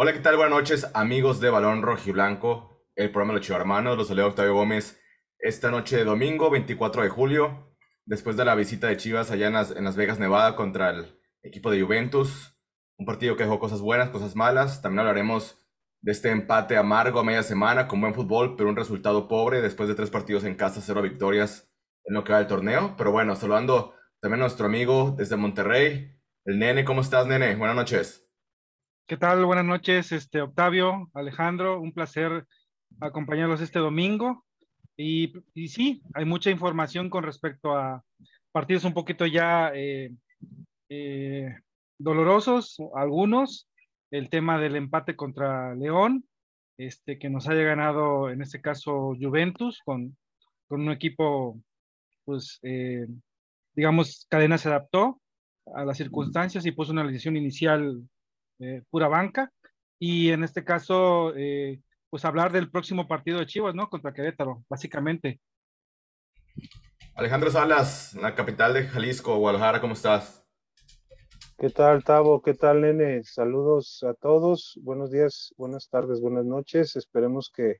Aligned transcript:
Hola, 0.00 0.12
¿qué 0.12 0.20
tal? 0.20 0.36
Buenas 0.36 0.56
noches, 0.56 0.86
amigos 0.94 1.40
de 1.40 1.50
Balón 1.50 1.82
Rojiblanco, 1.82 2.84
el 2.94 3.10
programa 3.10 3.32
de 3.32 3.40
los 3.40 3.46
Chivarmanos. 3.48 3.98
Los 3.98 4.06
saluda 4.06 4.28
Octavio 4.28 4.54
Gómez 4.54 5.02
esta 5.40 5.72
noche 5.72 5.96
de 5.96 6.04
domingo, 6.04 6.50
24 6.50 7.02
de 7.02 7.08
julio, 7.08 7.74
después 8.04 8.36
de 8.36 8.44
la 8.44 8.54
visita 8.54 8.86
de 8.86 8.96
Chivas 8.96 9.32
allá 9.32 9.48
en 9.48 9.54
Las, 9.54 9.72
en 9.72 9.82
Las 9.82 9.96
Vegas, 9.96 10.20
Nevada, 10.20 10.54
contra 10.54 10.90
el 10.90 11.20
equipo 11.42 11.72
de 11.72 11.82
Juventus. 11.82 12.56
Un 12.96 13.06
partido 13.06 13.36
que 13.36 13.42
dejó 13.42 13.58
cosas 13.58 13.80
buenas, 13.80 14.10
cosas 14.10 14.36
malas. 14.36 14.82
También 14.82 15.00
hablaremos 15.00 15.66
de 16.00 16.12
este 16.12 16.30
empate 16.30 16.76
amargo 16.76 17.18
a 17.18 17.24
media 17.24 17.42
semana 17.42 17.88
con 17.88 18.00
buen 18.00 18.14
fútbol, 18.14 18.54
pero 18.54 18.68
un 18.68 18.76
resultado 18.76 19.26
pobre 19.26 19.62
después 19.62 19.88
de 19.88 19.96
tres 19.96 20.10
partidos 20.10 20.44
en 20.44 20.54
casa, 20.54 20.80
cero 20.80 21.02
victorias 21.02 21.72
en 22.04 22.14
lo 22.14 22.22
que 22.22 22.30
va 22.30 22.38
del 22.38 22.46
torneo. 22.46 22.94
Pero 22.96 23.10
bueno, 23.10 23.34
saludando 23.34 23.96
también 24.20 24.42
a 24.42 24.44
nuestro 24.44 24.66
amigo 24.66 25.16
desde 25.18 25.34
Monterrey, 25.34 26.16
el 26.44 26.60
Nene. 26.60 26.84
¿Cómo 26.84 27.00
estás, 27.00 27.26
Nene? 27.26 27.56
Buenas 27.56 27.74
noches. 27.74 28.27
¿Qué 29.08 29.16
tal? 29.16 29.42
Buenas 29.46 29.64
noches, 29.64 30.12
este 30.12 30.42
Octavio, 30.42 31.08
Alejandro, 31.14 31.80
un 31.80 31.94
placer 31.94 32.44
acompañarlos 33.00 33.62
este 33.62 33.78
domingo. 33.78 34.44
Y, 34.98 35.32
y 35.54 35.68
sí, 35.68 36.02
hay 36.12 36.26
mucha 36.26 36.50
información 36.50 37.08
con 37.08 37.24
respecto 37.24 37.74
a 37.74 38.04
partidos 38.52 38.84
un 38.84 38.92
poquito 38.92 39.24
ya 39.24 39.72
eh, 39.74 40.12
eh, 40.90 41.56
dolorosos, 41.96 42.76
algunos. 42.94 43.66
El 44.10 44.28
tema 44.28 44.58
del 44.58 44.76
empate 44.76 45.16
contra 45.16 45.74
León, 45.74 46.28
este, 46.76 47.18
que 47.18 47.30
nos 47.30 47.48
haya 47.48 47.62
ganado 47.62 48.28
en 48.28 48.42
este 48.42 48.60
caso 48.60 49.16
Juventus 49.18 49.80
con, 49.86 50.18
con 50.66 50.82
un 50.82 50.92
equipo, 50.92 51.58
pues, 52.26 52.58
eh, 52.60 53.06
digamos, 53.74 54.26
cadena 54.28 54.58
se 54.58 54.68
adaptó 54.68 55.18
a 55.74 55.86
las 55.86 55.96
circunstancias 55.96 56.66
y 56.66 56.72
puso 56.72 56.92
una 56.92 57.06
decisión 57.06 57.38
inicial 57.38 58.06
eh, 58.58 58.82
pura 58.90 59.08
banca. 59.08 59.52
Y 59.98 60.30
en 60.30 60.44
este 60.44 60.64
caso, 60.64 61.34
eh, 61.36 61.80
pues 62.10 62.24
hablar 62.24 62.52
del 62.52 62.70
próximo 62.70 63.08
partido 63.08 63.38
de 63.38 63.46
Chivas, 63.46 63.74
¿no? 63.74 63.88
Contra 63.88 64.12
Querétaro, 64.12 64.64
básicamente. 64.68 65.40
Alejandro 67.14 67.50
Salas, 67.50 68.14
la 68.14 68.34
capital 68.34 68.74
de 68.74 68.84
Jalisco, 68.84 69.36
Guadalajara, 69.38 69.80
¿cómo 69.80 69.94
estás? 69.94 70.44
¿Qué 71.58 71.70
tal, 71.70 72.04
Tavo? 72.04 72.40
¿Qué 72.40 72.54
tal, 72.54 72.82
nene? 72.82 73.24
Saludos 73.24 74.04
a 74.04 74.14
todos. 74.14 74.78
Buenos 74.82 75.10
días, 75.10 75.52
buenas 75.56 75.88
tardes, 75.88 76.20
buenas 76.20 76.44
noches. 76.44 76.94
Esperemos 76.94 77.50
que, 77.52 77.78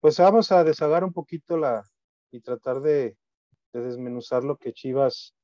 pues 0.00 0.18
vamos 0.18 0.52
a 0.52 0.62
deshagar 0.64 1.02
un 1.02 1.14
poquito 1.14 1.56
la 1.56 1.82
y 2.30 2.40
tratar 2.40 2.80
de, 2.80 3.16
de 3.72 3.80
desmenuzar 3.80 4.44
lo 4.44 4.58
que 4.58 4.74
Chivas, 4.74 5.34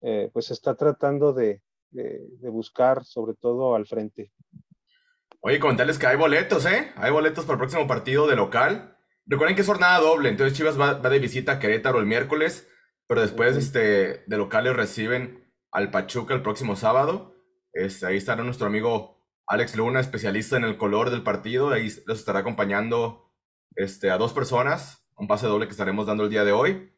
eh, 0.00 0.30
pues 0.32 0.50
está 0.50 0.74
tratando 0.74 1.32
de, 1.32 1.62
de, 1.94 2.20
de, 2.40 2.48
buscar, 2.50 3.04
sobre 3.04 3.34
todo 3.34 3.74
al 3.74 3.86
frente. 3.86 4.32
Oye, 5.40 5.58
comentarles 5.60 5.98
que 5.98 6.06
hay 6.06 6.16
boletos, 6.16 6.66
¿eh? 6.66 6.92
Hay 6.96 7.10
boletos 7.10 7.44
para 7.44 7.54
el 7.54 7.60
próximo 7.60 7.86
partido 7.86 8.26
de 8.26 8.36
local. 8.36 8.96
Recuerden 9.26 9.54
que 9.56 9.62
es 9.62 9.66
jornada 9.66 9.98
doble, 10.00 10.28
entonces 10.28 10.56
Chivas 10.56 10.78
va, 10.78 10.94
va 10.94 11.10
de 11.10 11.18
visita 11.18 11.52
a 11.52 11.58
Querétaro 11.58 11.98
el 11.98 12.06
miércoles, 12.06 12.68
pero 13.06 13.20
después 13.20 13.56
este, 13.56 14.24
de 14.26 14.36
locales 14.36 14.76
reciben 14.76 15.50
al 15.70 15.90
Pachuca 15.90 16.34
el 16.34 16.42
próximo 16.42 16.76
sábado. 16.76 17.34
Este, 17.72 18.06
ahí 18.06 18.16
estará 18.16 18.42
nuestro 18.42 18.66
amigo 18.66 19.14
Alex 19.46 19.76
Luna, 19.76 20.00
especialista 20.00 20.56
en 20.56 20.64
el 20.64 20.76
color 20.76 21.10
del 21.10 21.22
partido. 21.22 21.70
Ahí 21.70 21.88
los 22.06 22.18
estará 22.18 22.40
acompañando 22.40 23.32
este, 23.76 24.10
a 24.10 24.18
dos 24.18 24.32
personas, 24.32 25.06
un 25.16 25.26
pase 25.26 25.46
doble 25.46 25.66
que 25.66 25.72
estaremos 25.72 26.06
dando 26.06 26.24
el 26.24 26.30
día 26.30 26.44
de 26.44 26.52
hoy. 26.52 26.92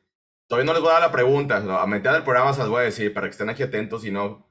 Todavía 0.46 0.66
no 0.66 0.72
les 0.74 0.82
voy 0.82 0.90
a 0.90 0.94
dar 0.94 1.02
la 1.02 1.12
pregunta, 1.12 1.82
a 1.82 1.86
mitad 1.86 2.12
del 2.12 2.22
programa 2.22 2.52
se 2.52 2.60
las 2.60 2.68
voy 2.68 2.82
a 2.82 2.84
decir 2.84 3.12
para 3.12 3.26
que 3.26 3.32
estén 3.32 3.48
aquí 3.48 3.64
atentos 3.64 4.04
y 4.04 4.12
no 4.12 4.46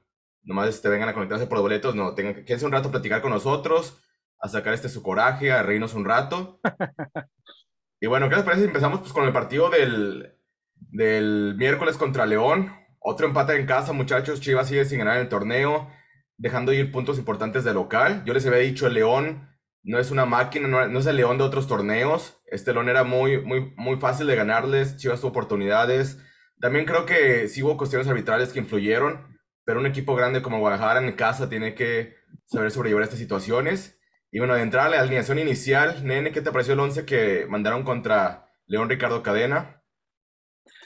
nomás 0.46 0.68
este, 0.68 0.88
vengan 0.88 1.08
a 1.08 1.14
conectarse 1.14 1.46
por 1.46 1.60
boletos, 1.60 1.94
no, 1.94 2.14
tengan 2.14 2.34
que 2.34 2.44
quédense 2.44 2.64
un 2.64 2.72
rato 2.72 2.88
a 2.88 2.92
platicar 2.92 3.20
con 3.20 3.32
nosotros, 3.32 4.00
a 4.40 4.48
sacar 4.48 4.72
este 4.72 4.88
su 4.88 5.02
coraje, 5.02 5.52
a 5.52 5.62
reírnos 5.62 5.94
un 5.94 6.04
rato. 6.04 6.60
y 8.00 8.06
bueno, 8.06 8.28
¿qué 8.28 8.36
les 8.36 8.44
parece 8.44 8.62
si 8.62 8.68
empezamos 8.68 9.00
pues, 9.00 9.12
con 9.12 9.24
el 9.24 9.32
partido 9.32 9.68
del, 9.68 10.34
del 10.74 11.54
miércoles 11.58 11.96
contra 11.96 12.26
León? 12.26 12.72
Otro 13.00 13.26
empate 13.26 13.56
en 13.56 13.66
casa, 13.66 13.92
muchachos. 13.92 14.40
Chivas 14.40 14.68
sigue 14.68 14.84
sin 14.84 14.98
ganar 14.98 15.18
el 15.18 15.28
torneo, 15.28 15.90
dejando 16.36 16.72
ir 16.72 16.92
puntos 16.92 17.18
importantes 17.18 17.64
de 17.64 17.74
local. 17.74 18.22
Yo 18.24 18.32
les 18.32 18.46
había 18.46 18.60
dicho, 18.60 18.86
el 18.86 18.94
León 18.94 19.48
no 19.82 19.98
es 19.98 20.10
una 20.10 20.26
máquina, 20.26 20.68
no, 20.68 20.86
no, 20.88 20.98
es 20.98 21.06
el 21.06 21.16
León 21.16 21.38
de 21.38 21.44
otros 21.44 21.66
torneos. 21.66 22.40
Este 22.46 22.72
León 22.72 22.88
era 22.88 23.04
muy, 23.04 23.40
muy, 23.40 23.72
muy 23.76 23.96
fácil 23.96 24.26
de 24.26 24.36
ganarles. 24.36 24.96
Chivas 24.96 25.20
tuvo 25.20 25.30
oportunidades. 25.30 26.18
También 26.60 26.84
creo 26.84 27.04
que 27.04 27.48
sí 27.48 27.62
hubo 27.62 27.76
cuestiones 27.76 28.08
arbitrales 28.08 28.52
que 28.52 28.60
influyeron, 28.60 29.35
pero 29.66 29.80
un 29.80 29.86
equipo 29.86 30.14
grande 30.14 30.40
como 30.40 30.60
Guadalajara 30.60 31.06
en 31.06 31.12
casa 31.16 31.50
tiene 31.50 31.74
que 31.74 32.14
saber 32.46 32.70
sobrellevar 32.70 33.02
estas 33.02 33.18
situaciones. 33.18 34.00
Y 34.30 34.38
bueno, 34.38 34.54
de 34.54 34.62
entrada 34.62 34.88
la 34.88 35.00
alineación 35.00 35.38
inicial, 35.38 36.06
Nene, 36.06 36.30
¿qué 36.30 36.40
te 36.40 36.52
pareció 36.52 36.74
el 36.74 36.80
11 36.80 37.04
que 37.04 37.46
mandaron 37.48 37.82
contra 37.82 38.48
León 38.66 38.88
Ricardo 38.88 39.22
Cadena? 39.24 39.82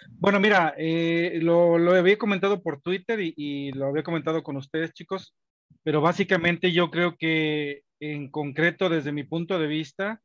Bueno, 0.09 0.41
mira, 0.41 0.75
eh, 0.79 1.39
lo, 1.43 1.79
lo, 1.79 1.95
había 1.95 2.19
comentado 2.19 2.63
por 2.63 2.81
Twitter 2.81 3.21
y, 3.21 3.35
y, 3.37 3.73
lo 3.73 3.87
había 3.87 4.03
comentado 4.03 4.43
con 4.43 4.57
ustedes, 4.57 4.93
chicos, 4.93 5.35
pero 5.83 6.01
básicamente 6.01 6.73
yo 6.73 6.91
creo 6.91 7.17
que 7.19 7.83
en 8.01 8.31
concreto, 8.31 8.89
desde 8.89 9.13
mi 9.13 9.25
punto 9.25 9.59
de 9.59 9.67
vista, 9.67 10.23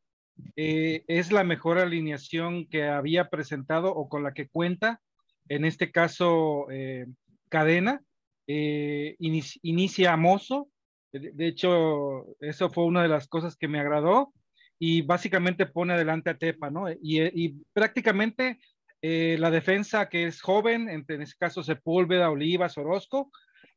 eh, 0.56 1.04
es 1.08 1.32
la 1.32 1.44
mejor 1.44 1.78
alineación 1.78 2.68
que 2.68 2.86
había 2.86 3.30
presentado 3.30 3.94
o 3.94 4.08
con 4.08 4.24
la 4.24 4.34
que 4.34 4.48
cuenta, 4.48 5.02
en 5.50 5.66
este 5.66 5.92
caso, 5.92 6.68
eh, 6.72 7.06
Cadena, 7.50 8.02
eh, 8.47 9.16
inicia, 9.19 10.16
Mozo, 10.17 10.69
de, 11.11 11.47
hecho, 11.47 12.35
eso 12.41 12.69
fue 12.69 12.85
una 12.85 13.01
de 13.01 13.07
las 13.07 13.28
cosas 13.28 13.56
que 13.56 13.67
me 13.67 13.79
agradó, 13.79 14.33
y 14.78 15.01
básicamente 15.01 15.66
pone 15.66 15.94
adelante 15.94 16.29
a 16.29 16.38
Tepa, 16.38 16.69
¿no? 16.69 16.91
Y, 16.91 17.22
y 17.22 17.56
prácticamente 17.72 18.59
eh, 19.01 19.38
la 19.39 19.51
defensa 19.51 20.09
que 20.09 20.25
es 20.25 20.41
joven, 20.41 20.89
en, 20.89 21.06
en 21.07 21.22
este 21.22 21.38
caso 21.38 21.63
Sepúlveda, 21.63 22.29
Olivas, 22.29 22.78
Orozco. 22.78 23.31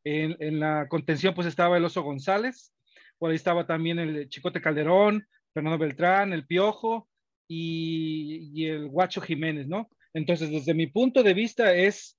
En, 0.04 0.36
en, 0.40 0.58
la 0.58 0.88
contención 0.88 1.34
pues 1.34 1.46
estaba 1.46 1.76
el 1.76 1.84
Oso 1.84 2.02
González, 2.02 2.72
por 3.18 3.30
ahí 3.30 3.36
estaba 3.36 3.66
también 3.66 3.98
el 3.98 4.28
Chicote 4.28 4.60
Calderón, 4.60 5.26
Fernando 5.52 5.78
Beltrán, 5.78 6.32
el 6.32 6.46
Piojo 6.46 7.08
y, 7.46 8.50
y, 8.54 8.66
el 8.66 8.88
Guacho 8.88 9.20
Jiménez, 9.20 9.66
¿no? 9.66 9.90
Entonces, 10.14 10.50
desde 10.50 10.74
mi 10.74 10.86
punto 10.86 11.22
de 11.22 11.34
vista 11.34 11.74
es, 11.74 12.17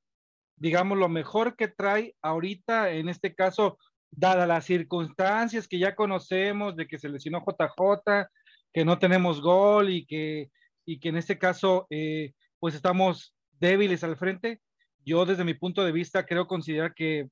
digamos, 0.59 0.97
lo 0.97 1.09
mejor 1.09 1.55
que 1.55 1.67
trae 1.67 2.15
ahorita, 2.21 2.91
en 2.91 3.09
este 3.09 3.33
caso, 3.33 3.77
dadas 4.11 4.47
las 4.47 4.65
circunstancias 4.65 5.67
que 5.67 5.79
ya 5.79 5.95
conocemos 5.95 6.75
de 6.75 6.87
que 6.87 6.97
se 6.97 7.09
lesionó 7.09 7.43
JJ, 7.45 8.27
que 8.73 8.85
no 8.85 8.99
tenemos 8.99 9.41
gol 9.41 9.89
y 9.89 10.05
que, 10.05 10.51
y 10.85 10.99
que 10.99 11.09
en 11.09 11.17
este 11.17 11.37
caso... 11.37 11.87
Eh, 11.89 12.33
pues 12.59 12.75
estamos 12.75 13.33
débiles 13.59 14.03
al 14.03 14.17
frente. 14.17 14.61
Yo 15.05 15.25
desde 15.25 15.45
mi 15.45 15.53
punto 15.53 15.83
de 15.83 15.91
vista 15.91 16.25
creo 16.25 16.47
considerar 16.47 16.93
que 16.93 17.29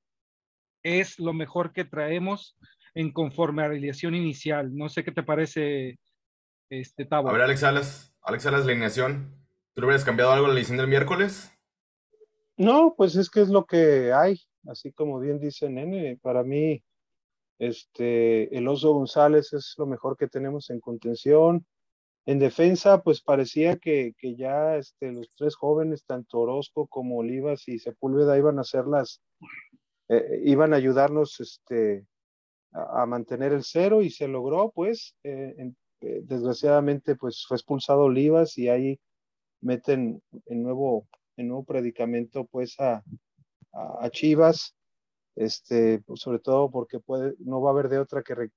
es 0.82 1.18
lo 1.18 1.32
mejor 1.32 1.72
que 1.72 1.84
traemos 1.84 2.56
en 2.94 3.12
conforme 3.12 3.62
a 3.62 3.66
la 3.66 3.72
alineación 3.72 4.14
inicial. 4.14 4.74
No 4.74 4.88
sé 4.88 5.04
qué 5.04 5.12
te 5.12 5.22
parece, 5.22 5.98
este 6.70 7.04
Tavo. 7.04 7.28
A 7.28 7.32
ver, 7.32 7.42
Alex 7.42 7.60
Salas, 7.60 8.14
Alex 8.22 8.42
Salas, 8.42 8.64
la 8.64 8.72
alineación. 8.72 9.36
¿Tú 9.74 9.84
hubieras 9.84 10.04
cambiado 10.04 10.32
algo 10.32 10.46
la 10.46 10.52
alineación 10.52 10.78
del 10.78 10.88
miércoles? 10.88 11.52
No, 12.58 12.94
pues 12.96 13.16
es 13.16 13.30
que 13.30 13.40
es 13.40 13.48
lo 13.48 13.64
que 13.66 14.12
hay, 14.12 14.40
así 14.66 14.92
como 14.92 15.18
bien 15.20 15.38
dice 15.38 15.70
Nene, 15.70 16.18
para 16.20 16.42
mí 16.42 16.82
este 17.58 18.56
el 18.56 18.68
Oso 18.68 18.92
González 18.92 19.52
es 19.52 19.74
lo 19.78 19.86
mejor 19.86 20.16
que 20.16 20.28
tenemos 20.28 20.68
en 20.70 20.80
contención, 20.80 21.66
en 22.28 22.38
defensa, 22.38 23.02
pues 23.02 23.22
parecía 23.22 23.78
que, 23.78 24.12
que 24.18 24.36
ya 24.36 24.76
este, 24.76 25.12
los 25.12 25.34
tres 25.34 25.56
jóvenes, 25.56 26.04
tanto 26.04 26.40
Orozco 26.40 26.86
como 26.86 27.16
Olivas 27.16 27.66
y 27.68 27.78
Sepúlveda, 27.78 28.36
iban 28.36 28.58
a 28.58 28.60
hacer 28.60 28.86
las, 28.86 29.22
eh, 30.10 30.42
iban 30.44 30.74
a 30.74 30.76
ayudarnos 30.76 31.40
este, 31.40 32.06
a, 32.72 33.06
mantener 33.06 33.54
el 33.54 33.64
cero 33.64 34.02
y 34.02 34.10
se 34.10 34.28
logró, 34.28 34.70
pues, 34.74 35.16
eh, 35.24 35.72
eh, 36.02 36.20
desgraciadamente, 36.22 37.16
pues 37.16 37.46
fue 37.48 37.56
expulsado 37.56 38.02
Olivas 38.02 38.58
y 38.58 38.68
ahí 38.68 39.00
meten 39.62 40.22
en 40.48 40.62
nuevo, 40.62 41.08
en 41.38 41.48
nuevo 41.48 41.64
predicamento, 41.64 42.46
pues, 42.46 42.78
a, 42.78 43.02
a, 43.72 44.04
a 44.04 44.10
Chivas, 44.10 44.74
este, 45.36 46.00
pues, 46.00 46.20
sobre 46.20 46.40
todo 46.40 46.70
porque 46.70 47.00
puede, 47.00 47.34
no 47.38 47.60
va 47.60 47.70
a 47.70 47.72
haber 47.72 47.88
de 47.88 47.98
otra 47.98 48.22
que, 48.22 48.34
re, 48.34 48.50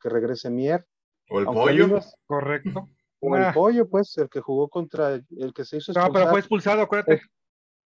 que 0.00 0.08
regrese 0.08 0.50
Mier. 0.50 0.86
O 1.30 1.40
el 1.40 1.46
pollo. 1.46 2.00
Correcto. 2.26 2.88
O 3.20 3.36
el 3.36 3.52
pollo, 3.52 3.88
pues, 3.88 4.16
el 4.18 4.28
que 4.28 4.40
jugó 4.40 4.68
contra 4.68 5.14
el 5.14 5.52
que 5.52 5.64
se 5.64 5.78
hizo 5.78 5.92
expulsar. 5.92 6.08
No, 6.08 6.12
pero 6.12 6.30
fue 6.30 6.38
expulsado, 6.38 6.82
acuérdate. 6.82 7.14
El, 7.14 7.20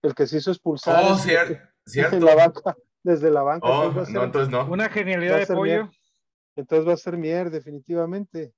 el 0.03 0.15
que 0.15 0.27
se 0.27 0.37
hizo 0.37 0.51
expulsar. 0.51 1.03
Oh, 1.05 1.17
cierto. 1.19 1.59
cierto. 1.87 2.17
Desde 2.17 2.27
la 2.27 2.35
banca. 2.35 2.77
Desde 3.03 3.31
la 3.31 3.43
banca. 3.43 3.69
Oh, 3.69 3.89
entonces, 3.89 4.15
no, 4.15 4.25
entonces 4.25 4.51
no. 4.51 4.71
Una 4.71 4.89
genialidad 4.89 5.39
de 5.39 5.47
pollo. 5.47 5.85
Mier. 5.85 5.91
Entonces 6.57 6.87
va 6.87 6.93
a 6.93 6.99
ser 6.99 7.17
Mier, 7.17 7.51
definitivamente. 7.51 8.53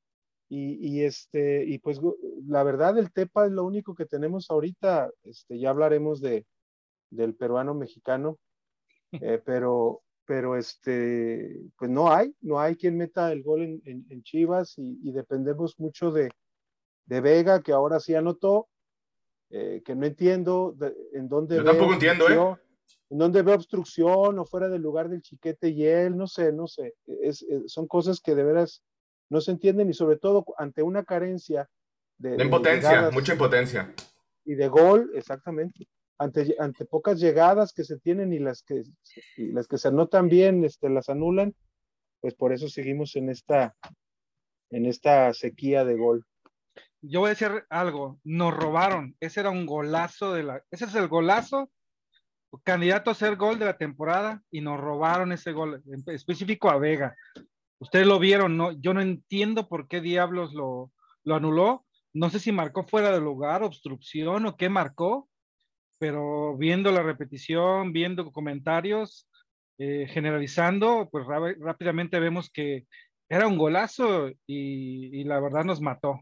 Y, 0.54 0.78
y, 0.80 1.02
este, 1.02 1.64
y 1.64 1.78
pues 1.78 2.00
la 2.46 2.62
verdad, 2.62 2.96
el 2.96 3.12
Tepa 3.12 3.46
es 3.46 3.50
lo 3.50 3.64
único 3.64 3.92
que 3.96 4.06
tenemos 4.06 4.48
ahorita. 4.52 5.10
Este, 5.24 5.58
ya 5.58 5.70
hablaremos 5.70 6.20
de, 6.20 6.46
del 7.10 7.34
peruano 7.34 7.74
mexicano. 7.74 8.38
Eh, 9.20 9.40
pero, 9.44 10.02
pero 10.24 10.56
este, 10.56 11.60
pues 11.78 11.88
no 11.88 12.12
hay, 12.12 12.34
no 12.40 12.58
hay 12.58 12.74
quien 12.74 12.96
meta 12.96 13.30
el 13.30 13.44
gol 13.44 13.62
en, 13.62 14.04
en, 14.10 14.22
Chivas 14.24 14.74
y, 14.76 15.12
dependemos 15.12 15.78
mucho 15.78 16.10
de, 16.10 16.32
de, 17.06 17.20
Vega, 17.20 17.62
que 17.62 17.70
ahora 17.70 18.00
sí 18.00 18.16
anotó, 18.16 18.66
eh, 19.50 19.82
que 19.84 19.94
no 19.94 20.04
entiendo 20.04 20.74
en 21.12 21.28
dónde... 21.28 21.58
Yo 21.58 21.64
tampoco 21.64 21.92
entiendo, 21.92 22.28
¿eh? 22.28 22.56
En 23.08 23.18
dónde 23.18 23.42
ve 23.42 23.54
obstrucción 23.54 24.36
o 24.40 24.46
fuera 24.46 24.68
del 24.68 24.82
lugar 24.82 25.08
del 25.08 25.22
chiquete 25.22 25.68
y 25.68 25.86
él, 25.86 26.16
no 26.16 26.26
sé, 26.26 26.52
no 26.52 26.66
sé. 26.66 26.96
Es, 27.06 27.46
son 27.66 27.86
cosas 27.86 28.20
que 28.20 28.34
de 28.34 28.42
veras 28.42 28.82
no 29.34 29.42
se 29.42 29.50
entienden 29.50 29.90
y 29.90 29.92
sobre 29.92 30.16
todo 30.16 30.46
ante 30.56 30.82
una 30.82 31.04
carencia 31.04 31.68
de... 32.16 32.36
De 32.36 32.44
impotencia, 32.44 33.10
mucha 33.10 33.32
impotencia. 33.32 33.92
Y 34.44 34.54
de 34.54 34.68
gol, 34.68 35.10
exactamente 35.14 35.86
ante, 36.18 36.54
ante 36.58 36.84
pocas 36.84 37.20
llegadas 37.20 37.72
que 37.72 37.84
se 37.84 37.98
tienen 37.98 38.32
y 38.32 38.38
las 38.38 38.62
que, 38.62 38.82
las 39.36 39.66
que 39.66 39.78
se 39.78 39.88
anotan 39.88 40.28
bien, 40.28 40.64
este, 40.64 40.88
las 40.88 41.08
anulan, 41.08 41.54
pues 42.20 42.34
por 42.34 42.52
eso 42.52 42.68
seguimos 42.68 43.16
en 43.16 43.30
esta, 43.30 43.74
en 44.70 44.86
esta 44.86 45.32
sequía 45.34 45.84
de 45.84 45.96
gol. 45.96 46.24
Yo 47.02 47.20
voy 47.20 47.28
a 47.28 47.30
decir 47.30 47.64
algo, 47.68 48.18
nos 48.24 48.54
robaron, 48.54 49.14
ese 49.20 49.40
era 49.40 49.50
un 49.50 49.66
golazo 49.66 50.32
de 50.32 50.42
la, 50.42 50.62
ese 50.70 50.86
es 50.86 50.94
el 50.94 51.08
golazo, 51.08 51.70
candidato 52.62 53.10
a 53.10 53.14
ser 53.14 53.36
gol 53.36 53.58
de 53.58 53.66
la 53.66 53.76
temporada 53.76 54.42
y 54.50 54.60
nos 54.60 54.80
robaron 54.80 55.32
ese 55.32 55.52
gol, 55.52 55.82
específico 56.06 56.70
a 56.70 56.78
Vega. 56.78 57.16
Ustedes 57.78 58.06
lo 58.06 58.18
vieron, 58.18 58.56
¿no? 58.56 58.72
Yo 58.72 58.94
no 58.94 59.00
entiendo 59.00 59.68
por 59.68 59.88
qué 59.88 60.00
diablos 60.00 60.54
lo, 60.54 60.92
lo 61.24 61.34
anuló. 61.34 61.84
No 62.12 62.30
sé 62.30 62.38
si 62.38 62.52
marcó 62.52 62.84
fuera 62.84 63.10
de 63.10 63.20
lugar, 63.20 63.62
obstrucción 63.62 64.46
o 64.46 64.56
qué 64.56 64.68
marcó, 64.68 65.28
pero 65.98 66.56
viendo 66.56 66.92
la 66.92 67.02
repetición, 67.02 67.92
viendo 67.92 68.30
comentarios, 68.30 69.28
eh, 69.78 70.06
generalizando, 70.08 71.08
pues 71.10 71.26
rápidamente 71.26 72.20
vemos 72.20 72.50
que 72.50 72.86
era 73.28 73.48
un 73.48 73.58
golazo 73.58 74.30
y, 74.46 75.24
la 75.24 75.40
verdad 75.40 75.64
nos 75.64 75.80
mató. 75.80 76.20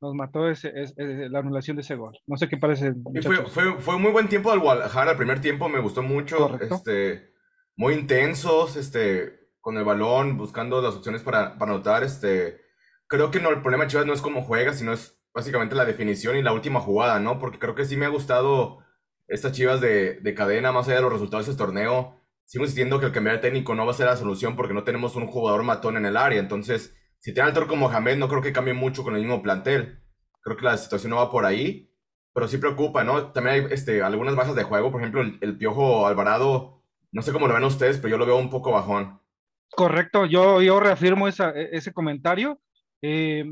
Nos 0.00 0.14
mató 0.14 0.48
ese, 0.48 0.72
la 0.96 1.38
anulación 1.38 1.76
de 1.76 1.80
ese 1.80 1.96
gol. 1.96 2.16
No 2.26 2.36
sé 2.36 2.48
qué 2.48 2.58
parece. 2.58 2.92
Fue, 3.22 3.46
fue, 3.46 3.80
fue, 3.80 3.98
muy 3.98 4.12
buen 4.12 4.28
tiempo 4.28 4.50
del 4.50 4.60
Guadalajara. 4.60 5.12
El 5.12 5.16
primer 5.16 5.40
tiempo 5.40 5.68
me 5.68 5.80
gustó 5.80 6.02
mucho. 6.02 6.56
Este, 6.60 7.32
muy 7.76 7.94
intensos, 7.94 8.76
este, 8.76 9.45
con 9.66 9.76
el 9.76 9.84
balón, 9.84 10.38
buscando 10.38 10.80
las 10.80 10.94
opciones 10.94 11.22
para, 11.22 11.58
para 11.58 11.72
anotar. 11.72 12.04
Este, 12.04 12.60
creo 13.08 13.32
que 13.32 13.40
no, 13.40 13.50
el 13.50 13.62
problema 13.62 13.82
de 13.82 13.90
Chivas 13.90 14.06
no 14.06 14.12
es 14.12 14.20
cómo 14.20 14.42
juega, 14.42 14.72
sino 14.72 14.92
es 14.92 15.20
básicamente 15.34 15.74
la 15.74 15.84
definición 15.84 16.36
y 16.36 16.42
la 16.42 16.52
última 16.52 16.78
jugada, 16.78 17.18
¿no? 17.18 17.40
Porque 17.40 17.58
creo 17.58 17.74
que 17.74 17.84
sí 17.84 17.96
me 17.96 18.06
ha 18.06 18.10
gustado 18.10 18.78
estas 19.26 19.50
chivas 19.50 19.80
de, 19.80 20.34
cadena, 20.36 20.70
más 20.70 20.86
allá 20.86 20.98
de 20.98 21.02
los 21.02 21.12
resultados 21.12 21.46
de 21.46 21.50
este 21.50 21.64
torneo, 21.64 22.14
sigo 22.44 22.62
insistiendo 22.62 23.00
que 23.00 23.06
el 23.06 23.12
cambiar 23.12 23.34
de 23.34 23.42
técnico 23.42 23.74
no 23.74 23.84
va 23.84 23.90
a 23.90 23.96
ser 23.96 24.06
la 24.06 24.16
solución 24.16 24.54
porque 24.54 24.72
no 24.72 24.84
tenemos 24.84 25.16
un 25.16 25.26
jugador 25.26 25.64
matón 25.64 25.96
en 25.96 26.06
el 26.06 26.16
área. 26.16 26.38
Entonces, 26.38 26.94
si 27.18 27.34
tiene 27.34 27.48
al 27.48 27.52
Toro 27.52 27.66
como 27.66 27.88
Mohamed, 27.88 28.18
no 28.18 28.28
creo 28.28 28.42
que 28.42 28.52
cambie 28.52 28.72
mucho 28.72 29.02
con 29.02 29.16
el 29.16 29.22
mismo 29.22 29.42
plantel. 29.42 30.00
Creo 30.42 30.56
que 30.56 30.64
la 30.64 30.76
situación 30.76 31.10
no 31.10 31.16
va 31.16 31.28
por 31.28 31.44
ahí, 31.44 31.92
pero 32.32 32.46
sí 32.46 32.58
preocupa, 32.58 33.02
¿no? 33.02 33.32
También 33.32 33.64
hay 33.64 33.72
este, 33.72 34.00
algunas 34.00 34.36
bajas 34.36 34.54
de 34.54 34.62
juego, 34.62 34.92
por 34.92 35.00
ejemplo, 35.00 35.22
el, 35.22 35.58
Piojo 35.58 36.06
Alvarado, 36.06 36.84
no 37.10 37.22
sé 37.22 37.32
cómo 37.32 37.48
lo 37.48 37.54
ven 37.54 37.64
ustedes, 37.64 37.96
pero 37.96 38.10
yo 38.10 38.18
lo 38.18 38.26
veo 38.26 38.36
un 38.36 38.48
poco 38.48 38.70
bajón. 38.70 39.25
Correcto, 39.70 40.26
yo, 40.26 40.62
yo 40.62 40.80
reafirmo 40.80 41.28
esa, 41.28 41.50
e, 41.50 41.70
ese 41.72 41.92
comentario. 41.92 42.60
Eh, 43.02 43.44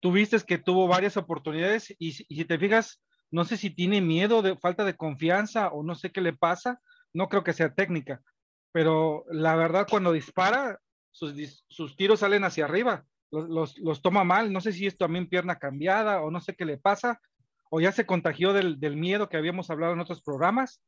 tuviste 0.00 0.38
que 0.40 0.58
tuvo 0.58 0.88
varias 0.88 1.16
oportunidades 1.16 1.94
y, 1.98 2.12
si 2.12 2.44
te 2.44 2.58
fijas, 2.58 3.00
no 3.30 3.44
sé 3.44 3.56
si 3.56 3.70
tiene 3.70 4.00
miedo 4.00 4.42
de 4.42 4.56
falta 4.56 4.84
de 4.84 4.96
confianza 4.96 5.68
o 5.68 5.82
no 5.82 5.94
sé 5.94 6.10
qué 6.10 6.20
le 6.20 6.32
pasa. 6.32 6.80
No 7.14 7.28
creo 7.28 7.44
que 7.44 7.52
sea 7.52 7.74
técnica, 7.74 8.20
pero 8.72 9.24
la 9.30 9.54
verdad 9.54 9.86
cuando 9.88 10.12
dispara, 10.12 10.78
sus, 11.12 11.96
tiros 11.96 12.20
salen 12.20 12.44
hacia 12.44 12.64
arriba. 12.64 13.04
Los, 13.30 14.02
toma 14.02 14.24
mal. 14.24 14.52
No 14.52 14.60
sé 14.60 14.72
si 14.72 14.86
es 14.86 14.98
también 14.98 15.28
pierna 15.28 15.58
cambiada 15.58 16.22
o 16.22 16.30
no 16.30 16.40
sé 16.40 16.54
qué 16.54 16.64
le 16.64 16.78
pasa. 16.78 17.20
O 17.70 17.80
ya 17.80 17.92
se 17.92 18.04
contagió 18.04 18.52
del, 18.52 18.96
miedo 18.96 19.28
que 19.28 19.36
habíamos 19.36 19.70
hablado 19.70 19.92
en 19.92 20.00
otros 20.00 20.22
programas. 20.22 20.82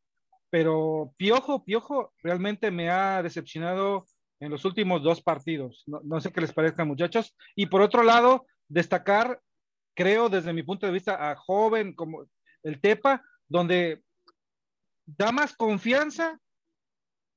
Pero 0.51 1.15
Piojo, 1.17 1.65
Piojo 1.65 2.13
realmente 2.23 2.71
me 2.71 2.91
ha 2.91 3.23
decepcionado 3.23 4.07
en 4.45 4.51
los 4.51 4.65
últimos 4.65 5.03
dos 5.03 5.23
partidos. 5.23 5.85
No, 5.87 6.21
sé 6.21 6.33
qué 6.33 6.41
les 6.41 6.53
parezca, 6.53 6.85
muchachos. 6.85 7.35
Y 7.55 7.67
por 7.67 7.81
otro 7.81 8.03
lado, 8.03 8.47
destacar, 8.69 9.41
creo 9.95 10.29
desde 10.29 10.53
mi 10.53 10.63
punto 10.63 10.87
de 10.87 10.93
vista, 10.93 11.31
a 11.31 11.37
joven 11.37 11.95
como 11.95 12.27
el 12.63 12.81
Tepa, 12.81 13.23
donde 13.49 14.03
da 15.07 15.33
más 15.33 15.57
confianza 15.57 16.39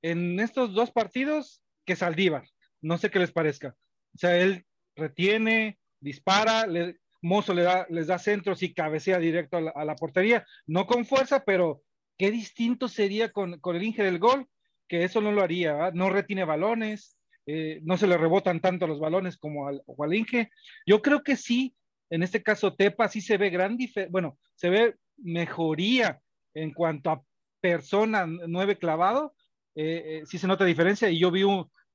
en 0.01 0.39
estos 0.39 0.73
dos 0.73 0.91
partidos 0.91 1.61
que 1.85 1.95
Saldívar. 1.95 2.47
No 2.81 2.97
sé 2.97 3.09
qué 3.09 3.19
les 3.19 3.31
parezca. 3.31 3.75
O 4.13 4.17
sea, 4.17 4.37
él 4.37 4.65
retiene, 4.95 5.79
dispara, 5.99 6.67
le, 6.67 6.99
Mozo 7.21 7.53
le 7.53 7.63
da, 7.63 7.87
les 7.89 8.07
da 8.07 8.19
centros 8.19 8.61
y 8.63 8.73
cabecea 8.73 9.17
directo 9.17 9.57
a 9.57 9.85
la, 9.85 9.95
portería. 9.95 10.45
No 10.65 10.85
con 10.85 11.05
fuerza, 11.05 11.43
pero 11.45 11.83
qué 12.17 12.31
distinto 12.31 12.87
sería 12.87 13.31
con, 13.31 13.59
el 13.63 13.83
Inge 13.83 14.03
del 14.03 14.19
gol, 14.19 14.47
que 14.87 15.03
eso 15.03 15.21
no 15.21 15.31
lo 15.31 15.41
haría. 15.41 15.91
No 15.91 16.09
retiene 16.09 16.45
balones, 16.45 17.17
eh, 17.45 17.79
no 17.83 17.97
se 17.97 18.07
le 18.07 18.17
rebotan 18.17 18.59
tanto 18.59 18.87
los 18.87 18.99
balones 18.99 19.37
como 19.37 19.67
al, 19.67 20.13
Inge. 20.13 20.49
Yo 20.85 21.01
creo 21.01 21.23
que 21.23 21.35
sí, 21.35 21.75
en 22.09 22.23
este 22.23 22.43
caso 22.43 22.75
Tepa 22.75 23.07
sí 23.07 23.21
se 23.21 23.37
ve 23.37 23.49
gran 23.49 23.77
bueno, 24.09 24.37
se 24.55 24.69
ve 24.69 24.95
mejoría 25.17 26.19
en 26.53 26.73
cuanto 26.73 27.11
a 27.11 27.21
persona 27.61 28.25
nueve 28.25 28.77
clavado, 28.77 29.33
eh, 29.75 30.21
eh, 30.21 30.23
sí 30.25 30.37
se 30.37 30.47
nota 30.47 30.65
diferencia 30.65 31.09
y 31.09 31.19
yo 31.19 31.31
vi 31.31 31.43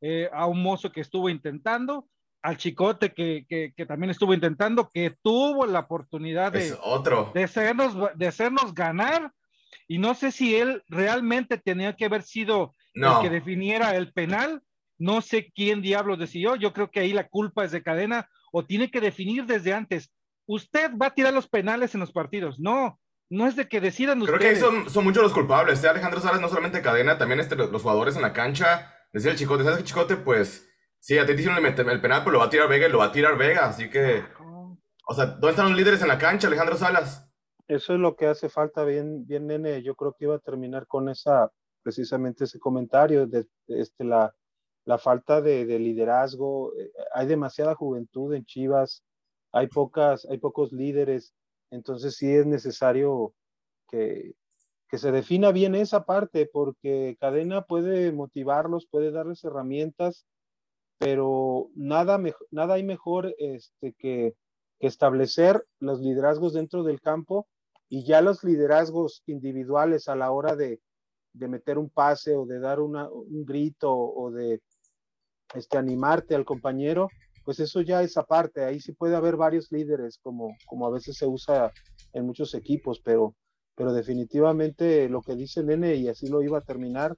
eh, 0.00 0.28
a 0.32 0.46
un 0.46 0.62
mozo 0.62 0.92
que 0.92 1.00
estuvo 1.00 1.28
intentando, 1.28 2.08
al 2.42 2.56
chicote 2.56 3.12
que, 3.12 3.44
que, 3.48 3.86
también 3.86 4.10
estuvo 4.10 4.34
intentando, 4.34 4.88
que 4.88 5.16
tuvo 5.22 5.64
la 5.66 5.80
oportunidad 5.80 6.52
de, 6.52 6.76
otro. 6.82 7.30
de, 7.34 7.44
hacernos, 7.44 7.96
de 8.16 8.26
hacernos 8.26 8.74
ganar 8.74 9.32
y 9.86 9.98
no 9.98 10.14
sé 10.14 10.32
si 10.32 10.56
él 10.56 10.82
realmente 10.88 11.56
tenía 11.56 11.94
que 11.94 12.04
haber 12.04 12.22
sido 12.22 12.74
el 12.94 13.20
que 13.22 13.30
definiera 13.30 13.96
el 13.96 14.12
penal, 14.12 14.62
no 14.98 15.20
sé 15.20 15.50
quién 15.54 15.82
diablos 15.82 16.18
decidió, 16.18 16.56
yo 16.56 16.72
creo 16.72 16.90
que 16.90 17.00
ahí 17.00 17.12
la 17.12 17.28
culpa 17.28 17.64
es 17.64 17.72
de 17.72 17.82
cadena 17.82 18.28
o 18.52 18.64
tiene 18.64 18.90
que 18.90 19.00
definir 19.00 19.46
desde 19.46 19.72
antes. 19.72 20.12
Usted 20.46 20.92
va 20.96 21.06
a 21.06 21.14
tirar 21.14 21.32
los 21.32 21.48
penales 21.48 21.94
en 21.94 22.00
los 22.00 22.12
partidos. 22.12 22.58
No, 22.58 23.00
no 23.30 23.46
es 23.46 23.56
de 23.56 23.66
que 23.66 23.80
decidan 23.80 24.20
ustedes. 24.20 24.38
Creo 24.38 24.52
que 24.52 24.60
son, 24.60 24.90
son 24.90 25.04
muchos 25.04 25.22
los 25.22 25.32
culpables. 25.32 25.74
Este 25.74 25.88
Alejandro 25.88 26.20
Salas 26.20 26.40
no 26.40 26.48
solamente 26.48 26.82
cadena, 26.82 27.16
también 27.16 27.40
este, 27.40 27.56
los 27.56 27.82
jugadores 27.82 28.14
en 28.16 28.22
la 28.22 28.32
cancha. 28.32 28.94
Decía 29.12 29.30
el 29.30 29.38
Chicote, 29.38 29.64
¿sabes 29.64 29.78
qué 29.78 29.84
Chicote? 29.84 30.16
Pues 30.16 30.68
sí, 30.98 31.18
a 31.18 31.26
ti 31.26 31.34
te 31.34 31.40
hicieron 31.40 31.64
el 31.64 31.74
penal, 31.74 32.20
pero 32.22 32.32
lo 32.32 32.38
va 32.40 32.44
a 32.44 32.50
tirar 32.50 32.68
Vega 32.68 32.88
y 32.88 32.92
lo 32.92 32.98
va 32.98 33.06
a 33.06 33.12
tirar 33.12 33.38
Vega. 33.38 33.66
Así 33.66 33.88
que, 33.88 34.22
o 35.06 35.14
sea, 35.14 35.26
¿dónde 35.26 35.50
están 35.50 35.68
los 35.68 35.76
líderes 35.76 36.02
en 36.02 36.08
la 36.08 36.18
cancha, 36.18 36.46
Alejandro 36.46 36.76
Salas? 36.76 37.26
Eso 37.68 37.94
es 37.94 38.00
lo 38.00 38.16
que 38.16 38.26
hace 38.26 38.50
falta 38.50 38.84
bien, 38.84 39.26
bien, 39.26 39.46
nene. 39.46 39.82
Yo 39.82 39.94
creo 39.94 40.14
que 40.18 40.26
iba 40.26 40.36
a 40.36 40.40
terminar 40.40 40.86
con 40.86 41.08
esa, 41.08 41.50
precisamente 41.82 42.44
ese 42.44 42.58
comentario 42.58 43.26
de, 43.26 43.46
este, 43.68 44.04
la, 44.04 44.34
la 44.84 44.98
falta 44.98 45.40
de, 45.40 45.66
de, 45.66 45.78
liderazgo. 45.78 46.72
Eh, 46.78 46.92
hay 47.14 47.26
demasiada 47.26 47.74
juventud 47.74 48.34
en 48.34 48.44
Chivas, 48.44 49.02
hay 49.52 49.66
pocas, 49.68 50.26
hay 50.30 50.38
pocos 50.38 50.72
líderes. 50.72 51.34
Entonces 51.70 52.16
sí 52.16 52.30
es 52.30 52.46
necesario 52.46 53.34
que, 53.88 54.34
se 54.92 55.10
defina 55.10 55.52
bien 55.52 55.74
esa 55.74 56.04
parte, 56.04 56.44
porque 56.52 57.16
cadena 57.18 57.62
puede 57.62 58.12
motivarlos, 58.12 58.86
puede 58.86 59.10
darles 59.10 59.42
herramientas, 59.42 60.26
pero 60.98 61.70
nada, 61.74 62.20
nada 62.50 62.74
hay 62.74 62.82
mejor 62.82 63.34
este, 63.38 63.94
que, 63.94 64.34
establecer 64.82 65.64
los 65.78 66.00
liderazgos 66.00 66.52
dentro 66.52 66.82
del 66.82 67.00
campo 67.00 67.46
y 67.88 68.04
ya 68.04 68.20
los 68.20 68.42
liderazgos 68.42 69.22
individuales 69.26 70.08
a 70.08 70.16
la 70.16 70.32
hora 70.32 70.56
de, 70.56 70.80
meter 71.34 71.78
un 71.78 71.88
pase 71.88 72.34
o 72.36 72.46
de 72.46 72.58
dar 72.58 72.80
un 72.80 73.44
grito 73.44 73.92
o 73.94 74.30
de 74.30 74.60
este, 75.54 75.78
animarte 75.78 76.34
al 76.34 76.44
compañero, 76.44 77.08
pues 77.44 77.60
eso 77.60 77.80
ya 77.80 78.02
es 78.02 78.16
aparte, 78.16 78.64
ahí 78.64 78.80
sí 78.80 78.92
puede 78.92 79.16
haber 79.16 79.36
varios 79.36 79.70
líderes, 79.72 80.18
como, 80.18 80.56
como 80.66 80.86
a 80.86 80.90
veces 80.90 81.16
se 81.16 81.26
usa 81.26 81.72
en 82.12 82.24
muchos 82.26 82.54
equipos, 82.54 83.00
pero, 83.04 83.34
pero 83.74 83.92
definitivamente 83.92 85.08
lo 85.08 85.22
que 85.22 85.34
dice 85.34 85.62
Nene, 85.62 85.96
y 85.96 86.08
así 86.08 86.28
lo 86.28 86.42
iba 86.42 86.58
a 86.58 86.62
terminar, 86.62 87.16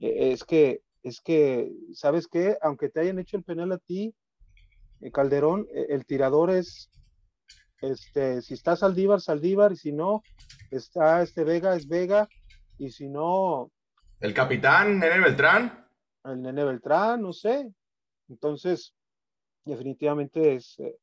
e, 0.00 0.32
es 0.32 0.44
que, 0.44 0.82
es 1.02 1.20
que, 1.20 1.72
¿sabes 1.94 2.28
qué? 2.28 2.56
Aunque 2.62 2.88
te 2.88 3.00
hayan 3.00 3.18
hecho 3.18 3.36
el 3.36 3.44
penal 3.44 3.72
a 3.72 3.78
ti, 3.78 4.14
eh, 5.00 5.10
Calderón, 5.10 5.66
e, 5.74 5.86
el 5.90 6.06
tirador 6.06 6.50
es, 6.50 6.90
este, 7.80 8.42
si 8.42 8.54
está 8.54 8.76
Saldívar, 8.76 9.20
Saldívar, 9.20 9.72
y 9.72 9.76
si 9.76 9.92
no, 9.92 10.22
está 10.70 11.22
este 11.22 11.44
Vega, 11.44 11.74
es 11.74 11.88
Vega, 11.88 12.28
y 12.80 12.90
si 12.90 13.08
no... 13.08 13.70
El 14.20 14.34
capitán, 14.34 14.98
Nene 14.98 15.20
Beltrán. 15.20 15.86
El 16.24 16.42
Nene 16.42 16.64
Beltrán, 16.64 17.22
no 17.22 17.32
sé. 17.32 17.72
Entonces, 18.28 18.94
definitivamente 19.64 20.56
es, 20.56 20.78
eh, 20.78 20.96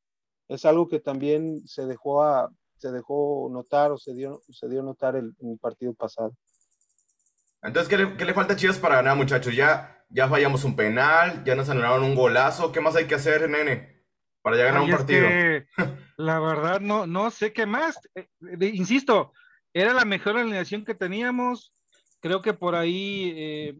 es 0.48 0.64
algo 0.64 0.88
que 0.88 1.00
también 1.00 1.66
se 1.66 1.86
dejó, 1.86 2.22
a, 2.22 2.50
se 2.76 2.90
dejó 2.90 3.48
notar 3.50 3.92
o 3.92 3.98
se 3.98 4.14
dio, 4.14 4.42
se 4.50 4.68
dio 4.68 4.82
notar 4.82 5.16
el, 5.16 5.34
en 5.40 5.52
el 5.52 5.58
partido 5.58 5.94
pasado. 5.94 6.32
Entonces, 7.62 7.88
¿qué 7.88 7.96
le, 7.96 8.16
¿qué 8.16 8.24
le, 8.24 8.34
falta 8.34 8.52
a 8.52 8.56
Chivas 8.56 8.78
para 8.78 8.96
ganar, 8.96 9.16
muchachos? 9.16 9.54
Ya 9.54 9.98
ya 10.10 10.28
fallamos 10.28 10.64
un 10.64 10.74
penal, 10.74 11.44
ya 11.44 11.54
nos 11.54 11.68
anularon 11.68 12.02
un 12.02 12.14
golazo. 12.14 12.72
¿Qué 12.72 12.80
más 12.80 12.96
hay 12.96 13.06
que 13.06 13.14
hacer, 13.14 13.48
nene? 13.48 14.04
Para 14.42 14.56
ya 14.56 14.64
ganar 14.64 14.82
un 14.82 14.90
partido. 14.90 15.28
la 16.16 16.40
verdad, 16.40 16.80
no, 16.80 17.06
no 17.06 17.30
sé 17.30 17.52
qué 17.52 17.66
más. 17.66 17.98
Eh, 18.14 18.26
insisto, 18.72 19.32
era 19.78 19.92
la 19.92 20.04
mejor 20.04 20.36
alineación 20.36 20.84
que 20.84 20.94
teníamos. 20.94 21.72
Creo 22.20 22.42
que 22.42 22.54
por 22.54 22.74
ahí 22.74 23.32
eh, 23.36 23.76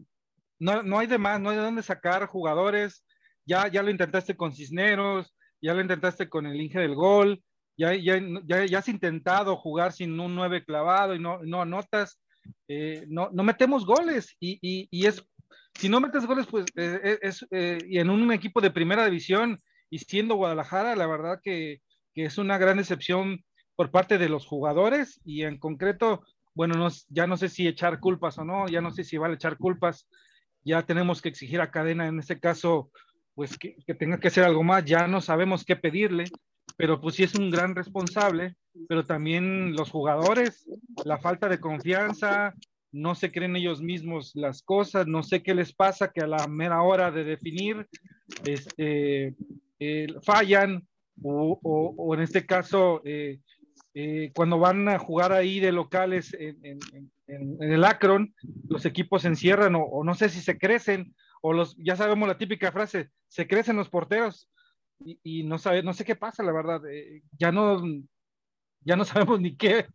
no, 0.59 0.83
no, 0.83 0.99
hay 0.99 1.07
de 1.07 1.17
más, 1.17 1.39
no 1.39 1.49
hay 1.49 1.57
de 1.57 1.63
dónde 1.63 1.83
sacar 1.83 2.25
jugadores. 2.27 3.05
Ya, 3.45 3.67
ya 3.67 3.83
lo 3.83 3.89
intentaste 3.89 4.35
con 4.35 4.53
Cisneros, 4.53 5.35
ya 5.61 5.73
lo 5.73 5.81
intentaste 5.81 6.29
con 6.29 6.45
el 6.45 6.61
Inge 6.61 6.79
del 6.79 6.95
Gol, 6.95 7.41
ya, 7.77 7.93
ya, 7.95 8.21
ya, 8.65 8.77
has 8.77 8.89
intentado 8.89 9.55
jugar 9.55 9.91
sin 9.91 10.19
un 10.19 10.35
9 10.35 10.63
clavado 10.65 11.15
y 11.15 11.19
no, 11.19 11.39
no 11.43 11.61
anotas. 11.61 12.21
Eh, 12.67 13.05
no, 13.07 13.29
no 13.31 13.43
metemos 13.43 13.85
goles 13.85 14.35
y, 14.39 14.59
y, 14.61 14.87
y, 14.91 15.05
es, 15.05 15.23
si 15.75 15.89
no 15.89 15.99
metes 15.99 16.25
goles, 16.25 16.45
pues 16.47 16.65
es, 16.75 17.45
y 17.51 17.99
en 17.99 18.09
un 18.09 18.31
equipo 18.31 18.61
de 18.61 18.71
primera 18.71 19.05
división 19.05 19.61
y 19.89 19.99
siendo 19.99 20.35
Guadalajara, 20.35 20.95
la 20.95 21.07
verdad 21.07 21.39
que, 21.43 21.81
que 22.13 22.25
es 22.25 22.37
una 22.37 22.57
gran 22.57 22.77
decepción 22.77 23.43
por 23.79 23.91
parte 23.91 24.17
de 24.17 24.27
los 24.27 24.45
jugadores 24.45 25.21
y 25.23 25.43
en 25.43 25.57
concreto, 25.57 26.21
bueno, 26.53 26.75
no, 26.75 26.89
ya 27.07 27.27
no 27.27 27.37
sé 27.37 27.47
si 27.47 27.65
echar 27.65 28.01
culpas 28.01 28.37
o 28.37 28.43
no, 28.43 28.67
ya 28.67 28.81
no 28.81 28.91
sé 28.91 29.05
si 29.05 29.17
vale 29.17 29.35
echar 29.35 29.57
culpas, 29.57 30.05
ya 30.65 30.81
tenemos 30.83 31.21
que 31.21 31.29
exigir 31.29 31.61
a 31.61 31.71
Cadena 31.71 32.05
en 32.05 32.19
este 32.19 32.41
caso, 32.41 32.91
pues 33.35 33.57
que, 33.57 33.77
que 33.87 33.93
tenga 33.93 34.19
que 34.19 34.27
hacer 34.27 34.43
algo 34.43 34.63
más, 34.63 34.83
ya 34.83 35.07
no 35.07 35.21
sabemos 35.21 35.63
qué 35.63 35.77
pedirle, 35.77 36.25
pero 36.75 36.99
pues 36.99 37.15
sí 37.15 37.23
es 37.23 37.35
un 37.35 37.49
gran 37.49 37.73
responsable, 37.73 38.57
pero 38.89 39.05
también 39.05 39.71
los 39.71 39.91
jugadores, 39.91 40.69
la 41.05 41.17
falta 41.17 41.47
de 41.47 41.61
confianza, 41.61 42.55
no 42.91 43.15
se 43.15 43.31
creen 43.31 43.55
ellos 43.55 43.81
mismos 43.81 44.33
las 44.35 44.61
cosas, 44.61 45.07
no 45.07 45.23
sé 45.23 45.41
qué 45.41 45.55
les 45.55 45.71
pasa 45.71 46.11
que 46.11 46.19
a 46.19 46.27
la 46.27 46.47
mera 46.47 46.81
hora 46.81 47.11
de 47.11 47.23
definir, 47.23 47.87
este, 48.43 49.35
eh, 49.79 50.07
fallan 50.21 50.85
o, 51.23 52.13
en 52.13 52.21
este 52.21 52.45
caso 52.45 53.01
eh, 53.05 53.39
eh, 53.93 54.31
cuando 54.35 54.59
van 54.59 54.87
a 54.87 54.99
jugar 54.99 55.31
ahí 55.31 55.59
de 55.59 55.71
locales 55.71 56.35
en, 56.37 56.79
el 57.27 57.83
Akron, 57.83 58.33
los 58.67 58.85
equipos 58.85 59.21
se 59.21 59.27
encierran 59.27 59.75
o, 59.75 60.03
no 60.03 60.15
sé 60.15 60.29
si 60.29 60.41
se 60.41 60.57
crecen 60.57 61.15
o 61.41 61.53
los, 61.53 61.75
ya 61.77 61.95
sabemos 61.95 62.27
la 62.27 62.37
típica 62.37 62.71
frase, 62.71 63.09
se 63.27 63.47
crecen 63.47 63.77
los 63.77 63.89
porteros 63.89 64.49
y, 64.99 65.43
no 65.43 65.57
sabe, 65.57 65.83
no 65.83 65.93
sé 65.93 66.03
qué 66.03 66.15
pasa, 66.15 66.43
la 66.43 66.51
verdad, 66.51 66.81
ya 67.37 67.51
no, 67.51 67.81
ya 68.81 68.95
no 68.95 69.05
sabemos 69.05 69.39
ni 69.39 69.55
qué. 69.55 69.85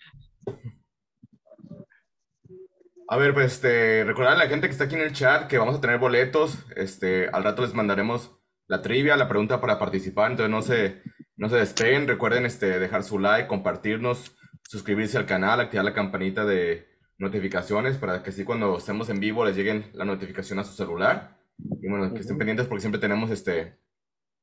A 3.09 3.17
ver, 3.19 3.35
pues 3.35 3.55
este, 3.55 4.03
recordar 4.05 4.35
a 4.35 4.39
la 4.39 4.49
gente 4.49 4.67
que 4.67 4.73
está 4.73 4.85
aquí 4.85 4.95
en 4.95 5.03
el 5.03 5.13
chat 5.13 5.47
que 5.47 5.59
vamos 5.59 5.77
a 5.77 5.81
tener 5.81 5.99
boletos. 5.99 6.65
Este, 6.75 7.29
al 7.29 7.45
rato 7.45 7.63
les 7.63 7.75
mandaremos 7.75 8.35
la 8.67 8.81
trivia, 8.81 9.17
la 9.17 9.29
pregunta 9.29 9.61
para 9.61 9.79
participar, 9.79 10.31
entonces 10.31 10.51
no 10.51 10.63
se, 10.63 11.03
no 11.37 11.49
se 11.49 11.57
despeguen, 11.57 12.07
recuerden 12.07 12.47
este, 12.47 12.79
dejar 12.79 13.03
su 13.03 13.19
like, 13.19 13.49
compartirnos, 13.49 14.37
suscribirse 14.63 15.19
al 15.19 15.27
canal, 15.27 15.61
activar 15.61 15.85
la 15.85 15.95
campanita 15.95 16.45
de 16.45 16.87
notificaciones 17.19 17.97
para 17.97 18.23
que 18.23 18.31
así 18.31 18.45
cuando 18.45 18.79
estemos 18.79 19.09
en 19.09 19.21
vivo 19.21 19.45
les 19.45 19.57
lleguen 19.57 19.91
la 19.95 20.05
notificación 20.05 20.59
a 20.59 20.65
su 20.65 20.75
celular. 20.75 21.39
Y 21.59 21.89
bueno, 21.89 22.13
que 22.13 22.21
estén 22.21 22.39
pendientes 22.39 22.67
porque 22.67 22.81
siempre 22.81 23.01
tenemos 23.01 23.31
este, 23.31 23.79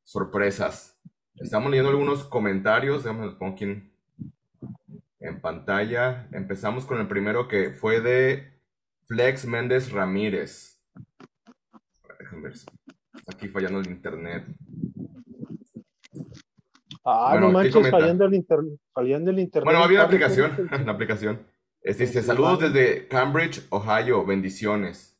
sorpresas. 0.03 0.99
Estamos 1.35 1.71
leyendo 1.71 1.89
algunos 1.89 2.23
comentarios, 2.23 3.03
déjame 3.03 3.25
los 3.25 3.35
pongo 3.35 3.53
aquí 3.53 3.65
en, 3.65 3.93
en 5.19 5.41
pantalla. 5.41 6.27
Empezamos 6.31 6.85
con 6.85 6.99
el 6.99 7.07
primero 7.07 7.47
que 7.47 7.71
fue 7.71 8.01
de 8.01 8.61
Flex 9.07 9.45
Méndez 9.45 9.91
Ramírez. 9.91 10.81
Déjenme 12.19 12.49
ver 12.49 12.57
aquí 13.27 13.47
fallando 13.47 13.79
el 13.79 13.87
internet. 13.87 14.45
Ah, 17.03 17.37
no 17.39 17.51
manches, 17.51 17.89
fallando 17.89 18.25
el, 18.25 18.45
fallando 18.93 19.31
el 19.31 19.39
internet. 19.39 19.65
Bueno, 19.65 19.83
había 19.83 19.99
una 19.99 20.05
aplicación, 20.05 20.69
la 20.85 20.91
aplicación. 20.91 21.47
Este, 21.81 22.05
dice, 22.05 22.21
saludos 22.21 22.59
desde 22.59 23.07
Cambridge, 23.07 23.65
Ohio, 23.69 24.23
bendiciones. 24.23 25.17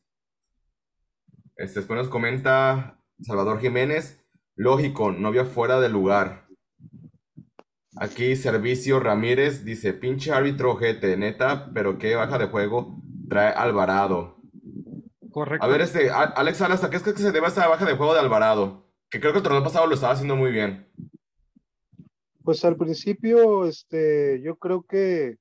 Este, 1.56 1.80
después 1.80 1.98
nos 1.98 2.08
comenta 2.08 3.00
Salvador 3.20 3.60
Jiménez, 3.60 4.24
lógico, 4.54 5.10
novia 5.10 5.44
fuera 5.44 5.80
de 5.80 5.88
lugar. 5.88 6.46
Aquí 7.96 8.36
Servicio 8.36 9.00
Ramírez 9.00 9.64
dice, 9.64 9.92
pinche 9.92 10.32
árbitro 10.32 10.76
GT, 10.76 11.16
neta, 11.16 11.70
pero 11.74 11.98
qué 11.98 12.14
baja 12.14 12.38
de 12.38 12.46
juego 12.46 13.02
trae 13.28 13.52
Alvarado. 13.52 14.36
Correcto. 15.30 15.64
A 15.64 15.68
ver, 15.68 15.80
este, 15.80 16.10
Alex 16.10 16.58
Salas, 16.58 16.84
¿a 16.84 16.90
qué 16.90 16.96
es 16.96 17.02
que 17.02 17.12
se 17.12 17.32
debe 17.32 17.48
esta 17.48 17.66
baja 17.66 17.84
de 17.84 17.96
juego 17.96 18.14
de 18.14 18.20
Alvarado? 18.20 18.86
Que 19.10 19.20
creo 19.20 19.32
que 19.32 19.38
el 19.38 19.44
torneo 19.44 19.64
pasado 19.64 19.86
lo 19.86 19.94
estaba 19.94 20.12
haciendo 20.12 20.36
muy 20.36 20.52
bien. 20.52 20.86
Pues 22.44 22.64
al 22.64 22.76
principio, 22.76 23.66
este, 23.66 24.40
yo 24.42 24.56
creo 24.56 24.82
que, 24.82 25.36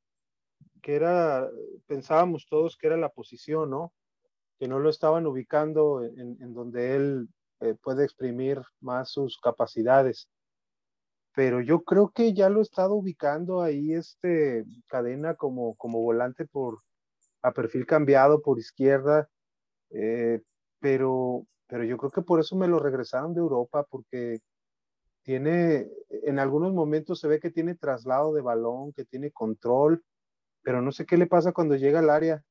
que 0.82 0.96
era, 0.96 1.50
pensábamos 1.88 2.46
todos 2.50 2.78
que 2.78 2.88
era 2.88 2.98
la 2.98 3.10
posición, 3.10 3.70
¿no? 3.70 3.94
Que 4.60 4.68
no 4.68 4.80
lo 4.80 4.90
estaban 4.90 5.26
ubicando 5.26 6.04
en, 6.04 6.38
en 6.42 6.54
donde 6.54 6.96
él 6.96 7.30
eh, 7.62 7.76
puede 7.82 8.04
exprimir 8.04 8.62
más 8.80 9.12
sus 9.12 9.38
capacidades. 9.40 10.30
Pero 11.34 11.62
yo 11.62 11.82
creo 11.82 12.10
que 12.10 12.34
ya 12.34 12.50
lo 12.50 12.60
he 12.60 12.64
estado 12.64 12.94
ubicando 12.94 13.62
ahí, 13.62 13.94
este, 13.94 14.66
cadena 14.88 15.36
como, 15.36 15.76
como 15.76 16.02
volante 16.02 16.46
por, 16.46 16.80
a 17.42 17.52
perfil 17.52 17.86
cambiado 17.86 18.42
por 18.42 18.60
izquierda 18.60 19.30
eh, 19.92 20.42
pero, 20.80 21.46
pero 21.68 21.84
yo 21.84 21.98
creo 21.98 22.12
que 22.12 22.22
por 22.22 22.40
eso 22.40 22.56
me 22.56 22.68
lo 22.68 22.80
regresaron 22.80 23.34
de 23.34 23.42
Europa, 23.42 23.86
porque 23.90 24.40
tiene, 25.24 25.90
en 26.24 26.40
algunos 26.40 26.74
momentos 26.74 27.20
se 27.20 27.28
ve 27.28 27.40
que 27.40 27.52
tiene 27.52 27.76
traslado 27.76 28.34
de 28.34 28.42
balón, 28.42 28.94
que 28.94 29.06
tiene 29.06 29.32
control, 29.32 30.04
pero 30.62 30.82
no 30.82 30.92
sé 30.92 31.06
qué 31.06 31.18
le 31.18 31.28
pasa 31.28 31.54
cuando 31.54 31.76
llega 31.76 32.00
al 32.00 32.10
área. 32.10 32.44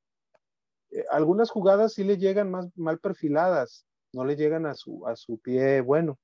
Eh, 0.90 1.04
algunas 1.10 1.50
jugadas 1.50 1.94
sí 1.94 2.04
le 2.04 2.16
llegan 2.16 2.50
más 2.50 2.68
mal 2.76 2.98
perfiladas, 2.98 3.86
no 4.12 4.24
le 4.24 4.36
llegan 4.36 4.66
a 4.66 4.74
su, 4.74 5.06
a 5.06 5.16
su 5.16 5.38
pie 5.38 5.80
bueno, 5.82 6.18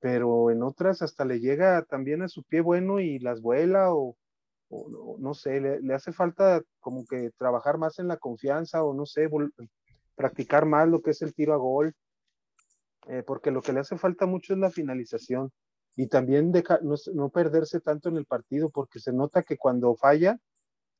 pero 0.00 0.50
en 0.50 0.62
otras 0.62 1.02
hasta 1.02 1.24
le 1.24 1.40
llega 1.40 1.84
también 1.84 2.22
a 2.22 2.28
su 2.28 2.42
pie 2.44 2.60
bueno 2.60 3.00
y 3.00 3.18
las 3.18 3.40
vuela 3.40 3.92
o, 3.94 4.16
no 5.18 5.34
sé, 5.34 5.60
le, 5.60 5.80
le, 5.80 5.94
hace 5.94 6.12
falta 6.12 6.62
como 6.78 7.04
que 7.04 7.30
trabajar 7.36 7.76
más 7.76 7.98
en 7.98 8.06
la 8.06 8.18
confianza 8.18 8.84
o 8.84 8.94
no 8.94 9.04
sé, 9.04 9.28
practicar 10.14 10.64
más 10.66 10.88
lo 10.88 11.02
que 11.02 11.10
es 11.10 11.22
el 11.22 11.34
tiro 11.34 11.54
a 11.54 11.56
gol, 11.56 11.94
eh, 13.08 13.24
porque 13.26 13.50
lo 13.50 13.62
que 13.62 13.72
le 13.72 13.80
hace 13.80 13.98
falta 13.98 14.26
mucho 14.26 14.52
es 14.52 14.60
la 14.60 14.70
finalización 14.70 15.50
y 16.00 16.06
también 16.06 16.50
no, 17.12 17.28
perderse 17.28 17.78
tanto 17.78 18.08
en 18.08 18.16
el 18.16 18.24
partido, 18.24 18.70
porque 18.70 18.98
se 18.98 19.12
nota 19.12 19.42
que 19.42 19.58
cuando 19.58 19.94
falla, 19.96 20.38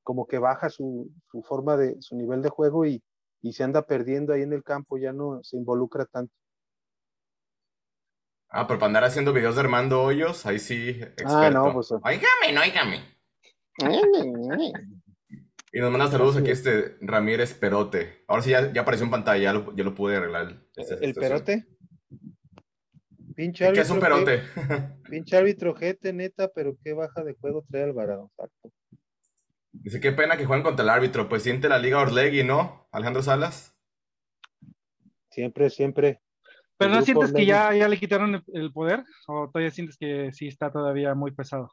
como 0.03 0.27
que 0.27 0.39
baja 0.39 0.69
su, 0.69 1.11
forma 1.43 1.79
de, 1.79 1.97
su 2.03 2.17
nivel 2.17 2.43
de 2.43 2.51
juego 2.51 2.85
y, 2.85 3.03
se 3.51 3.65
anda 3.65 3.87
perdiendo 3.87 4.35
ahí 4.35 4.43
en 4.43 4.53
el 4.53 4.63
campo, 4.63 4.99
ya 4.99 5.15
no 5.15 5.43
se 5.43 5.57
involucra 5.57 6.05
tanto. 6.05 6.35
Ah, 8.51 8.67
pero 8.67 8.79
para 8.79 8.89
andar 8.89 9.05
haciendo 9.05 9.33
videos 9.33 9.55
de 9.55 9.63
Armando 9.63 10.03
Hoyos, 10.03 10.45
ahí 10.45 10.59
sí, 10.59 10.91
experto. 10.91 11.35
Ah, 11.35 11.49
no, 11.49 11.73
pues. 11.73 11.91
Óigame, 11.93 12.53
no, 12.53 12.61
óigame. 12.61 13.01
Y 15.73 15.79
nos 15.79 15.93
manda 15.93 16.09
saludos 16.09 16.37
aquí 16.37 16.51
este 16.51 16.97
Ramírez 17.01 17.55
Perote. 17.55 18.25
Ahora 18.27 18.43
sí 18.43 18.51
ya, 18.51 18.73
ya 18.73 18.81
apareció 18.81 19.05
en 19.05 19.13
pantalla, 19.13 19.41
ya 19.41 19.53
lo, 19.53 19.73
ya 19.77 19.85
lo 19.85 19.95
pude 19.95 20.17
arreglar. 20.17 20.61
¿El 21.01 21.15
Perote? 21.15 21.65
Pinche 23.41 23.65
árbitro. 23.65 23.83
¿Qué 23.83 23.87
es 23.87 23.91
un 23.91 24.01
Perote? 24.01 24.43
pinche 25.11 25.35
árbitro 25.35 25.73
GT, 25.73 26.13
neta, 26.13 26.51
pero 26.55 26.77
qué 26.85 26.93
baja 26.93 27.25
de 27.25 27.33
juego 27.41 27.65
trae 27.71 27.85
Alvarado. 27.85 28.31
Exacto. 28.37 28.71
Dice, 29.73 29.99
qué 29.99 30.13
pena 30.13 30.37
que 30.37 30.45
jueguen 30.45 30.63
contra 30.63 30.83
el 30.83 30.91
árbitro. 30.91 31.27
Pues 31.27 31.43
siente 31.43 31.67
la 31.71 31.79
Liga 31.79 32.03
Orlegui, 32.03 32.45
¿no? 32.45 32.87
Alejandro 32.93 33.23
Salas. 33.23 33.75
Siempre, 35.31 35.71
siempre. 35.71 36.21
¿Pero 36.77 36.91
no 36.91 37.01
sientes 37.01 37.33
que 37.33 37.47
ya, 37.47 37.75
ya 37.75 37.89
le 37.89 37.99
quitaron 37.99 38.45
el, 38.53 38.73
poder? 38.75 39.05
¿O 39.27 39.49
todavía 39.49 39.71
sientes 39.71 39.97
que 39.97 40.31
sí 40.33 40.47
está 40.47 40.71
todavía 40.71 41.15
muy 41.15 41.31
pesado? 41.31 41.73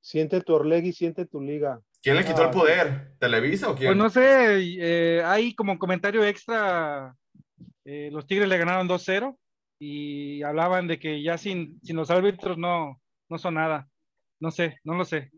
Siente 0.00 0.40
tu 0.40 0.54
Orlegui, 0.54 0.94
siente 0.94 1.26
tu 1.26 1.42
liga. 1.42 1.78
¿Quién 2.02 2.16
le 2.16 2.24
quitó 2.24 2.42
el 2.42 2.50
poder? 2.50 3.12
¿Televisa 3.18 3.68
o 3.68 3.74
quién? 3.74 3.90
Pues 3.90 3.98
no 3.98 4.08
sé, 4.08 4.56
eh, 4.80 5.22
hay 5.22 5.54
como 5.54 5.78
comentario 5.78 6.24
extra, 6.24 7.14
eh, 7.84 8.08
los 8.10 8.26
Tigres 8.26 8.48
le 8.48 8.56
ganaron 8.56 8.88
2-0 8.88 9.36
y 9.84 10.44
hablaban 10.44 10.86
de 10.86 11.00
que 11.00 11.20
ya 11.24 11.36
sin, 11.36 11.80
sin 11.82 11.96
los 11.96 12.08
árbitros 12.08 12.56
no, 12.56 13.02
no 13.28 13.36
son 13.36 13.54
nada. 13.54 13.88
No 14.38 14.52
sé, 14.52 14.78
no 14.84 14.94
lo 14.94 15.04
sé. 15.04 15.32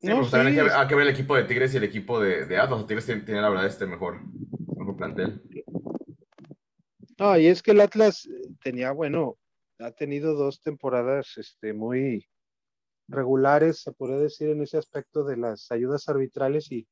Sí, 0.00 0.06
no, 0.06 0.18
pues 0.18 0.30
también 0.30 0.68
hay 0.70 0.86
que, 0.86 0.94
ver 0.94 1.08
el 1.08 1.12
equipo 1.12 1.34
de 1.34 1.42
Tigres 1.42 1.74
y 1.74 1.78
el 1.78 1.82
equipo 1.82 2.20
de, 2.20 2.46
de 2.46 2.58
Atlas. 2.58 2.86
Tigres 2.86 3.06
tiene, 3.06 3.40
la 3.40 3.48
verdad 3.48 3.66
este 3.66 3.86
mejor, 3.86 4.20
mejor 4.76 4.96
plantel. 4.96 5.42
No, 7.18 7.36
y 7.36 7.48
es 7.48 7.60
que 7.60 7.72
el 7.72 7.80
Atlas 7.80 8.28
tenía, 8.62 8.92
bueno, 8.92 9.36
ha 9.80 9.90
tenido 9.90 10.34
dos 10.34 10.60
temporadas 10.62 11.36
este, 11.36 11.72
muy, 11.72 12.28
regulares, 13.08 13.80
se 13.82 13.90
podría 13.90 14.18
decir, 14.18 14.50
en 14.50 14.62
ese 14.62 14.78
aspecto 14.78 15.24
de 15.24 15.38
las 15.38 15.72
ayudas 15.72 16.08
arbitrales 16.08 16.70
y, 16.70 16.86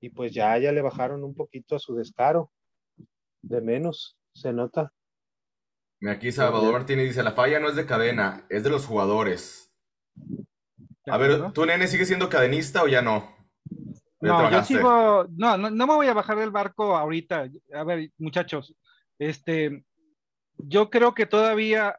y 0.00 0.10
pues 0.10 0.34
ya, 0.34 0.58
ya 0.58 0.72
le 0.72 0.82
bajaron 0.82 1.22
un 1.22 1.36
poquito 1.36 1.76
a 1.76 1.78
su 1.78 1.94
descaro, 1.94 2.50
de 3.42 3.60
menos. 3.60 4.16
Se 4.34 4.52
nota. 4.52 4.92
Aquí 6.06 6.30
Salvador 6.30 6.72
Martínez 6.72 7.08
dice, 7.08 7.22
la 7.22 7.32
falla 7.32 7.58
no 7.58 7.68
es 7.68 7.76
de 7.76 7.86
cadena, 7.86 8.44
es 8.48 8.62
de 8.62 8.70
los 8.70 8.86
jugadores. 8.86 9.72
A 11.06 11.16
ver, 11.16 11.52
¿tú, 11.52 11.66
nene, 11.66 11.88
sigues 11.88 12.08
siendo 12.08 12.28
cadenista 12.28 12.82
o 12.82 12.88
ya 12.88 13.02
no? 13.02 13.34
no, 14.20 14.50
yo 14.50 14.64
sigo, 14.64 15.26
no, 15.36 15.56
no, 15.56 15.70
no, 15.70 15.86
me 15.86 15.94
voy 15.94 16.06
a 16.06 16.14
bajar 16.14 16.38
del 16.38 16.50
barco 16.50 16.96
ahorita. 16.96 17.48
A 17.74 17.84
ver, 17.84 18.10
muchachos, 18.18 18.74
este, 19.18 19.84
yo 20.58 20.90
creo 20.90 21.14
que 21.14 21.26
todavía 21.26 21.98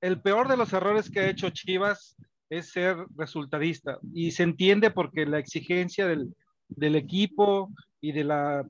el 0.00 0.20
peor 0.20 0.48
de 0.48 0.56
los 0.56 0.72
errores 0.72 1.10
que 1.10 1.20
ha 1.20 1.28
hecho 1.28 1.50
Chivas 1.50 2.16
es 2.50 2.70
ser 2.70 2.96
resultadista 3.16 3.98
y 4.12 4.30
se 4.32 4.42
entiende 4.42 4.90
porque 4.90 5.26
la 5.26 5.38
exigencia 5.38 6.06
del, 6.06 6.34
del 6.68 6.96
equipo 6.96 7.70
y 8.00 8.12
de, 8.12 8.24
la, 8.24 8.66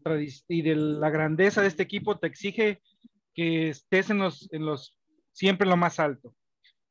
y 0.49 0.62
de 0.62 0.75
la 0.76 1.11
grandeza 1.11 1.62
de 1.62 1.68
este 1.68 1.82
equipo 1.82 2.18
te 2.18 2.26
exige 2.26 2.80
que 3.38 3.68
estés 3.68 4.11
en 4.11 4.18
los, 4.18 4.52
en 4.52 4.66
los, 4.66 4.97
siempre 5.30 5.64
en 5.64 5.71
lo 5.71 5.76
más 5.76 6.00
alto. 6.00 6.35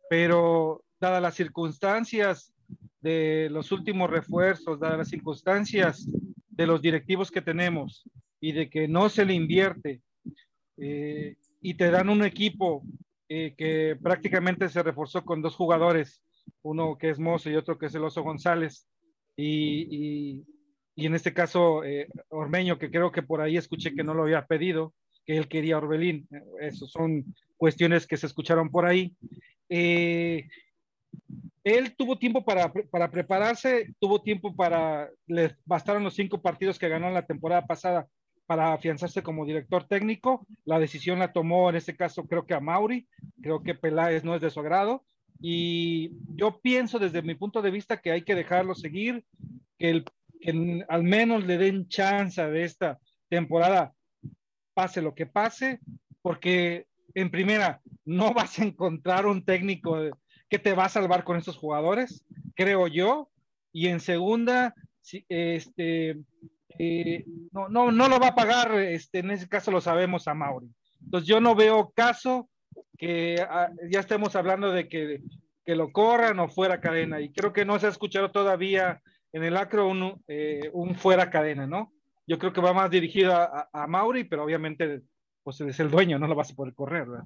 Pero 0.10 0.82
dadas 0.98 1.22
las 1.22 1.36
circunstancias 1.36 2.54
de 3.02 3.50
los 3.52 3.74
últimos 3.74 4.10
refuerzos, 4.10 4.80
dadas 4.80 4.98
las 4.98 5.10
circunstancias 5.10 6.08
de 6.48 6.66
los 6.66 6.82
directivos 6.82 7.32
que 7.32 7.42
tenemos 7.42 8.10
y 8.40 8.54
de 8.54 8.70
que 8.70 8.88
no 8.88 9.10
se 9.10 9.26
le 9.26 9.34
invierte 9.34 10.02
eh, 10.78 11.36
y 11.60 11.74
te 11.74 11.92
dan 11.92 12.08
un 12.08 12.24
equipo 12.24 12.82
eh, 13.28 13.54
que 13.58 13.98
prácticamente 14.02 14.70
se 14.70 14.82
reforzó 14.82 15.26
con 15.26 15.42
dos 15.42 15.54
jugadores, 15.54 16.24
uno 16.62 16.98
que 16.98 17.10
es 17.10 17.20
Mozo 17.20 17.50
y 17.50 17.58
otro 17.58 17.78
que 17.78 17.88
es 17.88 17.96
el 17.96 18.06
Oso 18.06 18.24
González, 18.24 18.88
y, 19.36 20.46
y, 20.96 21.06
en 21.06 21.14
este 21.14 21.34
caso 21.34 21.84
eh, 21.84 22.08
Ormeño, 22.30 22.80
que 22.80 22.90
creo 22.90 23.12
que 23.12 23.22
por 23.22 23.42
ahí 23.42 23.58
escuché 23.58 23.94
que 23.94 24.06
no 24.06 24.14
lo 24.14 24.24
había 24.24 24.46
pedido, 24.46 24.94
que 25.28 25.38
él 25.38 25.48
quería 25.50 25.78
Orbelín. 25.78 26.28
Esas 26.62 26.90
son 26.90 27.36
cuestiones 27.58 28.08
que 28.08 28.16
se 28.16 28.26
escucharon 28.26 28.72
por 28.72 28.86
ahí. 28.86 29.14
Eh, 29.68 30.48
él 31.66 31.94
tuvo 31.98 32.18
tiempo 32.18 32.46
para, 32.46 32.72
para, 32.72 33.12
prepararse, 33.12 33.94
tuvo 34.00 34.22
tiempo 34.22 34.56
para, 34.56 35.10
le 35.28 35.58
bastaron 35.66 36.06
los 36.06 36.16
cinco 36.16 36.42
partidos 36.42 36.80
que 36.80 36.88
ganó 36.88 37.10
en 37.10 37.14
la 37.14 37.26
temporada 37.26 37.68
pasada 37.68 38.08
para 38.46 38.72
afianzarse 38.72 39.22
como 39.22 39.46
director 39.46 39.84
técnico. 39.84 40.48
La 40.64 40.80
decisión 40.80 41.20
la 41.20 41.34
tomó 41.34 41.70
en 41.70 41.76
este 41.76 41.98
caso 41.98 42.26
creo 42.26 42.46
que 42.46 42.54
a 42.54 42.62
Mauri, 42.62 43.06
creo 43.42 43.62
que 43.62 43.76
Peláez 43.76 44.24
no 44.24 44.34
es 44.34 44.42
de 44.42 44.50
su 44.50 44.62
agrado. 44.62 45.04
Y 45.42 46.14
yo 46.36 46.62
pienso 46.62 47.00
desde 47.00 47.22
mi 47.22 47.36
punto 47.36 47.62
de 47.62 47.70
vista 47.70 47.98
que 47.98 48.12
hay 48.12 48.22
que 48.22 48.34
dejarlo 48.34 48.74
seguir, 48.74 49.26
que, 49.78 49.90
el, 49.90 50.06
que 50.40 50.86
al 50.88 51.04
menos 51.04 51.46
le 51.46 51.58
den 51.58 51.90
chance 51.90 52.42
de 52.42 52.64
esta 52.64 52.98
temporada, 53.30 53.94
pase 54.78 55.02
lo 55.02 55.16
que 55.16 55.26
pase, 55.26 55.80
porque 56.22 56.86
en 57.16 57.32
primera 57.32 57.82
no 58.06 58.32
vas 58.36 58.60
a 58.60 58.64
encontrar 58.64 59.26
un 59.26 59.44
técnico 59.44 59.98
que 60.48 60.60
te 60.60 60.74
va 60.74 60.86
a 60.86 60.90
salvar 60.90 61.24
con 61.24 61.36
estos 61.36 61.58
jugadores, 61.58 62.24
creo 62.56 62.86
yo, 62.88 63.32
y 63.74 63.88
en 63.88 64.00
segunda, 64.00 64.76
este, 65.30 66.20
eh, 66.78 67.26
no, 67.52 67.70
no, 67.70 67.92
no 67.92 68.08
lo 68.08 68.20
va 68.20 68.28
a 68.28 68.36
pagar, 68.36 68.76
este, 68.76 69.20
en 69.20 69.32
ese 69.32 69.50
caso 69.50 69.72
lo 69.72 69.82
sabemos 69.82 70.28
a 70.28 70.36
Mauri. 70.36 70.70
Entonces 71.04 71.28
yo 71.28 71.42
no 71.42 71.56
veo 71.56 71.92
caso 71.96 72.48
que 73.00 73.44
ah, 73.50 73.72
ya 73.90 74.02
estemos 74.02 74.36
hablando 74.36 74.72
de 74.72 74.88
que, 74.88 75.24
que, 75.66 75.76
lo 75.76 75.92
corran 75.92 76.40
o 76.40 76.50
fuera 76.50 76.80
cadena, 76.80 77.20
y 77.20 77.32
creo 77.32 77.52
que 77.52 77.66
no 77.66 77.80
se 77.80 77.88
ha 77.88 77.90
escuchado 77.90 78.30
todavía 78.30 79.02
en 79.34 79.44
el 79.44 79.58
acro 79.58 79.88
un, 79.88 80.24
eh, 80.28 80.70
un 80.72 80.94
fuera 80.94 81.32
cadena, 81.32 81.66
¿no? 81.66 81.92
Yo 82.28 82.38
creo 82.38 82.52
que 82.52 82.62
va 82.62 82.74
más 82.74 82.92
dirigido 82.92 83.34
a, 83.34 83.70
a, 83.72 83.88
Mauri, 83.88 84.26
pero 84.26 84.44
obviamente 84.44 85.02
pues 85.44 85.62
es 85.62 85.80
el 85.80 85.90
dueño, 85.90 86.20
no 86.20 86.28
lo 86.28 86.36
vas 86.36 86.52
a 86.52 86.56
poder 86.56 86.74
correr, 86.74 87.08
¿verdad? 87.08 87.26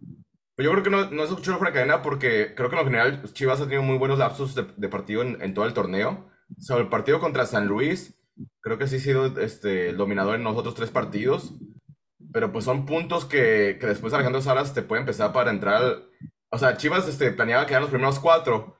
Yo 0.58 0.72
creo 0.72 0.84
que 0.84 0.90
no, 0.92 1.10
no 1.10 1.24
se 1.24 1.30
escuchó 1.30 1.58
fuera 1.58 1.74
cadena 1.74 2.04
porque 2.04 2.54
creo 2.56 2.70
que 2.70 2.76
en 2.76 2.80
lo 2.80 2.86
general 2.86 3.34
Chivas 3.34 3.60
ha 3.60 3.64
tenido 3.64 3.82
muy 3.82 3.98
buenos 3.98 4.20
lapsos 4.20 4.54
de, 4.54 4.68
de 4.78 4.90
partido 4.90 5.24
en, 5.24 5.42
en, 5.42 5.56
todo 5.56 5.66
el 5.66 5.74
torneo. 5.74 6.30
Sobre 6.60 6.84
el 6.84 6.90
partido 6.90 7.20
contra 7.20 7.48
San 7.48 7.68
Luis, 7.68 8.22
creo 8.60 8.78
que 8.78 8.88
sí 8.88 8.98
ha 8.98 9.00
sido 9.00 9.26
este, 9.40 9.90
el 9.90 9.98
dominador 9.98 10.36
en 10.36 10.44
los 10.44 10.56
otros 10.56 10.76
tres 10.76 10.92
partidos. 10.92 11.56
Pero 12.32 12.52
pues 12.52 12.66
son 12.66 12.86
puntos 12.86 13.26
que, 13.26 13.78
que 13.80 13.88
después 13.88 14.14
Alejandro 14.14 14.42
Salas 14.42 14.74
te 14.74 14.84
puede 14.84 15.02
empezar 15.02 15.34
para 15.34 15.50
entrar. 15.50 16.04
O 16.50 16.58
sea, 16.60 16.78
Chivas 16.78 17.08
este, 17.08 17.32
planeaba 17.32 17.66
quedar 17.66 17.82
los 17.82 17.90
primeros 17.90 18.20
cuatro, 18.20 18.80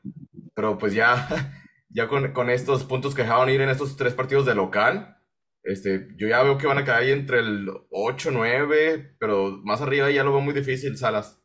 pero 0.54 0.78
pues 0.78 0.94
ya, 0.94 1.28
ya 1.90 2.08
con, 2.08 2.32
con 2.32 2.50
estos 2.50 2.84
puntos 2.84 3.16
que 3.16 3.24
dejaron 3.24 3.50
ir 3.50 3.62
en 3.62 3.70
estos 3.70 3.98
tres 3.98 4.14
partidos 4.14 4.46
de 4.46 4.56
local, 4.56 5.18
este, 5.64 6.08
yo 6.16 6.28
ya 6.28 6.44
veo 6.44 6.58
que 6.58 6.68
van 6.68 6.78
a 6.78 6.84
quedar 6.84 7.02
ahí 7.02 7.12
entre 7.12 7.40
el 7.40 7.70
8, 7.90 8.32
9, 8.32 9.16
pero 9.20 9.60
más 9.64 9.82
arriba 9.82 10.10
ya 10.12 10.24
lo 10.24 10.32
veo 10.32 10.42
muy 10.42 10.54
difícil, 10.54 10.98
Salas. 10.98 11.42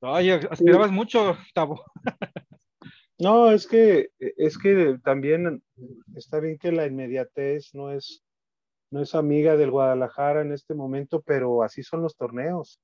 Ay, 0.00 0.30
aspirabas 0.30 0.90
mucho, 0.90 1.36
Tavo. 1.54 1.82
No, 3.18 3.50
es 3.50 3.66
que, 3.66 4.10
es 4.18 4.58
que 4.58 4.98
también 5.02 5.62
está 6.14 6.38
bien 6.38 6.58
que 6.58 6.70
la 6.70 6.84
inmediatez 6.84 7.74
no 7.74 7.90
es, 7.90 8.22
no 8.90 9.00
es 9.00 9.14
amiga 9.14 9.56
del 9.56 9.70
Guadalajara 9.70 10.42
en 10.42 10.52
este 10.52 10.74
momento, 10.74 11.22
pero 11.22 11.62
así 11.62 11.82
son 11.82 12.02
los 12.02 12.14
torneos. 12.14 12.78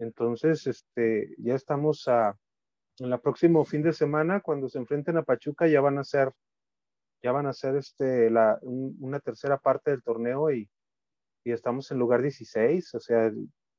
Entonces, 0.00 0.66
este, 0.66 1.36
ya 1.38 1.54
estamos 1.54 2.08
a, 2.08 2.36
en 2.98 3.12
el 3.12 3.20
próximo 3.20 3.64
fin 3.64 3.82
de 3.82 3.92
semana, 3.92 4.40
cuando 4.40 4.68
se 4.68 4.78
enfrenten 4.78 5.18
a 5.18 5.22
Pachuca, 5.22 5.68
ya 5.68 5.80
van 5.80 5.98
a 5.98 6.04
ser, 6.04 6.32
ya 7.22 7.32
van 7.32 7.46
a 7.46 7.52
ser 7.52 7.76
este, 7.76 8.30
la, 8.30 8.58
una 8.62 9.20
tercera 9.20 9.58
parte 9.58 9.90
del 9.90 10.02
torneo 10.02 10.50
y, 10.50 10.70
y, 11.44 11.52
estamos 11.52 11.90
en 11.90 11.98
lugar 11.98 12.22
16, 12.22 12.94
o 12.94 13.00
sea, 13.00 13.32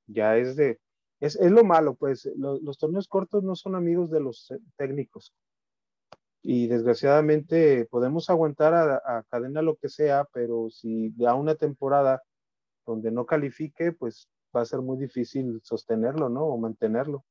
ya 0.08 0.38
es 0.38 0.56
de, 0.56 0.80
es, 1.20 1.36
es 1.36 1.52
lo 1.52 1.64
malo, 1.64 1.96
pues 1.96 2.30
los 2.36 2.78
torneos 2.78 3.08
cortos 3.08 3.44
no 3.44 3.56
son 3.56 3.76
amigos 3.76 4.12
de 4.12 4.22
los 4.22 4.54
técnicos 4.78 5.34
y 6.44 6.68
desgraciadamente 6.68 7.88
podemos 7.90 8.30
aguantar 8.30 8.74
a, 8.74 9.24
cadena 9.30 9.62
lo 9.62 9.76
que 9.76 9.90
sea, 9.90 10.28
pero 10.34 10.70
si 10.70 11.12
da 11.12 11.36
una 11.36 11.56
temporada 11.56 12.24
donde 12.86 13.12
no 13.12 13.26
califique, 13.26 13.92
pues 13.92 14.28
va 14.56 14.62
a 14.62 14.66
ser 14.66 14.80
muy 14.80 14.98
difícil 14.98 15.62
sostenerlo, 15.64 16.30
¿no? 16.30 16.46
O 16.46 16.58
mantenerlo. 16.58 17.24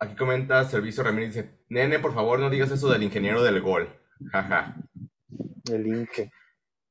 Aquí 0.00 0.16
comenta 0.16 0.64
Servicio 0.64 1.02
Ramírez, 1.02 1.34
dice, 1.34 1.58
nene, 1.68 1.98
por 1.98 2.14
favor 2.14 2.38
no 2.38 2.50
digas 2.50 2.70
eso 2.70 2.88
del 2.88 3.02
ingeniero 3.02 3.42
del 3.42 3.60
gol. 3.60 3.88
Jaja. 4.30 4.76
El 5.70 5.86
Inge. 5.86 6.30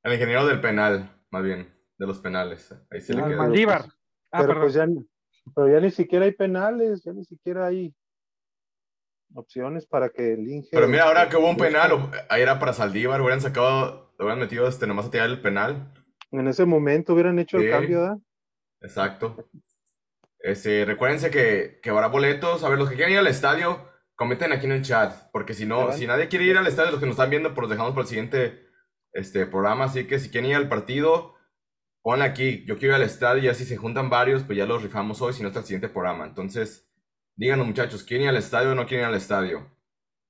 El 0.04 0.14
ingeniero 0.14 0.46
del 0.46 0.62
penal, 0.62 1.22
más 1.30 1.44
bien, 1.44 1.74
de 1.98 2.08
los 2.08 2.20
penales. 2.20 2.74
Ahí 2.90 3.02
se 3.02 3.14
le 3.14 3.24
queda. 3.24 3.38
Maldívar. 3.38 3.86
Ah, 4.32 4.44
pero, 4.46 4.62
pues 4.62 4.74
ya, 4.74 4.88
pero 5.56 5.68
ya 5.72 5.80
ni 5.80 5.92
siquiera 5.92 6.26
hay 6.26 6.32
penales, 6.32 7.04
ya 7.04 7.14
ni 7.14 7.26
siquiera 7.26 7.68
hay 7.68 7.94
opciones 9.34 9.86
para 9.86 10.10
que 10.10 10.34
el 10.34 10.48
Inge. 10.48 10.70
Pero 10.72 10.88
mira, 10.88 11.04
ahora 11.04 11.30
que 11.30 11.38
hubo 11.38 11.50
un 11.50 11.58
penal, 11.58 12.12
ahí 12.30 12.42
era 12.42 12.60
para 12.60 12.74
Saldívar, 12.74 13.22
hubieran 13.22 13.42
sacado, 13.42 14.14
hubieran 14.18 14.40
metido 14.40 14.68
este, 14.68 14.88
nomás 14.88 15.08
a 15.08 15.12
tirar 15.12 15.30
el 15.30 15.42
penal. 15.42 15.94
En 16.32 16.48
ese 16.48 16.66
momento 16.66 17.14
hubieran 17.14 17.38
hecho 17.40 17.58
el 17.58 17.70
cambio, 17.70 18.02
¿verdad? 18.02 18.18
Exacto. 18.82 19.50
Este, 20.40 20.86
recuérdense 20.86 21.30
que, 21.30 21.80
que 21.84 21.90
habrá 21.90 22.08
boletos. 22.08 22.64
A 22.64 22.70
ver, 22.70 22.80
los 22.80 22.90
que 22.90 22.96
quieran 22.96 23.14
ir 23.14 23.20
al 23.20 23.28
estadio, 23.28 23.91
comenten 24.22 24.54
aquí 24.54 24.68
en 24.68 24.74
el 24.74 24.84
chat. 24.84 25.14
Porque 25.32 25.54
si 25.54 25.66
no, 25.66 25.92
si 25.92 26.06
nadie 26.06 26.28
quiere 26.28 26.46
ir 26.46 26.58
al 26.58 26.68
estadio, 26.68 26.92
los 26.92 27.00
que 27.00 27.08
nos 27.08 27.16
están 27.16 27.32
viendo, 27.32 27.50
pues 27.50 27.64
los 27.64 27.70
dejamos 27.72 27.94
para 27.94 28.04
el 28.04 28.08
siguiente 28.08 28.68
este, 29.14 29.48
programa. 29.48 29.86
Así 29.86 30.06
que 30.06 30.20
si 30.20 30.30
quieren 30.30 30.52
ir 30.52 30.56
al 30.56 30.70
partido, 30.70 31.36
ponle 32.04 32.26
aquí. 32.26 32.64
Yo 32.66 32.78
quiero 32.78 32.96
ir 32.96 33.02
al 33.02 33.08
estadio 33.08 33.44
y 33.44 33.48
así 33.48 33.66
se 33.66 33.78
juntan 33.78 34.10
varios, 34.10 34.44
pues 34.44 34.58
ya 34.58 34.66
los 34.66 34.84
rifamos 34.84 35.22
hoy, 35.22 35.34
si 35.34 35.42
no 35.42 35.48
está 35.48 35.62
el 35.62 35.66
siguiente 35.66 35.90
programa. 35.90 36.26
Entonces, 36.26 36.92
Díganos, 37.42 37.66
muchachos, 37.66 38.04
¿quieren 38.04 38.26
ir 38.26 38.30
al 38.30 38.38
estadio 38.38 38.72
o 38.72 38.76
no 38.76 38.86
quieren 38.86 39.06
ir 39.06 39.10
al 39.10 39.20
estadio? 39.20 39.76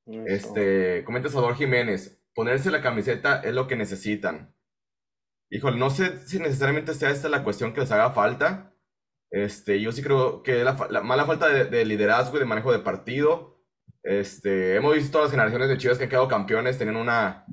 Este, 0.06 1.04
comenta 1.04 1.28
Salvador 1.28 1.58
Jiménez, 1.58 2.24
ponerse 2.34 2.72
la 2.72 2.82
camiseta 2.82 3.42
es 3.42 3.54
lo 3.54 3.68
que 3.68 3.76
necesitan. 3.76 4.56
Híjole, 5.50 5.78
no 5.78 5.90
sé 5.90 6.26
si 6.26 6.40
necesariamente 6.40 6.94
sea 6.94 7.10
esta 7.10 7.28
la 7.28 7.44
cuestión 7.44 7.74
que 7.74 7.82
les 7.82 7.92
haga 7.92 8.12
falta. 8.12 8.74
Este, 9.30 9.82
yo 9.82 9.92
sí 9.92 10.02
creo 10.02 10.42
que 10.44 10.64
la, 10.64 10.88
la 10.90 11.02
mala 11.02 11.26
falta 11.26 11.50
de, 11.50 11.86
liderazgo 11.86 12.38
y 12.38 12.40
de 12.40 12.46
manejo 12.46 12.72
de 12.72 12.80
partido. 12.80 13.51
Este, 14.04 14.76
hemos 14.76 14.96
visto 14.96 15.12
todas 15.12 15.26
las 15.26 15.32
generaciones 15.32 15.70
de 15.70 15.78
Chivas 15.78 15.98
que 15.98 16.06
han 16.06 16.10
quedado 16.10 16.28
campeones, 16.28 16.78
tienen 16.78 16.96
una, 16.96 17.46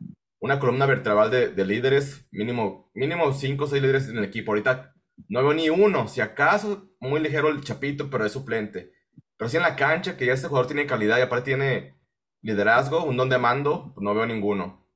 columna 0.60 0.86
vertebral 0.86 1.30
de, 1.30 1.48
de, 1.48 1.64
líderes, 1.64 2.26
mínimo, 2.30 2.90
mínimo 2.94 3.32
cinco 3.32 3.64
o 3.64 3.66
seis 3.66 3.82
líderes 3.82 4.08
en 4.08 4.18
el 4.18 4.24
equipo. 4.24 4.52
Ahorita 4.52 4.94
no 5.28 5.42
veo 5.42 5.52
ni 5.52 5.68
uno, 5.68 6.08
si 6.08 6.20
acaso 6.20 6.90
muy 7.00 7.20
ligero 7.20 7.48
el 7.48 7.62
Chapito, 7.62 8.08
pero 8.10 8.24
es 8.24 8.32
suplente. 8.32 8.92
Pero 9.36 9.48
si 9.48 9.56
en 9.56 9.62
la 9.62 9.76
cancha, 9.76 10.16
que 10.16 10.26
ya 10.26 10.32
este 10.32 10.48
jugador 10.48 10.66
tiene 10.66 10.86
calidad 10.86 11.18
y 11.18 11.22
aparte 11.22 11.46
tiene 11.46 11.98
liderazgo, 12.42 13.04
un 13.04 13.16
don 13.16 13.28
de 13.28 13.38
mando, 13.38 13.92
pues 13.94 14.02
no 14.02 14.14
veo 14.14 14.26
ninguno. 14.26 14.86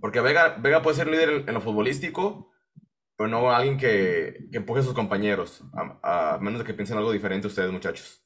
Porque 0.00 0.20
Vega, 0.20 0.56
Vega 0.58 0.82
puede 0.82 0.96
ser 0.96 1.06
líder 1.06 1.44
en, 1.46 1.54
lo 1.54 1.60
futbolístico, 1.60 2.52
pero 3.16 3.28
no 3.28 3.50
alguien 3.50 3.78
que, 3.78 4.48
que 4.50 4.58
empuje 4.58 4.80
a 4.80 4.84
sus 4.84 4.94
compañeros, 4.94 5.64
a, 6.02 6.38
menos 6.40 6.60
de 6.60 6.66
que 6.66 6.74
piensen 6.74 6.98
algo 6.98 7.12
diferente 7.12 7.46
ustedes, 7.46 7.72
muchachos. 7.72 8.23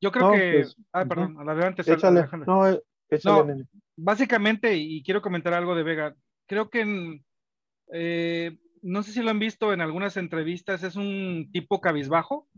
Yo 0.00 0.10
creo 0.10 0.32
que. 0.32 0.52
Pues, 0.60 0.76
ah, 0.92 1.04
perdón, 1.04 1.36
adelante. 1.48 1.82
Échale, 1.82 2.26
no, 2.46 2.68
eh, 2.68 2.82
échale, 3.08 3.54
no, 3.54 3.64
básicamente, 3.96 4.76
y 4.76 5.02
quiero 5.02 5.20
comentar 5.20 5.52
algo 5.52 5.74
de 5.74 5.82
Vega, 5.82 6.14
creo 6.46 6.70
que 6.70 6.80
en, 6.80 7.24
eh, 7.92 8.58
no 8.82 9.02
sé 9.02 9.12
si 9.12 9.22
lo 9.22 9.30
han 9.30 9.38
visto 9.38 9.72
en 9.72 9.80
algunas 9.80 10.16
entrevistas, 10.16 10.82
es 10.82 10.96
un 10.96 11.50
tipo 11.52 11.80
cabizbajo, 11.80 12.48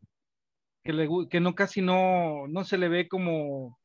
que, 0.85 0.93
le, 0.93 1.09
que 1.29 1.41
no 1.41 1.55
casi 1.55 1.81
no, 1.81 2.47
no 2.49 2.65
se 2.65 2.79
le 2.79 2.89
ve 2.89 3.09
como 3.09 3.79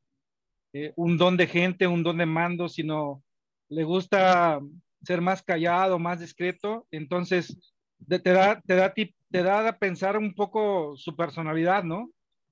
eh, 0.73 0.93
un 0.95 1.17
don 1.17 1.37
de 1.37 1.47
gente, 1.47 1.87
un 1.87 2.03
don 2.03 2.17
de 2.17 2.25
mando, 2.25 2.69
sino 2.69 3.23
le 3.69 3.83
gusta 3.83 4.59
ser 5.03 5.21
más 5.21 5.43
callado, 5.43 5.99
más 5.99 6.19
discreto. 6.19 6.87
Entonces, 6.91 7.73
te, 8.07 8.19
da, 8.19 8.61
te, 8.61 8.75
da, 8.75 8.93
te 8.93 9.43
da 9.43 9.67
a 9.67 9.77
pensar 9.77 10.17
un 10.17 10.33
poco 10.33 10.95
su 10.95 11.15
personalidad, 11.15 11.83
¿no? 11.83 12.09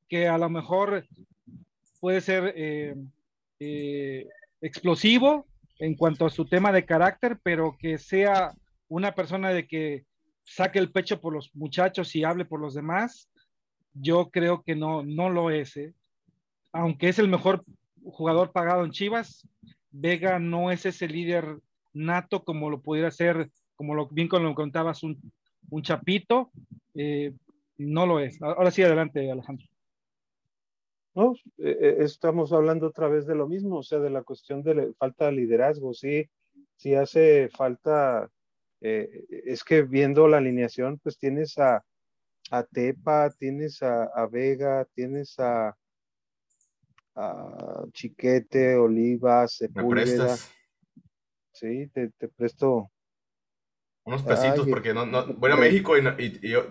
Que 0.07 0.27
a 0.27 0.37
lo 0.37 0.49
mejor 0.49 1.05
puede 2.05 2.21
ser 2.21 2.53
eh, 2.55 2.95
eh, 3.59 4.27
explosivo 4.61 5.47
en 5.79 5.95
cuanto 5.95 6.27
a 6.27 6.29
su 6.29 6.45
tema 6.45 6.71
de 6.71 6.85
carácter, 6.85 7.39
pero 7.41 7.75
que 7.79 7.97
sea 7.97 8.53
una 8.87 9.15
persona 9.15 9.49
de 9.49 9.67
que 9.67 10.05
saque 10.43 10.77
el 10.77 10.91
pecho 10.91 11.19
por 11.19 11.33
los 11.33 11.49
muchachos 11.55 12.15
y 12.15 12.23
hable 12.23 12.45
por 12.45 12.59
los 12.59 12.75
demás, 12.75 13.27
yo 13.93 14.29
creo 14.29 14.61
que 14.61 14.75
no, 14.75 15.03
no 15.03 15.31
lo 15.31 15.49
es. 15.49 15.77
¿eh? 15.77 15.95
Aunque 16.71 17.09
es 17.09 17.17
el 17.17 17.27
mejor 17.27 17.65
jugador 18.03 18.51
pagado 18.51 18.85
en 18.85 18.91
Chivas, 18.91 19.47
Vega 19.89 20.37
no 20.37 20.69
es 20.69 20.85
ese 20.85 21.07
líder 21.07 21.57
nato 21.91 22.43
como 22.43 22.69
lo 22.69 22.81
pudiera 22.81 23.09
ser, 23.09 23.49
como 23.75 23.95
lo 23.95 24.07
bien 24.09 24.27
como 24.27 24.43
lo 24.43 24.53
contabas, 24.53 25.01
un, 25.01 25.19
chapito. 25.81 26.51
No 27.79 28.05
lo 28.05 28.19
es. 28.19 28.39
Ahora 28.43 28.69
sí, 28.69 28.83
adelante, 28.83 29.31
Alejandro. 29.31 29.65
No, 31.15 31.33
eh, 31.57 31.77
eh, 31.79 31.95
estamos 31.99 32.51
hablando 32.51 32.87
otra 32.87 33.07
vez 33.07 33.25
de 33.25 33.35
lo 33.35 33.47
mismo, 33.47 33.77
o 33.77 33.83
sea, 33.83 33.99
de 33.99 34.09
la 34.09 34.23
cuestión 34.23 34.61
de 34.61 34.93
falta 34.99 35.25
de 35.25 35.31
liderazgo, 35.31 35.93
sí, 35.93 36.29
sí 36.75 36.93
hace 36.93 37.49
falta, 37.49 38.29
es 38.81 39.63
que 39.63 39.81
viendo 39.81 40.27
la 40.27 40.37
alineación, 40.37 40.99
pues 40.99 41.17
tienes 41.17 41.57
a, 41.57 41.83
a 42.51 42.63
Tepa, 42.63 43.29
tienes 43.31 43.81
a, 43.81 44.27
Vega, 44.31 44.85
tienes 44.93 45.39
a, 45.39 45.75
a 47.15 47.85
Chiquete, 47.91 48.75
Oliva, 48.75 49.47
Sepúlveda. 49.47 50.35
Sí, 51.51 51.87
te, 51.87 52.11
presto. 52.35 52.91
Unos 54.03 54.21
pesitos, 54.23 54.67
porque 54.67 54.93
no, 54.93 55.05
no, 55.05 55.25
voy 55.37 55.51
a 55.51 55.55
México 55.55 55.97
y, 55.97 56.01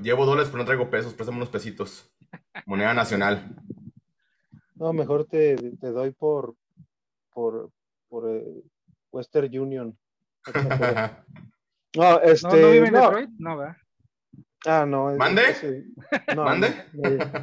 llevo 0.03 0.27
dólares, 0.27 0.51
pero 0.51 0.59
no 0.59 0.67
traigo 0.67 0.91
pesos, 0.91 1.15
préstame 1.15 1.39
unos 1.39 1.49
pesitos. 1.49 2.13
Moneda 2.67 2.95
nacional. 2.95 3.57
No, 4.75 4.93
mejor 4.93 5.27
te, 5.27 5.57
te 5.57 5.91
doy 5.91 6.11
por, 6.11 6.55
por, 7.33 7.71
por 8.09 8.29
eh, 8.29 8.63
Western 9.13 9.59
Union. 9.59 9.97
no, 11.97 12.21
este. 12.21 12.49
¿No, 12.49 12.57
no 12.57 12.71
vive 12.71 12.89
en 12.89 12.95
Detroit? 12.95 13.31
No, 13.39 13.57
¿verdad? 13.57 13.77
Ah, 14.67 14.87
no. 14.87 15.15
¿Mande? 15.17 15.43
¿Mande? 16.35 16.75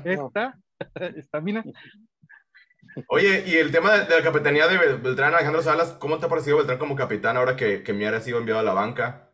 Esta, 0.03 0.57
estamina. 1.15 1.63
Oye, 3.07 3.43
y 3.47 3.55
el 3.55 3.71
tema 3.71 3.97
de, 3.97 4.17
la 4.17 4.23
capitanía 4.23 4.67
de 4.67 4.77
Beltrán, 4.97 5.33
Alejandro 5.33 5.61
Salas, 5.61 5.93
¿cómo 5.93 6.17
te 6.17 6.25
ha 6.25 6.29
parecido 6.29 6.57
Beltrán 6.57 6.79
como 6.79 6.95
capitán 6.95 7.37
ahora 7.37 7.55
que, 7.55 7.83
que 7.83 7.93
Mier 7.93 8.15
ha 8.15 8.21
sido 8.21 8.39
enviado 8.39 8.59
a 8.59 8.63
la 8.63 8.73
banca? 8.73 9.31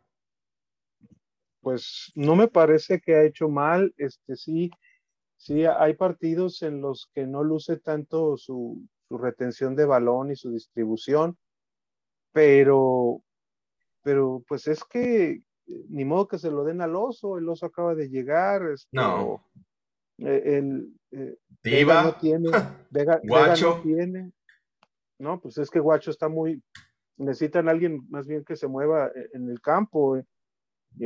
Pues 1.62 2.12
no 2.14 2.36
me 2.36 2.48
parece 2.48 3.00
que 3.00 3.16
ha 3.16 3.24
hecho 3.24 3.50
mal. 3.50 3.94
Este 3.98 4.36
sí, 4.36 4.70
sí, 5.48 5.66
hay 5.66 5.94
partidos 5.94 6.62
en 6.62 6.82
los 6.82 7.10
que 7.14 7.26
no 7.26 7.42
luce 7.42 7.78
tanto 7.78 8.36
su, 8.36 8.86
su 9.08 9.18
retención 9.18 9.76
de 9.78 9.86
balón 9.86 10.30
y 10.30 10.36
su 10.36 10.52
distribución, 10.52 11.38
pero, 12.34 13.22
pero 14.04 14.44
pues 14.46 14.68
es 14.68 14.84
que 14.84 15.42
ni 15.90 16.04
modo 16.04 16.28
que 16.28 16.38
se 16.38 16.52
lo 16.52 16.66
den 16.66 16.82
al 16.82 16.96
oso, 16.96 17.38
el 17.38 17.48
oso 17.48 17.66
acaba 17.66 17.96
de 17.96 18.10
llegar. 18.10 18.64
Este, 18.70 18.90
no. 18.92 19.46
Eh, 20.18 20.58
el, 20.58 20.94
eh, 21.12 21.38
Vega 21.64 22.04
no 22.04 22.16
tiene, 22.16 22.50
Vega, 22.90 23.22
no 23.24 23.82
tiene. 23.82 24.32
No, 25.20 25.40
pues 25.40 25.58
es 25.58 25.70
que 25.70 25.80
Guacho 25.80 26.12
está 26.12 26.28
muy, 26.28 26.62
necesitan 27.16 27.70
alguien 27.70 28.06
más 28.10 28.28
bien 28.28 28.44
que 28.44 28.56
se 28.56 28.68
mueva 28.68 29.08
e, 29.08 29.30
en 29.34 29.50
el 29.50 29.62
campo. 29.62 30.18
Eh. 30.18 30.26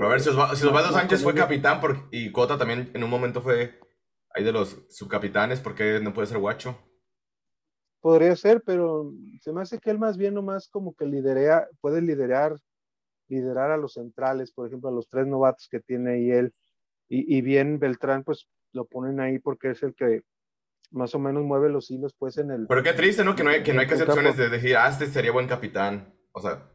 a 0.02 0.08
ver, 0.08 0.20
si 0.20 0.30
Osvaldo 0.30 0.92
Sánchez 0.92 1.22
fue 1.22 1.36
capitán 1.36 1.80
por, 1.80 2.08
y 2.12 2.32
Cota 2.32 2.58
también 2.58 2.90
en 2.94 3.04
un 3.04 3.10
momento 3.10 3.42
fue 3.42 3.80
ahí 4.34 4.44
de 4.44 4.52
los 4.52 4.86
subcapitanes, 4.90 5.60
¿por 5.60 5.76
qué 5.76 6.00
no 6.02 6.14
puede 6.14 6.28
ser 6.28 6.40
Guacho? 6.40 6.78
Podría 8.00 8.36
ser, 8.36 8.64
pero 8.66 9.14
se 9.42 9.54
me 9.54 9.62
hace 9.62 9.80
que 9.80 9.92
él 9.92 10.00
más 10.00 10.18
bien 10.18 10.34
nomás 10.34 10.68
como 10.68 10.96
que 10.96 11.06
liderea, 11.06 11.68
puede 11.82 12.02
liderar 12.02 12.58
liderar 13.32 13.72
a 13.72 13.78
los 13.78 13.94
centrales, 13.94 14.52
por 14.52 14.68
ejemplo, 14.68 14.90
a 14.90 14.92
los 14.92 15.08
tres 15.08 15.26
novatos 15.26 15.68
que 15.72 15.80
tiene 15.80 16.12
ahí 16.12 16.32
él. 16.32 16.54
Y, 17.14 17.42
bien 17.42 17.78
Beltrán, 17.78 18.24
pues 18.24 18.48
lo 18.72 18.86
ponen 18.86 19.20
ahí 19.20 19.38
porque 19.38 19.72
es 19.72 19.84
el 19.84 19.94
que 19.96 20.22
más 20.92 21.14
o 21.14 21.20
menos 21.20 21.44
mueve 21.44 21.70
los 21.70 21.92
hilos, 21.92 22.16
pues 22.18 22.38
en 22.38 22.52
el. 22.52 22.68
Pero 22.68 22.84
qué 22.84 22.94
triste, 22.94 23.26
¿no? 23.26 23.36
Que 23.36 23.44
no 23.44 23.50
hay 23.50 23.64
que, 23.64 23.74
no 23.74 23.82
hay 23.82 23.88
que 23.88 23.96
hacer 23.96 24.10
opciones 24.10 24.38
de 24.38 24.48
decir, 24.48 24.78
ah, 24.78 24.88
este 24.88 25.08
sería 25.08 25.34
buen 25.34 25.48
capitán. 25.48 26.14
O 26.32 26.40
sea. 26.40 26.72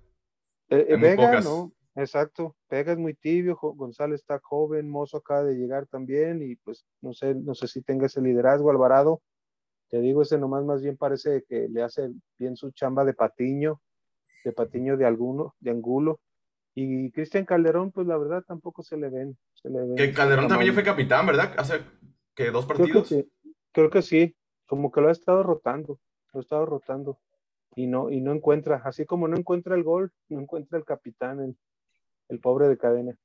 Eh, 0.69 0.87
eh 0.91 0.97
Vega, 0.97 1.41
no, 1.41 1.73
exacto. 1.97 2.57
Vega 2.71 2.93
es 2.93 2.99
muy 2.99 3.15
tibio, 3.15 3.57
González 3.61 4.21
está 4.21 4.39
joven, 4.41 4.89
Mozo 4.89 5.19
acaba 5.19 5.45
de 5.45 5.55
llegar 5.55 5.87
también, 5.87 6.43
y 6.43 6.57
pues 6.57 6.87
no 7.01 7.13
sé, 7.13 7.35
no 7.35 7.55
sé 7.55 7.67
si 7.67 7.83
tenga 7.83 8.07
ese 8.07 8.21
liderazgo, 8.21 8.71
Alvarado. 8.71 9.23
Te 9.89 10.01
digo, 10.01 10.23
ese 10.23 10.39
nomás 10.39 10.65
más 10.65 10.83
bien 10.83 10.97
parece 10.97 11.45
que 11.49 11.69
le 11.69 11.83
hace 11.83 12.11
bien 12.39 12.57
su 12.57 12.71
chamba 12.73 13.05
de 13.05 13.15
patiño, 13.15 13.81
de 14.45 14.53
patiño 14.53 14.97
de 14.97 15.07
alguno, 15.07 15.55
de 15.61 15.71
angulo. 15.71 16.21
Y 16.75 17.11
Cristian 17.13 17.45
Calderón, 17.45 17.91
pues 17.91 18.07
la 18.07 18.19
verdad 18.19 18.45
tampoco 18.47 18.83
se 18.83 18.97
le 18.97 19.09
ven. 19.09 19.39
que 19.97 20.13
Calderón 20.13 20.49
también 20.49 20.75
fue 20.75 20.83
capitán, 20.83 21.25
¿verdad? 21.27 21.55
Hace 21.57 21.81
que 22.35 22.51
dos 22.51 22.67
partidos. 22.67 22.91
Creo 22.91 23.03
que, 23.03 23.09
sí. 23.09 23.53
Creo 23.73 23.91
que 23.91 24.03
sí, 24.03 24.37
como 24.67 24.91
que 24.91 25.01
lo 25.01 25.09
ha 25.09 25.13
estado 25.13 25.43
rotando, 25.43 25.99
lo 26.33 26.41
ha 26.41 26.43
estado 26.43 26.67
rotando. 26.67 27.19
Y 27.75 27.87
no, 27.87 28.11
y 28.11 28.21
no 28.21 28.33
encuentra, 28.33 28.83
así 28.85 29.05
como 29.05 29.29
no 29.29 29.37
encuentra 29.37 29.75
el 29.75 29.83
gol, 29.83 30.13
no 30.29 30.41
encuentra 30.41 30.79
el 30.79 30.85
capitán, 30.85 31.57
el 32.29 32.41
pobre 32.41 32.69
de 32.69 32.79
cadena. 32.79 33.17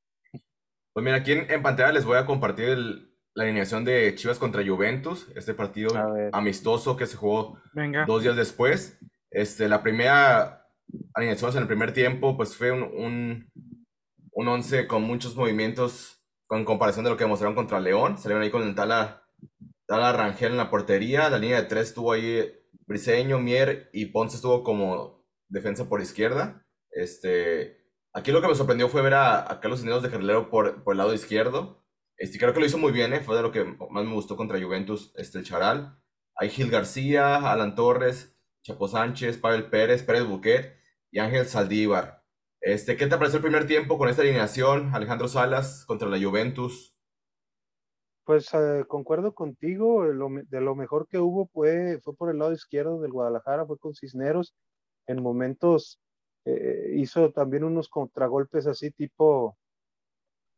Pues 0.93 1.03
mira, 1.03 1.17
aquí 1.17 1.31
en, 1.31 1.61
pantalla 1.61 1.91
les 1.91 2.05
voy 2.05 2.17
a 2.17 2.25
compartir 2.25 2.77
la 3.33 3.43
alineación 3.43 3.85
de 3.85 4.13
Chivas 4.15 4.37
contra 4.37 4.65
Juventus, 4.65 5.31
este 5.35 5.53
partido 5.53 5.89
amistoso 6.33 6.97
que 6.97 7.07
se 7.07 7.15
jugó 7.15 7.59
dos 8.07 8.23
días 8.23 8.35
después. 8.35 8.99
Este, 9.29 9.69
la 9.69 9.81
primera 9.81 10.67
alineaciones 11.13 11.55
en 11.55 11.61
el 11.61 11.67
primer 11.67 11.93
tiempo, 11.93 12.35
pues 12.35 12.55
fue 12.55 12.71
un, 12.71 12.83
un, 12.83 13.51
un 14.33 14.47
once 14.47 14.87
con 14.87 15.03
muchos 15.03 15.35
movimientos 15.35 16.21
con 16.47 16.65
comparación 16.65 17.05
de 17.05 17.11
lo 17.11 17.17
que 17.17 17.25
mostraron 17.25 17.55
contra 17.55 17.79
León. 17.79 18.17
Salieron 18.17 18.43
ahí 18.43 18.51
con 18.51 18.63
el 18.63 18.75
Tala, 18.75 19.23
Tala 19.85 20.11
Rangel 20.11 20.51
en 20.51 20.57
la 20.57 20.69
portería. 20.69 21.29
La 21.29 21.37
línea 21.37 21.61
de 21.61 21.67
tres 21.67 21.89
estuvo 21.89 22.11
ahí 22.11 22.45
Briseño, 22.85 23.39
Mier 23.39 23.89
y 23.93 24.07
Ponce 24.07 24.35
estuvo 24.35 24.61
como 24.63 25.23
defensa 25.47 25.87
por 25.87 26.01
izquierda. 26.01 26.65
Este, 26.91 27.80
aquí 28.13 28.31
lo 28.31 28.41
que 28.41 28.47
me 28.47 28.55
sorprendió 28.55 28.89
fue 28.89 29.01
ver 29.01 29.13
a, 29.13 29.59
Carlos 29.61 29.79
Cisneros 29.79 30.03
de 30.03 30.09
Carrilero 30.09 30.49
por, 30.49 30.83
el 30.85 30.97
lado 30.97 31.13
izquierdo. 31.13 31.83
Este, 32.17 32.37
creo 32.37 32.53
que 32.53 32.59
lo 32.59 32.65
hizo 32.65 32.77
muy 32.77 32.91
bien, 32.91 33.13
¿eh? 33.13 33.21
fue 33.21 33.35
de 33.35 33.41
lo 33.41 33.51
que 33.51 33.63
más 33.63 34.05
me 34.05 34.13
gustó 34.13 34.37
contra 34.37 34.61
Juventus, 34.61 35.13
este, 35.15 35.39
el 35.39 35.45
Charal. 35.45 35.99
Hay 36.35 36.49
Gil 36.49 36.69
García, 36.69 37.51
Alan 37.51 37.75
Torres, 37.75 38.37
Chapo 38.63 38.87
Sánchez, 38.87 39.37
Pavel 39.37 39.69
Pérez, 39.69 40.03
Pérez 40.03 40.25
Buquet 40.25 40.77
y 41.09 41.19
Ángel 41.19 41.47
Saldívar. 41.47 42.23
Este, 42.61 42.95
¿Qué 42.95 43.07
te 43.07 43.17
pareció 43.17 43.37
el 43.37 43.43
primer 43.43 43.65
tiempo 43.65 43.97
con 43.97 44.07
esta 44.07 44.21
alineación, 44.21 44.93
Alejandro 44.93 45.27
Salas, 45.27 45.83
contra 45.85 46.07
la 46.07 46.21
Juventus? 46.21 46.95
Pues 48.23 48.53
eh, 48.53 48.85
concuerdo 48.87 49.33
contigo, 49.33 50.05
de 50.05 50.61
lo 50.61 50.75
mejor 50.75 51.07
que 51.07 51.17
hubo 51.17 51.47
fue, 51.47 51.99
fue 52.03 52.15
por 52.15 52.29
el 52.29 52.37
lado 52.37 52.53
izquierdo 52.53 53.01
del 53.01 53.11
Guadalajara, 53.11 53.65
fue 53.65 53.79
con 53.79 53.95
Cisneros. 53.95 54.53
En 55.07 55.23
momentos 55.23 55.99
eh, 56.45 56.93
hizo 56.95 57.31
también 57.31 57.63
unos 57.63 57.89
contragolpes 57.89 58.67
así 58.67 58.91
tipo, 58.91 59.57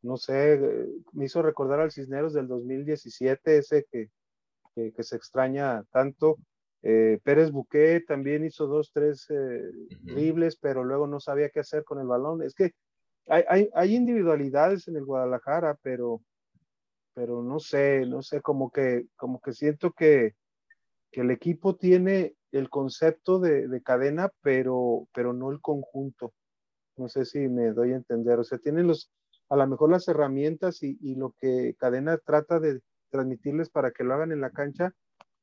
no 0.02 0.18
sé, 0.18 0.54
eh, 0.54 0.88
me 1.14 1.26
hizo 1.26 1.42
recordar 1.42 1.80
al 1.80 1.92
Cisneros 1.92 2.34
del 2.34 2.48
2017, 2.48 3.58
ese 3.58 3.86
que, 3.92 4.10
que 4.76 5.04
se 5.04 5.16
extraña 5.16 5.84
tanto. 5.92 6.38
Eh, 6.86 7.20
Pérez 7.24 7.50
Buqué 7.52 8.02
también 8.06 8.44
hizo 8.46 8.68
dos, 8.68 8.92
tres 8.92 9.26
eh, 9.30 9.72
pero 10.60 10.84
luego 10.84 11.08
no 11.08 11.22
sabía 11.22 11.50
qué 11.50 11.62
hacer 11.62 11.86
con 11.86 12.00
el 12.00 12.08
balón. 12.08 12.44
Es 12.44 12.54
que 12.54 12.72
hay, 13.28 13.70
hay, 13.74 13.96
individualidades 13.96 14.90
en 14.90 14.98
el 14.98 15.06
Guadalajara, 15.06 15.78
pero, 15.82 16.22
pero 17.14 17.42
no 17.42 17.60
sé, 17.60 18.06
no 18.06 18.22
sé, 18.22 18.42
como 18.42 18.70
que, 18.70 19.06
como 19.16 19.40
que 19.40 19.54
siento 19.54 19.94
que, 19.94 20.34
que 21.10 21.22
el 21.22 21.32
equipo 21.32 21.78
tiene 21.78 22.36
el 22.54 22.70
concepto 22.70 23.40
de, 23.40 23.68
de, 23.68 23.82
cadena, 23.82 24.32
pero, 24.42 25.08
pero 25.14 25.34
no 25.34 25.52
el 25.52 25.60
conjunto. 25.60 26.34
No 26.96 27.10
sé 27.10 27.26
si 27.26 27.40
me 27.50 27.72
doy 27.72 27.94
a 27.94 27.98
entender. 27.98 28.40
O 28.40 28.44
sea, 28.44 28.60
tienen 28.60 28.88
los, 28.88 29.12
a 29.50 29.56
lo 29.56 29.68
mejor 29.68 29.90
las 29.90 30.08
herramientas 30.08 30.84
y, 30.84 30.98
y 31.02 31.16
lo 31.16 31.34
que 31.40 31.76
cadena 31.80 32.18
trata 32.18 32.60
de 32.60 32.82
transmitirles 33.10 33.70
para 33.70 33.92
que 33.92 34.04
lo 34.04 34.14
hagan 34.14 34.32
en 34.32 34.42
la 34.42 34.52
cancha, 34.52 34.94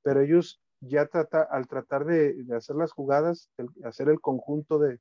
pero 0.03 0.21
ellos 0.21 0.61
ya 0.81 1.07
trata, 1.07 1.43
al 1.43 1.67
tratar 1.69 2.05
de, 2.05 2.47
hacer 2.57 2.77
las 2.77 2.93
jugadas, 2.93 3.51
hacer 3.85 4.09
el 4.09 4.21
conjunto 4.21 4.79
de, 4.79 4.99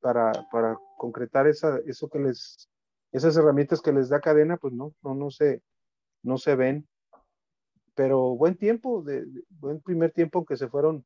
para, 0.00 0.32
para 0.52 0.78
concretar 0.96 1.46
esa, 1.46 1.78
eso 1.86 2.08
que 2.08 2.20
les, 2.20 2.68
esas 3.12 3.36
herramientas 3.36 3.80
que 3.80 3.92
les 3.92 4.08
da 4.08 4.20
cadena, 4.20 4.56
pues 4.56 4.72
no, 4.74 4.94
no, 5.02 5.14
no 5.14 5.30
se, 5.30 5.62
no 6.22 6.38
se 6.38 6.54
ven. 6.54 6.86
Pero 7.94 8.36
buen 8.36 8.56
tiempo, 8.56 9.02
de, 9.02 9.26
buen 9.48 9.80
primer 9.80 10.12
tiempo 10.12 10.44
que 10.44 10.56
se 10.56 10.68
fueron 10.68 11.04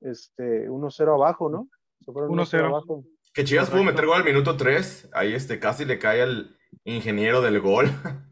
este 0.00 0.68
1-0 0.68 1.14
abajo, 1.14 1.50
¿no? 1.50 1.68
Se 2.04 2.12
fueron 2.12 2.30
1-0 2.30 2.64
abajo. 2.66 3.04
Que 3.32 3.44
Chivas 3.44 3.70
pudo 3.70 3.84
meter 3.84 4.06
gol 4.06 4.16
al 4.16 4.24
minuto 4.24 4.56
3. 4.56 5.10
Ahí 5.12 5.34
este 5.34 5.58
casi 5.58 5.84
le 5.84 5.98
cae 5.98 6.22
al 6.22 6.56
ingeniero 6.84 7.40
del 7.40 7.60
gol. 7.60 7.86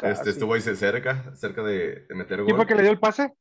Este, 0.00 0.30
estuvo 0.30 0.54
ahí 0.54 0.60
cerca, 0.60 1.34
cerca 1.34 1.60
de, 1.64 2.06
de 2.08 2.14
meter 2.14 2.36
gol. 2.36 2.46
¿Quién 2.46 2.56
fue 2.56 2.66
que 2.68 2.76
le 2.76 2.82
dio 2.82 2.92
el 2.92 3.00
pase? 3.00 3.34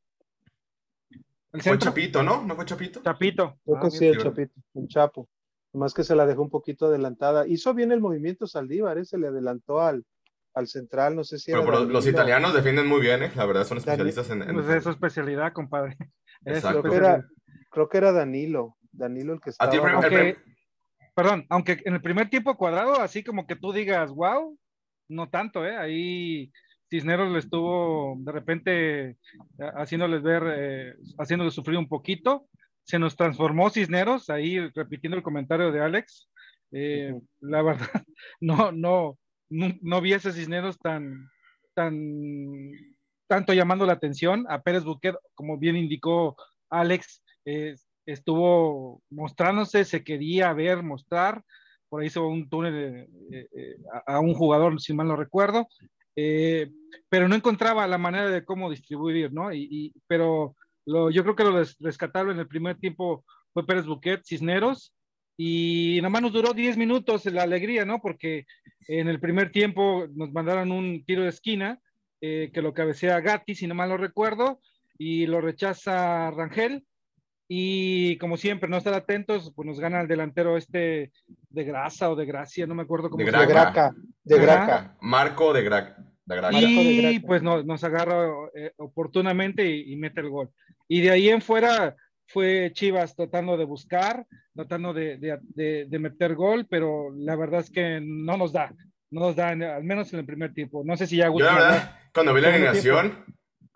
¿El 1.54 1.62
fue 1.62 1.78
Chapito, 1.78 2.24
¿no? 2.24 2.44
¿No 2.44 2.56
fue 2.56 2.66
Chapito? 2.66 3.02
Chapito. 3.04 3.60
Creo 3.64 3.80
que 3.80 3.88
ah, 3.88 3.92
sí, 3.92 4.08
el 4.08 4.18
Chapito, 4.18 4.54
el 4.74 4.88
Chapo. 4.88 5.30
Más 5.74 5.94
que 5.94 6.04
se 6.04 6.16
la 6.16 6.26
dejó 6.26 6.42
un 6.42 6.50
poquito 6.50 6.88
adelantada. 6.88 7.48
Hizo 7.48 7.74
bien 7.74 7.92
el 7.92 8.02
movimiento 8.02 8.48
Saldívar, 8.48 8.98
¿eh? 8.98 9.06
se 9.06 9.18
le 9.18 9.28
adelantó 9.28 9.82
al, 9.82 10.04
al 10.54 10.68
central, 10.68 11.16
no 11.16 11.24
sé 11.24 11.38
si 11.38 11.52
era 11.52 11.64
pero, 11.64 11.86
los 11.86 12.08
italianos 12.08 12.54
defienden 12.54 12.88
muy 12.88 13.00
bien, 13.00 13.24
¿eh? 13.24 13.32
la 13.36 13.46
verdad, 13.46 13.64
son 13.64 13.78
especialistas 13.78 14.30
en... 14.32 14.42
en... 14.42 14.56
Pues 14.56 14.70
es 14.70 14.84
su 14.84 14.90
especialidad, 14.90 15.54
compadre. 15.54 15.96
Creo 16.44 16.84
que, 16.84 16.96
era, 16.96 17.28
creo 17.70 17.90
que 17.90 17.98
era 17.98 18.12
Danilo, 18.12 18.78
Danilo 18.92 19.34
el 19.34 19.42
que 19.42 19.52
estaba... 19.52 19.72
Aunque, 19.72 20.38
perdón, 21.16 21.46
aunque 21.50 21.82
en 21.86 21.96
el 21.96 22.02
primer 22.02 22.30
tiempo 22.30 22.58
cuadrado, 22.58 23.02
así 23.02 23.24
como 23.24 23.48
que 23.48 23.56
tú 23.56 23.72
digas, 23.74 24.12
wow, 24.12 24.58
no 25.10 25.30
tanto, 25.30 25.66
¿eh? 25.66 25.76
Ahí 25.76 26.52
Cisneros 26.90 27.32
le 27.32 27.40
estuvo 27.40 28.16
de 28.20 28.32
repente 28.32 29.10
eh, 29.10 29.16
haciéndoles 29.76 30.22
ver, 30.22 30.44
eh, 30.56 30.94
haciéndoles 31.18 31.54
sufrir 31.54 31.78
un 31.78 31.88
poquito. 31.88 32.48
Se 32.84 33.00
nos 33.00 33.16
transformó 33.16 33.70
Cisneros, 33.70 34.30
ahí 34.30 34.60
repitiendo 34.74 35.18
el 35.18 35.24
comentario 35.24 35.72
de 35.72 35.82
Alex. 35.82 36.30
Eh, 36.72 37.14
la 37.42 37.62
verdad, 37.62 37.88
no, 38.40 38.72
no, 38.72 39.18
no, 39.50 40.02
vi 40.02 40.14
ese 40.14 40.32
Cisneros 40.32 40.80
tan, 40.80 41.30
tan, 41.74 41.96
tanto 43.28 43.54
llamando 43.54 43.86
la 43.86 43.94
atención. 43.94 44.46
A 44.50 44.62
Pérez 44.62 44.84
Buquet, 44.84 45.16
como 45.36 45.58
bien 45.58 45.76
indicó 45.76 46.38
Alex, 46.70 47.22
estuvo 48.06 49.02
mostrándose, 49.10 49.86
se 49.86 50.04
quería 50.04 50.54
ver, 50.54 50.84
mostrar 50.84 51.44
por 51.90 52.02
ahí 52.02 52.08
hizo 52.08 52.28
un 52.28 52.50
túnel 52.50 53.08
eh, 53.32 53.48
eh, 53.54 53.78
a, 54.06 54.20
un 54.20 54.34
jugador, 54.34 54.80
si 54.82 54.94
mal 54.94 55.08
no 55.08 55.16
recuerdo, 55.16 55.68
eh, 56.16 56.70
pero 57.10 57.28
no 57.28 57.36
encontraba 57.36 57.88
la 57.88 57.98
manera 57.98 58.30
de 58.30 58.44
cómo 58.44 58.70
distribuir, 58.70 59.32
¿no? 59.32 59.54
Y, 59.54 59.94
pero 60.08 60.56
lo, 60.86 61.10
yo 61.10 61.24
creo 61.24 61.36
que 61.36 61.44
lo 61.44 61.64
rescatable 61.80 62.34
en 62.34 62.40
el 62.40 62.48
primer 62.48 62.78
tiempo 62.78 63.24
fue 63.54 63.66
Pérez 63.66 63.86
Buquet, 63.86 64.24
Cisneros, 64.26 64.94
y 65.38 65.98
nada 65.98 66.10
más 66.10 66.22
nos 66.24 66.34
duró 66.34 66.54
10 66.54 66.78
minutos 66.78 67.26
la 67.26 67.44
alegría, 67.44 67.86
¿no? 67.86 68.02
Porque 68.02 68.46
en 68.88 69.08
el 69.08 69.20
primer 69.20 69.52
tiempo 69.52 70.08
nos 70.16 70.32
mandaron 70.32 70.72
un 70.72 71.06
tiro 71.06 71.24
de 71.24 71.30
esquina 71.30 71.80
que 72.20 72.62
lo 72.64 72.74
cabecea 72.74 73.22
Gatti, 73.22 73.54
si 73.54 73.68
no 73.68 73.76
mal 73.76 73.90
no 73.90 73.98
recuerdo, 73.98 74.60
y 74.98 75.28
lo 75.28 75.40
rechaza 75.40 76.32
Rangel, 76.32 76.84
y 77.48 78.18
como 78.18 78.36
siempre, 78.36 78.70
no 78.70 78.78
estar 78.78 78.94
atentos, 78.94 79.54
pues 79.56 79.66
nos 79.66 79.80
gana 79.80 80.02
el 80.02 80.08
delantero 80.08 80.58
este 80.58 81.12
de 81.50 81.64
grasa 81.64 82.10
o 82.10 82.16
de 82.16 82.26
gracia, 82.26 82.68
no 82.68 82.76
me 82.76 82.84
acuerdo 82.84 83.10
cómo 83.10 83.24
de 83.24 83.32
se 83.32 83.38
llama. 83.38 83.96
De 84.24 84.40
Graca. 84.40 84.98
Marco 85.00 85.54
de 85.54 85.64
Graca. 85.64 85.98
Y 86.52 87.20
pues 87.20 87.42
nos 87.42 87.84
agarra 87.84 88.28
eh, 88.54 88.74
oportunamente 88.78 89.66
y, 89.66 89.96
mete 89.96 90.22
el 90.22 90.30
gol. 90.30 90.50
Y 90.88 91.02
de 91.02 91.12
ahí 91.12 91.30
en 91.30 91.42
fuera 91.42 91.96
fue 92.28 92.72
Chivas 92.74 93.16
tratando 93.16 93.56
de 93.56 93.64
buscar, 93.64 94.26
tratando 94.54 94.94
de, 94.94 95.18
de, 95.18 96.00
meter 96.00 96.36
gol, 96.36 96.68
pero 96.70 97.14
la 97.16 97.38
verdad 97.38 97.62
es 97.62 97.72
que 97.72 98.02
no 98.04 98.36
nos 98.36 98.52
da, 98.52 98.74
no 99.10 99.22
nos 99.22 99.38
da, 99.38 99.50
al 99.50 99.84
menos 99.86 100.12
en 100.12 100.20
el 100.20 100.26
primer 100.26 100.54
tiempo. 100.54 100.84
No 100.86 100.98
sé 100.98 101.08
si 101.08 101.16
ya... 101.16 101.28
Yo 101.28 101.40
la 101.40 101.54
verdad, 101.54 102.00
cuando 102.14 102.34
vi 102.34 102.42
la 102.42 102.50
alineación, 102.50 103.24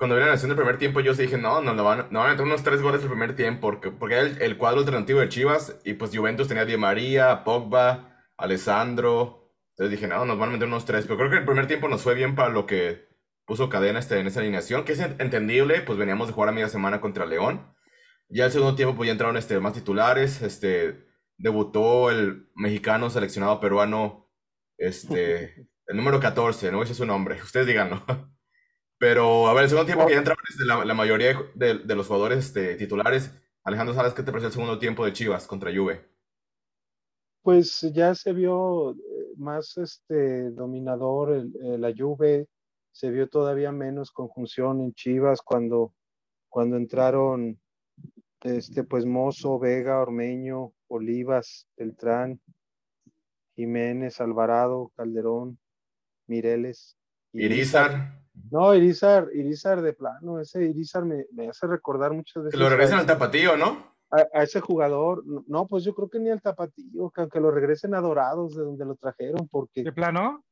cuando 0.02 0.16
vieron 0.16 0.34
haciendo 0.34 0.54
el 0.54 0.58
primer 0.58 0.80
tiempo, 0.80 1.00
yo 1.00 1.14
sí 1.14 1.22
dije, 1.22 1.38
no, 1.38 1.62
no, 1.62 1.76
van, 1.84 2.08
no 2.10 2.22
van 2.22 2.30
a 2.30 2.32
meter 2.32 2.44
unos 2.44 2.64
tres 2.64 2.82
goles 2.82 3.04
el 3.04 3.08
primer 3.08 3.36
tiempo, 3.36 3.68
porque, 3.68 3.92
porque 3.92 4.16
era 4.16 4.44
el, 4.44 4.58
cuadro 4.58 4.80
alternativo 4.80 5.20
de 5.20 5.30
Chivas, 5.30 5.80
y 5.86 5.94
pues 5.94 6.10
Juventus 6.12 6.48
tenía 6.48 6.66
Di 6.66 6.76
María, 6.76 7.44
Pogba, 7.44 8.26
Alessandro, 8.36 9.54
entonces 9.70 9.92
dije, 9.92 10.08
no, 10.08 10.26
nos 10.26 10.40
van 10.40 10.50
a 10.50 10.54
meter 10.54 10.68
unos 10.68 10.86
tres, 10.86 11.06
pero 11.06 11.20
creo 11.20 11.30
que 11.30 11.38
el 11.38 11.46
primer 11.46 11.68
tiempo 11.68 11.88
nos 11.88 12.02
fue 12.02 12.16
bien 12.16 12.34
para 12.34 12.50
lo 12.50 12.66
que 12.66 13.10
puso 13.46 13.70
cadena 13.70 14.00
este, 14.00 14.20
en 14.20 14.26
esa 14.26 14.40
alineación, 14.40 14.86
que 14.86 14.94
es 14.94 15.00
entendible, 15.02 15.82
pues 15.82 16.00
veníamos 16.00 16.26
de 16.30 16.34
jugar 16.34 16.50
a 16.50 16.54
media 16.54 16.68
semana 16.68 17.00
contra 17.00 17.28
León, 17.28 17.72
ya 18.28 18.46
el 18.46 18.52
segundo 18.52 18.74
tiempo 18.74 18.96
pues 18.96 19.06
ya 19.06 19.12
entraron 19.12 19.38
este, 19.38 19.60
más 19.60 19.74
titulares, 19.74 20.42
este, 20.42 21.06
debutó 21.38 22.10
el 22.10 22.50
mexicano 22.56 23.12
seleccionado 23.12 23.60
peruano, 23.60 24.32
este, 24.80 25.70
el 25.86 25.96
número 25.96 26.20
14, 26.20 26.72
no 26.72 26.82
ese 26.82 26.94
es 26.94 26.98
su 26.98 27.06
nombre, 27.06 27.40
ustedes 27.44 27.68
díganlo. 27.68 28.04
Pero, 29.02 29.48
a 29.48 29.54
ver, 29.56 29.64
el 29.64 29.70
segundo 29.70 29.88
tiempo 29.88 30.06
que 30.06 30.14
ya 30.14 30.20
entraron 30.20 30.44
la, 30.64 30.86
la, 30.86 30.94
mayoría 30.94 31.36
de, 31.56 31.80
de, 31.80 31.96
los 31.96 32.06
jugadores 32.06 32.46
este, 32.46 32.76
titulares. 32.76 33.34
Alejandro 33.64 33.96
¿sabes 33.96 34.14
¿qué 34.14 34.22
te 34.22 34.30
pareció 34.30 34.50
el 34.50 34.54
segundo 34.54 34.78
tiempo 34.78 35.04
de 35.04 35.12
Chivas 35.12 35.48
contra 35.48 35.76
Juve? 35.76 36.08
Pues 37.42 37.82
ya 37.96 38.14
se 38.14 38.32
vio 38.32 38.92
eh, 38.92 38.96
más 39.38 39.76
este, 39.80 40.52
dominador 40.52 41.32
el, 41.32 41.82
la 41.82 41.92
Juve, 41.98 42.48
se 42.92 43.10
vio 43.10 43.28
todavía 43.28 43.72
menos 43.72 44.12
conjunción 44.12 44.82
en 44.82 44.94
Chivas 44.94 45.42
cuando, 45.42 45.96
cuando 46.48 46.78
entraron 46.78 47.60
este, 48.42 48.84
pues 48.84 49.08
Mozo, 49.08 49.58
Vega, 49.58 50.00
Ormeño, 50.00 50.74
Olivas, 50.90 51.66
Beltrán, 51.76 52.40
Jiménez, 53.56 54.22
Alvarado, 54.22 54.92
Calderón, 54.96 55.58
Mireles. 56.28 56.96
Irizar. 57.34 58.21
No, 58.50 58.74
Irizar, 58.74 59.28
Irizar 59.34 59.82
de 59.82 59.94
plano, 59.94 60.40
ese 60.40 60.64
Irizar 60.64 61.06
me, 61.06 61.26
hace 61.50 61.68
recordar 61.68 62.14
muchas 62.14 62.44
veces. 62.44 62.58
Que 62.58 62.64
lo 62.64 62.70
regresen 62.70 63.00
al 63.00 63.06
tapatío, 63.06 63.58
¿no? 63.58 63.92
A, 64.10 64.44
ese 64.44 64.60
jugador, 64.60 65.24
no, 65.48 65.68
pues 65.68 65.86
yo 65.86 65.96
creo 65.96 66.10
que 66.10 66.20
ni 66.20 66.30
al 66.30 66.42
tapatío, 66.42 67.12
que 67.12 67.22
aunque 67.22 67.40
lo 67.40 67.50
regresen 67.50 67.96
a 67.96 68.02
Dorados 68.02 68.56
de 68.56 68.64
donde 68.64 68.86
lo 68.86 68.96
trajeron, 68.96 69.48
porque. 69.50 69.84
¿De 69.84 69.94
plano? 69.94 70.44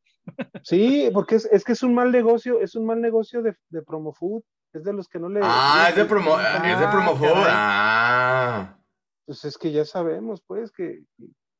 Sí, 0.63 1.09
porque 1.13 1.35
es, 1.35 1.63
que 1.63 1.71
es 1.71 1.83
un 1.83 1.93
mal 1.93 2.11
negocio, 2.11 2.61
es 2.61 2.75
un 2.75 2.85
mal 2.85 3.01
negocio 3.01 3.41
de, 3.41 3.55
de 3.69 3.81
Promofood, 3.81 4.43
es 4.73 4.83
de 4.83 4.93
los 4.93 5.07
que 5.07 5.19
no 5.19 5.27
le. 5.27 5.41
Ah, 5.43 5.87
es 5.89 5.95
de, 5.95 6.05
promo, 6.05 6.39
es 6.39 6.79
de 6.79 6.87
Promofood, 6.87 7.45
ah. 7.47 8.77
Pues 9.25 9.43
es 9.45 9.57
que 9.57 9.71
ya 9.71 9.85
sabemos, 9.85 10.41
pues, 10.45 10.71
que, 10.71 11.03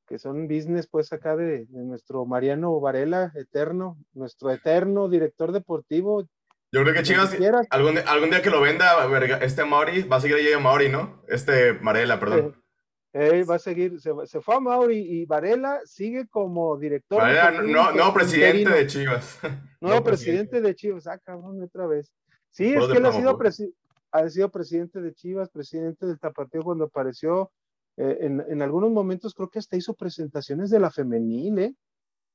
que 0.10 0.18
son 0.18 0.48
business 0.48 0.88
pues 0.88 1.14
acá 1.14 1.36
de, 1.36 1.68
nuestro 1.70 2.26
Mariano 2.26 2.80
Varela, 2.80 3.32
eterno, 3.36 3.96
nuestro 4.14 4.50
eterno 4.50 5.08
director 5.08 5.52
deportivo. 5.52 6.28
Yo 6.72 6.82
creo 6.82 6.94
que 6.94 7.04
Chivas, 7.04 7.36
algún, 7.70 8.00
algún 8.00 8.32
día 8.32 8.42
que 8.42 8.50
lo 8.50 8.60
venda, 8.60 8.96
este 9.42 9.64
Mauri, 9.66 10.04
va 10.04 10.18
a 10.18 10.22
seguir 10.22 10.38
ahí 10.38 10.52
a 10.52 10.60
Mauri, 10.60 10.90
¿no? 10.90 11.24
Este 11.28 11.74
Varela, 11.74 12.20
perdón. 12.20 12.56
va 13.14 13.56
a 13.56 13.60
seguir, 13.60 14.00
se, 14.00 14.42
fue 14.42 14.56
a 14.56 14.60
Mauri 14.60 14.98
y 14.98 15.26
Varela 15.26 15.80
sigue 15.86 16.28
como 16.28 16.76
director. 16.78 17.22
Varela, 17.22 17.62
no, 17.62 17.92
no, 17.94 18.12
presidente 18.12 18.72
de 18.72 18.88
Chivas. 18.88 19.40
No, 19.80 20.04
presidente 20.04 20.60
de 20.60 20.74
Chivas, 20.74 21.06
ah, 21.06 21.20
cabrón, 21.20 21.62
otra 21.62 21.86
vez. 21.86 22.12
Sí, 22.50 22.74
es 22.74 22.88
que 22.88 22.98
él 22.98 23.06
ha 23.06 23.12
sido, 23.12 23.38
ha 24.12 24.30
sido 24.30 24.50
presidente 24.50 25.02
de 25.02 25.14
Chivas, 25.14 25.50
presidente 25.50 26.08
del 26.08 26.20
Tapateo 26.20 26.64
cuando 26.64 26.86
apareció, 26.86 27.52
eh, 28.02 28.18
en, 28.22 28.62
algunos 28.62 28.92
momentos 28.92 29.34
creo 29.34 29.50
que 29.50 29.60
hasta 29.60 29.76
hizo 29.76 29.94
presentaciones 29.94 30.70
de 30.70 30.80
la 30.80 30.90
femenil, 30.90 31.60
¿eh? 31.60 31.76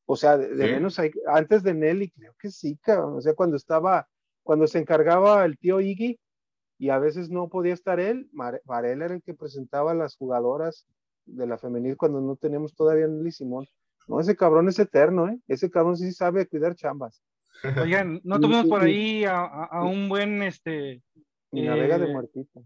O 0.05 0.15
sea, 0.15 0.37
de, 0.37 0.55
menos 0.55 1.01
antes 1.27 1.63
de 1.63 1.73
Nelly, 1.73 2.11
creo 2.11 2.35
que 2.39 2.51
sí, 2.51 2.79
O 2.87 3.21
sea, 3.23 3.33
cuando 3.33 3.57
estaba, 3.57 4.07
cuando 4.43 4.67
se 4.67 4.79
encargaba 4.79 5.43
el 5.47 5.57
tío 5.57 5.81
Iggy 5.81 6.21
y 6.77 6.91
a 6.91 6.99
veces 6.99 7.31
no 7.31 7.49
podía 7.49 7.73
estar 7.73 7.99
él, 7.99 8.29
Varela 8.65 9.07
era 9.07 9.15
el 9.15 9.23
que 9.23 9.33
presentaba 9.33 9.93
a 9.93 9.95
las 9.95 10.17
jugadoras 10.17 10.87
de 11.25 11.47
la 11.47 11.57
femenil 11.57 11.97
cuando 11.97 12.21
no 12.21 12.37
teníamos 12.37 12.75
todavía 12.75 13.09
Nelly 13.09 13.33
Simón. 13.33 13.67
No, 14.07 14.21
ese 14.21 14.37
cabrón 14.37 14.69
es 14.69 14.79
eterno, 14.79 15.31
¿eh? 15.31 15.41
Ese 15.49 15.71
cabrón 15.71 15.97
sí 15.97 16.13
sabe 16.13 16.47
cuidar 16.47 16.75
chambas. 16.75 17.23
Oigan, 17.81 18.21
no 18.23 18.39
tuvimos 18.41 18.67
por 18.67 18.83
ahí 18.83 19.25
a, 19.25 19.83
un 19.83 20.11
buen, 20.11 20.43
este... 20.43 21.03
Y 21.53 21.63
navega 21.63 21.99
de 21.99 22.11
eh, 22.11 22.13
muertito 22.13 22.65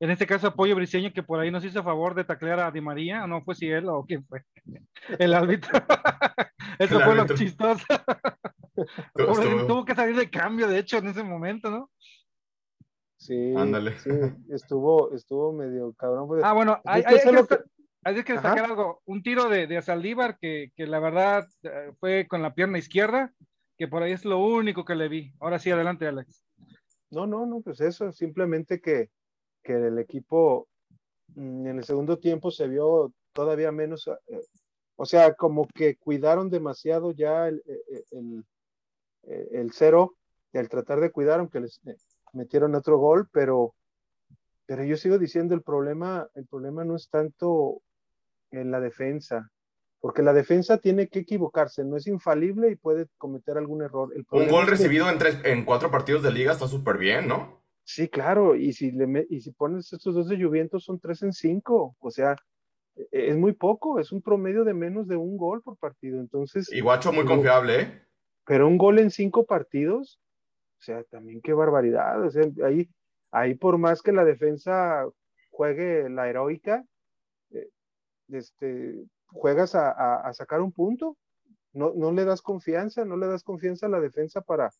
en 0.00 0.10
este 0.10 0.26
caso 0.26 0.46
Apoyo 0.46 0.74
Briseño, 0.74 1.12
que 1.12 1.22
por 1.22 1.38
ahí 1.38 1.50
nos 1.50 1.64
hizo 1.64 1.82
favor 1.82 2.14
de 2.14 2.24
taclear 2.24 2.60
a 2.60 2.70
Di 2.70 2.80
María, 2.80 3.26
no 3.26 3.42
fue 3.42 3.54
si 3.54 3.68
él 3.68 3.86
o 3.88 4.04
quién 4.06 4.24
fue, 4.26 4.42
el 5.18 5.34
árbitro. 5.34 5.70
Eso 6.78 7.00
fue 7.00 7.14
lo 7.14 7.26
chistoso. 7.26 7.84
Tuvo 9.68 9.84
que 9.84 9.94
salir 9.94 10.16
de 10.16 10.30
cambio, 10.30 10.66
de 10.66 10.78
hecho, 10.78 10.96
en 10.96 11.08
ese 11.08 11.22
momento, 11.22 11.70
¿no? 11.70 11.90
Sí, 13.18 13.54
Ándale. 13.54 13.98
sí 13.98 14.10
estuvo, 14.48 15.14
estuvo 15.14 15.52
medio 15.52 15.92
cabrón. 15.92 16.26
Pues, 16.26 16.42
ah, 16.42 16.54
bueno, 16.54 16.80
hay, 16.86 17.02
hay, 17.04 17.16
que, 17.16 17.58
hay 18.02 18.24
que 18.24 18.32
destacar 18.32 18.64
algo. 18.64 19.02
Un 19.04 19.22
tiro 19.22 19.50
de, 19.50 19.66
de 19.66 19.82
Saldívar 19.82 20.38
que, 20.38 20.72
que, 20.74 20.86
la 20.86 21.00
verdad 21.00 21.46
eh, 21.62 21.92
fue 22.00 22.26
con 22.26 22.40
la 22.40 22.54
pierna 22.54 22.78
izquierda, 22.78 23.34
que 23.76 23.88
por 23.88 24.02
ahí 24.02 24.12
es 24.12 24.24
lo 24.24 24.38
único 24.38 24.86
que 24.86 24.94
le 24.94 25.08
vi. 25.08 25.34
Ahora 25.38 25.58
sí, 25.58 25.70
adelante, 25.70 26.06
Alex. 26.06 26.42
No, 27.10 27.26
no, 27.26 27.44
no, 27.44 27.60
pues 27.60 27.82
eso, 27.82 28.10
simplemente 28.12 28.80
que, 28.80 29.10
que 29.70 29.86
el 29.86 29.98
equipo 29.98 30.68
mm, 31.36 31.66
en 31.66 31.78
el 31.78 31.84
segundo 31.84 32.18
tiempo 32.18 32.50
se 32.50 32.66
vio 32.66 33.12
todavía 33.32 33.70
menos 33.70 34.08
eh, 34.08 34.40
o 34.96 35.06
sea, 35.06 35.32
como 35.32 35.66
que 35.66 35.96
cuidaron 35.96 36.50
demasiado 36.50 37.12
ya 37.12 37.48
el, 37.48 37.62
el, 38.10 38.44
el, 39.22 39.72
cero, 39.72 40.14
el 40.52 40.68
tratar 40.68 41.00
de 41.00 41.10
cuidar, 41.10 41.40
aunque 41.40 41.60
les 41.60 41.80
metieron 42.34 42.74
otro 42.74 42.98
gol, 42.98 43.26
pero, 43.32 43.74
pero 44.66 44.84
yo 44.84 44.98
sigo 44.98 45.16
diciendo 45.16 45.54
el 45.54 45.62
problema, 45.62 46.28
el 46.34 46.46
problema 46.46 46.84
no 46.84 46.96
es 46.96 47.08
tanto 47.08 47.80
en 48.50 48.70
la 48.70 48.78
defensa, 48.78 49.50
porque 50.00 50.20
la 50.20 50.34
defensa 50.34 50.76
tiene 50.76 51.08
que 51.08 51.20
equivocarse, 51.20 51.82
no 51.82 51.96
es 51.96 52.06
infalible 52.06 52.70
y 52.70 52.76
puede 52.76 53.06
cometer 53.16 53.56
algún 53.56 53.80
error. 53.80 54.12
Un 54.32 54.48
gol 54.48 54.66
recibido 54.66 55.08
en, 55.08 55.16
tres, 55.16 55.38
en 55.44 55.64
cuatro 55.64 55.90
partidos 55.90 56.22
de 56.22 56.30
liga 56.30 56.52
está 56.52 56.68
súper 56.68 56.98
bien, 56.98 57.26
¿no? 57.26 57.59
Sí, 57.92 58.08
claro, 58.08 58.54
y 58.54 58.72
si, 58.72 58.92
le, 58.92 59.26
y 59.28 59.40
si 59.40 59.50
pones 59.50 59.92
estos 59.92 60.14
dos 60.14 60.28
de 60.28 60.40
Juventus 60.40 60.84
son 60.84 61.00
tres 61.00 61.24
en 61.24 61.32
cinco, 61.32 61.96
o 61.98 62.10
sea, 62.12 62.36
e, 62.94 63.08
es 63.10 63.36
muy 63.36 63.52
poco, 63.52 63.98
es 63.98 64.12
un 64.12 64.22
promedio 64.22 64.62
de 64.62 64.74
menos 64.74 65.08
de 65.08 65.16
un 65.16 65.36
gol 65.36 65.60
por 65.60 65.76
partido, 65.76 66.20
entonces... 66.20 66.72
Y 66.72 66.82
Guacho 66.82 67.12
muy 67.12 67.24
confiable, 67.24 67.80
¿eh? 67.80 68.02
Pero 68.46 68.68
un 68.68 68.78
gol 68.78 69.00
en 69.00 69.10
cinco 69.10 69.44
partidos, 69.44 70.20
o 70.78 70.82
sea, 70.82 71.02
también 71.02 71.40
qué 71.42 71.52
barbaridad, 71.52 72.24
o 72.24 72.30
sea, 72.30 72.44
ahí, 72.64 72.88
ahí 73.32 73.56
por 73.56 73.76
más 73.76 74.02
que 74.02 74.12
la 74.12 74.24
defensa 74.24 75.04
juegue 75.50 76.08
la 76.10 76.28
heroica, 76.28 76.84
eh, 77.50 77.70
este, 78.28 79.02
juegas 79.26 79.74
a, 79.74 80.32
sacar 80.32 80.60
un 80.60 80.70
punto, 80.70 81.16
no, 81.72 81.92
no 81.96 82.12
le 82.12 82.24
das 82.24 82.40
confianza, 82.40 83.04
no 83.04 83.16
le 83.16 83.26
das 83.26 83.42
confianza 83.42 83.86
a 83.86 83.90
la 83.90 83.98
defensa 83.98 84.42
para, 84.42 84.70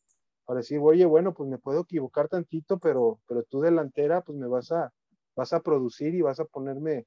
para 0.51 0.63
decir, 0.63 0.81
oye, 0.83 1.07
bueno, 1.07 1.33
pues 1.33 1.49
me 1.49 1.59
puedo 1.59 1.83
equivocar 1.83 2.27
tantito, 2.27 2.81
pero, 2.81 3.21
pero 3.29 3.45
tú 3.45 3.61
delantera, 3.61 4.21
pues 4.23 4.37
me 4.37 4.49
vas 4.49 4.73
a, 4.73 4.93
vas 5.37 5.53
a 5.53 5.61
producir 5.61 6.13
y 6.13 6.23
vas 6.23 6.41
a 6.41 6.45
ponerme 6.45 7.07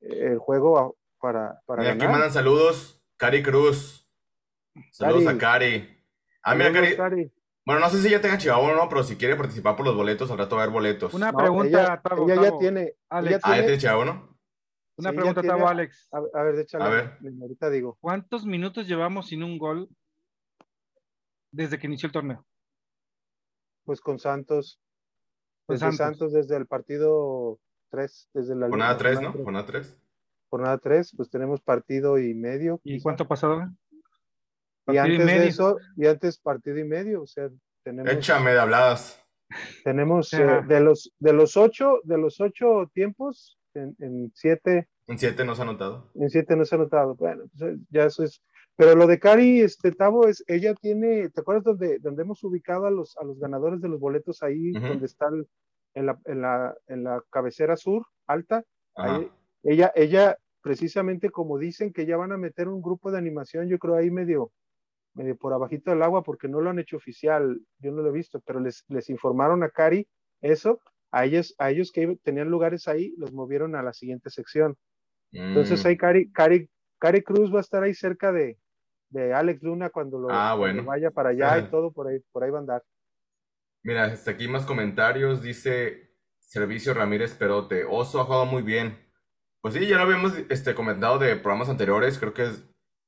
eh, 0.00 0.28
el 0.30 0.38
juego 0.38 0.96
para, 1.20 1.60
para 1.66 1.82
Mira, 1.82 1.92
aquí 1.92 2.06
mandan 2.06 2.32
saludos, 2.32 3.02
Cari 3.18 3.42
Cruz. 3.42 4.08
Saludos 4.90 5.26
a 5.26 5.36
Cari. 5.36 6.02
Ah, 6.42 6.54
mira, 6.54 6.72
Cari. 6.72 7.30
Bueno, 7.66 7.82
no 7.82 7.90
sé 7.90 8.00
si 8.00 8.08
ya 8.08 8.22
tenga 8.22 8.38
Chihuahua 8.38 8.72
o 8.72 8.76
no, 8.76 8.88
pero 8.88 9.02
si 9.02 9.16
quiere 9.16 9.36
participar 9.36 9.76
por 9.76 9.84
los 9.84 9.94
boletos, 9.94 10.30
al 10.30 10.38
rato 10.38 10.56
va 10.56 10.62
a 10.62 10.64
haber 10.64 10.72
boletos. 10.72 11.12
Una 11.12 11.30
pregunta, 11.30 11.68
ella, 11.68 12.02
ella 12.24 12.42
ya 12.42 12.56
tiene. 12.56 12.94
Alex. 13.10 13.40
Ah, 13.42 13.56
ya 13.56 13.62
tiene 13.64 13.76
Chihuahua, 13.76 14.04
¿no? 14.06 14.38
Una 14.96 15.12
pregunta, 15.12 15.42
Tavo, 15.42 15.68
Alex. 15.68 16.08
A, 16.10 16.42
ver, 16.42 16.58
échale. 16.60 16.84
A 16.84 16.88
ver. 16.88 17.18
Ahorita 17.38 17.68
digo. 17.68 17.98
¿Cuántos 18.00 18.46
minutos 18.46 18.88
llevamos 18.88 19.26
sin 19.26 19.42
un 19.42 19.58
gol 19.58 19.90
desde 21.50 21.78
que 21.78 21.86
inició 21.86 22.06
el 22.06 22.12
torneo? 22.14 22.47
Pues 23.88 24.02
con 24.02 24.18
Santos. 24.18 24.82
Pues 25.64 25.80
desde 25.80 25.96
Santos. 25.96 26.34
desde 26.34 26.58
el 26.58 26.66
partido 26.66 27.58
3, 27.88 28.28
desde 28.34 28.54
la 28.54 28.68
Jornada 28.68 28.98
3, 28.98 29.22
¿no? 29.22 29.32
Jornada 29.32 29.64
3. 29.64 30.02
Jornada 30.50 30.76
3, 30.76 31.14
pues 31.16 31.30
tenemos 31.30 31.62
partido 31.62 32.18
y 32.18 32.34
medio. 32.34 32.82
¿Y 32.84 33.00
cuánto 33.00 33.24
ha 33.24 33.28
pasado? 33.28 33.66
Y 34.88 34.98
antes 34.98 35.24
de 35.24 35.46
eso, 35.48 35.78
y 35.96 36.06
antes 36.06 36.38
partido 36.38 36.76
y 36.76 36.84
medio, 36.84 37.22
o 37.22 37.26
sea, 37.26 37.48
tenemos. 37.82 38.12
Échame 38.12 38.52
de 38.52 38.58
habladas. 38.58 39.24
Tenemos 39.84 40.34
eh, 40.34 40.44
de 40.68 40.80
los 40.80 41.10
de 41.18 41.32
los 41.32 41.56
ocho, 41.56 42.00
de 42.04 42.18
los 42.18 42.42
ocho 42.42 42.90
tiempos, 42.92 43.58
en, 43.72 44.30
siete. 44.34 44.90
En 45.06 45.16
siete 45.18 45.46
no 45.46 45.54
se 45.54 45.62
ha 45.62 45.64
notado. 45.64 46.10
En 46.14 46.28
siete 46.28 46.56
no 46.56 46.66
se 46.66 46.74
ha 46.74 46.78
notado. 46.78 47.14
Bueno, 47.14 47.44
pues 47.58 47.78
ya 47.88 48.04
eso 48.04 48.22
es. 48.22 48.42
Pero 48.78 48.94
lo 48.94 49.08
de 49.08 49.18
Cari, 49.18 49.60
este 49.60 49.90
Tavo, 49.90 50.28
es, 50.28 50.44
ella 50.46 50.72
tiene, 50.72 51.30
¿te 51.30 51.40
acuerdas 51.40 51.64
donde, 51.64 51.98
donde 51.98 52.22
hemos 52.22 52.44
ubicado 52.44 52.86
a 52.86 52.92
los, 52.92 53.16
a 53.16 53.24
los 53.24 53.36
ganadores 53.40 53.80
de 53.80 53.88
los 53.88 53.98
boletos 53.98 54.40
ahí, 54.44 54.70
donde 54.70 55.04
están 55.04 55.44
en, 55.94 56.06
la, 56.06 56.16
en, 56.26 56.42
la, 56.42 56.76
en 56.86 57.02
la 57.02 57.20
cabecera 57.28 57.76
sur, 57.76 58.06
alta? 58.28 58.62
ella, 59.64 59.90
ella, 59.96 60.38
precisamente 60.62 61.30
como 61.30 61.58
dicen 61.58 61.92
que 61.92 62.06
ya 62.06 62.16
van 62.16 62.30
a 62.30 62.36
meter 62.36 62.68
un 62.68 62.80
grupo 62.80 63.10
de 63.10 63.18
animación, 63.18 63.66
yo 63.66 63.80
creo 63.80 63.96
ahí 63.96 64.12
medio, 64.12 64.52
medio 65.14 65.36
por 65.36 65.52
abajito 65.52 65.90
del 65.90 66.04
agua, 66.04 66.22
porque 66.22 66.46
no 66.46 66.60
lo 66.60 66.70
han 66.70 66.78
hecho 66.78 66.98
oficial, 66.98 67.60
yo 67.80 67.90
no 67.90 68.02
lo 68.02 68.10
he 68.10 68.12
visto, 68.12 68.40
pero 68.46 68.60
les, 68.60 68.84
les 68.86 69.10
informaron 69.10 69.64
a 69.64 69.70
Cari 69.70 70.06
eso, 70.40 70.78
a 71.10 71.24
ellos, 71.24 71.52
a 71.58 71.72
ellos 71.72 71.90
que 71.90 72.16
tenían 72.22 72.48
lugares 72.48 72.86
ahí, 72.86 73.12
los 73.18 73.32
movieron 73.32 73.74
a 73.74 73.82
la 73.82 73.92
siguiente 73.92 74.30
sección. 74.30 74.76
Entonces 75.32 75.82
mm. 75.82 75.88
ahí 75.88 75.96
Cari, 75.96 76.30
Cari, 76.30 76.70
Cari, 77.00 77.22
Cruz 77.22 77.52
va 77.52 77.58
a 77.58 77.62
estar 77.62 77.82
ahí 77.82 77.92
cerca 77.92 78.30
de, 78.30 78.56
de 79.10 79.32
Alex 79.32 79.62
Luna 79.62 79.90
cuando 79.90 80.18
lo, 80.18 80.28
ah, 80.30 80.54
vaya 80.54 81.10
para 81.10 81.30
allá 81.30 81.58
y 81.58 81.62
todo, 81.70 81.92
por 81.92 82.08
ahí, 82.08 82.20
por 82.32 82.44
ahí 82.44 82.50
va 82.50 82.58
a 82.58 82.60
andar. 82.60 82.82
Mira, 83.82 84.04
hasta 84.04 84.32
aquí 84.32 84.48
más 84.48 84.66
comentarios, 84.66 85.42
dice 85.42 86.14
Servicio 86.40 86.94
Ramírez 86.94 87.34
Perote, 87.34 87.84
Oso 87.84 88.20
ha 88.20 88.24
jugado 88.24 88.46
muy 88.46 88.62
bien. 88.62 88.98
Pues 89.60 89.74
sí, 89.74 89.86
ya 89.86 89.96
lo 89.96 90.02
habíamos 90.02 90.36
este, 90.50 90.74
comentado 90.74 91.18
de 91.18 91.36
programas 91.36 91.68
anteriores, 91.68 92.18
creo 92.18 92.34
que 92.34 92.48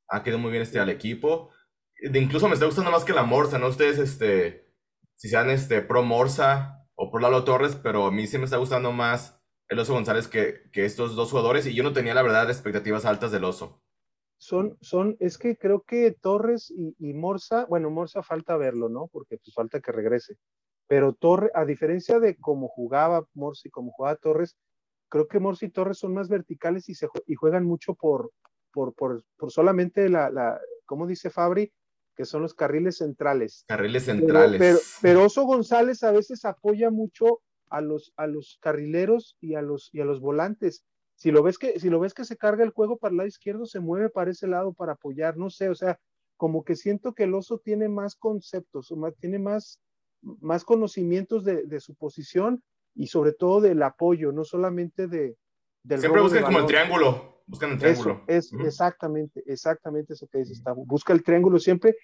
ha 0.08 0.22
quedado 0.22 0.40
muy 0.40 0.50
bien 0.50 0.62
este 0.62 0.80
al 0.80 0.90
equipo. 0.90 1.50
De, 2.02 2.18
incluso 2.18 2.48
me 2.48 2.54
está 2.54 2.66
gustando 2.66 2.90
más 2.90 3.04
que 3.04 3.12
la 3.12 3.22
Morsa, 3.22 3.58
¿no? 3.58 3.68
Ustedes, 3.68 3.98
este, 3.98 4.74
si 5.14 5.28
sean 5.28 5.50
este, 5.50 5.82
pro 5.82 6.02
Morsa, 6.02 6.80
o 7.02 7.10
por 7.10 7.22
Lalo 7.22 7.44
Torres, 7.44 7.76
pero 7.76 8.06
a 8.06 8.10
mí 8.10 8.26
sí 8.26 8.36
me 8.36 8.44
está 8.44 8.58
gustando 8.58 8.92
más 8.92 9.42
el 9.70 9.78
Oso 9.78 9.94
González 9.94 10.28
que, 10.28 10.70
que 10.70 10.84
estos 10.84 11.16
dos 11.16 11.30
jugadores 11.30 11.66
y 11.66 11.74
yo 11.74 11.82
no 11.82 11.94
tenía 11.94 12.12
la 12.12 12.20
verdad 12.20 12.50
expectativas 12.50 13.06
altas 13.06 13.32
del 13.32 13.44
Oso. 13.44 13.82
Son, 14.42 14.78
son, 14.80 15.18
es 15.20 15.36
que 15.36 15.58
creo 15.58 15.82
que 15.82 16.12
Torres 16.12 16.70
y, 16.70 16.96
y 16.98 17.12
Morsa, 17.12 17.66
bueno, 17.66 17.90
Morsa 17.90 18.22
falta 18.22 18.56
verlo, 18.56 18.88
¿no? 18.88 19.08
Porque 19.12 19.36
pues 19.36 19.54
falta 19.54 19.80
que 19.80 19.92
regrese. 19.92 20.36
Pero 20.88 21.12
Torres, 21.12 21.50
a 21.54 21.66
diferencia 21.66 22.18
de 22.18 22.38
cómo 22.38 22.68
jugaba 22.68 23.26
Morsa 23.34 23.68
y 23.68 23.70
cómo 23.70 23.92
jugaba 23.92 24.16
Torres, 24.16 24.56
creo 25.10 25.28
que 25.28 25.40
Morsa 25.40 25.66
y 25.66 25.70
Torres 25.70 25.98
son 25.98 26.14
más 26.14 26.30
verticales 26.30 26.88
y, 26.88 26.94
se, 26.94 27.06
y 27.26 27.34
juegan 27.34 27.66
mucho 27.66 27.94
por, 27.94 28.30
por, 28.72 28.94
por, 28.94 29.22
por 29.36 29.52
solamente 29.52 30.08
la, 30.08 30.30
la, 30.30 30.58
como 30.86 31.06
dice 31.06 31.28
Fabri, 31.28 31.70
que 32.16 32.24
son 32.24 32.40
los 32.40 32.54
carriles 32.54 32.96
centrales. 32.96 33.64
Carriles 33.68 34.06
centrales. 34.06 34.58
Pero, 34.58 34.78
pero, 35.02 35.24
Oso 35.26 35.44
González 35.44 36.02
a 36.02 36.12
veces 36.12 36.46
apoya 36.46 36.90
mucho 36.90 37.42
a 37.68 37.82
los, 37.82 38.14
a 38.16 38.26
los 38.26 38.58
carrileros 38.62 39.36
y 39.38 39.54
a 39.54 39.60
los, 39.60 39.90
y 39.92 40.00
a 40.00 40.06
los 40.06 40.20
volantes. 40.20 40.84
Si 41.20 41.30
lo, 41.30 41.42
ves 41.42 41.58
que, 41.58 41.78
si 41.78 41.90
lo 41.90 42.00
ves 42.00 42.14
que 42.14 42.24
se 42.24 42.38
carga 42.38 42.64
el 42.64 42.70
juego 42.70 42.96
para 42.96 43.10
el 43.10 43.18
lado 43.18 43.28
izquierdo, 43.28 43.66
se 43.66 43.78
mueve 43.78 44.08
para 44.08 44.30
ese 44.30 44.46
lado 44.46 44.72
para 44.72 44.92
apoyar, 44.92 45.36
no 45.36 45.50
sé, 45.50 45.68
o 45.68 45.74
sea, 45.74 46.00
como 46.38 46.64
que 46.64 46.76
siento 46.76 47.12
que 47.12 47.24
el 47.24 47.34
oso 47.34 47.58
tiene 47.62 47.90
más 47.90 48.16
conceptos, 48.16 48.90
tiene 49.20 49.38
más, 49.38 49.82
más 50.22 50.64
conocimientos 50.64 51.44
de, 51.44 51.66
de 51.66 51.78
su 51.80 51.94
posición 51.94 52.62
y 52.94 53.08
sobre 53.08 53.32
todo 53.32 53.60
del 53.60 53.82
apoyo, 53.82 54.32
no 54.32 54.44
solamente 54.44 55.08
de... 55.08 55.36
Del 55.82 56.00
Siempre 56.00 56.22
buscan 56.22 56.42
como 56.42 56.60
el 56.60 56.66
triángulo. 56.66 57.42
Buscan 57.46 57.72
el 57.72 57.78
triángulo. 57.78 58.24
es 58.26 58.50
exactamente, 58.64 59.42
exactamente 59.44 60.14
eso 60.14 60.26
que 60.26 60.38
dice 60.38 60.54
Busca 60.86 61.12
el 61.12 61.22
triángulo 61.22 61.58
siempre 61.58 61.96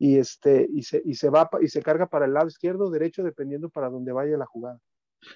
y, 0.00 0.18
este, 0.18 0.66
y, 0.68 0.82
se, 0.82 1.00
y 1.04 1.14
se 1.14 1.30
va 1.30 1.48
y 1.60 1.68
se 1.68 1.80
carga 1.80 2.08
para 2.08 2.26
el 2.26 2.34
lado 2.34 2.48
izquierdo 2.48 2.86
o 2.86 2.90
derecho, 2.90 3.22
dependiendo 3.22 3.68
para 3.68 3.88
dónde 3.88 4.10
vaya 4.10 4.36
la 4.36 4.46
jugada. 4.46 4.80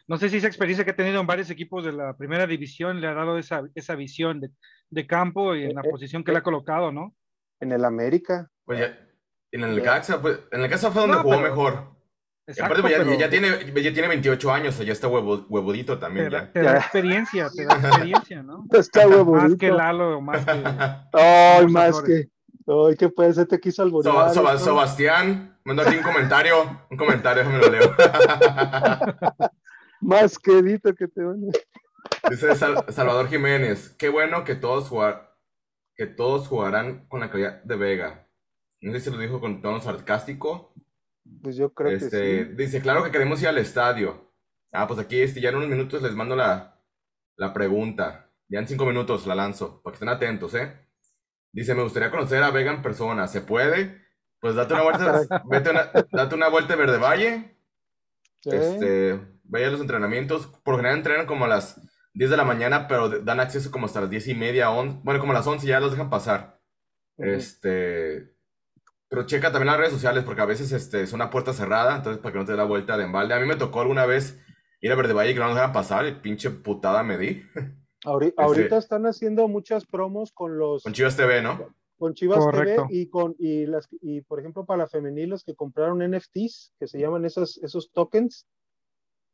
No 0.06 0.18
sé 0.18 0.28
si 0.28 0.38
esa 0.38 0.46
experiencia 0.46 0.84
que 0.84 0.92
ha 0.92 0.96
tenido 0.96 1.20
en 1.20 1.26
varios 1.26 1.50
equipos 1.50 1.84
de 1.84 1.92
la 1.92 2.16
primera 2.16 2.46
división 2.46 3.00
le 3.00 3.06
ha 3.06 3.14
dado 3.14 3.38
esa, 3.38 3.62
esa 3.74 3.94
visión 3.94 4.40
de, 4.40 4.50
de 4.90 5.06
campo 5.06 5.54
y 5.54 5.64
en 5.64 5.74
la 5.74 5.82
eh, 5.82 5.90
posición 5.90 6.24
que 6.24 6.32
le 6.32 6.38
ha 6.38 6.42
colocado, 6.42 6.92
¿no? 6.92 7.14
En 7.60 7.72
el 7.72 7.84
América. 7.84 8.48
Pues 8.64 8.90
en 9.52 9.64
el 9.64 9.82
Caxa, 9.82 10.20
pues, 10.20 10.40
en 10.50 10.62
el 10.62 10.70
Caxa 10.70 10.90
fue 10.90 11.02
donde 11.02 11.18
jugó 11.18 11.40
mejor. 11.40 11.98
Exacto, 12.46 12.80
pues, 12.80 13.18
ya, 13.18 13.28
tiene, 13.28 13.58
ya 13.82 13.92
tiene 13.92 14.08
28 14.08 14.52
años, 14.52 14.78
ya 14.78 14.92
está 14.92 15.06
huevo, 15.06 15.44
huevudito 15.50 15.98
también. 15.98 16.30
Te, 16.30 16.32
ya. 16.32 16.50
te 16.50 16.62
da 16.62 16.76
experiencia, 16.78 17.50
te 17.54 17.66
da 17.66 17.74
experiencia, 17.74 18.42
¿no? 18.42 18.64
Está 18.72 19.06
huevudito. 19.06 19.48
Más 19.48 19.58
que 19.58 19.70
Lalo, 19.70 20.20
más 20.22 20.46
que. 20.46 20.52
Ay, 21.12 21.66
más 21.66 22.00
que. 22.00 22.28
Ay, 22.66 22.96
¿qué 22.98 23.10
puede 23.10 23.34
ser? 23.34 23.46
Te 23.48 23.60
quiso 23.60 23.82
alborear. 23.82 24.32
So, 24.32 24.58
Sebastián, 24.58 25.58
mando 25.62 25.82
aquí 25.82 25.96
un 25.96 26.02
comentario. 26.02 26.86
Un 26.90 26.96
comentario, 26.96 27.44
déjame 27.44 27.58
lo 27.58 27.70
leo. 27.70 27.94
más 30.00 30.38
quedito 30.38 30.94
que 30.94 31.08
te 31.08 31.22
van 31.22 31.40
Dice 32.30 32.54
Salvador 32.56 33.28
Jiménez, 33.28 33.94
qué 33.98 34.08
bueno 34.08 34.44
que 34.44 34.54
todos 34.54 34.88
jugar, 34.88 35.36
que 35.94 36.06
todos 36.06 36.48
jugarán 36.48 37.06
con 37.08 37.20
la 37.20 37.30
calidad 37.30 37.62
de 37.62 37.76
Vega. 37.76 38.28
No 38.80 38.92
sé 38.92 39.00
si 39.00 39.10
lo 39.10 39.18
dijo 39.18 39.40
con 39.40 39.62
tono 39.62 39.80
sarcástico, 39.80 40.74
pues 41.42 41.56
yo 41.56 41.72
creo 41.72 41.90
que 41.90 42.04
este, 42.04 42.44
sí. 42.44 42.54
Dice, 42.54 42.80
claro 42.80 43.04
que 43.04 43.10
queremos 43.10 43.40
ir 43.42 43.48
al 43.48 43.58
estadio. 43.58 44.32
Ah, 44.72 44.86
pues 44.86 44.98
aquí 44.98 45.20
este, 45.20 45.40
ya 45.40 45.50
en 45.50 45.56
unos 45.56 45.68
minutos 45.68 46.02
les 46.02 46.14
mando 46.14 46.36
la, 46.36 46.80
la 47.36 47.52
pregunta. 47.52 48.30
Ya 48.48 48.58
en 48.60 48.68
cinco 48.68 48.86
minutos 48.86 49.26
la 49.26 49.34
lanzo, 49.34 49.82
para 49.82 49.92
que 49.92 49.96
estén 49.96 50.08
atentos, 50.08 50.54
¿eh? 50.54 50.72
Dice, 51.52 51.74
me 51.74 51.82
gustaría 51.82 52.10
conocer 52.10 52.42
a 52.42 52.50
Vega 52.50 52.72
en 52.72 52.82
persona. 52.82 53.26
¿Se 53.26 53.40
puede? 53.40 54.06
Pues 54.40 54.54
date 54.54 54.74
una 54.74 54.82
vuelta, 54.82 55.42
vete 55.50 55.70
una, 55.70 55.90
date 56.10 56.34
una 56.34 56.48
vuelta 56.48 56.74
a 56.74 56.76
Verde 56.76 56.98
Valle. 56.98 57.56
Este, 58.44 59.20
vaya 59.48 59.68
a 59.68 59.70
los 59.70 59.80
entrenamientos. 59.80 60.46
Por 60.62 60.74
lo 60.74 60.78
general 60.78 60.98
entrenan 60.98 61.26
como 61.26 61.44
a 61.44 61.48
las 61.48 61.80
10 62.14 62.30
de 62.30 62.36
la 62.36 62.44
mañana, 62.44 62.88
pero 62.88 63.08
dan 63.20 63.40
acceso 63.40 63.70
como 63.70 63.86
hasta 63.86 64.00
las 64.00 64.10
10 64.10 64.28
y 64.28 64.34
media, 64.34 64.68
bueno, 64.68 65.20
como 65.20 65.32
a 65.32 65.36
las 65.36 65.46
11 65.46 65.66
ya 65.66 65.80
los 65.80 65.90
dejan 65.90 66.10
pasar. 66.10 66.60
Este, 67.16 68.34
pero 69.08 69.26
checa 69.26 69.50
también 69.50 69.68
las 69.68 69.78
redes 69.78 69.92
sociales 69.92 70.24
porque 70.24 70.42
a 70.42 70.46
veces 70.46 70.70
este, 70.72 71.02
es 71.02 71.12
una 71.12 71.30
puerta 71.30 71.52
cerrada, 71.52 71.96
entonces 71.96 72.20
para 72.22 72.32
que 72.32 72.38
no 72.38 72.44
te 72.44 72.52
dé 72.52 72.58
la 72.58 72.64
vuelta 72.64 72.96
de 72.96 73.04
embalde. 73.04 73.34
A 73.34 73.40
mí 73.40 73.46
me 73.46 73.56
tocó 73.56 73.80
alguna 73.80 74.06
vez 74.06 74.38
ir 74.80 74.92
a 74.92 74.96
Verde 74.96 75.14
Valle 75.14 75.30
y 75.30 75.34
que 75.34 75.40
no 75.40 75.46
nos 75.46 75.56
dejan 75.56 75.72
pasar 75.72 76.06
y 76.06 76.12
pinche 76.12 76.50
putada 76.50 77.02
me 77.02 77.18
di. 77.18 77.42
Ahorita, 78.04 78.78
están 78.78 79.06
haciendo 79.06 79.48
muchas 79.48 79.84
promos 79.84 80.32
con 80.32 80.56
los... 80.56 80.84
Con 80.84 80.92
Chivas 80.92 81.16
TV, 81.16 81.42
¿no? 81.42 81.74
Con 81.98 82.14
Chivas 82.14 82.48
TV 82.52 82.76
y 82.90 83.08
con 83.08 83.34
y 83.40 83.66
las 83.66 83.88
y 84.00 84.20
por 84.20 84.38
ejemplo 84.38 84.64
para 84.64 84.84
la 84.84 84.88
femenil 84.88 85.30
los 85.30 85.42
que 85.42 85.56
compraron 85.56 85.98
NFTs 85.98 86.74
que 86.78 86.86
se 86.86 87.00
llaman 87.00 87.24
esos, 87.24 87.58
esos 87.58 87.90
tokens 87.90 88.46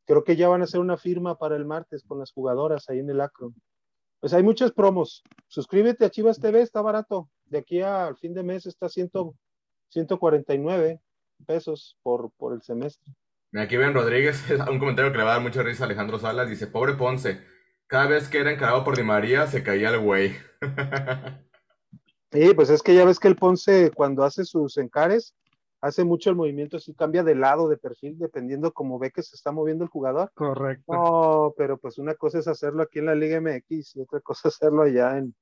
creo 0.04 0.24
que 0.24 0.36
ya 0.36 0.48
van 0.48 0.60
a 0.60 0.64
hacer 0.64 0.80
una 0.80 0.96
firma 0.96 1.38
para 1.38 1.56
el 1.56 1.64
martes 1.64 2.04
con 2.04 2.18
las 2.18 2.32
jugadoras 2.32 2.88
ahí 2.88 2.98
en 2.98 3.10
el 3.10 3.20
Acron. 3.20 3.54
Pues 4.20 4.32
hay 4.32 4.42
muchas 4.42 4.72
promos. 4.72 5.22
Suscríbete 5.48 6.04
a 6.04 6.10
Chivas 6.10 6.40
TV, 6.40 6.62
está 6.62 6.80
barato. 6.80 7.28
De 7.44 7.58
aquí 7.58 7.82
al 7.82 8.16
fin 8.16 8.34
de 8.34 8.42
mes 8.42 8.66
está 8.66 8.88
100, 8.88 9.10
149 9.90 11.00
pesos 11.46 11.98
por, 12.02 12.30
por 12.32 12.54
el 12.54 12.62
semestre. 12.62 13.12
Aquí 13.54 13.76
ven 13.76 13.94
Rodríguez, 13.94 14.42
un 14.70 14.78
comentario 14.78 15.12
que 15.12 15.18
le 15.18 15.24
va 15.24 15.32
a 15.32 15.34
dar 15.34 15.42
mucha 15.42 15.62
risa 15.62 15.84
a 15.84 15.86
Alejandro 15.86 16.18
Salas. 16.18 16.48
Dice, 16.48 16.66
pobre 16.66 16.94
Ponce, 16.94 17.40
cada 17.86 18.06
vez 18.06 18.28
que 18.28 18.38
era 18.38 18.50
encargado 18.50 18.82
por 18.82 18.96
Di 18.96 19.02
María 19.02 19.46
se 19.46 19.62
caía 19.62 19.90
el 19.90 20.00
güey. 20.00 20.34
sí, 22.32 22.54
pues 22.54 22.70
es 22.70 22.82
que 22.82 22.94
ya 22.94 23.04
ves 23.04 23.20
que 23.20 23.28
el 23.28 23.36
Ponce 23.36 23.90
cuando 23.94 24.24
hace 24.24 24.44
sus 24.44 24.76
encares, 24.78 25.34
hace 25.84 26.02
mucho 26.02 26.30
el 26.30 26.36
movimiento, 26.36 26.78
así 26.78 26.94
cambia 26.94 27.22
de 27.22 27.34
lado, 27.34 27.68
de 27.68 27.76
perfil, 27.76 28.18
dependiendo 28.18 28.72
cómo 28.72 28.98
ve 28.98 29.10
que 29.10 29.22
se 29.22 29.36
está 29.36 29.52
moviendo 29.52 29.84
el 29.84 29.90
jugador. 29.90 30.30
Correcto. 30.32 30.90
No, 30.90 31.54
pero 31.58 31.76
pues 31.76 31.98
una 31.98 32.14
cosa 32.14 32.38
es 32.38 32.48
hacerlo 32.48 32.82
aquí 32.82 33.00
en 33.00 33.06
la 33.06 33.14
Liga 33.14 33.38
MX 33.38 33.96
y 33.96 34.00
otra 34.00 34.20
cosa 34.20 34.48
es 34.48 34.54
hacerlo 34.54 34.82
allá 34.82 35.18
en, 35.18 35.34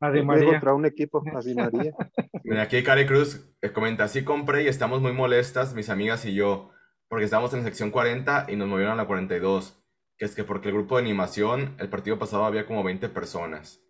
María. 0.00 0.44
contra 0.44 0.74
un 0.74 0.84
equipo, 0.84 1.18
a 1.18 1.22
María. 1.32 1.94
Mira, 2.44 2.62
aquí 2.62 2.82
Cari 2.82 3.06
Cruz 3.06 3.42
eh, 3.62 3.72
comenta, 3.72 4.06
sí 4.06 4.22
compré 4.22 4.64
y 4.64 4.68
estamos 4.68 5.00
muy 5.00 5.14
molestas, 5.14 5.74
mis 5.74 5.88
amigas 5.88 6.26
y 6.26 6.34
yo, 6.34 6.70
porque 7.08 7.24
estábamos 7.24 7.54
en 7.54 7.60
la 7.60 7.64
sección 7.64 7.90
40 7.90 8.46
y 8.48 8.56
nos 8.56 8.68
movieron 8.68 8.92
a 8.92 8.96
la 8.96 9.06
42, 9.06 9.82
que 10.18 10.26
es 10.26 10.34
que 10.34 10.44
porque 10.44 10.68
el 10.68 10.74
grupo 10.74 10.96
de 10.96 11.04
animación, 11.04 11.74
el 11.78 11.88
partido 11.88 12.18
pasado 12.18 12.44
había 12.44 12.66
como 12.66 12.84
20 12.84 13.08
personas. 13.08 13.80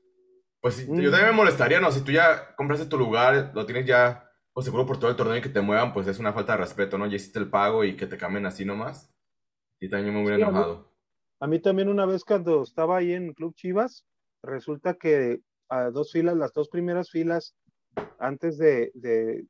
Pues 0.61 0.87
yo 0.87 0.95
mm. 0.95 1.11
también 1.11 1.27
me 1.27 1.33
molestaría, 1.33 1.81
¿no? 1.81 1.91
Si 1.91 2.03
tú 2.03 2.12
ya 2.12 2.55
compraste 2.55 2.87
tu 2.87 2.97
lugar, 2.97 3.51
lo 3.55 3.66
tienes 3.66 3.87
ya 3.87 4.24
pues 4.55 4.66
seguro 4.66 4.86
por 4.86 4.98
todo 4.98 5.11
el 5.11 5.16
torneo 5.16 5.36
y 5.36 5.42
que 5.42 5.48
te 5.48 5.61
muevan, 5.61 5.92
pues 5.92 6.07
es 6.07 6.20
una 6.20 6.32
falta 6.32 6.52
de 6.52 6.59
respeto, 6.59 6.96
¿no? 6.96 7.07
Ya 7.07 7.16
hiciste 7.16 7.40
el 7.40 7.50
pago 7.50 7.82
y 7.82 7.96
que 7.96 8.07
te 8.07 8.16
cambien 8.16 8.46
así 8.46 8.64
nomás. 8.64 9.12
Y 9.80 9.88
también 9.88 10.14
me 10.14 10.22
hubiera 10.22 10.36
enojado. 10.36 10.94
A 11.40 11.48
mí, 11.48 11.59
también 11.59 11.88
una 11.88 12.07
vez 12.07 12.24
cuando 12.24 12.62
estaba 12.62 12.98
ahí 12.98 13.12
en 13.12 13.34
Club 13.34 13.55
Chivas, 13.57 14.07
resulta 14.42 14.94
que 14.94 15.40
a 15.68 15.90
dos 15.90 16.12
filas, 16.12 16.36
las 16.36 16.52
dos 16.52 16.68
primeras 16.68 17.11
filas, 17.11 17.57
antes 18.20 18.57
de, 18.57 18.92
de 18.94 19.44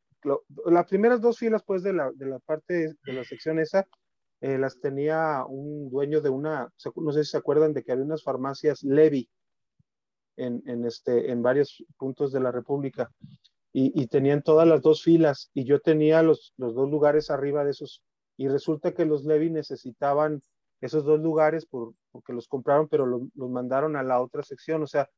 las 0.65 0.87
primeras 0.87 1.21
dos 1.21 1.39
filas 1.39 1.63
pues 1.65 1.83
de 1.83 1.93
la, 1.93 2.11
de 2.13 2.27
la 2.27 2.39
parte 2.39 2.95
de 3.05 3.13
la 3.13 3.25
sección 3.25 3.59
esa, 3.59 3.87
eh, 4.41 4.57
las 4.57 4.81
tenía 4.81 5.45
un 5.47 5.91
dueño 5.91 6.23
de 6.23 6.31
una, 6.31 6.73
no 6.97 7.13
sé 7.13 7.25
si 7.25 7.33
se 7.33 7.37
acuerdan 7.37 7.75
de 7.75 7.83
que 7.83 7.93
había 7.93 8.05
unas 8.05 8.23
farmacias 8.23 8.83
Levi 8.83 9.29
en, 10.37 10.63
en, 10.67 10.87
este, 10.87 11.31
en 11.31 11.43
varios 11.43 11.85
puntos 11.99 12.33
de 12.33 12.41
la 12.41 12.51
República 12.51 13.11
y, 13.77 14.07
tenían 14.07 14.43
todas 14.43 14.69
las 14.69 14.83
dos 14.83 15.03
filas 15.03 15.51
y 15.53 15.65
yo 15.65 15.81
tenía 15.81 16.23
los, 16.23 16.55
los 16.57 16.77
dos 16.77 16.89
lugares 16.89 17.29
arriba 17.29 17.65
de 17.65 17.73
esos 17.73 18.05
y 18.37 18.47
resulta 18.47 18.95
que 18.95 19.05
los 19.05 19.25
Levi 19.25 19.51
necesitaban 19.51 20.43
esos 20.81 21.05
dos 21.05 21.19
lugares 21.19 21.67
por, 21.67 21.93
porque 22.13 22.33
los 22.33 22.47
compraron 22.47 22.89
pero 22.89 23.05
los 23.07 23.51
mandaron 23.51 23.97
a 23.97 24.05
la 24.05 24.23
otra 24.23 24.45
sección, 24.45 24.85
o 24.85 24.87
sea, 24.87 25.11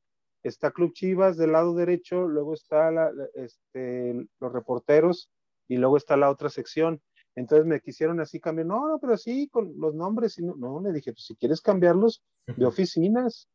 está 0.43 0.71
Club 0.71 0.95
Chivas 0.95 1.37
del 1.37 1.53
lado 1.53 1.75
derecho, 1.75 2.27
luego 2.27 2.55
está 2.55 3.11
este, 3.35 4.27
los 4.41 4.53
reporteros 4.53 5.29
y 5.69 5.77
luego 5.77 5.99
está 5.99 6.17
la 6.17 6.31
otra 6.31 6.49
sección. 6.49 7.03
Entonces 7.35 7.67
me 7.67 7.81
quisieron 7.81 8.21
así 8.21 8.41
cambiar, 8.41 8.69
no, 8.69 8.89
no, 8.89 8.99
pero 8.99 9.19
sí, 9.19 9.49
con 9.49 9.75
los 9.79 9.95
nombres, 9.95 10.39
y 10.39 10.45
no, 10.45 10.57
no, 10.57 10.81
le 10.81 10.93
dije, 10.93 11.13
pues 11.13 11.27
si 11.27 11.37
quieres 11.37 11.61
cambiarlos, 11.61 12.23
de 12.47 12.65
oficinas, 12.65 13.49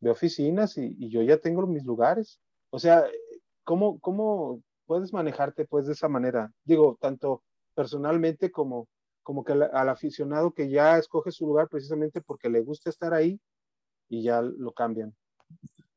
de 0.00 0.08
oficinas 0.08 0.78
y, 0.78 0.96
y 0.98 1.10
yo 1.10 1.20
ya 1.20 1.36
tengo 1.36 1.66
mis 1.66 1.84
lugares. 1.84 2.40
O 2.70 2.78
sea, 2.78 3.04
¿cómo, 3.66 3.98
cómo 4.00 4.62
puedes 4.86 5.12
manejarte 5.12 5.66
pues 5.66 5.86
de 5.86 5.92
esa 5.92 6.08
manera? 6.08 6.50
Digo, 6.64 6.96
tanto 6.98 7.42
personalmente 7.74 8.50
como, 8.50 8.88
como 9.22 9.44
que 9.44 9.52
al, 9.52 9.88
aficionado 9.90 10.54
que 10.54 10.70
ya 10.70 10.96
escoge 10.96 11.30
su 11.32 11.46
lugar 11.46 11.68
precisamente 11.68 12.22
porque 12.22 12.48
le 12.48 12.60
gusta 12.60 12.88
estar 12.88 13.12
ahí 13.12 13.38
y 14.08 14.22
ya 14.22 14.40
lo 14.40 14.72
cambian. 14.72 15.14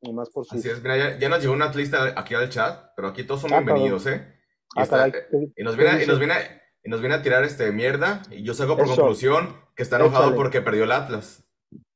Nomás 0.02 0.28
por 0.30 0.44
su... 0.44 0.56
Así 0.56 0.68
es, 0.68 0.82
mira, 0.82 1.18
ya, 1.18 1.28
nos 1.28 1.40
llegó 1.40 1.54
una 1.54 1.72
lista 1.72 2.12
aquí 2.18 2.34
al 2.34 2.50
chat, 2.50 2.90
pero 2.96 3.08
aquí 3.08 3.24
todos 3.24 3.42
son 3.42 3.52
ah, 3.54 3.60
bienvenidos, 3.60 4.06
¿eh? 4.06 4.34
Y, 4.76 4.80
ah, 4.80 5.12
y, 5.56 5.62
nos 5.62 5.76
viene, 5.76 6.02
y, 6.02 6.06
nos 6.06 6.18
viene, 6.18 6.34
y 6.82 6.90
nos 6.90 7.00
viene 7.00 7.14
a 7.14 7.22
tirar 7.22 7.44
este 7.44 7.70
mierda, 7.72 8.22
y 8.30 8.42
yo 8.42 8.54
saco 8.54 8.76
por 8.76 8.86
conclusión 8.86 9.56
que 9.76 9.82
está 9.82 9.96
enojado 9.96 10.34
porque 10.34 10.60
perdió 10.60 10.84
el 10.84 10.92
Atlas. 10.92 11.44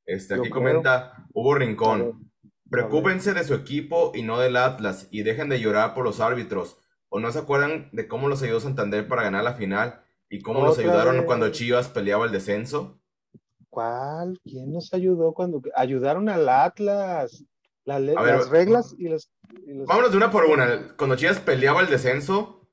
Este, 0.05 0.35
aquí 0.35 0.49
comenta 0.49 1.27
Hugo 1.33 1.55
Rincón. 1.55 2.31
Preocúpense 2.69 3.33
de 3.33 3.43
su 3.43 3.53
equipo 3.53 4.11
y 4.15 4.23
no 4.23 4.39
del 4.39 4.57
Atlas 4.57 5.07
y 5.11 5.23
dejen 5.23 5.49
de 5.49 5.59
llorar 5.59 5.93
por 5.93 6.03
los 6.03 6.19
árbitros. 6.19 6.77
¿O 7.09 7.19
no 7.19 7.31
se 7.31 7.39
acuerdan 7.39 7.89
de 7.91 8.07
cómo 8.07 8.27
los 8.27 8.41
ayudó 8.41 8.59
Santander 8.59 9.07
para 9.07 9.23
ganar 9.23 9.43
la 9.43 9.53
final? 9.53 10.01
¿Y 10.29 10.41
cómo 10.41 10.65
los 10.65 10.79
ayudaron 10.79 11.23
cuando 11.25 11.49
Chivas 11.49 11.87
peleaba 11.87 12.25
el 12.25 12.31
descenso? 12.31 12.99
¿Cuál? 13.69 14.39
¿Quién 14.43 14.73
nos 14.73 14.93
ayudó 14.93 15.33
cuando 15.33 15.61
ayudaron 15.75 16.27
al 16.29 16.49
Atlas? 16.49 17.43
las 17.85 18.49
reglas 18.49 18.95
y 18.97 19.09
las, 19.09 19.29
Vámonos 19.85 20.11
de 20.11 20.17
una 20.17 20.31
por 20.31 20.45
una. 20.45 20.95
Cuando 20.97 21.15
Chivas 21.15 21.39
peleaba 21.39 21.81
el 21.81 21.87
descenso, 21.87 22.67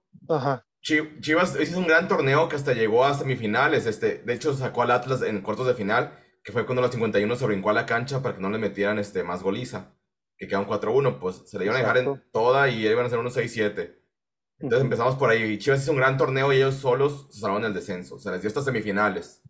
Chivas 0.80 1.60
hizo 1.60 1.78
un 1.78 1.86
gran 1.86 2.08
torneo 2.08 2.48
que 2.48 2.56
hasta 2.56 2.72
llegó 2.72 3.04
a 3.04 3.12
semifinales. 3.12 3.86
Este, 3.86 4.18
de 4.18 4.32
hecho, 4.32 4.54
sacó 4.54 4.82
al 4.82 4.90
Atlas 4.90 5.20
en 5.20 5.42
cuartos 5.42 5.66
de 5.66 5.74
final 5.74 6.18
que 6.42 6.52
fue 6.52 6.66
cuando 6.66 6.82
los 6.82 6.90
51 6.90 7.36
se 7.36 7.46
brincó 7.46 7.70
a 7.70 7.74
la 7.74 7.86
cancha 7.86 8.22
para 8.22 8.34
que 8.34 8.42
no 8.42 8.50
le 8.50 8.58
metieran 8.58 8.98
este, 8.98 9.22
más 9.22 9.42
goliza, 9.42 9.94
que 10.36 10.46
quedaron 10.48 10.68
4-1, 10.68 11.18
pues 11.18 11.42
se 11.46 11.58
le 11.58 11.64
iban 11.64 11.76
a 11.76 11.80
dejar 11.80 11.98
en 11.98 12.22
toda 12.32 12.68
y 12.68 12.86
iban 12.86 13.06
a 13.06 13.08
ser 13.08 13.18
unos 13.18 13.36
6-7. 13.36 13.98
Entonces 14.58 14.84
empezamos 14.84 15.16
por 15.16 15.30
ahí. 15.30 15.58
Chivas 15.58 15.82
hizo 15.82 15.92
un 15.92 15.98
gran 15.98 16.16
torneo 16.16 16.52
y 16.52 16.56
ellos 16.56 16.76
solos 16.76 17.28
se 17.30 17.40
salvaron 17.40 17.64
el 17.64 17.74
descenso. 17.74 18.18
Se 18.18 18.30
les 18.30 18.42
dio 18.42 18.48
hasta 18.48 18.62
semifinales. 18.62 19.42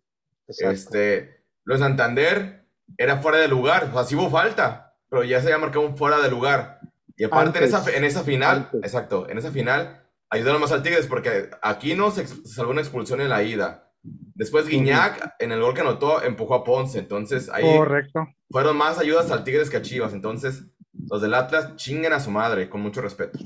Este, 0.47 1.45
los 1.63 1.79
Santander 1.79 2.65
era 2.97 3.21
fuera 3.21 3.37
de 3.37 3.47
lugar. 3.47 3.89
O 3.91 3.93
sea, 3.93 4.03
sí 4.03 4.15
hubo 4.15 4.29
falta, 4.29 4.95
pero 5.09 5.23
ya 5.23 5.39
se 5.39 5.47
había 5.47 5.59
marcado 5.59 5.85
un 5.85 5.97
fuera 5.97 6.19
de 6.19 6.29
lugar. 6.29 6.79
Y 7.15 7.23
aparte 7.25 7.59
en, 7.59 7.65
esa, 7.65 7.91
en 7.91 8.03
esa 8.03 8.23
final, 8.23 8.69
exacto, 8.81 9.29
en 9.29 9.37
esa 9.37 9.51
final 9.51 10.03
ayudaron 10.31 10.59
más 10.59 10.71
al 10.71 10.81
Tigres 10.81 11.05
porque 11.05 11.51
aquí 11.61 11.95
no 11.95 12.09
se 12.09 12.25
salvó 12.25 12.71
una 12.71 12.81
expulsión 12.81 13.21
en 13.21 13.29
la 13.29 13.43
ida. 13.43 13.82
Después 14.03 14.67
Guiñac, 14.67 15.35
en 15.39 15.51
el 15.51 15.61
gol 15.61 15.73
que 15.73 15.81
anotó, 15.81 16.21
empujó 16.23 16.55
a 16.55 16.63
Ponce. 16.63 16.99
Entonces 16.99 17.49
ahí 17.49 17.63
Correcto. 17.63 18.27
fueron 18.49 18.77
más 18.77 18.99
ayudas 18.99 19.31
al 19.31 19.43
Tigres 19.43 19.69
que 19.69 19.77
a 19.77 19.81
Chivas. 19.81 20.13
Entonces, 20.13 20.65
los 21.09 21.21
del 21.21 21.33
Atlas 21.33 21.75
chinguen 21.75 22.13
a 22.13 22.19
su 22.19 22.31
madre, 22.31 22.69
con 22.69 22.81
mucho 22.81 23.01
respeto. 23.01 23.39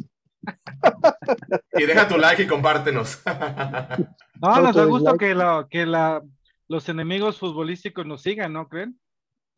y 1.74 1.86
deja 1.86 2.08
tu 2.08 2.18
like 2.18 2.42
y 2.42 2.48
compártenos. 2.48 3.22
no, 4.42 4.62
nos 4.62 4.76
da 4.76 4.86
gusto 4.86 5.18
que, 5.18 5.36
que 5.70 5.86
la, 5.86 6.24
los 6.68 6.90
enemigos 6.90 7.38
futbolísticos 7.38 8.06
nos 8.06 8.22
sigan, 8.22 8.54
¿no 8.54 8.68
creen? 8.68 9.00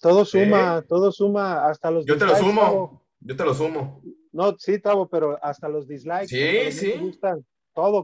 Todo 0.02 0.24
suma, 0.24 0.84
todo 0.88 1.12
suma, 1.12 1.68
hasta 1.68 1.91
los 1.91 2.06
Yo 2.06 2.18
te 2.18 2.26
lo 2.26 2.36
sumo, 2.36 3.06
yo 3.20 3.36
te 3.36 3.43
lo 3.43 3.54
sumo. 3.54 4.02
No, 4.32 4.56
sí, 4.58 4.80
Tavo, 4.80 5.10
pero 5.10 5.38
hasta 5.43 5.68
los 5.68 5.88
dislikes. 5.88 6.28
Sí, 6.28 6.72
sí. 6.72 7.20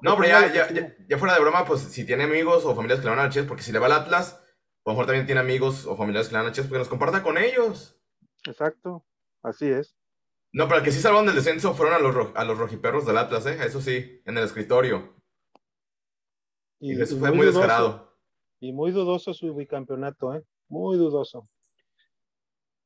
No, 0.02 0.18
pero 0.18 0.24
ya, 0.24 0.72
ya, 1.08 1.18
fuera 1.18 1.36
de 1.36 1.42
broma, 1.42 1.66
pues 1.66 1.82
si 1.82 2.06
tiene 2.06 2.24
amigos 2.24 2.66
o 2.66 2.76
familiares 2.76 3.02
que 3.04 3.10
le 3.10 3.16
van 3.16 3.26
a 3.26 3.30
Chivas, 3.30 3.48
porque 3.48 3.64
si 3.64 3.72
le 3.72 3.80
va 3.80 3.88
al 3.88 3.94
Atlas, 3.94 4.34
a 4.34 4.90
lo 4.90 4.94
mejor 4.94 5.06
también 5.06 5.26
tiene 5.26 5.42
amigos 5.42 5.86
o 5.86 5.96
familiares 5.96 6.28
que 6.28 6.34
le 6.34 6.40
van 6.40 6.48
a 6.48 6.52
Chivas, 6.52 6.68
porque 6.68 6.80
nos 6.80 6.88
comparta 6.88 7.24
con 7.24 7.38
ellos. 7.38 8.00
Exacto, 8.46 9.06
así 9.44 9.68
es. 9.68 9.96
No, 10.54 10.68
pero 10.68 10.80
el 10.80 10.86
que 10.86 10.92
sí 10.92 11.02
salvaron 11.02 11.26
del 11.26 11.36
descenso 11.36 11.74
fueron 11.74 11.96
a 11.96 12.00
los, 12.00 12.36
a 12.36 12.46
los 12.46 12.58
rojiperros 12.58 13.06
del 13.06 13.18
Atlas, 13.18 13.46
¿eh? 13.46 13.58
Eso 13.66 13.82
sí, 13.82 14.22
en 14.26 14.38
el 14.38 14.46
escritorio. 14.46 15.14
Y, 16.80 17.00
eso 17.02 17.18
fue 17.18 17.32
muy, 17.32 17.46
descarado. 17.46 18.18
Y 18.60 18.72
muy 18.72 18.92
dudoso 18.92 19.34
su 19.34 19.54
bicampeonato, 19.54 20.34
¿eh? 20.34 20.44
Muy 20.70 20.98
dudoso. 20.98 21.50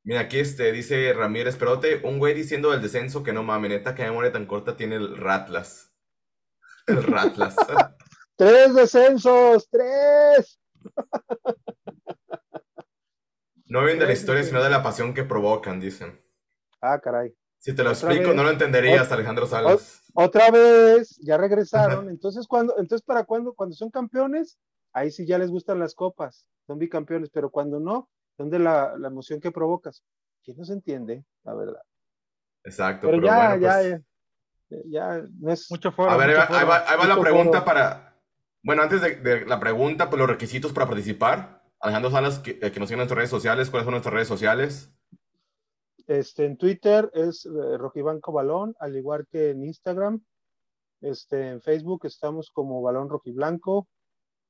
Mira, 0.03 0.21
aquí 0.21 0.39
este, 0.39 0.71
dice 0.71 1.13
Ramírez 1.13 1.57
Perote, 1.57 2.01
un 2.03 2.17
güey 2.17 2.33
diciendo 2.33 2.71
del 2.71 2.81
descenso 2.81 3.21
que 3.21 3.33
no 3.33 3.43
mames, 3.43 3.69
neta, 3.69 3.93
que 3.93 4.03
memoria 4.03 4.31
tan 4.31 4.47
corta 4.47 4.75
tiene 4.75 4.95
el 4.95 5.17
Ratlas. 5.17 5.88
El 6.89 7.03
Ratlas. 7.03 7.55
tres 8.35 8.73
descensos, 8.73 9.69
tres. 9.69 10.59
No 13.65 13.81
vienen 13.81 13.99
de 13.99 14.07
la 14.07 14.13
historia, 14.13 14.43
sino 14.43 14.63
de 14.63 14.69
la 14.69 14.81
pasión 14.81 15.13
que 15.13 15.23
provocan, 15.23 15.79
dicen. 15.79 16.19
Ah, 16.81 16.99
caray. 16.99 17.33
Si 17.59 17.75
te 17.75 17.83
lo 17.83 17.91
explico, 17.91 18.33
no 18.33 18.43
lo 18.43 18.49
entenderías, 18.49 19.11
Alejandro 19.11 19.45
Salas. 19.45 20.01
Otra 20.13 20.49
vez, 20.49 21.17
ya 21.21 21.37
regresaron. 21.37 22.09
Entonces, 22.09 22.47
cuando, 22.47 22.77
entonces, 22.79 23.05
¿para 23.05 23.25
cuándo? 23.25 23.53
Cuando 23.53 23.75
son 23.75 23.91
campeones, 23.91 24.57
ahí 24.93 25.11
sí 25.11 25.27
ya 25.27 25.37
les 25.37 25.49
gustan 25.51 25.77
las 25.77 25.93
copas, 25.93 26.47
son 26.65 26.79
bicampeones, 26.79 27.29
pero 27.29 27.51
cuando 27.51 27.79
no, 27.79 28.09
¿dónde 28.37 28.59
la, 28.59 28.97
la 28.97 29.09
emoción 29.09 29.39
que 29.39 29.51
provocas? 29.51 30.03
¿Quién 30.43 30.57
no 30.57 30.63
se 30.65 30.73
entiende, 30.73 31.25
la 31.43 31.53
verdad? 31.53 31.81
Exacto. 32.63 33.07
Pero, 33.07 33.21
ya, 33.21 33.57
ya, 33.57 33.73
pues 33.77 33.89
ya 33.89 34.01
no 34.69 35.51
es 35.51 35.69
mucho 35.69 35.91
foro. 35.91 36.11
A 36.11 36.17
ver, 36.17 36.31
ahí, 36.31 36.65
va, 36.65 37.05
la 37.07 37.19
pregunta 37.19 37.65
para. 37.65 38.15
Bueno, 38.61 38.81
antes 38.81 39.01
de, 39.01 39.45
la 39.45 39.59
pregunta, 39.59 40.09
pues 40.09 40.19
los 40.19 40.29
requisitos 40.29 40.73
para 40.73 40.87
participar. 40.87 41.63
Alejandro 41.79 42.11
Salas, 42.11 42.39
que, 42.39 42.59
eh, 42.61 42.71
que 42.71 42.79
nos 42.79 42.89
sigan 42.89 42.97
en 42.97 42.97
nuestras 42.97 43.17
redes 43.17 43.29
sociales. 43.29 43.69
¿Cuáles 43.69 43.85
son 43.85 43.93
nuestras 43.93 44.13
redes 44.13 44.27
sociales? 44.27 44.91
Este, 46.07 46.45
en 46.45 46.57
Twitter 46.57 47.09
es 47.13 47.45
eh, 47.45 47.77
Rojibanco 47.77 48.31
Balón, 48.31 48.75
al 48.79 48.97
igual 48.97 49.27
que 49.31 49.51
en 49.51 49.63
Instagram. 49.63 50.21
Este, 51.01 51.49
en 51.49 51.61
Facebook 51.61 52.05
estamos 52.05 52.51
como 52.51 52.81
Balón 52.81 53.09
Rojiblanco. 53.09 53.87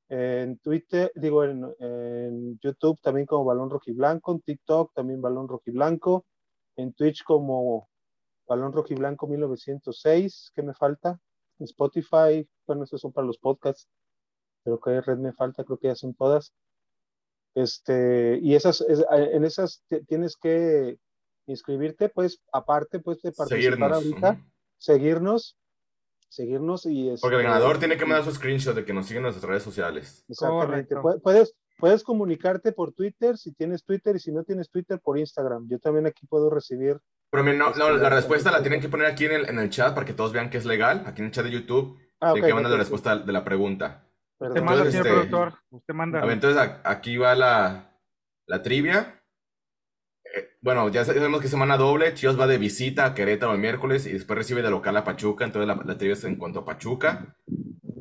En 0.08 0.58
Twitter, 0.58 1.12
digo, 1.16 1.44
en, 1.44 1.64
en 1.80 2.60
YouTube 2.60 3.00
también 3.02 3.28
como 3.28 3.46
Balón 3.46 3.70
Rojiblanco. 3.70 4.32
En 4.32 4.42
TikTok 4.42 4.94
también 4.96 5.22
Balón 5.22 5.48
Rojiblanco. 5.48 6.26
En 6.78 6.94
Twitch 6.94 7.24
como 7.24 7.90
Balón 8.50 8.74
Rojiblanco 8.74 9.28
1906. 9.28 10.52
¿Qué 10.56 10.64
me 10.64 10.74
falta? 10.74 11.20
Spotify, 11.60 12.50
bueno, 12.66 12.84
esos 12.84 13.00
son 13.00 13.14
para 13.14 13.28
los 13.28 13.38
podcasts. 13.38 13.88
Pero 14.64 14.80
qué 14.80 15.00
red 15.02 15.18
me 15.18 15.32
falta, 15.34 15.64
creo 15.64 15.78
que 15.78 15.88
ya 15.88 15.96
son 15.96 16.14
todas. 16.16 16.54
Este, 17.56 18.40
y 18.42 18.56
esas, 18.56 18.82
es- 18.82 19.06
en 19.10 19.44
esas 19.46 19.84
tienes 20.08 20.36
que 20.36 20.98
inscribirte, 21.48 22.10
pues, 22.10 22.42
aparte, 22.52 23.00
pues, 23.00 23.22
de 23.22 23.32
participar 23.32 23.50
Seguirnos. 23.50 23.92
ahorita, 23.92 24.46
seguirnos, 24.78 25.58
seguirnos 26.30 26.86
y 26.86 27.16
Porque 27.22 27.36
el 27.38 27.42
este, 27.42 27.52
ganador 27.52 27.80
tiene 27.80 27.98
que 27.98 28.06
mandar 28.06 28.24
su 28.26 28.32
screenshot 28.32 28.76
de 28.76 28.86
que 28.86 28.94
nos 28.94 29.08
siguen 29.08 29.22
en 29.22 29.24
nuestras 29.32 29.50
redes 29.50 29.64
sociales. 29.64 30.24
Exactamente. 30.28 30.96
Correcto. 30.96 31.22
Puedes, 31.24 31.56
puedes 31.80 32.04
comunicarte 32.04 32.72
por 32.72 32.94
Twitter 32.94 33.38
si 33.38 33.52
tienes 33.54 33.84
Twitter 33.84 34.16
y 34.16 34.20
si 34.20 34.32
no 34.32 34.44
tienes 34.44 34.70
Twitter 34.70 35.00
por 35.00 35.18
Instagram. 35.18 35.68
Yo 35.70 35.80
también 35.80 36.06
aquí 36.06 36.26
puedo 36.28 36.50
recibir. 36.50 37.00
Pero 37.32 37.44
mira, 37.44 37.58
no, 37.58 37.68
Este, 37.70 37.80
no, 37.80 37.92
la 37.92 38.10
respuesta 38.10 38.52
la 38.52 38.62
tienen 38.62 38.82
que 38.82 38.90
poner 38.90 39.08
aquí 39.08 39.26
en 39.26 39.34
el, 39.34 39.50
en 39.50 39.60
el 39.60 39.70
chat 39.70 39.94
para 39.94 40.06
que 40.06 40.14
todos 40.14 40.34
vean 40.34 40.50
que 40.50 40.58
es 40.58 40.66
legal. 40.66 41.04
Aquí 41.06 41.22
en 41.22 41.28
el 41.28 41.32
chat 41.32 41.46
de 41.46 41.52
YouTube. 41.52 41.98
Ah, 42.20 42.34
de 42.34 42.40
ok, 42.40 42.48
que 42.48 42.54
manda 42.54 42.70
ok, 42.70 42.74
la 42.74 42.80
respuesta 42.80 43.18
de 43.18 43.32
la 43.34 43.44
pregunta. 43.44 44.04
Usted 44.40 44.40
perdón. 44.40 44.66
manda, 44.66 44.84
Entonces, 44.86 44.92
señor 44.92 45.08
este, 45.08 45.18
productor. 45.30 45.60
Usted 45.70 45.94
manda. 45.94 46.20
A 46.20 46.26
ver, 46.26 46.34
entonces 46.34 46.60
a- 46.62 46.82
aquí 46.84 47.18
va 47.18 47.36
la, 47.36 47.92
la 48.48 48.62
trivia. 48.64 49.16
Eh, 50.36 50.50
bueno, 50.62 50.90
ya 50.90 51.06
sabemos 51.06 51.42
que 51.42 51.48
semana 51.48 51.78
doble. 51.78 52.14
Chivas 52.14 52.40
va 52.40 52.48
de 52.48 52.58
visita 52.58 53.06
a 53.06 53.14
Querétaro 53.14 53.54
el 53.54 53.60
miércoles 53.60 54.06
y 54.06 54.14
después 54.14 54.38
recibe 54.38 54.62
de 54.62 54.70
local 54.70 54.96
a 54.98 55.04
Pachuca. 55.04 55.46
Entonces 55.46 55.68
la, 55.68 55.76
la 55.84 55.98
trivia 55.98 56.14
es 56.14 56.24
en 56.24 56.36
cuanto 56.36 56.60
a 56.60 56.66
Pachuca. 56.66 57.36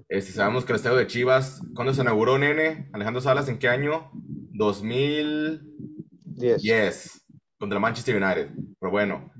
Este, 0.09 0.33
sabemos 0.33 0.65
que 0.65 0.73
el 0.73 0.77
estadio 0.77 0.97
de 0.97 1.07
Chivas, 1.07 1.61
¿cuándo 1.75 1.93
se 1.95 2.03
inauguró, 2.03 2.39
nene? 2.39 2.89
Alejandro 2.93 3.21
Salas, 3.21 3.49
¿en 3.49 3.59
qué 3.59 3.69
año? 3.69 4.11
2010, 4.53 6.63
10. 6.63 7.27
Contra 7.59 7.79
Manchester 7.79 8.23
United. 8.23 8.51
Pero 8.79 8.91
bueno. 8.91 9.33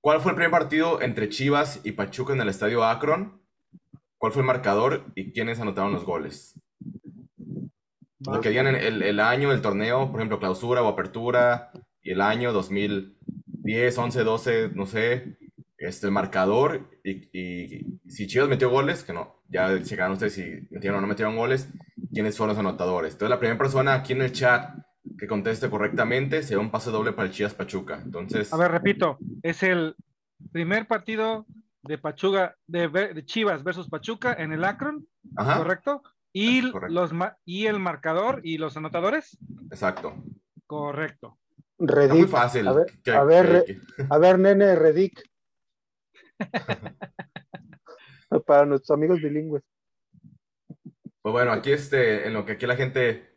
¿cuál 0.00 0.20
fue 0.20 0.32
el 0.32 0.36
primer 0.36 0.50
partido 0.50 1.00
entre 1.00 1.28
Chivas 1.28 1.80
y 1.84 1.92
Pachuca 1.92 2.32
en 2.32 2.40
el 2.40 2.48
estadio 2.48 2.84
Akron? 2.84 3.40
¿Cuál 4.18 4.32
fue 4.32 4.42
el 4.42 4.46
marcador 4.46 5.12
y 5.14 5.32
quiénes 5.32 5.60
anotaron 5.60 5.92
los 5.92 6.04
goles? 6.04 6.60
Lo 8.20 8.40
que 8.40 8.50
digan 8.50 8.68
el, 8.68 9.02
el 9.02 9.20
año 9.20 9.50
del 9.50 9.62
torneo, 9.62 10.10
por 10.10 10.20
ejemplo, 10.20 10.38
clausura 10.38 10.82
o 10.82 10.88
apertura, 10.88 11.72
y 12.02 12.12
el 12.12 12.20
año 12.20 12.52
2010, 12.52 13.98
11, 13.98 14.24
12, 14.24 14.70
no 14.74 14.86
sé, 14.86 15.36
este, 15.78 16.06
el 16.06 16.12
marcador, 16.12 16.88
y, 17.02 17.28
y 17.36 18.00
si 18.08 18.26
Chivas 18.26 18.48
metió 18.48 18.70
goles, 18.70 19.02
que 19.02 19.12
no, 19.12 19.42
ya 19.48 19.82
checaron 19.82 20.12
ustedes 20.12 20.34
si 20.34 20.68
metieron 20.70 20.98
o 20.98 21.00
no 21.00 21.06
metieron 21.08 21.36
goles, 21.36 21.68
quiénes 22.12 22.36
fueron 22.36 22.56
los 22.56 22.64
anotadores. 22.64 23.14
Entonces, 23.14 23.30
la 23.30 23.38
primera 23.38 23.58
persona 23.58 23.94
aquí 23.94 24.12
en 24.12 24.22
el 24.22 24.32
chat 24.32 24.81
que 25.22 25.28
conteste 25.28 25.70
correctamente 25.70 26.42
se 26.42 26.54
da 26.56 26.60
un 26.60 26.72
pase 26.72 26.90
doble 26.90 27.12
para 27.12 27.28
el 27.28 27.32
Chivas 27.32 27.54
Pachuca. 27.54 28.00
Entonces, 28.04 28.52
A 28.52 28.56
ver, 28.56 28.72
repito, 28.72 29.18
es 29.44 29.62
el 29.62 29.94
primer 30.50 30.88
partido 30.88 31.46
de 31.82 31.96
Pachuca, 31.96 32.56
de, 32.66 33.22
Chivas 33.24 33.62
versus 33.62 33.88
Pachuca 33.88 34.32
en 34.32 34.50
el 34.50 34.64
Akron, 34.64 35.06
ajá, 35.36 35.58
¿correcto? 35.58 36.02
Y, 36.32 36.68
correcto. 36.72 36.92
Los, 36.92 37.12
y 37.44 37.66
el 37.66 37.78
marcador 37.78 38.40
y 38.42 38.58
los 38.58 38.76
anotadores, 38.76 39.38
exacto. 39.70 40.24
correcto. 40.66 41.38
Está 41.78 41.94
muy 42.08 42.08
Redick. 42.08 42.28
fácil. 42.28 42.66
A 42.66 42.72
ver, 42.72 42.86
que- 43.04 43.12
a 43.12 43.22
ver, 43.22 43.64
que- 43.64 43.74
Re- 43.98 44.06
a 44.10 44.18
ver, 44.18 44.38
nene, 44.40 44.74
Redick. 44.74 45.22
Para 48.44 48.66
nuestros 48.66 48.96
amigos 48.98 49.20
bilingües. 49.22 49.62
Pues 51.22 51.32
bueno, 51.32 51.52
aquí 51.52 51.70
este, 51.70 52.26
en 52.26 52.32
lo 52.34 52.44
que 52.44 52.52
aquí 52.54 52.66
la 52.66 52.74
gente 52.74 53.31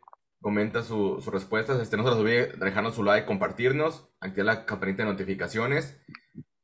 comenta 0.46 0.84
su- 0.84 1.20
sus 1.20 1.32
respuestas, 1.32 1.80
este, 1.80 1.96
no 1.96 2.04
se 2.04 2.10
los 2.10 2.20
olvide 2.20 2.52
dejarnos 2.56 2.94
su 2.94 3.02
like, 3.02 3.26
compartirnos, 3.26 4.08
activar 4.20 4.46
la 4.46 4.64
campanita 4.64 5.02
de 5.02 5.10
notificaciones. 5.10 6.00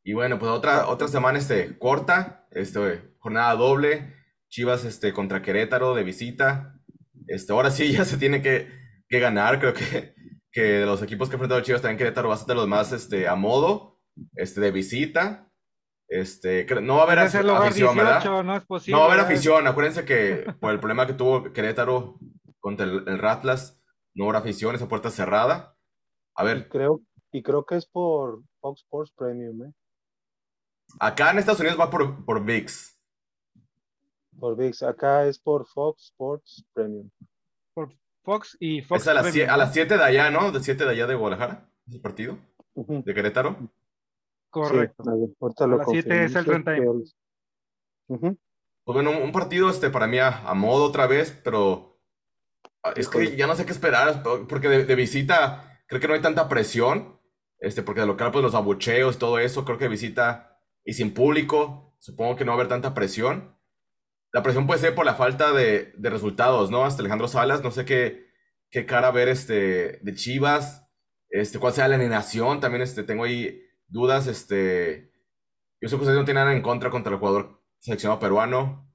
Y 0.04 0.12
bueno, 0.12 0.38
pues 0.38 0.52
otra, 0.52 0.86
otra 0.86 1.08
semana 1.08 1.40
este, 1.40 1.76
corta, 1.80 2.46
este, 2.52 3.16
jornada 3.18 3.56
doble, 3.56 4.14
Chivas 4.48 4.84
este, 4.84 5.12
contra 5.12 5.42
Querétaro 5.42 5.96
de 5.96 6.04
visita. 6.04 6.78
Este, 7.26 7.52
ahora 7.52 7.72
sí 7.72 7.90
ya 7.98 8.04
se 8.04 8.18
tiene 8.18 8.40
que, 8.40 8.68
que 9.08 9.18
ganar, 9.18 9.58
creo 9.58 9.74
que, 9.74 10.14
que 10.52 10.62
de 10.62 10.86
los 10.86 11.02
equipos 11.02 11.28
que 11.28 11.34
ha 11.34 11.38
enfrentado 11.38 11.60
Chivas 11.62 11.82
también 11.82 11.98
Querétaro 11.98 12.28
va 12.28 12.36
a 12.36 12.38
ser 12.38 12.46
de 12.46 12.54
los 12.54 12.68
más 12.68 12.92
este, 12.92 13.26
a 13.26 13.34
modo, 13.34 13.98
este, 14.36 14.60
de 14.60 14.70
visita. 14.70 15.50
Este, 16.06 16.66
no 16.80 16.94
va 16.98 17.00
a 17.00 17.06
haber 17.06 17.18
afición, 17.18 17.96
¿verdad? 17.96 18.20
18, 18.22 18.42
no 18.44 18.56
es 18.56 18.64
posible. 18.64 18.92
No 18.92 19.00
va 19.00 19.06
a 19.06 19.12
haber 19.12 19.24
afición. 19.24 19.66
Acuérdense 19.66 20.04
que 20.04 20.54
por 20.60 20.70
el 20.70 20.78
problema 20.78 21.04
que 21.04 21.14
tuvo 21.14 21.52
Querétaro 21.52 22.20
contra 22.62 22.86
el, 22.86 23.06
el 23.08 23.18
Ratlas, 23.18 23.78
no 24.14 24.26
habrá 24.26 24.38
afición, 24.40 24.74
esa 24.74 24.88
puerta 24.88 25.10
cerrada. 25.10 25.76
A 26.34 26.44
Y 26.44 26.46
ver, 26.46 26.68
creo, 26.70 27.02
y 27.32 27.42
creo 27.42 27.66
que 27.66 27.76
es 27.76 27.86
por 27.86 28.42
Fox 28.60 28.80
Sports 28.82 29.12
Premium, 29.14 29.64
¿eh? 29.66 29.72
acá 31.00 31.30
en 31.30 31.38
Estados 31.38 31.60
Unidos 31.60 31.78
va 31.78 31.90
por, 31.90 32.24
por 32.24 32.44
VIX. 32.44 32.98
Por 34.38 34.56
VIX. 34.56 34.82
Acá 34.84 35.26
es 35.26 35.38
por 35.38 35.66
Fox 35.66 36.04
Sports 36.04 36.64
Premium. 36.72 37.10
Por 37.74 37.92
Fox 38.22 38.56
y 38.60 38.82
Fox. 38.82 39.02
Es 39.02 39.08
a 39.08 39.14
las, 39.14 39.36
a 39.36 39.56
las 39.56 39.72
7 39.72 39.96
de 39.98 40.04
allá, 40.04 40.30
¿no? 40.30 40.52
De 40.52 40.60
7 40.60 40.84
de 40.84 40.90
allá 40.90 41.06
de 41.06 41.14
Guadalajara, 41.14 41.70
ese 41.86 41.98
partido, 42.00 42.38
Ujú. 42.74 43.02
de 43.04 43.14
Querétaro. 43.14 43.56
Correcto. 44.50 45.02
Sí, 45.04 45.64
a 45.64 45.66
las 45.66 45.88
siete 45.88 46.24
es 46.24 46.34
el 46.36 46.44
confirmo. 46.44 46.64
31. 46.64 47.04
Ujú. 48.08 48.38
Pues 48.84 48.94
bueno, 48.94 49.10
un 49.12 49.32
partido 49.32 49.70
este, 49.70 49.90
para 49.90 50.06
mí 50.06 50.18
a, 50.18 50.48
a 50.48 50.54
modo 50.54 50.84
otra 50.84 51.06
vez, 51.06 51.38
pero 51.44 51.91
es 52.96 53.08
que 53.08 53.36
ya 53.36 53.46
no 53.46 53.54
sé 53.56 53.64
qué 53.66 53.72
esperar, 53.72 54.22
porque 54.48 54.68
de, 54.68 54.84
de 54.84 54.94
visita 54.94 55.80
creo 55.86 56.00
que 56.00 56.08
no 56.08 56.14
hay 56.14 56.20
tanta 56.22 56.48
presión, 56.48 57.20
este, 57.60 57.82
porque 57.82 58.00
de 58.00 58.06
local 58.06 58.32
pues 58.32 58.42
los 58.42 58.54
abucheos, 58.54 59.18
todo 59.18 59.38
eso, 59.38 59.64
creo 59.64 59.78
que 59.78 59.84
de 59.84 59.90
visita 59.90 60.58
y 60.84 60.94
sin 60.94 61.14
público, 61.14 61.94
supongo 62.00 62.36
que 62.36 62.44
no 62.44 62.52
va 62.52 62.56
a 62.56 62.60
haber 62.60 62.68
tanta 62.68 62.94
presión. 62.94 63.56
La 64.32 64.42
presión 64.42 64.66
puede 64.66 64.80
ser 64.80 64.94
por 64.94 65.06
la 65.06 65.14
falta 65.14 65.52
de, 65.52 65.92
de 65.96 66.10
resultados, 66.10 66.70
¿no? 66.70 66.84
Hasta 66.84 67.02
Alejandro 67.02 67.28
Salas, 67.28 67.62
no 67.62 67.70
sé 67.70 67.84
qué, 67.84 68.26
qué 68.70 68.86
cara 68.86 69.10
ver 69.10 69.28
este, 69.28 69.98
de 70.02 70.14
Chivas, 70.14 70.88
este, 71.30 71.58
cuál 71.58 71.72
sea 71.74 71.88
la 71.88 71.96
alineación, 71.96 72.60
también 72.60 72.82
este, 72.82 73.02
tengo 73.04 73.24
ahí 73.24 73.62
dudas, 73.88 74.26
este, 74.26 75.12
yo 75.80 75.88
sé 75.88 75.96
que 75.96 76.02
ustedes 76.02 76.18
no 76.18 76.24
tienen 76.24 76.44
nada 76.44 76.56
en 76.56 76.62
contra 76.62 76.90
contra 76.90 77.12
el 77.12 77.18
jugador 77.18 77.62
seleccionado 77.78 78.20
peruano, 78.20 78.90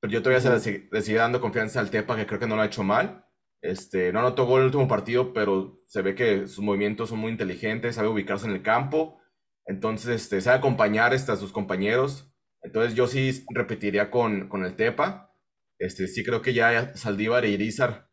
pero 0.00 0.12
yo 0.12 0.22
todavía 0.22 0.40
se 0.40 0.50
le 0.50 0.56
sig- 0.56 0.88
le 0.90 1.02
sigue 1.02 1.18
dando 1.18 1.40
confianza 1.40 1.80
al 1.80 1.90
Tepa, 1.90 2.16
que 2.16 2.26
creo 2.26 2.40
que 2.40 2.46
no 2.48 2.56
lo 2.56 2.62
ha 2.62 2.66
hecho 2.66 2.82
mal. 2.82 3.26
Este, 3.62 4.12
no 4.12 4.20
anotó 4.20 4.46
gol 4.46 4.60
el 4.60 4.66
último 4.66 4.88
partido, 4.88 5.32
pero 5.32 5.82
se 5.86 6.02
ve 6.02 6.14
que 6.14 6.46
sus 6.46 6.64
movimientos 6.64 7.10
son 7.10 7.18
muy 7.18 7.30
inteligentes, 7.30 7.96
sabe 7.96 8.08
ubicarse 8.08 8.46
en 8.46 8.52
el 8.52 8.62
campo, 8.62 9.20
entonces 9.66 10.22
este, 10.22 10.40
sabe 10.40 10.58
acompañar 10.58 11.14
este, 11.14 11.32
a 11.32 11.36
sus 11.36 11.52
compañeros. 11.52 12.32
Entonces 12.62 12.94
yo 12.94 13.06
sí 13.06 13.44
repetiría 13.54 14.10
con, 14.10 14.48
con 14.48 14.64
el 14.64 14.76
Tepa. 14.76 15.34
Este, 15.78 16.08
sí 16.08 16.24
creo 16.24 16.42
que 16.42 16.52
ya 16.52 16.94
Saldívar 16.96 17.44
e 17.44 17.50
Irizar, 17.50 18.10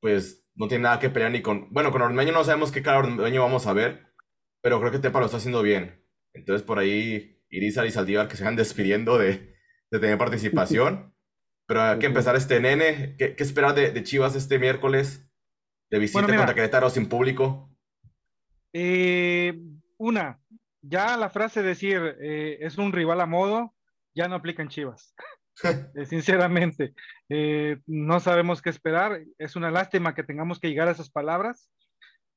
pues 0.00 0.46
no 0.54 0.68
tiene 0.68 0.84
nada 0.84 0.98
que 0.98 1.10
pelear 1.10 1.30
ni 1.30 1.42
con... 1.42 1.72
Bueno, 1.72 1.92
con 1.92 2.02
Ormeño 2.02 2.32
no 2.32 2.44
sabemos 2.44 2.72
qué 2.72 2.82
cara 2.82 2.98
Ormeño 2.98 3.42
vamos 3.42 3.66
a 3.66 3.72
ver, 3.72 4.06
pero 4.62 4.80
creo 4.80 4.92
que 4.92 4.98
Tepa 4.98 5.20
lo 5.20 5.26
está 5.26 5.38
haciendo 5.38 5.62
bien. 5.62 6.04
Entonces 6.34 6.66
por 6.66 6.78
ahí 6.78 7.42
Irizar 7.48 7.86
y 7.86 7.90
Saldívar 7.90 8.28
que 8.28 8.36
se 8.36 8.44
van 8.44 8.56
despidiendo 8.56 9.18
de, 9.18 9.54
de 9.90 9.98
tener 9.98 10.18
participación. 10.18 11.14
Pero 11.70 11.82
hay 11.82 11.98
que 12.00 12.06
empezar 12.06 12.34
este 12.34 12.58
nene. 12.58 13.14
¿Qué, 13.16 13.36
qué 13.36 13.42
esperar 13.44 13.76
de, 13.76 13.92
de 13.92 14.02
Chivas 14.02 14.34
este 14.34 14.58
miércoles? 14.58 15.24
De 15.88 16.00
visita 16.00 16.20
Bueno, 16.20 16.36
contra 16.36 16.52
Querétaro 16.56 16.90
sin 16.90 17.08
público. 17.08 17.70
Eh, 18.72 19.56
una, 19.96 20.40
ya 20.82 21.16
la 21.16 21.30
frase 21.30 21.62
decir 21.62 22.16
eh, 22.20 22.58
es 22.60 22.76
un 22.76 22.92
rival 22.92 23.20
a 23.20 23.26
modo, 23.26 23.72
ya 24.16 24.26
no 24.26 24.34
aplica 24.34 24.62
en 24.62 24.68
Chivas. 24.68 25.14
Eh, 25.94 26.06
sinceramente, 26.06 26.94
eh, 27.28 27.80
no 27.86 28.18
sabemos 28.20 28.62
qué 28.62 28.70
esperar. 28.70 29.20
Es 29.36 29.56
una 29.56 29.70
lástima 29.70 30.14
que 30.14 30.22
tengamos 30.22 30.58
que 30.58 30.68
llegar 30.68 30.88
a 30.88 30.92
esas 30.92 31.10
palabras, 31.10 31.68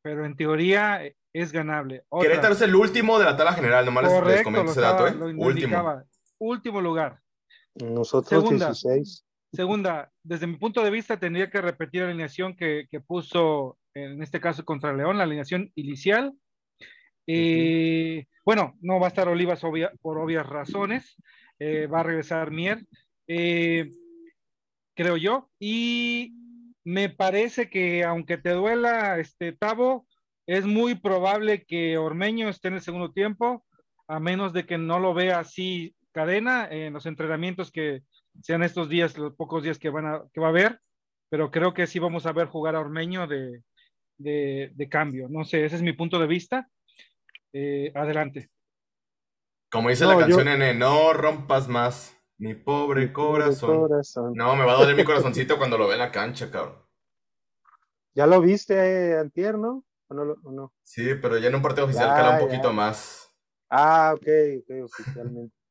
pero 0.01 0.25
en 0.25 0.35
teoría 0.35 1.05
eh, 1.05 1.15
es 1.31 1.53
ganable. 1.53 2.03
Otra, 2.09 2.27
Querétaro 2.29 2.53
es 2.53 2.61
el 2.63 2.75
último 2.75 3.17
de 3.19 3.25
la 3.25 3.37
tabla 3.37 3.53
general, 3.53 3.85
nomás 3.85 4.03
les- 4.03 4.11
les, 4.11 4.19
correcto, 4.21 4.43
comento 4.43 4.71
ese 4.73 4.81
dato, 4.81 5.07
estaba- 5.07 5.29
¿eh? 5.31 5.35
Último. 5.37 6.03
Último 6.39 6.81
lugar. 6.81 7.22
Nosotros 7.75 8.43
Segunda. 8.43 8.67
16. 8.67 9.25
Segunda, 9.51 10.11
desde 10.23 10.47
mi 10.47 10.57
punto 10.57 10.83
de 10.83 10.89
vista, 10.89 11.19
tendría 11.19 11.49
que 11.49 11.61
repetir 11.61 12.01
la 12.01 12.07
alineación 12.09 12.55
que, 12.55 12.87
que 12.89 12.99
puso, 12.99 13.77
en 13.93 14.21
este 14.23 14.39
caso 14.39 14.65
contra 14.65 14.93
León, 14.93 15.17
la 15.17 15.23
alineación 15.25 15.71
inicial. 15.75 16.33
Eh, 17.27 18.25
Bueno, 18.45 18.75
no 18.81 18.99
va 18.99 19.07
a 19.07 19.09
estar 19.09 19.27
Olivas 19.29 19.63
obvia- 19.63 19.91
por 20.01 20.17
obvias 20.17 20.45
razones. 20.45 21.15
Eh, 21.59 21.87
va 21.87 22.01
a 22.01 22.03
regresar 22.03 22.51
Mier, 22.51 22.85
eh, 23.27 23.89
creo 24.95 25.15
yo. 25.15 25.49
Y 25.59 26.33
me 26.83 27.09
parece 27.09 27.69
que, 27.69 28.03
aunque 28.03 28.37
te 28.37 28.49
duela, 28.49 29.17
este 29.19 29.53
Tavo, 29.53 30.05
es 30.45 30.65
muy 30.65 30.95
probable 30.95 31.63
que 31.63 31.97
Ormeño 31.97 32.49
esté 32.49 32.67
en 32.67 32.73
el 32.73 32.81
segundo 32.81 33.13
tiempo, 33.13 33.63
a 34.09 34.19
menos 34.19 34.51
de 34.51 34.65
que 34.65 34.77
no 34.77 34.99
lo 34.99 35.13
vea 35.13 35.39
así 35.39 35.95
cadena 36.13 36.67
en 36.69 36.93
los 36.93 37.05
entrenamientos 37.05 37.71
que 37.71 38.03
sean 38.41 38.63
estos 38.63 38.87
días, 38.87 39.17
los 39.17 39.33
pocos 39.33 39.63
días 39.63 39.77
que, 39.77 39.89
van 39.89 40.05
a, 40.05 40.23
que 40.33 40.39
va 40.39 40.47
a 40.47 40.51
haber, 40.51 40.79
pero 41.29 41.51
creo 41.51 41.73
que 41.73 41.87
sí 41.87 41.99
vamos 41.99 42.25
a 42.25 42.31
ver 42.31 42.47
jugar 42.47 42.75
a 42.75 42.79
Ormeño 42.79 43.27
de, 43.27 43.63
de, 44.17 44.89
cambio. 44.89 45.27
No 45.29 45.43
sé, 45.43 45.65
ese 45.65 45.75
es 45.75 45.81
mi 45.81 45.93
punto 45.93 46.19
de 46.19 46.27
vista. 46.27 46.69
Eh, 47.51 47.91
adelante. 47.95 48.49
Como 49.69 49.89
dice 49.89 50.05
la 50.05 50.17
canción, 50.17 50.47
N, 50.47 50.73
no 50.75 51.13
rompas 51.13 51.67
más 51.67 52.15
mi 52.37 52.53
pobre, 52.53 53.11
corazón. 53.11 53.87
No, 54.35 54.55
me 54.55 54.65
va 54.65 54.73
a 54.73 54.77
doler 54.77 54.95
mi 54.95 55.03
corazoncito 55.03 55.57
cuando 55.57 55.77
lo 55.77 55.87
ve 55.87 55.93
en 55.93 55.99
la 55.99 56.11
cancha, 56.11 56.51
cabrón. 56.51 56.77
¿Ya 58.13 58.27
lo 58.27 58.39
viste, 58.41 58.75
eh, 58.75 59.17
Antier, 59.17 59.57
no? 59.57 59.83
¿O 60.07 60.13
no, 60.13 60.73
Sí, 60.83 61.15
pero 61.19 61.39
ya 61.39 61.47
en 61.47 61.55
un 61.55 61.61
partido 61.63 61.85
oficial 61.85 62.09
cala 62.09 62.31
un 62.39 62.47
poquito 62.47 62.71
más. 62.71 63.33
Ah, 63.69 64.13
ok, 64.15 64.27
ok, 64.59 64.83
oficialmente. 64.83 65.62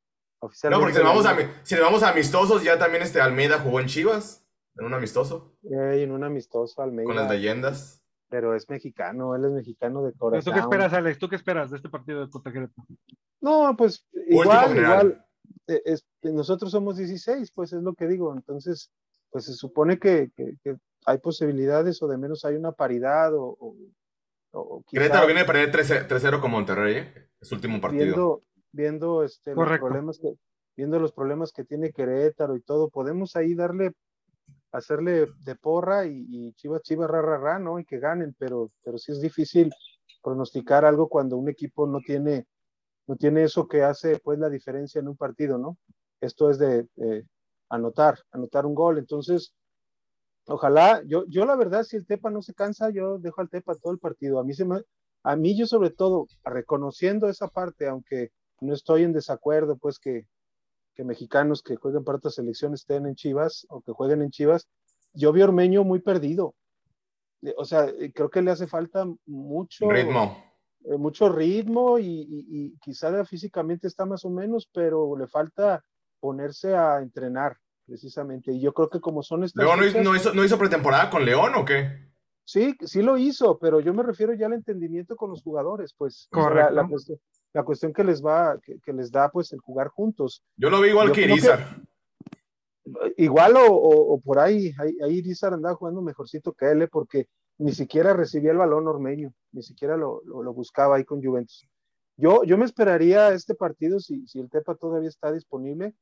No, 0.42 0.80
porque 0.80 0.94
si 0.94 1.02
nos, 1.02 1.08
vamos 1.08 1.26
a, 1.26 1.36
si 1.62 1.76
vamos 1.76 2.02
a 2.02 2.10
amistosos, 2.10 2.64
ya 2.64 2.78
también 2.78 3.02
este 3.02 3.20
Almeida 3.20 3.60
jugó 3.60 3.80
en 3.80 3.86
Chivas, 3.86 4.44
en 4.76 4.86
un 4.86 4.94
amistoso. 4.94 5.56
en 5.62 6.10
un 6.10 6.24
amistoso, 6.24 6.82
Almeida. 6.82 7.06
Con 7.06 7.16
las 7.16 7.30
leyendas. 7.30 8.04
Pero 8.28 8.56
es 8.56 8.68
mexicano, 8.68 9.36
él 9.36 9.44
es 9.44 9.50
mexicano 9.52 10.02
de 10.02 10.12
corazón. 10.14 10.52
¿Tú 10.52 10.58
qué 10.58 10.60
esperas, 10.60 10.92
Alex? 10.92 11.18
¿Tú 11.18 11.28
qué 11.28 11.36
esperas 11.36 11.70
de 11.70 11.76
este 11.76 11.88
partido 11.88 12.24
de 12.24 12.30
Cotaquereto? 12.30 12.74
No, 13.40 13.76
pues 13.76 14.06
igual, 14.28 14.76
igual. 14.76 15.26
Eh, 15.66 15.98
nosotros 16.22 16.72
somos 16.72 16.96
16, 16.96 17.52
pues 17.52 17.72
es 17.72 17.82
lo 17.82 17.94
que 17.94 18.06
digo. 18.08 18.32
Entonces, 18.34 18.90
pues 19.30 19.44
se 19.44 19.52
supone 19.52 19.98
que, 19.98 20.30
hay 21.04 21.18
posibilidades 21.18 22.02
o 22.02 22.08
de 22.08 22.16
menos 22.16 22.44
hay 22.44 22.54
una 22.54 22.72
paridad 22.72 23.34
o, 23.34 23.56
o, 24.52 24.84
Querétaro 24.88 25.26
viene 25.26 25.40
a 25.40 25.46
perder 25.46 25.72
3-0 25.72 26.40
con 26.40 26.50
Monterrey, 26.50 26.96
¿eh? 26.96 27.28
es 27.40 27.50
último 27.50 27.80
partido. 27.80 28.04
Viendo, 28.04 28.42
viendo 28.72 29.22
este, 29.22 29.54
los 29.54 29.78
problemas 29.78 30.18
que, 30.18 30.34
viendo 30.76 30.98
los 30.98 31.12
problemas 31.12 31.52
que 31.52 31.64
tiene 31.64 31.92
Querétaro 31.92 32.56
y 32.56 32.62
todo, 32.62 32.88
podemos 32.88 33.36
ahí 33.36 33.54
darle, 33.54 33.92
hacerle 34.72 35.28
de 35.44 35.54
porra 35.56 36.06
y, 36.06 36.26
y 36.28 36.52
chivas, 36.54 36.82
chivas, 36.82 37.10
ra, 37.10 37.22
ra, 37.22 37.38
ra, 37.38 37.58
¿no? 37.58 37.78
Y 37.78 37.84
que 37.84 37.98
ganen, 37.98 38.34
pero, 38.38 38.70
pero 38.82 38.98
sí 38.98 39.12
es 39.12 39.20
difícil 39.20 39.72
pronosticar 40.22 40.84
algo 40.84 41.08
cuando 41.08 41.36
un 41.36 41.48
equipo 41.48 41.86
no 41.86 42.00
tiene, 42.00 42.46
no 43.06 43.16
tiene 43.16 43.44
eso 43.44 43.68
que 43.68 43.82
hace 43.82 44.18
pues 44.18 44.38
la 44.38 44.48
diferencia 44.48 45.00
en 45.00 45.08
un 45.08 45.16
partido, 45.16 45.58
¿no? 45.58 45.76
Esto 46.20 46.50
es 46.50 46.58
de 46.58 46.86
anotar, 47.72 48.18
anotar 48.30 48.66
un 48.66 48.74
gol. 48.74 48.98
Entonces, 48.98 49.54
ojalá, 50.46 51.02
yo, 51.06 51.24
yo 51.28 51.44
la 51.44 51.56
verdad, 51.56 51.82
si 51.82 51.96
el 51.96 52.06
Tepa 52.06 52.30
no 52.30 52.42
se 52.42 52.54
cansa, 52.54 52.90
yo 52.90 53.18
dejo 53.18 53.40
al 53.40 53.48
Tepa 53.48 53.74
todo 53.74 53.92
el 53.92 53.98
partido. 53.98 54.38
A 54.38 54.44
mí 54.44 54.54
se 54.54 54.64
me, 54.64 54.82
a 55.24 55.36
mí 55.36 55.56
yo 55.56 55.66
sobre 55.66 55.90
todo, 55.90 56.26
reconociendo 56.44 57.28
esa 57.28 57.48
parte, 57.48 57.88
aunque 57.88 58.30
no 58.62 58.74
estoy 58.74 59.02
en 59.02 59.12
desacuerdo, 59.12 59.76
pues 59.76 59.98
que, 59.98 60.26
que 60.94 61.04
mexicanos 61.04 61.62
que 61.62 61.76
jueguen 61.76 62.04
para 62.04 62.18
otras 62.18 62.34
selecciones 62.34 62.80
estén 62.80 63.06
en 63.06 63.14
Chivas 63.14 63.66
o 63.68 63.80
que 63.82 63.92
jueguen 63.92 64.22
en 64.22 64.30
Chivas, 64.30 64.68
yo 65.12 65.32
vi 65.32 65.42
a 65.42 65.44
Ormeño 65.44 65.84
muy 65.84 66.00
perdido. 66.00 66.54
O 67.56 67.64
sea, 67.64 67.92
creo 68.14 68.30
que 68.30 68.40
le 68.40 68.52
hace 68.52 68.68
falta 68.68 69.04
mucho 69.26 69.90
ritmo, 69.90 70.44
eh, 70.84 70.96
mucho 70.96 71.28
ritmo 71.28 71.98
y, 71.98 72.06
y, 72.06 72.46
y, 72.48 72.78
quizá 72.78 73.24
físicamente 73.24 73.88
está 73.88 74.06
más 74.06 74.24
o 74.24 74.30
menos, 74.30 74.68
pero 74.72 75.16
le 75.16 75.26
falta 75.26 75.84
ponerse 76.20 76.76
a 76.76 77.00
entrenar 77.00 77.56
precisamente. 77.84 78.52
Y 78.52 78.60
yo 78.60 78.72
creo 78.72 78.88
que 78.88 79.00
como 79.00 79.24
son 79.24 79.42
estas. 79.42 79.64
¿León 79.64 79.80
no, 80.04 80.14
hizo, 80.14 80.32
no 80.32 80.44
hizo 80.44 80.56
pretemporada 80.56 81.10
con 81.10 81.24
León 81.24 81.52
o 81.56 81.64
qué? 81.64 82.12
Sí, 82.44 82.76
sí 82.80 83.02
lo 83.02 83.18
hizo, 83.18 83.58
pero 83.58 83.80
yo 83.80 83.94
me 83.94 84.02
refiero 84.02 84.34
ya 84.34 84.46
al 84.46 84.52
entendimiento 84.52 85.16
con 85.16 85.30
los 85.30 85.42
jugadores, 85.42 85.94
pues. 85.96 86.28
Correcto. 86.30 86.74
La, 86.74 86.88
la, 87.52 87.62
cuestión, 87.64 87.92
que 87.92 88.04
les 88.04 88.24
va, 88.24 88.58
que, 88.60 88.92
les 88.92 89.10
da, 89.10 89.30
pues, 89.30 89.52
el 89.52 89.60
jugar 89.60 89.88
juntos. 89.88 90.42
Yo 90.56 90.70
lo 90.70 90.80
vi 90.80 90.90
igual 90.90 91.12
que 91.12 91.22
Irizar. 91.22 91.80
igual 93.16 93.56
o, 93.56 93.66
o, 93.72 94.20
por 94.20 94.38
ahí, 94.38 94.72
ahí, 94.78 94.96
ahí 95.02 95.18
Irizar 95.18 95.52
andaba 95.52 95.74
jugando 95.74 96.02
mejorcito 96.02 96.52
que 96.52 96.70
él, 96.70 96.82
¿eh? 96.82 96.88
porque 96.88 97.28
ni 97.58 97.72
siquiera 97.72 98.12
recibía 98.12 98.52
el 98.52 98.58
balón 98.58 98.88
ormeño, 98.88 99.32
ni 99.52 99.62
siquiera 99.62 99.96
lo, 99.96 100.22
lo, 100.24 100.52
buscaba 100.52 100.96
ahí 100.96 101.04
con 101.04 101.22
Juventus. 101.22 101.68
Yo, 102.16 102.44
yo 102.44 102.58
me 102.58 102.64
esperaría 102.64 103.32
este 103.32 103.54
partido, 103.54 104.00
si, 104.00 104.26
si 104.26 104.40
el 104.40 104.50
Tepa 104.50 104.74
todavía 104.74 105.08
está 105.08 105.32
disponible, 105.32 105.94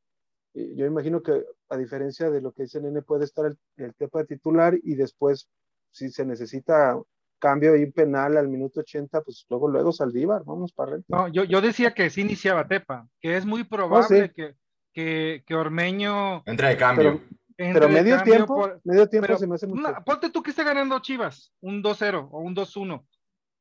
yo 0.55 0.85
imagino 0.87 1.23
que 1.23 1.45
a 1.69 1.77
diferencia 1.77 2.31
de 2.31 2.41
lo 2.41 2.53
que 2.53 2.65
dice 2.65 2.81
Nene, 2.81 3.03
puede 3.03 3.25
estar 3.25 3.47
el, 3.47 3.57
el 3.77 3.95
Tepa 3.95 4.25
titular 4.25 4.77
y 4.83 4.95
después, 4.95 5.49
si 5.93 6.11
se 6.11 6.25
necesita 6.25 7.01
cambio 7.41 7.75
y 7.75 7.91
penal 7.91 8.37
al 8.37 8.49
minuto 8.49 8.81
80, 8.81 9.23
pues 9.23 9.45
luego, 9.49 9.69
luego 9.69 9.91
Saldívar, 9.91 10.43
vamos 10.45 10.73
para 10.73 10.93
adentro. 10.93 11.17
No, 11.17 11.29
yo, 11.29 11.45
yo 11.45 11.61
decía 11.61 11.93
que 11.93 12.11
sí 12.11 12.21
iniciaba 12.21 12.69
Tepa, 12.69 13.09
que 13.21 13.37
es 13.37 13.45
muy 13.45 13.65
probable 13.65 14.33
que, 14.33 14.55
que, 14.93 15.43
que, 15.45 15.55
Ormeño... 15.57 16.43
Entre 16.47 16.69
de 16.69 16.77
cambio. 16.77 17.21
Pero, 17.57 17.75
pero 17.75 17.89
medio, 17.89 18.23
tiempo, 18.23 18.71
medio 18.85 19.09
tiempo, 19.09 19.37
se 19.37 19.47
me 19.47 19.57
hace 19.57 19.67
mucho. 19.67 19.95
ponte 20.07 20.31
tú 20.31 20.43
que 20.43 20.51
esté 20.51 20.63
ganando 20.63 20.99
Chivas, 21.01 21.53
un 21.61 21.83
2-0 21.83 22.29
o 22.31 22.39
un 22.39 22.55
2-1 22.55 23.05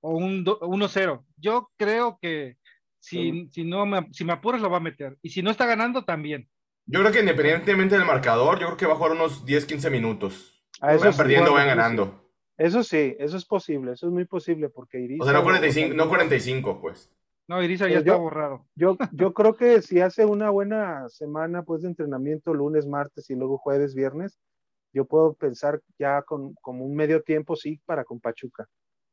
o 0.02 0.16
un 0.16 0.46
1-0. 0.46 1.26
Yo 1.38 1.70
creo 1.76 2.18
que 2.22 2.58
si, 3.00 3.50
si, 3.52 3.64
no 3.64 3.86
me, 3.86 4.08
si 4.12 4.24
me 4.24 4.34
apuras 4.34 4.62
lo 4.62 4.70
va 4.70 4.78
a 4.78 4.82
meter. 4.82 5.18
Y 5.22 5.30
si 5.30 5.42
no 5.42 5.52
está 5.52 5.66
ganando, 5.66 6.06
también. 6.06 6.48
Yo 6.86 7.00
creo 7.02 7.12
que 7.12 7.20
independientemente 7.20 7.96
del 7.96 8.06
marcador, 8.06 8.60
yo 8.60 8.68
creo 8.68 8.78
que 8.78 8.86
va 8.86 8.94
a 8.94 8.96
jugar 8.96 9.12
unos 9.12 9.46
10, 9.46 9.66
15 9.66 9.90
minutos. 9.90 10.66
A 10.82 10.94
eso 10.94 11.06
vayan 11.06 11.18
perdiendo, 11.18 11.54
vayan 11.54 11.78
ganando. 11.78 12.29
Eso 12.60 12.84
sí, 12.84 13.16
eso 13.20 13.38
es 13.38 13.46
posible, 13.46 13.94
eso 13.94 14.08
es 14.08 14.12
muy 14.12 14.26
posible 14.26 14.68
porque 14.68 15.00
Iris. 15.00 15.22
O 15.22 15.24
sea, 15.24 15.32
no 15.32 15.44
45, 15.44 15.96
no 15.96 16.10
45 16.10 16.82
pues. 16.82 17.10
No, 17.48 17.64
Irisa 17.64 17.88
ya 17.88 18.00
está 18.00 18.16
borrado. 18.16 18.68
Yo, 18.76 18.98
yo 19.14 19.34
creo 19.34 19.56
que 19.56 19.82
si 19.82 20.02
hace 20.02 20.26
una 20.26 20.50
buena 20.50 21.08
semana 21.08 21.64
pues 21.64 21.82
de 21.82 21.88
entrenamiento 21.88 22.54
lunes, 22.54 22.86
martes 22.86 23.30
y 23.30 23.36
luego 23.36 23.58
jueves, 23.58 23.96
viernes, 23.96 24.38
yo 24.94 25.06
puedo 25.06 25.34
pensar 25.34 25.82
ya 25.98 26.22
con 26.22 26.54
como 26.56 26.86
un 26.86 26.96
medio 26.96 27.24
tiempo 27.24 27.56
sí 27.56 27.80
para 27.86 28.04
con 28.04 28.20
Pachuca. 28.20 28.68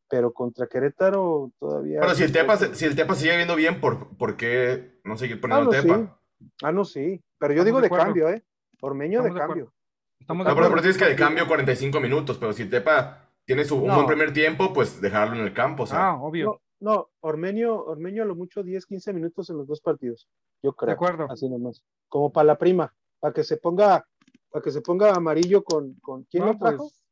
Pero 0.08 0.32
contra 0.32 0.66
Querétaro 0.66 1.52
todavía. 1.58 2.00
Pero 2.00 2.14
si 2.14 2.24
el 2.24 2.32
Tepa, 2.32 2.56
si 2.56 2.84
el 2.84 2.96
Tepa 2.96 3.14
sigue 3.14 3.36
viendo 3.36 3.54
bien, 3.54 3.80
¿por, 3.80 4.16
¿por 4.16 4.36
qué 4.36 5.00
no 5.04 5.16
seguir 5.16 5.40
poniendo 5.40 5.72
el 5.72 5.82
Tepa? 5.82 6.20
Ah, 6.62 6.72
no, 6.72 6.84
sí. 6.84 7.22
Pero 7.38 7.54
yo 7.54 7.64
digo 7.64 7.80
de, 7.80 7.90
cambio, 7.90 8.28
¿eh? 8.28 8.44
Ormeño 8.80 9.22
de, 9.22 9.32
cambio. 9.32 9.72
Estamos 10.20 10.46
de 10.46 10.52
acuerdo. 10.52 10.70
pero 10.70 10.82
tienes 10.82 10.98
que 10.98 11.06
de 11.06 11.16
cambio 11.16 11.46
45 11.46 12.00
minutos, 12.00 12.38
pero 12.38 12.52
si 12.52 12.66
Tepa 12.66 13.25
tiene 13.46 13.64
su, 13.64 13.76
un 13.76 13.94
buen 13.94 14.06
primer 14.06 14.32
tiempo, 14.32 14.72
pues 14.72 15.00
dejarlo 15.00 15.36
en 15.36 15.42
el 15.42 15.54
campo. 15.54 15.84
O 15.84 15.86
sea. 15.86 16.08
Ah, 16.08 16.20
obvio. 16.20 16.60
No, 16.80 16.92
no, 16.92 17.10
Ormeño, 17.20 17.74
Ormeño 17.74 18.22
a 18.22 18.26
lo 18.26 18.34
mucho 18.34 18.62
10, 18.62 18.84
15 18.84 19.12
minutos 19.12 19.48
en 19.50 19.56
los 19.56 19.66
dos 19.66 19.80
partidos. 19.80 20.28
Yo 20.62 20.72
creo. 20.74 20.88
De 20.88 20.92
acuerdo. 20.94 21.26
Así 21.30 21.48
nomás. 21.48 21.82
Como 22.08 22.32
para 22.32 22.46
la 22.46 22.58
prima, 22.58 22.92
para 23.20 23.32
que 23.32 23.44
se 23.44 23.56
ponga, 23.56 24.06
para 24.50 24.62
que 24.62 24.70
se 24.70 24.82
ponga 24.82 25.12
amarillo 25.12 25.64
con, 25.64 25.94
con 26.00 26.24
¿quién 26.24 26.44
lo 26.44 26.58
trajo? 26.58 26.88
Pues 26.88 27.06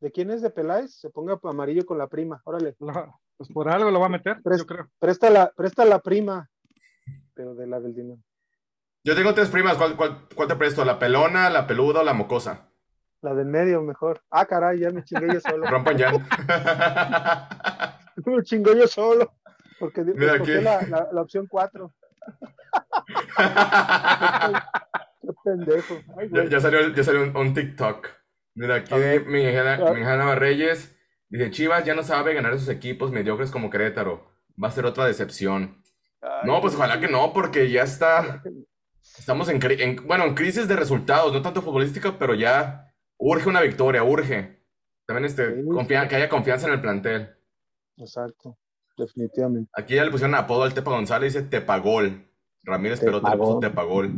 ¿De 0.00 0.12
quién 0.12 0.30
es 0.30 0.42
de 0.42 0.50
Peláez? 0.50 0.94
Se 0.94 1.10
ponga 1.10 1.38
amarillo 1.42 1.84
con 1.84 1.98
la 1.98 2.06
prima. 2.06 2.40
Órale. 2.44 2.76
pues 3.36 3.50
por 3.52 3.68
algo 3.68 3.90
lo 3.90 4.00
va 4.00 4.06
a 4.06 4.10
meter, 4.10 4.36
yo 4.44 4.66
creo. 4.66 4.88
Presta 4.98 5.30
la, 5.30 5.50
presta 5.56 5.84
la 5.84 6.00
prima, 6.00 6.48
pero 7.34 7.54
de 7.54 7.66
la 7.66 7.80
del 7.80 7.94
dinero. 7.94 8.20
Yo 9.04 9.14
tengo 9.16 9.34
tres 9.34 9.48
primas. 9.48 9.76
¿Cuál, 9.76 9.96
cuál, 9.96 10.48
te 10.48 10.56
presto? 10.56 10.84
¿La 10.84 10.98
pelona, 10.98 11.50
la 11.50 11.66
peluda 11.66 12.00
o 12.00 12.04
la 12.04 12.14
mocosa? 12.14 12.70
La 13.20 13.34
del 13.34 13.46
medio, 13.46 13.82
mejor. 13.82 14.22
Ah, 14.30 14.46
caray, 14.46 14.78
ya 14.78 14.90
me 14.90 15.02
chingué 15.02 15.34
yo 15.34 15.40
solo. 15.40 15.66
Rompan 15.66 15.98
ya. 15.98 16.12
me 18.26 18.42
chingo 18.44 18.74
yo 18.74 18.86
solo. 18.86 19.32
Porque 19.80 20.02
Mira 20.02 20.34
aquí. 20.34 20.52
La, 20.52 21.08
la, 21.12 21.20
opción 21.20 21.48
4. 21.48 21.92
Qué 25.20 25.28
pendejo. 25.44 25.96
ya, 26.48 26.60
salió, 26.60 26.94
ya 26.94 27.02
salió 27.02 27.32
un, 27.34 27.54
TikTok. 27.54 28.06
Mira, 28.54 28.76
aquí 28.76 28.94
mi 29.26 29.42
hija 29.42 30.34
Reyes 30.36 30.96
dice: 31.28 31.50
Chivas 31.50 31.84
ya 31.84 31.94
no 31.94 32.04
sabe 32.04 32.34
ganar 32.34 32.54
esos 32.54 32.68
equipos 32.68 33.10
mediocres 33.10 33.50
como 33.50 33.70
Querétaro. 33.70 34.30
Va 34.62 34.68
a 34.68 34.72
ser 34.72 34.86
otra 34.86 35.06
decepción. 35.06 35.82
no, 36.44 36.60
pues 36.60 36.76
ojalá 36.76 37.00
que 37.00 37.08
no, 37.08 37.32
porque 37.32 37.68
ya 37.70 37.82
está. 37.82 38.44
Estamos 39.18 39.48
en, 39.48 39.58
bueno, 40.06 40.24
en 40.24 40.34
crisis 40.34 40.68
de 40.68 40.76
resultados, 40.76 41.32
no 41.32 41.42
tanto 41.42 41.62
futbolística, 41.62 42.16
pero 42.18 42.34
ya 42.34 42.87
urge 43.18 43.48
una 43.48 43.60
victoria, 43.60 44.04
urge. 44.04 44.58
También 45.06 45.24
este, 45.26 45.64
que 45.88 46.16
haya 46.16 46.28
confianza 46.28 46.66
en 46.66 46.74
el 46.74 46.80
plantel. 46.80 47.34
Exacto, 47.96 48.56
definitivamente. 48.96 49.70
Aquí 49.74 49.94
ya 49.94 50.04
le 50.04 50.10
pusieron 50.10 50.34
apodo 50.34 50.64
al 50.64 50.74
Tepa 50.74 50.90
González, 50.90 51.34
dice 51.34 51.46
Tepagol. 51.46 52.24
Ramírez 52.64 53.00
pero 53.00 53.22
te 53.22 53.36
puso 53.36 53.58
Tepagol. 53.60 54.12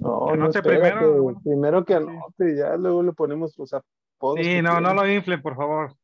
No, 0.00 0.34
no, 0.36 0.52
sé 0.52 0.62
primero. 0.62 1.34
primero 1.42 1.84
que 1.84 1.94
anote, 1.94 2.56
ya 2.56 2.76
luego 2.76 3.02
le 3.02 3.12
ponemos 3.12 3.56
los 3.58 3.72
apodos. 3.72 4.40
Sí, 4.42 4.60
no, 4.62 4.80
no 4.80 4.94
lo 4.94 5.10
infle, 5.10 5.38
por 5.38 5.56
favor. 5.56 5.94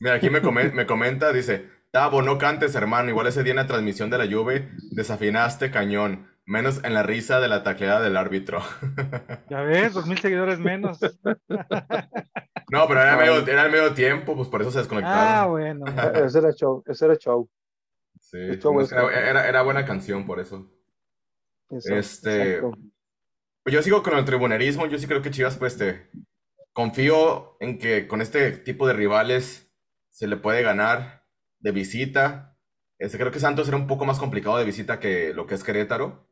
Mira, 0.00 0.14
aquí 0.14 0.30
me, 0.30 0.40
me 0.72 0.86
comenta, 0.86 1.32
dice, 1.32 1.68
Tabo, 1.90 2.22
no 2.22 2.38
cantes, 2.38 2.74
hermano, 2.76 3.10
igual 3.10 3.26
ese 3.26 3.42
día 3.42 3.52
en 3.52 3.56
la 3.56 3.66
transmisión 3.66 4.10
de 4.10 4.18
la 4.18 4.24
lluvia 4.24 4.70
desafinaste 4.92 5.70
cañón. 5.70 6.28
Menos 6.50 6.82
en 6.82 6.94
la 6.94 7.04
risa 7.04 7.38
de 7.38 7.46
la 7.46 7.62
tacleada 7.62 8.00
del 8.00 8.16
árbitro. 8.16 8.60
Ya 9.48 9.60
ves, 9.62 9.92
dos 9.94 10.06
mil 10.06 10.18
seguidores 10.18 10.58
menos. 10.58 10.98
No, 12.70 12.86
pero 12.88 13.00
era, 13.02 13.16
medio, 13.16 13.46
era 13.46 13.66
el 13.66 13.72
medio 13.72 13.94
tiempo, 13.94 14.34
pues 14.36 14.48
por 14.48 14.60
eso 14.60 14.70
se 14.72 14.78
Ah, 14.78 14.80
desconectaron. 14.82 15.50
bueno. 15.50 15.84
Ese 16.26 16.38
era 16.38 16.52
show, 16.52 16.82
ese 16.86 17.04
era 17.04 17.16
show. 17.16 17.48
Sí, 18.20 18.36
el 18.38 18.60
show 18.60 18.74
no, 18.74 18.80
es- 18.80 18.90
era, 18.92 19.30
era- 19.30 19.48
era 19.48 19.62
buena 19.62 19.84
canción 19.84 20.26
por 20.26 20.40
eso. 20.40 20.68
Eso, 21.70 21.94
Este- 21.94 22.54
exacto. 22.56 22.78
Pues 23.62 23.74
yo 23.74 23.82
sigo 23.82 24.02
con 24.02 24.16
el 24.18 24.24
tribunerismo, 24.24 24.86
yo 24.86 24.98
sí 24.98 25.06
creo 25.06 25.22
que 25.22 25.30
Chivas, 25.30 25.56
pues, 25.56 25.76
te 25.76 26.10
confío 26.72 27.56
en 27.60 27.78
que 27.78 28.06
con 28.08 28.20
este 28.22 28.52
tipo 28.52 28.86
de 28.88 28.94
rivales 28.94 29.70
se 30.10 30.26
le 30.26 30.36
puede 30.36 30.62
ganar 30.62 31.24
de 31.60 31.70
visita. 31.70 32.56
Este, 32.98 33.18
creo 33.18 33.30
que 33.30 33.38
Santos 33.38 33.68
era 33.68 33.76
un 33.76 33.86
poco 33.86 34.04
más 34.04 34.18
complicado 34.18 34.56
de 34.58 34.64
visita 34.64 34.98
que 34.98 35.32
lo 35.34 35.46
que 35.46 35.54
es 35.54 35.62
Querétaro. 35.64 36.28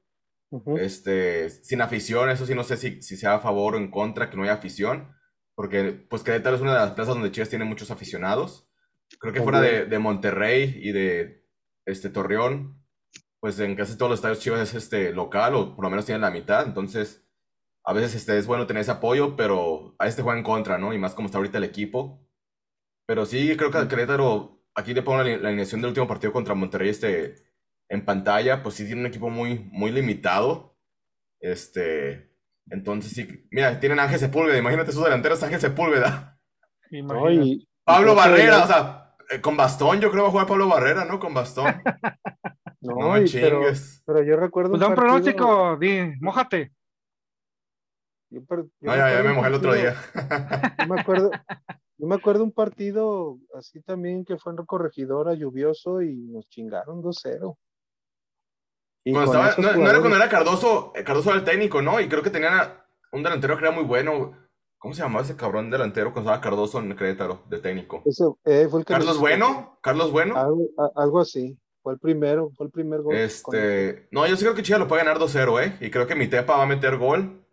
Ujú. 0.51 0.79
Este, 0.79 1.51
sin 1.51 1.81
afición, 1.83 2.31
eso 2.31 2.47
sí 2.47 2.55
no 2.55 2.65
sé 2.65 2.77
si, 2.77 3.03
si 3.03 3.17
sea 3.17 3.35
a 3.35 3.41
favor 3.41 3.75
o 3.75 3.79
en 3.79 3.91
contra 3.91 4.31
que 4.31 4.37
no 4.37 4.45
haya 4.45 4.55
afición, 4.55 5.15
porque 5.55 6.07
pues 6.09 6.23
Querétaro 6.23 6.57
es 6.57 6.63
una 6.63 6.73
de 6.73 6.79
las 6.81 6.93
plazas 6.93 7.15
donde 7.15 7.31
Chivas 7.31 7.51
tiene 7.51 7.65
muchos 7.65 7.91
aficionados. 7.91 8.69
Creo 9.19 9.33
que 9.33 9.43
fuera 9.43 9.61
de, 9.61 9.87
de 9.87 9.99
Monterrey 9.99 10.81
y 10.83 10.93
de 10.93 11.47
este 11.87 12.11
Torreón, 12.11 12.83
pues 13.41 13.59
en 13.61 13.75
casi 13.77 13.97
todos 13.97 14.11
los 14.11 14.19
estadios 14.19 14.41
Chivas 14.41 14.61
es 14.61 14.75
este 14.75 15.13
local 15.13 15.55
o 15.55 15.75
por 15.75 15.85
lo 15.85 15.91
menos 15.91 16.07
tienen 16.07 16.23
la 16.23 16.31
mitad, 16.31 16.67
entonces 16.67 17.25
a 17.85 17.93
veces 17.95 18.15
este, 18.15 18.37
es 18.37 18.47
bueno 18.47 18.67
tener 18.67 18.83
ese 18.83 18.91
apoyo, 18.91 19.35
pero 19.35 19.95
a 19.99 20.07
este 20.07 20.21
juega 20.21 20.39
en 20.39 20.45
contra, 20.45 20.77
¿no? 20.77 20.93
Y 20.93 20.99
más 20.99 21.15
como 21.15 21.27
está 21.27 21.39
ahorita 21.39 21.57
el 21.57 21.65
equipo. 21.65 22.23
Pero 23.07 23.25
sí, 23.25 23.57
creo 23.57 23.71
que 23.71 23.79
al 23.79 23.89
Querétaro, 23.89 24.63
aquí 24.75 24.93
le 24.93 25.01
pongo 25.01 25.23
la, 25.23 25.37
la 25.39 25.49
alineación 25.49 25.81
del 25.81 25.89
último 25.89 26.07
partido 26.07 26.31
contra 26.31 26.55
Monterrey 26.55 26.91
este, 26.91 27.48
en 27.89 28.05
pantalla, 28.05 28.63
pues 28.63 28.75
sí 28.77 28.85
tiene 28.87 29.01
un 29.03 29.07
equipo 29.07 29.31
muy, 29.31 29.59
muy 29.73 29.91
limitado. 29.91 30.77
Este, 31.41 32.31
entonces 32.71 33.13
sí, 33.13 33.47
mira, 33.51 33.79
tienen 33.81 33.99
a 34.01 34.05
Ángel 34.05 34.19
Sepúlveda, 34.19 34.59
imagínate 34.59 34.93
sus 34.93 35.05
delanteros, 35.05 35.43
Ángel 35.43 35.61
Sepúlveda. 35.61 36.39
Imagínate. 36.91 37.67
Pablo 37.85 38.15
Barrera, 38.15 38.65
o 38.65 38.67
sea, 38.67 39.17
eh, 39.31 39.41
con 39.41 39.57
bastón, 39.57 40.01
yo 40.01 40.11
creo 40.11 40.23
que 40.23 40.25
va 40.25 40.29
a 40.29 40.31
jugar 40.33 40.47
Pablo 40.47 40.69
Barrera, 40.69 41.05
¿no? 41.05 41.19
Con 41.19 41.35
bastón. 41.35 41.67
No, 42.81 42.95
No 42.95 43.11
me 43.13 43.23
pero, 43.23 43.59
chingues. 43.61 44.03
pero 44.07 44.23
yo 44.23 44.37
recuerdo 44.37 44.71
Pues 44.71 44.81
da 44.81 44.87
un 44.87 44.95
partido- 44.95 45.19
pronóstico, 45.35 45.77
di, 45.79 46.13
mójate. 46.21 46.73
yo 48.31 48.45
per- 48.45 48.63
yo 48.63 48.69
No, 48.83 48.97
ya, 48.97 49.21
me 49.25 49.33
mojé 49.33 49.49
el 49.49 49.55
otro 49.55 49.75
día. 49.75 49.97
Yo 50.79 50.87
me 50.95 51.01
acuerdo, 51.01 51.31
yo 51.99 52.07
me 52.07 52.15
acuerdo 52.15 52.45
un 52.45 52.53
partido 52.53 53.39
así 53.55 53.81
también 53.83 54.25
que 54.25 54.39
fue 54.39 54.53
en 54.53 54.65
Corregidora, 54.65 55.35
lluvioso, 55.35 56.03
y 56.03 56.15
nos 56.29 56.49
chingaron 56.49 57.03
2-0. 57.03 57.57
Y 59.09 59.13
Cuando 59.13 59.33
estaba- 59.33 59.73
no, 59.73 59.79
no 59.85 59.89
era 59.91 60.01
cuando 60.01 60.17
era 60.17 60.29
Cardoso, 60.29 60.93
Cardoso 61.05 61.31
era 61.31 61.39
el 61.39 61.45
técnico, 61.45 61.81
¿no? 61.81 61.99
Y 61.99 62.09
creo 62.09 62.23
que 62.23 62.29
tenían 62.29 62.53
a- 62.55 62.85
un 63.13 63.23
delantero 63.23 63.57
que 63.57 63.65
era 63.65 63.71
muy 63.71 63.85
bueno. 63.85 64.37
¿Cómo 64.77 64.93
se 64.93 65.01
llamaba 65.03 65.25
ese 65.25 65.35
cabrón 65.35 65.71
delantero 65.71 66.13
cuando 66.13 66.31
estaba 66.31 66.43
Cardoso 66.43 66.79
en 66.79 66.95
Querétaro 66.95 67.43
de 67.49 67.59
técnico? 67.59 68.03
ese, 68.05 68.25
eh, 68.45 68.69
fue 68.71 68.81
el 68.81 68.87
que 68.87 68.93
¿Carlos 68.93 69.19
Bueno? 69.19 69.79
¿Carlos 69.83 70.13
Bueno? 70.13 70.37
Algo, 70.37 70.61
a- 70.79 71.03
algo 71.03 71.21
así. 71.21 71.59
Fue 71.83 71.95
el 71.95 71.99
primero, 72.01 72.51
fue 72.55 72.67
el 72.67 72.73
primer 72.73 73.01
gol. 73.01 73.15
con- 73.43 73.55
Este, 73.57 74.09
no, 74.11 74.27
yo 74.27 74.37
sí 74.37 74.43
creo 74.45 74.55
que 74.55 74.63
Chivas 74.63 74.81
lo 74.81 74.89
puede 74.89 75.03
ganar 75.03 75.19
2-0, 75.19 75.59
¿eh? 75.59 75.77
Y 75.81 75.91
creo 75.91 76.07
que 76.07 76.15
mi 76.15 76.29
Tepa 76.29 76.57
va 76.59 76.65
a 76.65 76.67
meter 76.67 76.99
gol. 76.99 77.45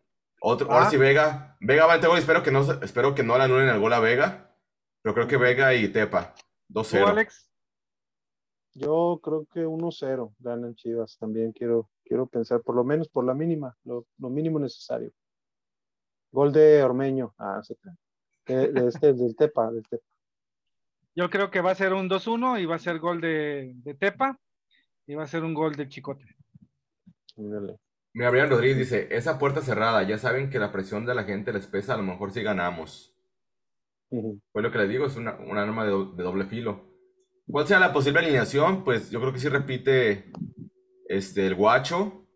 Otro, 0.41 0.69
ahora 0.69 0.87
Ah. 0.87 0.89
sí 0.89 0.97
Vega, 0.97 1.55
Vega 1.61 1.85
va 1.85 1.93
a 1.93 1.95
meter 1.95 2.09
gol, 2.09 2.19
espero 2.19 2.43
que 2.43 2.51
no, 2.51 2.61
espero 2.83 3.15
que 3.15 3.23
no 3.23 3.37
le 3.37 3.45
anulen 3.45 3.69
el 3.69 3.79
gol 3.79 3.93
a 3.93 3.99
Vega, 3.99 4.51
pero 5.01 5.15
creo 5.15 5.27
que 5.27 5.37
Vega 5.37 5.73
y 5.73 5.87
Tepa, 5.87 6.33
¿Tú, 6.35 6.43
2-0. 6.67 7.07
Alex? 7.07 7.49
Yo 8.75 9.19
creo 9.23 9.45
que 9.45 9.65
1-0 9.65 10.35
ganan 10.39 10.75
Chivas. 10.75 11.17
También 11.17 11.51
quiero, 11.53 11.89
quiero 12.03 12.27
pensar, 12.27 12.61
por 12.61 12.75
lo 12.75 12.83
menos 12.83 13.07
por 13.09 13.25
la 13.25 13.33
mínima, 13.33 13.75
lo, 13.85 14.05
lo 14.17 14.29
mínimo 14.29 14.59
necesario. 14.59 15.11
Gol 16.31 16.51
de 16.51 16.83
Ormeño. 16.83 17.33
Ah, 17.37 17.61
se. 17.63 17.75
De, 18.45 18.71
de 18.71 18.87
este, 18.89 19.13
del 19.13 19.35
Tepa, 19.35 19.71
del 19.71 19.83
Tepa. 19.87 20.03
Yo 21.15 21.29
creo 21.29 21.49
que 21.49 21.61
va 21.61 21.71
a 21.71 21.75
ser 21.75 21.93
un 21.93 22.09
2-1 22.09 22.61
y 22.61 22.65
va 22.65 22.75
a 22.75 22.79
ser 22.79 22.99
gol 22.99 23.21
de, 23.21 23.71
de 23.77 23.93
Tepa 23.95 24.37
y 25.07 25.15
va 25.15 25.23
a 25.23 25.27
ser 25.27 25.43
un 25.43 25.53
gol 25.53 25.75
de 25.75 25.87
Chicote. 25.87 26.25
Ándale. 27.37 27.77
Mira, 28.13 28.29
Brian 28.29 28.49
Rodríguez 28.49 28.77
dice, 28.77 29.07
esa 29.11 29.39
puerta 29.39 29.61
cerrada, 29.61 30.03
ya 30.03 30.17
saben 30.17 30.49
que 30.49 30.59
la 30.59 30.71
presión 30.71 31.05
de 31.05 31.15
la 31.15 31.23
gente 31.23 31.51
les 31.53 31.67
pesa, 31.67 31.93
a 31.93 31.97
lo 31.97 32.03
mejor 32.03 32.31
sí 32.31 32.43
ganamos. 32.43 33.15
Ujú. 34.09 34.39
Pues 34.51 34.63
lo 34.63 34.71
que 34.71 34.77
les 34.79 34.89
digo, 34.89 35.05
es 35.05 35.15
una, 35.15 35.35
un 35.35 35.57
arma 35.57 35.85
de, 35.85 35.91
do- 35.91 36.11
de 36.11 36.23
doble 36.23 36.45
filo. 36.45 36.94
¿Cuál 37.47 37.67
sea 37.67 37.79
la 37.79 37.93
posible 37.93 38.19
alineación? 38.19 38.83
Pues 38.83 39.09
yo 39.11 39.19
creo 39.19 39.31
que 39.33 39.39
sí 39.39 39.49
repite 39.49 40.31
este, 41.07 41.45
el 41.47 41.55
Guacho. 41.55 42.27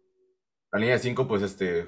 La 0.72 0.80
línea 0.80 0.96
de 0.96 1.00
5, 1.02 1.28
pues 1.28 1.42
este. 1.42 1.88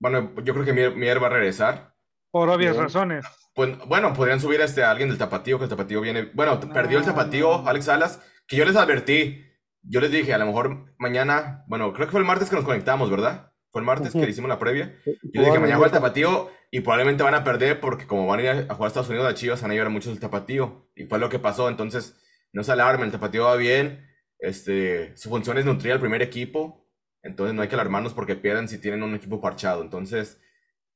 Bueno, 0.00 0.32
yo 0.44 0.52
creo 0.54 0.64
que 0.64 0.72
Mier, 0.72 0.94
Mier 0.96 1.22
va 1.22 1.28
a 1.28 1.30
regresar. 1.30 1.94
Por 2.30 2.48
obvias 2.48 2.76
razones. 2.76 3.24
Pues 3.54 3.78
bueno, 3.86 4.12
podrían 4.12 4.40
subir 4.40 4.60
a, 4.60 4.64
este, 4.64 4.82
a 4.84 4.90
alguien 4.90 5.08
del 5.08 5.18
Tapatío, 5.18 5.58
que 5.58 5.64
el 5.64 5.70
Tapatío 5.70 6.00
viene. 6.00 6.30
Bueno, 6.34 6.60
No, 6.62 6.72
perdió 6.72 6.98
el 6.98 7.04
Tapatío, 7.04 7.62
no. 7.62 7.68
Alex 7.68 7.86
Salas, 7.86 8.20
que 8.46 8.56
yo 8.56 8.64
les 8.64 8.76
advertí. 8.76 9.44
Yo 9.82 10.00
les 10.00 10.10
dije, 10.10 10.34
a 10.34 10.38
lo 10.38 10.46
mejor 10.46 10.94
mañana. 10.98 11.64
Bueno, 11.68 11.92
creo 11.92 12.06
que 12.06 12.12
fue 12.12 12.20
el 12.20 12.26
martes 12.26 12.50
que 12.50 12.56
nos 12.56 12.64
conectamos, 12.64 13.10
¿verdad? 13.10 13.52
Fue 13.70 13.80
el 13.80 13.86
martes 13.86 14.14
Ujú. 14.14 14.24
que 14.24 14.30
hicimos 14.30 14.48
la 14.48 14.58
previa. 14.58 14.96
Yo 15.04 15.42
dije, 15.42 15.58
mañana 15.58 15.66
el 15.68 15.76
juega 15.76 15.86
el 15.86 15.92
Tapatío 15.92 16.50
y 16.70 16.80
probablemente 16.80 17.22
van 17.22 17.34
a 17.34 17.44
perder 17.44 17.80
porque 17.80 18.06
como 18.06 18.26
van 18.26 18.40
a 18.40 18.42
ir 18.42 18.48
a 18.68 18.74
jugar 18.74 18.82
a 18.84 18.86
Estados 18.88 19.08
Unidos, 19.08 19.26
a 19.28 19.34
Chivas 19.34 19.62
van 19.62 19.70
a 19.70 19.74
llevar 19.74 19.90
muchos 19.90 20.12
del 20.12 20.20
Tapatío. 20.20 20.90
Y 20.94 21.04
fue 21.04 21.18
lo 21.18 21.28
que 21.28 21.38
pasó. 21.38 21.68
Entonces, 21.68 22.16
no 22.52 22.62
se 22.64 22.72
alarmen, 22.72 23.06
el 23.06 23.12
Tapatío 23.12 23.44
va 23.44 23.56
bien. 23.56 24.06
Este, 24.38 25.16
su 25.16 25.28
función 25.30 25.58
es 25.58 25.64
nutrir 25.64 25.92
al 25.92 26.00
primer 26.00 26.22
equipo. 26.22 26.86
Entonces, 27.22 27.54
no 27.54 27.62
hay 27.62 27.68
que 27.68 27.74
alarmarnos 27.74 28.14
porque 28.14 28.36
pierdan 28.36 28.68
si 28.68 28.78
tienen 28.78 29.02
un 29.02 29.14
equipo 29.14 29.40
parchado. 29.40 29.82
Entonces, 29.82 30.40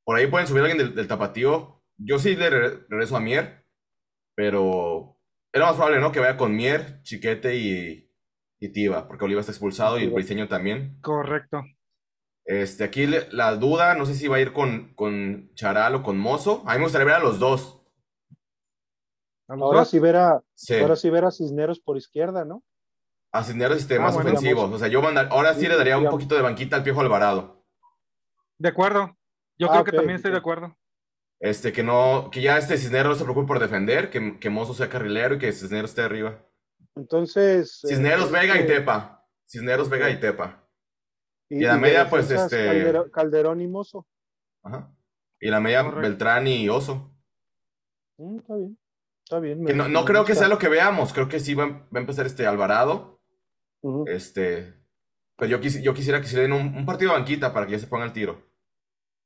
por 0.04 0.16
ahí 0.16 0.26
pueden 0.28 0.46
subir 0.46 0.62
a 0.62 0.66
alguien 0.66 0.78
del, 0.86 0.94
del 0.94 1.08
Tapatío. 1.08 1.82
Yo 1.98 2.18
sí 2.18 2.36
le 2.36 2.50
re- 2.50 2.78
regreso 2.88 3.16
a 3.16 3.20
Mier, 3.20 3.64
pero 4.34 5.18
es 5.52 5.58
lo 5.60 5.66
más 5.66 5.74
probable, 5.76 6.00
¿no? 6.00 6.12
Que 6.12 6.20
vaya 6.20 6.36
con 6.36 6.54
Mier, 6.56 7.02
Chiquete 7.02 7.56
y, 7.56 8.10
y 8.60 8.68
Tiva, 8.70 9.06
porque 9.06 9.24
Oliva 9.24 9.40
está 9.40 9.52
expulsado 9.52 9.98
y 9.98 10.04
el. 10.04 10.10
Briseño 10.10 10.48
también. 10.48 10.98
Correcto. 11.02 11.62
Este, 12.44 12.84
aquí 12.84 13.06
le- 13.06 13.28
la 13.32 13.54
duda, 13.56 13.94
no 13.94 14.06
sé 14.06 14.14
si 14.14 14.26
va 14.28 14.36
a 14.36 14.40
ir 14.40 14.52
con, 14.52 14.94
con 14.94 15.50
Charal 15.54 15.94
o 15.96 16.02
con 16.02 16.18
Mozo. 16.18 16.62
A 16.66 16.72
mí 16.72 16.78
me 16.78 16.84
gustaría 16.84 17.06
ver 17.06 17.16
a 17.16 17.20
los 17.20 17.38
dos. 17.38 17.81
¿A 19.48 19.54
los 19.56 19.62
Ahora 19.62 19.84
sí 19.84 19.98
ver 19.98 20.16
a, 20.16 20.42
Sí. 20.54 20.78
ahora 20.78 20.96
sí 20.96 21.10
ver 21.10 21.24
a 21.24 21.30
Cisneros 21.30 21.80
por 21.80 21.96
izquierda, 21.96 22.44
¿no? 22.44 22.62
A 23.32 23.42
Cisneros 23.44 23.78
este, 23.78 23.96
Ah, 23.96 24.00
más 24.00 24.14
bueno. 24.14 24.30
ofensivos. 24.30 24.70
O 24.72 24.78
sea, 24.78 24.88
yo 24.88 25.00
manda- 25.02 25.28
ahora 25.30 25.54
sí 25.54 25.66
le 25.66 25.76
daría 25.76 25.98
un 25.98 26.08
poquito 26.08 26.34
de 26.34 26.42
banquita 26.42 26.76
al 26.76 26.82
Piojo 26.82 27.00
Alvarado. 27.00 27.64
De 28.58 28.68
acuerdo. 28.68 29.16
Yo 29.58 29.68
Ah, 29.68 29.72
creo 29.72 29.84
que 29.84 29.92
también 29.92 30.16
estoy 30.16 30.30
de 30.32 30.38
acuerdo. 30.38 30.76
Este, 31.40 31.72
que 31.72 31.82
no, 31.82 32.28
que 32.30 32.40
ya 32.40 32.56
este 32.58 32.78
Cisneros 32.78 33.08
no 33.10 33.14
se 33.16 33.24
preocupe 33.24 33.48
por 33.48 33.58
defender, 33.58 34.10
que, 34.10 34.38
que 34.38 34.50
Mozo 34.50 34.74
sea 34.74 34.88
carrilero 34.88 35.34
y 35.34 35.38
que 35.38 35.52
Cisneros 35.52 35.90
esté 35.90 36.02
arriba. 36.02 36.38
Entonces. 36.94 37.80
eh, 37.84 37.88
Cisneros, 37.88 38.30
Vega 38.30 38.60
y 38.60 38.66
Tepa. 38.66 39.26
Cisneros, 39.46 39.88
Vega 39.88 40.08
y 40.10 40.20
Tepa. 40.20 40.64
Y, 41.48 41.56
y 41.56 41.60
la 41.62 41.76
y 41.76 41.80
media, 41.80 42.08
pues, 42.08 42.30
este- 42.30 42.66
Caldero- 42.66 43.10
Calderón 43.10 43.60
y 43.60 43.66
Mozo. 43.68 44.06
Ajá. 44.62 44.94
Y 45.40 45.48
la 45.50 45.58
media 45.60 45.82
Correcto. 45.82 46.00
Beltrán 46.02 46.46
y 46.46 46.68
Oso. 46.68 47.12
Mm, 48.18 48.38
está 48.38 48.54
bien. 48.56 48.78
Está 49.32 49.40
bien. 49.40 49.64
Que 49.64 49.72
me- 49.72 49.78
no, 49.78 49.88
no 49.88 50.00
me 50.00 50.06
creo 50.06 50.24
que 50.26 50.34
sea 50.34 50.48
lo 50.48 50.58
que 50.58 50.68
veamos. 50.68 51.14
Creo 51.14 51.26
que 51.26 51.40
sí 51.40 51.54
va, 51.54 51.66
va 51.66 51.86
a 51.94 52.00
empezar 52.00 52.26
este 52.26 52.46
Alvarado. 52.46 53.18
Este, 54.06 54.74
pero 55.36 55.56
yo, 55.58 55.58
yo 55.80 55.94
quisiera 55.94 56.20
que 56.20 56.26
se 56.26 56.36
le 56.36 56.42
den 56.42 56.52
un, 56.52 56.76
un 56.76 56.84
partido 56.84 57.12
de 57.12 57.18
banquita 57.18 57.52
para 57.54 57.64
que 57.66 57.72
ya 57.72 57.78
se 57.78 57.86
ponga 57.86 58.04
el 58.04 58.12
tiro. 58.12 58.46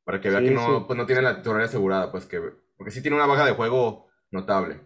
Para 0.05 0.21
que 0.21 0.31
vea 0.31 0.39
Sí, 0.39 0.45
que 0.47 0.51
no, 0.53 0.79
sí. 0.79 0.85
pues 0.87 0.97
no 0.97 1.07
tiene 1.07 1.23
la 1.23 1.37
titularidad 1.39 1.69
asegurada, 1.69 2.13
pues 2.13 2.25
que, 2.27 2.41
porque 2.77 2.93
sí 2.93 3.03
tiene 3.03 3.17
una 3.17 3.27
baja 3.27 3.45
de 3.45 3.53
juego 3.53 4.07
notable. 4.31 4.81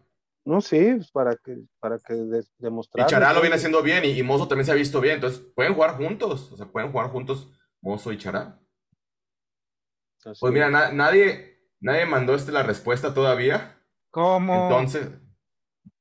No, 0.46 0.62
sí, 0.62 0.94
pues, 0.96 1.10
para 1.10 1.36
que, 1.36 1.58
para 1.78 1.98
que 1.98 2.14
de- 2.14 2.40
Y 2.40 2.44
demostrar. 2.62 3.06
Chará 3.06 3.34
lo 3.34 3.42
viene 3.42 3.56
haciendo 3.56 3.82
bien 3.82 4.02
y, 4.06 4.18
y 4.18 4.22
Mozo 4.22 4.48
también 4.48 4.64
se 4.64 4.72
ha 4.72 4.76
visto 4.76 5.00
bien, 5.02 5.16
entonces 5.16 5.40
pueden 5.54 5.74
jugar 5.74 5.96
juntos, 5.98 6.50
o 6.50 6.56
sea, 6.56 6.66
pueden 6.66 6.90
jugar 6.90 7.10
juntos 7.10 7.52
Mozo 7.82 8.10
y 8.10 8.16
Chará. 8.16 8.58
Pues 10.24 10.52
mira, 10.52 10.70
na- 10.70 10.90
nadie, 10.92 11.60
nadie 11.80 12.06
mandó 12.06 12.34
este 12.34 12.50
la 12.52 12.62
respuesta 12.62 13.12
todavía, 13.14 13.79
¿Cómo? 14.10 14.64
entonces, 14.64 15.10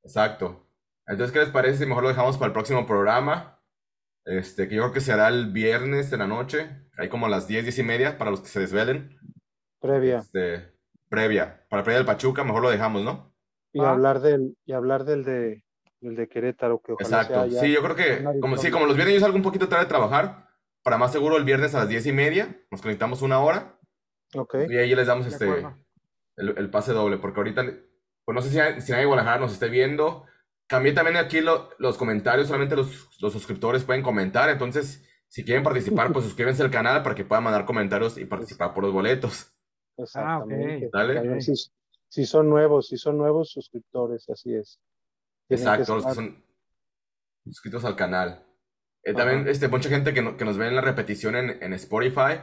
exacto. 0.02 0.66
Entonces, 1.06 1.32
¿qué 1.32 1.40
les 1.40 1.48
parece 1.50 1.78
si 1.78 1.86
mejor 1.86 2.02
lo 2.04 2.08
dejamos 2.08 2.36
para 2.36 2.48
el 2.48 2.52
próximo 2.52 2.86
programa? 2.86 3.60
Este, 4.24 4.68
que 4.68 4.76
yo 4.76 4.82
creo 4.82 4.92
que 4.92 5.00
será 5.00 5.28
el 5.28 5.50
viernes 5.50 6.10
de 6.10 6.16
la 6.18 6.26
noche, 6.26 6.86
ahí 6.96 7.08
como 7.08 7.26
a 7.26 7.30
las 7.30 7.48
10, 7.48 7.64
10 7.64 7.78
y 7.78 7.82
media, 7.82 8.18
para 8.18 8.30
los 8.30 8.40
que 8.40 8.48
se 8.48 8.60
desvelen. 8.60 9.18
previa. 9.80 10.18
Este, 10.18 10.72
previa. 11.08 11.64
Para 11.70 11.80
la 11.80 11.84
previa 11.84 11.98
del 11.98 12.06
Pachuca, 12.06 12.44
mejor 12.44 12.62
lo 12.62 12.70
dejamos, 12.70 13.02
¿no? 13.02 13.34
Y 13.72 13.80
Ah. 13.80 13.90
hablar 13.90 14.20
del, 14.20 14.56
y 14.66 14.72
hablar 14.72 15.04
del 15.04 15.24
de, 15.24 15.64
del 16.00 16.16
de 16.16 16.28
Querétaro, 16.28 16.80
que 16.82 16.92
ojalá 16.92 17.22
Exacto. 17.22 17.50
sea. 17.50 17.60
Sí, 17.62 17.72
yo 17.72 17.82
creo 17.82 17.96
que, 17.96 18.40
como, 18.40 18.56
sí, 18.58 18.70
como 18.70 18.84
los 18.86 18.94
viernes 18.96 19.14
yo 19.14 19.20
salgo 19.20 19.36
un 19.36 19.42
poquito 19.42 19.68
tarde 19.68 19.84
de 19.84 19.88
trabajar, 19.88 20.48
para 20.82 20.98
más 20.98 21.12
seguro 21.12 21.36
el 21.38 21.44
viernes 21.44 21.74
a 21.74 21.78
las 21.80 21.88
10 21.88 22.06
y 22.06 22.12
media, 22.12 22.60
nos 22.70 22.82
conectamos 22.82 23.22
una 23.22 23.40
hora 23.40 23.78
Ok. 24.34 24.54
y 24.68 24.76
ahí 24.76 24.94
les 24.94 25.06
damos 25.06 25.24
De 25.26 25.32
este, 25.32 25.66
el, 26.36 26.54
el 26.58 26.70
pase 26.70 26.92
doble, 26.92 27.16
porque 27.16 27.40
ahorita, 27.40 27.64
pues 28.24 28.34
no 28.34 28.42
sé 28.42 28.48
si, 28.50 28.80
si 28.82 28.92
nadie 28.92 29.02
de 29.02 29.06
Guadalajara 29.06 29.40
nos 29.40 29.52
esté 29.52 29.68
viendo. 29.68 30.24
Cambié 30.68 30.92
también 30.92 31.16
aquí 31.16 31.40
lo- 31.40 31.70
los 31.78 31.96
comentarios, 31.98 32.46
solamente 32.46 32.76
los, 32.76 33.08
los 33.20 33.32
suscriptores 33.32 33.84
pueden 33.84 34.02
comentar, 34.02 34.48
entonces 34.50 35.06
Si 35.32 35.44
quieren 35.44 35.62
participar, 35.62 36.12
pues 36.12 36.24
suscríbanse 36.28 36.62
al 36.62 36.70
canal 36.72 37.02
para 37.04 37.14
que 37.14 37.24
puedan 37.24 37.44
mandar 37.44 37.64
comentarios 37.64 38.18
y 38.18 38.24
participar 38.24 38.74
por 38.74 38.82
los 38.84 38.92
boletos. 38.92 39.52
Exactamente. 39.96 40.86
Ah, 40.92 41.04
Dale. 41.04 41.40
Si, 41.40 41.52
si 42.08 42.26
son 42.26 42.48
nuevos, 42.50 42.88
si 42.88 42.96
son 42.96 43.16
nuevos 43.18 43.50
suscriptores, 43.50 44.28
así 44.28 44.54
es. 44.54 44.80
Tienen 45.48 45.64
que 45.66 45.70
Exacto, 45.72 45.94
los 45.96 46.06
que 46.06 46.14
son 46.14 46.44
suscritos 47.44 47.84
al 47.84 47.96
canal. 47.96 48.44
Eh, 49.04 49.14
también, 49.14 49.46
este, 49.48 49.68
mucha 49.68 49.88
gente 49.88 50.12
que, 50.12 50.22
no- 50.22 50.36
que 50.36 50.44
nos 50.44 50.58
ve 50.58 50.66
en 50.68 50.74
la 50.76 50.80
repetición 50.82 51.36
en, 51.36 51.62
en 51.62 51.72
Spotify, 51.74 52.40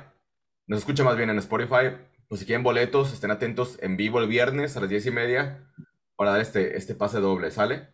nos 0.67 0.80
escucha 0.80 1.03
más 1.03 1.15
bien 1.17 1.30
en 1.30 1.38
Spotify, 1.39 1.97
pues 2.28 2.39
si 2.39 2.45
quieren 2.45 2.63
boletos, 2.63 3.13
estén 3.13 3.32
atentos 3.32 3.78
en 3.82 3.97
vivo 3.97 4.19
el 4.19 4.28
viernes 4.28 4.75
a 4.75 4.80
las 4.82 4.89
diez 4.89 5.05
y 5.05 5.11
media 5.11 5.67
para 6.15 6.32
dar 6.32 6.41
este, 6.41 6.75
este 6.78 6.95
pase 6.95 7.19
doble, 7.19 7.51
¿sale? 7.51 7.89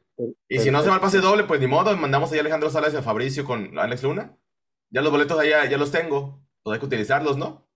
Y 0.48 0.60
si 0.60 0.72
no 0.72 0.82
se 0.84 0.90
va 0.90 0.96
el 0.96 1.02
pase 1.02 1.20
doble, 1.20 1.44
pues 1.44 1.60
ni 1.60 1.68
modo, 1.68 1.96
mandamos 1.98 2.32
ahí 2.32 2.38
a 2.38 2.42
Alejandro 2.42 2.70
Salas 2.70 2.94
y 2.94 2.98
a 2.98 3.02
Fabricio 3.02 3.46
con 3.46 3.78
Alex 3.78 4.04
Luna. 4.04 4.38
Ya 4.90 5.02
los 5.02 5.12
boletos 5.12 5.40
allá 5.40 5.66
ya 5.66 5.78
los 5.78 5.92
tengo, 5.92 6.46
pues 6.62 6.76
hay 6.76 6.80
que 6.80 6.86
utilizarlos, 6.86 7.38
¿no? 7.38 7.68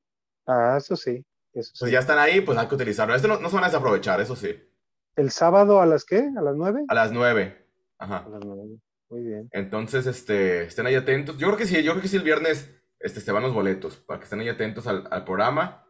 Ah, 0.45 0.75
eso 0.77 0.95
sí. 0.95 1.25
Eso 1.53 1.71
Pues 1.79 1.89
sí. 1.89 1.91
ya 1.91 1.99
están 1.99 2.19
ahí, 2.19 2.41
pues 2.41 2.57
hay 2.57 2.67
que 2.67 2.75
utilizarlos. 2.75 3.15
Esto 3.15 3.27
no, 3.27 3.39
no 3.39 3.49
se 3.49 3.55
van 3.55 3.63
a 3.63 3.67
desaprovechar, 3.67 4.21
eso 4.21 4.35
sí. 4.35 4.55
¿El 5.15 5.31
sábado 5.31 5.81
a 5.81 5.85
las 5.87 6.05
qué? 6.05 6.29
¿A 6.37 6.41
las 6.41 6.55
nueve? 6.55 6.83
A 6.87 6.93
las 6.93 7.11
nueve. 7.11 7.67
Ajá. 7.97 8.17
A 8.19 8.29
las 8.29 8.45
nueve. 8.45 8.77
Muy 9.09 9.23
bien. 9.23 9.49
Entonces, 9.51 10.05
este, 10.05 10.63
estén 10.65 10.85
ahí 10.85 10.93
atentos. 10.95 11.37
Yo 11.39 11.47
creo 11.47 11.57
que 11.57 11.65
sí, 11.65 11.81
yo 11.81 11.93
creo 11.93 12.01
que 12.03 12.07
sí 12.07 12.17
el 12.17 12.23
viernes 12.23 12.69
este, 12.99 13.19
se 13.19 13.31
van 13.31 13.41
los 13.41 13.53
boletos, 13.53 13.97
para 13.97 14.19
que 14.19 14.25
estén 14.25 14.39
ahí 14.41 14.49
atentos 14.49 14.85
al, 14.85 15.07
al 15.09 15.23
programa. 15.25 15.86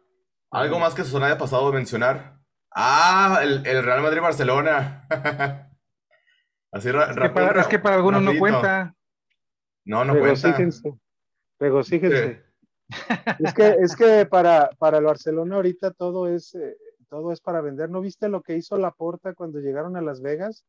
¿Algo 0.50 0.78
más 0.78 0.94
que 0.94 1.04
Susana 1.04 1.26
haya 1.26 1.38
pasado 1.38 1.68
a 1.68 1.72
mencionar? 1.72 2.38
Ah, 2.74 3.40
el, 3.42 3.66
el 3.66 3.82
Real 3.84 4.02
Madrid-Barcelona. 4.02 5.06
Así 6.72 6.90
ra- 6.90 7.04
Es 7.10 7.14
que 7.14 7.20
rápido, 7.20 7.46
para, 7.46 7.60
es 7.60 7.66
que 7.66 7.78
para 7.78 7.96
algunos 7.96 8.22
no 8.22 8.32
cuenta. 8.38 8.94
No, 9.84 10.04
no 10.04 10.12
cuenta. 10.12 10.24
Regocíjense. 11.58 12.34
Sí. 12.34 12.44
Es 13.40 13.52
que, 13.52 13.68
es 13.80 13.94
que 13.96 14.24
para, 14.26 14.70
para 14.78 14.96
el 14.98 15.04
Barcelona 15.04 15.56
ahorita 15.56 15.90
todo 15.90 16.26
es, 16.26 16.54
eh, 16.54 16.76
todo 17.10 17.32
es 17.32 17.40
para 17.40 17.60
vender. 17.60 17.90
¿No 17.90 18.00
viste 18.00 18.30
lo 18.30 18.40
que 18.42 18.56
hizo 18.56 18.78
Laporta 18.78 19.34
cuando 19.34 19.58
llegaron 19.60 19.96
a 19.96 20.00
Las 20.00 20.22
Vegas? 20.22 20.64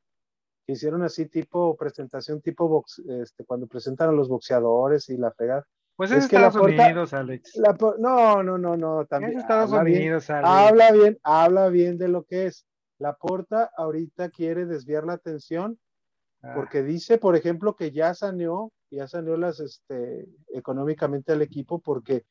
Que 0.68 0.74
hicieron 0.74 1.02
así 1.04 1.28
tipo 1.28 1.78
presentación, 1.78 2.42
tipo 2.42 2.68
box, 2.68 3.02
este, 3.22 3.46
cuando 3.46 3.68
presentan 3.68 4.10
a 4.10 4.12
los 4.12 4.28
boxeadores 4.28 5.08
y 5.08 5.16
la 5.18 5.32
fregada. 5.32 5.66
Pues 6.00 6.12
Es 6.12 6.20
es, 6.24 6.30
que 6.30 6.38
Estados 6.38 6.56
Laporta- 6.56 6.86
Unidos, 6.86 7.14
Alex. 7.14 7.56
La 7.58 7.78
no, 8.00 8.42
no, 8.42 8.58
no, 8.58 8.78
no, 8.78 9.06
también. 9.06 9.34
Es 9.34 9.40
Estados 9.42 9.74
habla 9.74 9.84
bien, 9.84 10.00
Unidos, 10.00 10.30
Alex. 10.30 10.48
habla 10.50 10.92
bien, 10.94 11.20
habla 11.24 11.68
bien 11.68 11.98
de 11.98 12.08
lo 12.08 12.24
que 12.24 12.46
es. 12.46 12.66
Laporta 13.00 13.70
ahorita 13.76 14.30
quiere 14.30 14.66
desviar 14.66 15.04
la 15.06 15.14
atención 15.14 15.78
Ah, 16.42 16.54
porque 16.56 16.84
dice, 16.84 17.18
por 17.18 17.36
ejemplo, 17.36 17.76
que 17.76 17.92
ya 17.92 18.14
saneó, 18.14 18.72
ya 18.90 19.10
saneó 19.10 19.36
las, 19.36 19.60
este, 19.60 20.26
económicamente 20.54 21.34
al 21.34 21.42
equipo 21.42 21.80
porque 21.80 22.24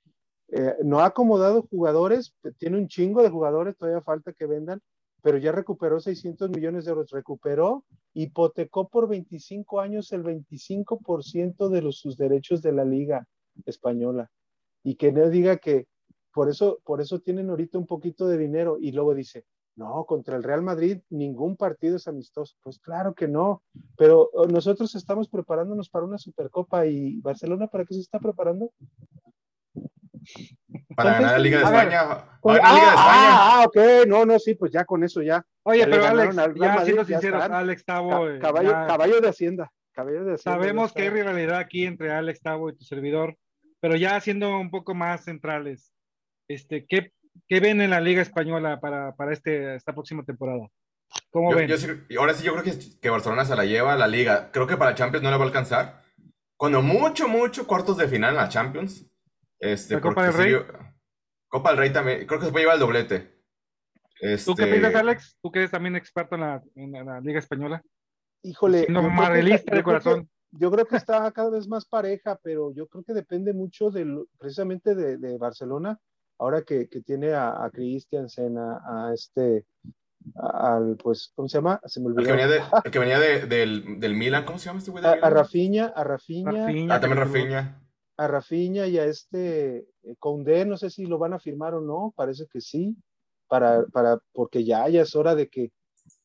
eh, 0.50 0.76
no 0.82 1.00
ha 1.00 1.04
acomodado 1.04 1.60
jugadores, 1.70 2.34
tiene 2.56 2.78
un 2.78 2.88
chingo 2.88 3.22
de 3.22 3.28
jugadores, 3.28 3.76
todavía 3.76 4.00
falta 4.00 4.32
que 4.32 4.46
vendan, 4.46 4.80
pero 5.20 5.36
ya 5.36 5.52
recuperó 5.52 6.00
600 6.00 6.48
millones 6.48 6.86
de 6.86 6.92
euros, 6.92 7.10
recuperó, 7.10 7.84
hipotecó 8.14 8.88
por 8.88 9.08
25 9.10 9.78
años 9.78 10.10
el 10.12 10.24
25% 10.24 11.68
de 11.68 11.82
los, 11.82 11.98
sus 11.98 12.16
derechos 12.16 12.62
de 12.62 12.72
la 12.72 12.86
liga 12.86 13.26
española. 13.66 14.30
Y 14.82 14.94
que 14.96 15.12
no 15.12 15.28
diga 15.28 15.56
que 15.56 15.86
por 16.32 16.48
eso, 16.48 16.80
por 16.84 17.00
eso 17.00 17.20
tienen 17.20 17.50
ahorita 17.50 17.78
un 17.78 17.86
poquito 17.86 18.28
de 18.28 18.38
dinero 18.38 18.78
y 18.80 18.92
luego 18.92 19.14
dice, 19.14 19.44
no, 19.76 20.04
contra 20.06 20.36
el 20.36 20.42
Real 20.42 20.62
Madrid 20.62 21.00
ningún 21.10 21.56
partido 21.56 21.96
es 21.96 22.08
amistoso. 22.08 22.56
Pues 22.62 22.78
claro 22.78 23.14
que 23.14 23.28
no, 23.28 23.62
pero 23.96 24.28
oh, 24.32 24.46
nosotros 24.46 24.94
estamos 24.94 25.28
preparándonos 25.28 25.88
para 25.88 26.04
una 26.04 26.18
Supercopa 26.18 26.86
y 26.86 27.20
Barcelona, 27.20 27.68
¿para 27.68 27.84
qué 27.84 27.94
se 27.94 28.00
está 28.00 28.18
preparando? 28.18 28.72
Para 30.96 31.12
ganar 31.12 31.32
la 31.32 31.38
Liga 31.38 31.58
de 31.58 31.64
España. 31.64 32.38
Pues, 32.42 32.56
Liga 32.56 32.70
de 32.70 32.80
ah, 32.80 32.88
España. 32.88 33.30
ah, 33.30 33.60
ah, 33.60 33.64
ok, 33.66 34.06
no, 34.08 34.26
no, 34.26 34.38
sí, 34.38 34.54
pues 34.54 34.72
ya 34.72 34.84
con 34.84 35.04
eso 35.04 35.22
ya. 35.22 35.44
Oye, 35.62 35.86
le 35.86 35.92
pero 35.92 36.06
Alex, 36.06 36.34
ya 36.34 36.42
Madrid, 36.42 36.84
siendo 36.84 37.02
ya 37.02 37.06
sinceros. 37.06 37.42
Alex 37.44 37.84
Tavo, 37.84 38.10
Ca- 38.10 38.34
eh, 38.34 38.38
caballo, 38.40 38.70
ya 38.70 38.86
caballo 38.86 39.20
de 39.20 39.28
Hacienda, 39.28 39.72
caballo 39.92 40.24
de 40.24 40.34
Hacienda. 40.34 40.58
sabemos 40.58 40.92
que 40.92 41.02
hay 41.02 41.10
rivalidad 41.10 41.58
aquí 41.58 41.84
entre 41.84 42.10
Alex 42.10 42.40
Tavo 42.40 42.68
y 42.68 42.76
tu 42.76 42.84
servidor, 42.84 43.36
pero 43.80 43.96
ya 43.96 44.20
siendo 44.20 44.58
un 44.58 44.70
poco 44.70 44.94
más 44.94 45.24
centrales, 45.24 45.92
este, 46.48 46.86
¿qué, 46.86 47.12
qué 47.48 47.60
ven 47.60 47.80
en 47.80 47.90
la 47.90 48.00
Liga 48.00 48.22
Española 48.22 48.80
para, 48.80 49.14
para 49.14 49.32
este, 49.32 49.74
esta 49.76 49.92
próxima 49.92 50.24
temporada? 50.24 50.66
¿Cómo 51.30 51.50
Yo- 51.52 51.56
ven? 51.56 51.68
yo 51.68 51.76
sí- 51.76 51.88
y 52.08 52.16
ahora 52.16 52.34
sí, 52.34 52.44
yo 52.44 52.52
creo 52.54 52.64
que, 52.64 52.72
que 53.00 53.10
Barcelona 53.10 53.44
se 53.44 53.56
la 53.56 53.64
lleva 53.64 53.94
a 53.94 53.96
la 53.96 54.06
Liga. 54.06 54.50
Creo 54.52 54.66
que 54.66 54.76
para 54.76 54.94
Champions 54.94 55.22
no 55.22 55.30
le 55.30 55.36
va 55.36 55.44
a 55.44 55.46
alcanzar. 55.46 56.02
Cuando 56.56 56.82
mucho, 56.82 57.28
mucho 57.28 57.66
cuartos 57.66 57.96
de 57.98 58.08
final 58.08 58.30
en 58.30 58.36
la 58.36 58.48
Champions. 58.48 59.06
Este, 59.60 59.94
¿La 59.94 60.00
Copa 60.00 60.24
del 60.24 60.34
Rey? 60.34 60.52
yo- 60.52 60.66
Copa 61.48 61.70
del 61.70 61.78
Rey 61.78 61.92
también. 61.92 62.26
Creo 62.26 62.38
que 62.40 62.46
se 62.46 62.52
puede 62.52 62.64
llevar 62.64 62.76
el 62.76 62.80
doblete. 62.80 63.20
¿Tú 63.20 63.34
qué 64.20 64.32
Este, 64.34 64.66
piensas, 64.66 64.94
Alex? 64.96 65.38
¿Tú 65.40 65.50
que 65.52 65.60
eres 65.60 65.70
también 65.70 65.94
experto 65.96 66.34
en 66.34 66.40
la, 66.40 66.62
en 66.74 66.92
la- 66.92 67.04
la 67.04 67.20
Liga 67.20 67.38
Española? 67.38 67.80
Híjole, 68.42 68.86
que- 68.86 68.92
madrilista 68.92 69.74
de 69.76 69.82
corazón. 69.82 70.28
Yo 70.52 70.70
creo 70.70 70.86
que 70.86 70.96
está 70.96 71.30
cada 71.32 71.50
vez 71.50 71.68
más 71.68 71.84
pareja, 71.84 72.38
pero 72.42 72.72
yo 72.72 72.86
creo 72.88 73.04
que 73.04 73.14
depende 73.14 73.52
mucho 73.52 73.90
del, 73.90 74.24
precisamente 74.38 74.94
de, 74.94 75.16
de 75.18 75.36
Barcelona, 75.38 75.98
ahora 76.38 76.62
que, 76.62 76.88
que 76.88 77.00
tiene 77.02 77.32
a, 77.32 77.64
a 77.64 77.70
Christiansen, 77.70 78.56
a, 78.58 79.08
a 79.08 79.14
este, 79.14 79.66
a- 80.36 80.76
al, 80.76 80.96
pues, 80.96 81.32
¿cómo 81.34 81.48
se 81.48 81.58
llama? 81.58 81.80
Se 81.84 82.00
me 82.00 82.06
El 82.08 82.12
olvidó. 82.14 82.26
que 82.26 82.32
venía, 82.32 82.48
de, 82.48 82.60
el 82.84 82.90
que 82.90 82.98
venía 82.98 83.18
de- 83.18 83.46
del, 83.46 84.00
del 84.00 84.14
Milan, 84.14 84.44
¿cómo 84.44 84.58
se 84.58 84.66
llama 84.66 84.78
este 84.78 84.90
güey 84.90 85.04
del 85.04 85.24
A? 85.24 85.30
Rafinha, 85.30 85.86
a 85.86 86.04
Rafinha, 86.04 86.50
Rafinha, 86.52 86.94
Ah, 86.94 87.00
también 87.00 87.18
Rafinha. 87.20 87.82
a 88.16 88.26
Rafinha 88.26 88.86
y 88.86 88.98
a 88.98 89.04
este 89.04 89.78
eh, 90.02 90.16
Koundé, 90.18 90.64
no 90.64 90.76
sé 90.76 90.90
si 90.90 91.06
lo 91.06 91.18
van 91.18 91.34
a 91.34 91.38
firmar 91.38 91.74
o 91.74 91.80
no, 91.80 92.12
parece 92.16 92.46
que 92.50 92.60
sí, 92.60 92.96
para, 93.48 93.84
para, 93.86 94.18
porque 94.32 94.64
ya, 94.64 94.88
ya 94.88 95.02
es 95.02 95.14
hora 95.14 95.34
de 95.34 95.48
que, 95.48 95.70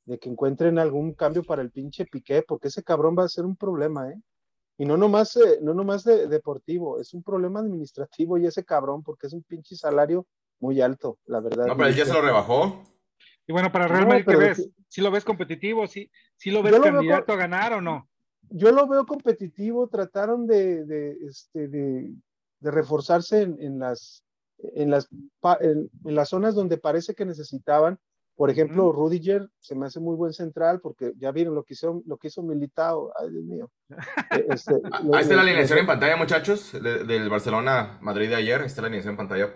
de 0.05 0.19
que 0.19 0.29
encuentren 0.29 0.79
algún 0.79 1.13
cambio 1.13 1.43
para 1.43 1.61
el 1.61 1.71
pinche 1.71 2.05
Piqué, 2.05 2.43
porque 2.47 2.67
ese 2.67 2.83
cabrón 2.83 3.15
va 3.17 3.23
a 3.23 3.29
ser 3.29 3.45
un 3.45 3.55
problema, 3.55 4.09
¿eh? 4.09 4.19
Y 4.77 4.85
no 4.85 4.97
nomás, 4.97 5.35
eh, 5.37 5.59
no 5.61 5.73
nomás 5.73 6.03
de, 6.03 6.27
deportivo, 6.27 6.99
es 6.99 7.13
un 7.13 7.21
problema 7.23 7.59
administrativo 7.59 8.37
y 8.37 8.47
ese 8.47 8.65
cabrón, 8.65 9.03
porque 9.03 9.27
es 9.27 9.33
un 9.33 9.43
pinche 9.43 9.75
salario 9.75 10.25
muy 10.59 10.81
alto, 10.81 11.19
la 11.25 11.39
verdad. 11.39 11.67
No, 11.67 11.77
pero 11.77 11.89
él 11.89 11.95
ya 11.95 12.05
se 12.05 12.13
lo 12.13 12.21
rebajó. 12.21 12.83
Y 13.45 13.51
bueno, 13.53 13.71
para 13.71 13.87
Real 13.87 14.01
No, 14.03 14.07
Madrid, 14.09 14.23
¿qué 14.25 14.27
pero 14.27 14.39
ves? 14.39 14.57
que- 14.57 14.83
¿Sí 14.87 15.01
lo 15.01 15.11
ves 15.11 15.23
competitivo? 15.23 15.85
¿Sí, 15.87 16.09
sí 16.37 16.49
lo 16.51 16.63
ves 16.63 16.71
Yo 16.71 16.77
lo 16.79 16.83
veo 16.85 16.93
candidato 16.93 17.25
co- 17.27 17.33
a 17.33 17.35
ganar 17.37 17.73
o 17.73 17.81
no? 17.81 18.09
yo 18.49 18.71
lo 18.71 18.87
veo 18.87 19.05
competitivo, 19.05 19.87
trataron 19.87 20.45
de, 20.47 20.85
de, 20.85 21.17
este, 21.27 21.67
de, 21.67 22.13
de 22.59 22.71
reforzarse 22.71 23.41
en, 23.41 23.59
en 23.61 23.79
las, 23.79 24.23
en, 24.59 24.91
las, 24.91 25.07
en, 25.61 25.89
en 26.05 26.15
las 26.15 26.29
zonas 26.29 26.53
donde 26.55 26.77
parece 26.77 27.15
que 27.15 27.25
necesitaban. 27.25 27.99
Por 28.36 28.49
ejemplo, 28.49 28.91
Rudiger 28.91 29.47
se 29.59 29.75
me 29.75 29.86
hace 29.86 29.99
muy 29.99 30.15
buen 30.15 30.34
central 30.34 30.79
porque 30.81 31.13
ya 31.17 31.31
vieron 31.31 31.53
lo 31.53 31.63
que 31.63 31.73
hizo, 31.75 32.01
lo 32.07 32.17
que 32.17 32.29
hizo 32.29 32.41
Militao. 32.41 33.11
Ay, 33.19 33.29
Dios 33.29 33.43
mío. 33.43 33.71
Eh, 34.31 34.45
este, 34.49 34.73
Ah, 34.91 35.01
lo- 35.03 35.15
Ahí 35.15 35.21
está 35.21 35.36
la 35.36 35.43
alineación 35.43 35.77
en 35.79 35.86
pantalla, 35.86 36.17
muchachos, 36.17 36.71
de- 36.73 37.03
del 37.03 37.29
Barcelona 37.29 37.99
Madrid 38.01 38.29
de 38.29 38.36
ayer. 38.36 38.61
Ahí 38.61 38.67
está 38.67 38.81
la 38.81 38.88
alineación 38.88 39.11
en 39.13 39.17
pantalla. 39.17 39.53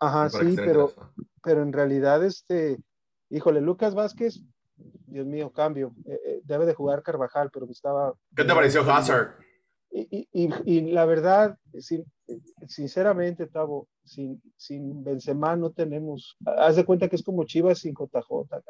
Ajá, 0.00 0.28
sí, 0.28 0.54
pero, 0.56 0.92
pero 1.42 1.62
en 1.62 1.72
realidad, 1.72 2.22
este, 2.24 2.78
híjole, 3.30 3.60
Lucas 3.62 3.94
Vázquez, 3.94 4.42
Dios 5.06 5.26
mío, 5.26 5.50
cambio. 5.50 5.94
Eh, 6.04 6.20
eh, 6.26 6.40
debe 6.44 6.66
de 6.66 6.74
jugar 6.74 7.02
Carvajal, 7.02 7.50
pero 7.52 7.64
me 7.66 7.72
estaba. 7.72 8.12
¿Qué 8.36 8.44
te 8.44 8.54
pareció 8.54 8.82
Hazard? 8.82 9.36
Y, 9.90 10.28
y, 10.32 10.44
y, 10.44 10.52
y 10.66 10.80
la 10.92 11.06
verdad, 11.06 11.56
sin- 11.80 12.04
sinceramente, 12.68 13.46
Tavo, 13.46 13.88
sin, 14.04 14.40
sin 14.56 15.02
Benzema 15.02 15.56
no 15.56 15.70
tenemos. 15.70 16.36
Haz 16.44 16.76
de 16.76 16.84
cuenta 16.84 17.08
que 17.08 17.16
es 17.16 17.22
como 17.22 17.44
Chivas 17.44 17.78
sin 17.80 17.94
JJ. 17.94 18.46
cara. 18.48 18.62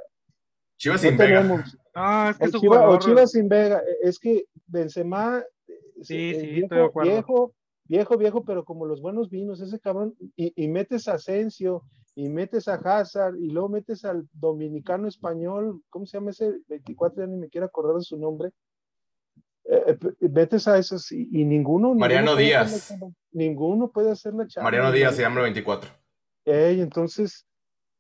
Chivas 0.77 1.03
No 1.03 1.09
sin 1.09 1.19
Vega. 1.19 1.41
tenemos. 1.43 1.77
No, 1.95 2.31
es 2.31 2.39
que 2.39 2.45
O 2.45 2.49
Chivas, 2.49 2.55
o 2.55 2.61
jugador. 2.61 2.99
Chivas 3.01 3.31
sin 3.33 3.49
Vega. 3.49 3.83
Es 4.03 4.19
que 4.19 4.45
Benzema 4.67 5.43
es- 5.67 6.07
Sí, 6.07 6.31
es 6.31 6.39
sí, 6.41 6.47
viejo, 6.47 6.65
estoy 6.67 6.79
de 6.79 6.85
acuerdo. 6.85 7.11
viejo, 7.11 7.55
viejo, 7.85 8.17
viejo, 8.17 8.45
pero 8.45 8.65
como 8.65 8.87
los 8.87 9.01
buenos 9.03 9.29
vinos, 9.31 9.61
ese 9.61 9.81
cabrón. 9.81 10.15
Y, 10.37 10.53
y 10.57 10.69
metes 10.69 11.09
a 11.09 11.15
Asensio, 11.15 11.83
y 12.15 12.29
metes 12.29 12.69
a 12.69 12.75
Hazard, 12.75 13.37
y 13.37 13.51
luego 13.51 13.69
metes 13.69 14.05
al 14.05 14.29
dominicano 14.33 15.09
español, 15.09 15.83
¿cómo 15.91 16.07
se 16.07 16.17
llama 16.19 16.31
ese? 16.31 16.59
24, 16.69 17.23
ya 17.23 17.27
ni 17.27 17.37
me 17.37 17.49
quiero 17.49 17.67
acordar 17.67 17.97
de 17.97 18.03
su 18.03 18.17
nombre. 18.17 18.51
Eh, 19.71 19.83
eh, 19.89 19.95
p- 19.95 20.29
metes 20.29 20.67
a 20.67 20.79
esos 20.79 21.13
y, 21.13 21.29
y 21.31 21.45
ninguno. 21.45 21.95
Mariano 21.95 22.35
ninguno 22.35 22.37
puede 22.37 22.47
Díaz. 22.47 22.73
la 22.73 22.79
chamba. 22.97 23.07
Ninguno 23.33 23.91
puede 23.91 24.11
hacer 24.11 24.33
la 24.35 24.47
chamba. 24.47 24.65
Mariano 24.65 24.93
Díaz 24.93 25.15
se 25.15 25.23
llama 25.23 25.37
el 25.41 25.43
24. 25.45 25.91
Ey, 26.47 26.81
entonces, 26.81 27.47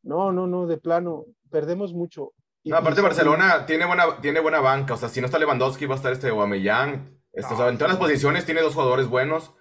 no, 0.03 0.33
no, 0.33 0.47
no, 0.47 0.67
de 0.67 0.79
plano, 0.79 1.27
perdemos 1.51 1.93
mucho. 1.93 2.33
Y- 2.63 2.71
No, 2.71 2.77
aparte 2.79 3.01
y- 3.01 3.05
Barcelona 3.05 3.67
tiene 3.67 3.85
buena, 3.85 4.21
tiene 4.23 4.41
buena 4.41 4.61
banca. 4.61 4.95
O 4.95 4.97
sea, 4.97 5.09
si 5.11 5.21
no 5.21 5.27
está 5.27 5.39
Lewandowski, 5.39 5.85
va 5.87 5.95
a 5.95 5.97
estar 5.99 6.13
este 6.13 6.29
Aubameyang. 6.29 7.11
Este, 7.33 7.53
o 7.53 7.57
sea, 7.57 7.69
en 7.69 7.77
todas 7.77 7.91
las 7.93 7.99
posiciones 8.01 8.47
tiene 8.47 8.63
dos 8.63 8.75
jugadores 8.75 9.07
buenos. 9.07 9.53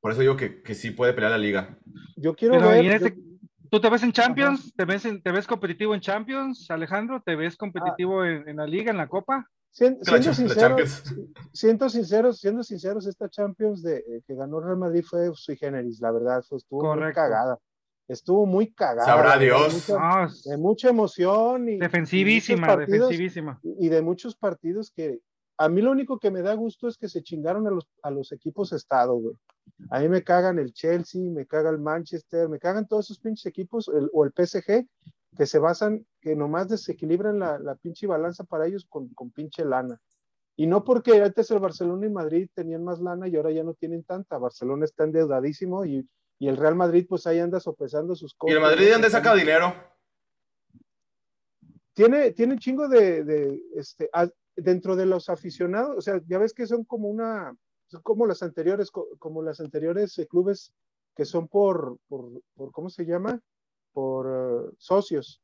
Por 0.00 0.12
eso 0.12 0.20
digo 0.20 0.36
que, 0.36 0.62
que 0.62 0.74
sí 0.76 0.92
puede 0.92 1.12
pelear 1.14 1.32
la 1.32 1.38
liga. 1.38 1.78
Yo 2.16 2.34
quiero 2.36 2.54
Pero 2.54 2.68
ver. 2.68 2.84
en 2.84 2.92
ese- 2.92 3.10
yo- 3.16 3.22
¿Tú 3.68 3.80
te 3.80 3.90
ves 3.90 4.04
en 4.04 4.12
Champions? 4.12 4.72
¿Te 4.76 4.84
ves, 4.84 5.04
en- 5.04 5.20
¿Te 5.20 5.32
ves 5.32 5.48
competitivo 5.48 5.92
en 5.96 6.00
Champions, 6.00 6.70
Alejandro? 6.70 7.20
¿Te 7.26 7.34
ves 7.34 7.54
Ah. 7.54 7.56
competitivo 7.58 8.24
en, 8.24 8.48
en 8.48 8.56
la 8.58 8.66
Liga, 8.68 8.92
en 8.92 8.96
la 8.96 9.08
Copa? 9.08 9.50
Siendo, 9.76 10.32
sinceros, 10.32 11.02
siendo 11.52 11.88
sinceros, 11.90 12.40
siendo 12.40 12.62
sinceros, 12.62 13.06
esta 13.06 13.28
Champions 13.28 13.82
de, 13.82 13.98
eh, 13.98 14.22
que 14.26 14.34
ganó 14.34 14.58
Real 14.60 14.78
Madrid 14.78 15.04
fue 15.06 15.30
sui 15.34 15.56
generis, 15.56 16.00
la 16.00 16.12
verdad, 16.12 16.42
estuvo 16.50 16.94
muy 16.94 17.12
cagada. 17.12 17.58
Estuvo 18.08 18.46
muy 18.46 18.72
cagada. 18.72 19.04
Sabrá 19.04 19.36
Dios. 19.36 19.90
Ah, 19.90 20.28
de 20.44 20.56
mucha, 20.56 20.88
emoción. 20.88 21.68
Y, 21.68 21.76
defensivísima, 21.78 22.76
defensivísima. 22.76 23.60
Y 23.62 23.88
de 23.88 24.00
muchos 24.00 24.36
partidos 24.36 24.92
que 24.92 25.18
a 25.58 25.68
mí 25.68 25.82
lo 25.82 25.90
único 25.90 26.18
que 26.18 26.30
me 26.30 26.40
da 26.40 26.54
gusto 26.54 26.88
es 26.88 26.96
que 26.96 27.08
se 27.08 27.22
chingaron 27.22 27.66
a 27.66 27.70
los, 27.70 27.86
a 28.02 28.10
los 28.10 28.32
equipos 28.32 28.72
estado, 28.72 29.14
güey. 29.14 29.34
A 29.90 29.98
mí 29.98 30.08
me 30.08 30.22
cagan 30.22 30.58
el 30.58 30.72
Chelsea, 30.72 31.20
me 31.30 31.46
caga 31.46 31.68
el 31.68 31.78
Manchester, 31.78 32.48
me 32.48 32.58
cagan 32.58 32.86
todos 32.86 33.06
esos 33.06 33.18
pinches 33.18 33.46
equipos, 33.46 33.90
o 33.90 34.24
el 34.24 34.32
PSG, 34.32 34.86
que 35.36 35.46
se 35.46 35.58
basan, 35.58 36.06
que 36.26 36.34
nomás 36.34 36.68
desequilibran 36.68 37.38
la, 37.38 37.56
la 37.60 37.76
pinche 37.76 38.08
balanza 38.08 38.42
para 38.42 38.66
ellos 38.66 38.84
con, 38.88 39.06
con, 39.10 39.30
pinche 39.30 39.64
lana. 39.64 40.00
Y 40.56 40.66
no 40.66 40.82
porque 40.82 41.22
antes 41.22 41.48
el 41.52 41.60
Barcelona 41.60 42.04
y 42.04 42.10
Madrid 42.10 42.48
tenían 42.52 42.82
más 42.82 42.98
lana 42.98 43.28
y 43.28 43.36
ahora 43.36 43.52
ya 43.52 43.62
no 43.62 43.74
tienen 43.74 44.02
tanta. 44.02 44.36
Barcelona 44.36 44.86
está 44.86 45.04
endeudadísimo 45.04 45.84
y, 45.84 46.04
y 46.40 46.48
el 46.48 46.56
Real 46.56 46.74
Madrid 46.74 47.06
pues 47.08 47.28
ahí 47.28 47.38
anda 47.38 47.60
sopesando 47.60 48.16
sus 48.16 48.34
cosas. 48.34 48.54
¿Y 48.54 48.56
el 48.56 48.60
Madrid 48.60 48.88
dónde 48.90 49.08
saca 49.08 49.36
dinero? 49.36 49.72
Tiene, 51.94 52.32
tiene 52.32 52.58
chingo 52.58 52.88
de, 52.88 53.22
de 53.22 53.62
este, 53.76 54.10
dentro 54.56 54.96
de 54.96 55.06
los 55.06 55.28
aficionados, 55.28 55.96
o 55.96 56.00
sea, 56.00 56.20
ya 56.26 56.38
ves 56.38 56.52
que 56.52 56.66
son 56.66 56.82
como 56.82 57.08
una, 57.08 57.56
como 58.02 58.26
las 58.26 58.42
anteriores, 58.42 58.90
como 58.90 59.44
las 59.44 59.60
anteriores 59.60 60.18
eh, 60.18 60.26
clubes 60.26 60.74
que 61.14 61.24
son 61.24 61.46
por, 61.46 61.98
por, 62.08 62.42
¿cómo 62.72 62.90
se 62.90 63.04
llama? 63.04 63.40
Por 63.92 64.26
eh, 64.26 64.74
socios. 64.76 65.40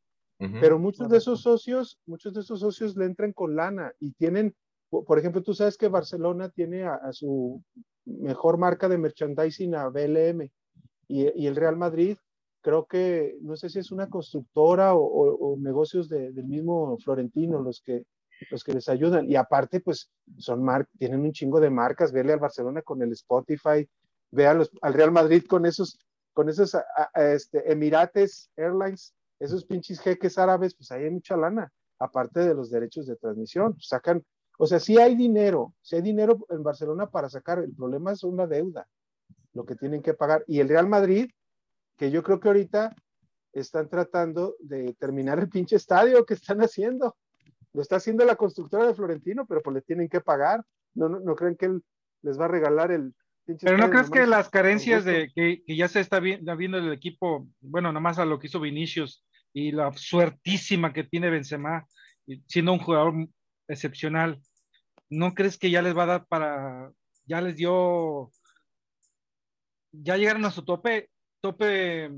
Pero 0.60 0.78
muchos 0.78 1.08
de 1.08 1.18
esos 1.18 1.42
socios, 1.42 1.98
muchos 2.06 2.34
de 2.34 2.40
esos 2.40 2.60
socios 2.60 2.96
le 2.96 3.04
entran 3.04 3.32
con 3.32 3.54
lana 3.54 3.92
y 4.00 4.12
tienen, 4.12 4.54
por 4.90 5.18
ejemplo, 5.18 5.42
tú 5.42 5.54
sabes 5.54 5.76
que 5.76 5.88
Barcelona 5.88 6.48
tiene 6.48 6.84
a, 6.84 7.12
su 7.12 7.62
mejor 8.04 8.58
marca 8.58 8.88
de 8.88 8.98
merchandising 8.98 9.74
a 9.74 9.88
BLM 9.88 10.48
y, 11.08 11.46
el 11.46 11.56
Real 11.56 11.76
Madrid, 11.76 12.16
creo 12.60 12.86
que, 12.86 13.36
no 13.42 13.56
sé 13.56 13.68
si 13.68 13.78
es 13.78 13.92
una 13.92 14.08
constructora 14.08 14.94
o, 14.94 15.56
negocios 15.58 16.08
del 16.08 16.44
mismo 16.44 16.96
Florentino 16.98 17.60
los 17.60 17.80
que, 17.80 18.04
los 18.50 18.64
que 18.64 18.72
les 18.72 18.88
ayudan. 18.88 19.30
Y 19.30 19.36
aparte, 19.36 19.80
pues, 19.80 20.10
son 20.38 20.62
mar 20.62 20.86
tienen 20.98 21.20
un 21.20 21.32
chingo 21.32 21.60
de 21.60 21.70
marcas. 21.70 22.12
Vele 22.12 22.32
al 22.32 22.40
Barcelona 22.40 22.82
con 22.82 23.02
el 23.02 23.12
Spotify, 23.12 23.88
ve 24.30 24.46
al 24.46 24.68
Real 24.94 25.12
Madrid 25.12 25.44
con 25.48 25.66
esos, 25.66 25.98
con 26.32 26.48
esos 26.48 26.76
este, 27.14 27.70
Emirates 27.70 28.50
Airlines, 28.56 29.14
esos 29.42 29.64
pinches 29.64 30.00
jeques 30.00 30.38
árabes, 30.38 30.74
pues 30.74 30.90
ahí 30.92 31.04
hay 31.04 31.10
mucha 31.10 31.36
lana, 31.36 31.72
aparte 31.98 32.40
de 32.40 32.54
los 32.54 32.70
derechos 32.70 33.06
de 33.06 33.16
transmisión. 33.16 33.72
Pues, 33.72 33.88
sacan, 33.88 34.24
o 34.58 34.66
sea, 34.66 34.78
sí 34.78 34.98
hay 34.98 35.16
dinero, 35.16 35.74
sí 35.82 35.96
hay 35.96 36.02
dinero 36.02 36.46
en 36.50 36.62
Barcelona 36.62 37.10
para 37.10 37.28
sacar. 37.28 37.58
El 37.58 37.74
problema 37.74 38.12
es 38.12 38.22
una 38.22 38.46
deuda, 38.46 38.86
lo 39.52 39.64
que 39.64 39.74
tienen 39.74 40.00
que 40.00 40.14
pagar. 40.14 40.44
Y 40.46 40.60
el 40.60 40.68
Real 40.68 40.88
Madrid, 40.88 41.30
que 41.96 42.10
yo 42.10 42.22
creo 42.22 42.38
que 42.38 42.48
ahorita 42.48 42.94
están 43.52 43.88
tratando 43.88 44.54
de 44.60 44.94
terminar 44.94 45.38
el 45.40 45.48
pinche 45.48 45.76
estadio 45.76 46.24
que 46.24 46.34
están 46.34 46.60
haciendo. 46.60 47.16
Lo 47.72 47.82
está 47.82 47.96
haciendo 47.96 48.24
la 48.24 48.36
constructora 48.36 48.86
de 48.86 48.94
Florentino, 48.94 49.44
pero 49.46 49.60
pues 49.60 49.74
le 49.74 49.82
tienen 49.82 50.08
que 50.08 50.20
pagar. 50.20 50.64
No, 50.94 51.08
no, 51.08 51.18
no 51.20 51.34
creen 51.34 51.56
que 51.56 51.66
él 51.66 51.82
les 52.22 52.38
va 52.38 52.44
a 52.44 52.48
regalar 52.48 52.92
el. 52.92 53.12
Pero 53.60 53.76
no 53.76 53.90
crees 53.90 54.08
que 54.08 54.24
las 54.24 54.48
carencias 54.50 55.04
de 55.04 55.30
que, 55.34 55.64
ya 55.66 55.88
se 55.88 55.98
está 55.98 56.20
viendo 56.20 56.78
el 56.78 56.92
equipo, 56.92 57.48
bueno, 57.60 57.88
nada 57.88 58.00
más 58.00 58.20
a 58.20 58.24
lo 58.24 58.38
que 58.38 58.46
hizo 58.46 58.60
Vinicius 58.60 59.24
y 59.52 59.72
la 59.72 59.92
suertísima 59.92 60.92
que 60.92 61.04
tiene 61.04 61.30
Benzema, 61.30 61.86
siendo 62.46 62.72
un 62.72 62.78
jugador 62.78 63.28
excepcional, 63.68 64.40
¿no 65.10 65.34
crees 65.34 65.58
que 65.58 65.70
ya 65.70 65.82
les 65.82 65.96
va 65.96 66.04
a 66.04 66.06
dar 66.06 66.26
para, 66.26 66.92
ya 67.26 67.40
les 67.40 67.56
dio, 67.56 68.30
ya 69.92 70.16
llegaron 70.16 70.44
a 70.44 70.50
su 70.50 70.64
tope, 70.64 71.10
tope 71.40 72.10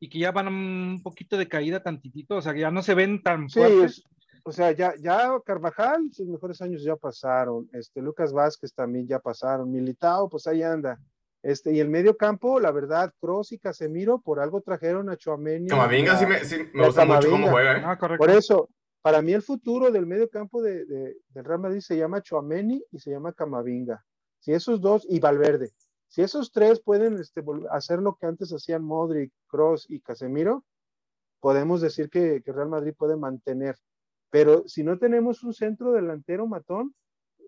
y 0.00 0.08
que 0.08 0.18
ya 0.18 0.32
van 0.32 0.48
un 0.48 1.02
poquito 1.02 1.36
de 1.36 1.48
caída 1.48 1.82
tantitito, 1.82 2.36
o 2.36 2.42
sea, 2.42 2.52
que 2.54 2.60
ya 2.60 2.70
no 2.70 2.82
se 2.82 2.94
ven 2.94 3.22
tan 3.22 3.48
fuertes? 3.48 4.02
o 4.44 4.52
sea, 4.52 4.72
ya, 4.72 4.94
ya 5.00 5.38
Carvajal, 5.44 6.10
sus 6.12 6.26
mejores 6.26 6.60
años 6.60 6.82
ya 6.82 6.96
pasaron, 6.96 7.68
este, 7.72 8.00
Lucas 8.00 8.32
Vázquez 8.32 8.74
también 8.74 9.06
ya 9.06 9.18
pasaron, 9.18 9.70
Militao, 9.70 10.28
pues 10.28 10.46
ahí 10.46 10.62
anda. 10.62 10.98
Este, 11.42 11.72
y 11.72 11.80
el 11.80 11.88
medio 11.88 12.16
campo, 12.16 12.60
la 12.60 12.70
verdad, 12.70 13.12
Cross 13.20 13.52
y 13.52 13.58
Casemiro, 13.58 14.20
por 14.20 14.38
algo 14.38 14.60
trajeron 14.60 15.10
a 15.10 15.16
Chuameni. 15.16 15.68
Camavinga 15.68 16.16
sí 16.16 16.26
me, 16.26 16.44
sí, 16.44 16.56
me 16.72 16.86
gusta 16.86 17.04
mucho 17.04 17.30
cómo 17.30 17.50
juega, 17.50 17.78
¿eh? 17.78 17.82
ah, 17.84 17.98
por 18.16 18.30
eso, 18.30 18.68
para 19.02 19.22
mí 19.22 19.32
el 19.32 19.42
futuro 19.42 19.90
del 19.90 20.06
medio 20.06 20.30
campo 20.30 20.62
de, 20.62 20.84
de, 20.84 21.16
del 21.28 21.44
Real 21.44 21.60
Madrid 21.60 21.80
se 21.80 21.96
llama 21.96 22.22
Chuameni 22.22 22.82
y 22.92 22.98
se 23.00 23.10
llama 23.10 23.32
Camavinga. 23.32 24.04
Si 24.38 24.52
esos 24.52 24.80
dos, 24.80 25.04
y 25.08 25.18
Valverde, 25.18 25.72
si 26.08 26.22
esos 26.22 26.52
tres 26.52 26.80
pueden 26.80 27.18
este, 27.18 27.42
hacer 27.70 27.98
lo 27.98 28.16
que 28.16 28.26
antes 28.26 28.52
hacían 28.52 28.84
Modric, 28.84 29.32
Cross 29.48 29.86
y 29.88 30.00
Casemiro, 30.00 30.64
podemos 31.40 31.80
decir 31.80 32.08
que, 32.08 32.40
que 32.44 32.52
Real 32.52 32.68
Madrid 32.68 32.94
puede 32.96 33.16
mantener 33.16 33.76
pero 34.32 34.66
si 34.66 34.82
no 34.82 34.98
tenemos 34.98 35.44
un 35.44 35.52
centro 35.52 35.92
delantero 35.92 36.46
matón, 36.46 36.94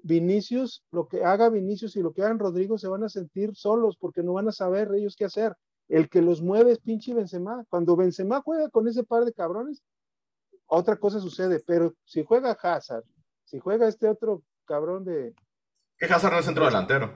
Vinicius, 0.05 0.85
lo 0.93 1.09
que 1.09 1.25
haga 1.25 1.49
Vinicius 1.49 1.97
y 1.97 2.03
lo 2.03 2.13
que 2.13 2.23
hagan 2.23 2.39
Rodrigo 2.39 2.77
se 2.77 2.89
van 2.89 3.05
a 3.05 3.09
sentir 3.09 3.57
solos 3.57 3.97
porque 3.99 4.23
no 4.23 4.35
van 4.35 4.49
a 4.49 4.53
saber 4.53 4.91
ellos 4.95 5.17
qué 5.17 5.25
hacer. 5.25 5.55
El 5.89 6.11
que 6.11 6.21
los 6.21 6.43
mueve 6.43 6.73
es 6.73 6.79
pinche 6.79 7.15
Benzema. 7.15 7.65
Cuando 7.71 7.97
Benzema 7.97 8.43
juega 8.43 8.69
con 8.69 8.87
ese 8.87 9.03
par 9.03 9.25
de 9.25 9.33
cabrones, 9.33 9.83
otra 10.67 10.97
cosa 10.97 11.21
sucede. 11.21 11.63
Pero 11.67 11.95
si 12.05 12.23
juega 12.23 12.53
Hazard, 12.53 13.05
si 13.45 13.59
juega 13.59 13.89
este 13.89 14.07
otro 14.07 14.43
cabrón 14.67 15.05
de. 15.05 15.35
Que 15.97 16.05
Hazard 16.05 16.33
no 16.33 16.39
es 16.39 16.45
centro 16.45 16.67
delantero. 16.67 17.11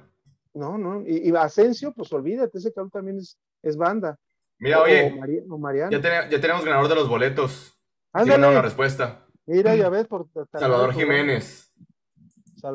No, 0.54 0.78
no. 0.78 1.02
Y, 1.06 1.30
Asensio, 1.36 1.92
pues 1.92 2.10
olvídate, 2.12 2.56
ese 2.56 2.72
cabrón 2.72 2.90
también 2.90 3.18
es, 3.18 3.38
es 3.62 3.76
banda. 3.76 4.18
Mira, 4.58 4.80
oye, 4.82 5.14
ya, 5.90 6.28
ya, 6.28 6.40
tenemos 6.40 6.64
ganador 6.64 6.88
de 6.88 6.94
los 6.94 7.08
boletos. 7.08 7.78
Ándale. 8.12 8.48
una 8.48 8.62
respuesta. 8.62 9.26
Mira, 9.46 9.76
ya 9.76 9.88
ves, 9.90 10.06
por 10.06 10.26
Salvador 10.52 10.94
Jiménez. 10.94 11.70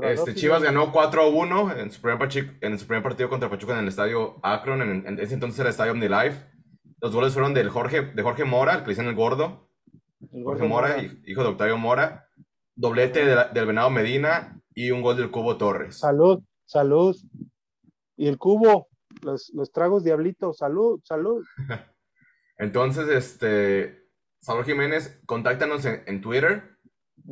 Este, 0.02 0.36
Chivas 0.36 0.64
ganó 0.64 0.92
4 0.92 1.22
a 1.22 1.28
1 1.28 1.78
en 1.78 1.92
su, 1.92 2.02
primer 2.02 2.30
en 2.62 2.80
su 2.80 2.88
primer 2.88 3.04
partido 3.04 3.30
contra 3.30 3.50
Pachuca 3.50 3.74
en 3.74 3.80
el 3.80 3.88
estadio 3.88 4.40
Akron, 4.44 4.82
en, 4.82 5.20
ese 5.20 5.34
entonces 5.34 5.60
era 5.60 5.70
el 5.70 5.72
estadio 5.72 5.92
OmniLife. 5.92 6.46
Los 7.00 7.14
goles 7.14 7.34
fueron 7.34 7.54
del 7.54 7.70
Jorge, 7.70 8.02
de 8.02 8.24
Jorge 8.24 8.46
Mora, 8.46 8.76
el 8.76 8.80
que 8.80 8.88
le 8.88 8.92
dicen 8.92 9.08
el 9.08 9.16
gordo. 9.16 9.70
Jorge 10.32 10.68
Mora, 10.68 10.96
hijo 11.26 11.44
de 11.44 11.50
Octavio 11.50 11.78
Mora. 11.78 12.30
Doblete 12.76 13.26
del 13.26 13.66
Venado 13.66 13.90
Medina 13.90 14.60
y 14.74 14.92
un 14.92 15.02
gol 15.02 15.18
del 15.18 15.30
Cubo 15.30 15.58
Torres. 15.58 15.98
Salud, 15.98 16.42
salud. 16.66 17.16
Y 18.16 18.28
el 18.28 18.38
Cubo, 18.38 18.88
los, 19.22 19.52
los 19.54 19.72
tragos 19.72 20.04
Diablito, 20.04 20.54
salud, 20.54 21.02
salud. 21.04 21.44
entonces, 22.58 23.10
este, 23.10 24.04
Salvador 24.44 24.66
Jiménez, 24.66 25.22
contáctanos 25.26 25.86
en, 25.86 26.20
Twitter. 26.20 26.73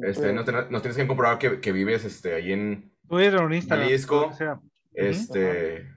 Este, 0.04 0.34
nos, 0.34 0.46
tienes 0.46 0.96
que 0.96 1.08
comprobar 1.08 1.38
que, 1.38 1.72
vives 1.72 2.06
este, 2.06 2.34
ahí 2.34 2.54
en. 2.54 2.94
Jalisco. 3.68 4.32
Este, 4.94 5.88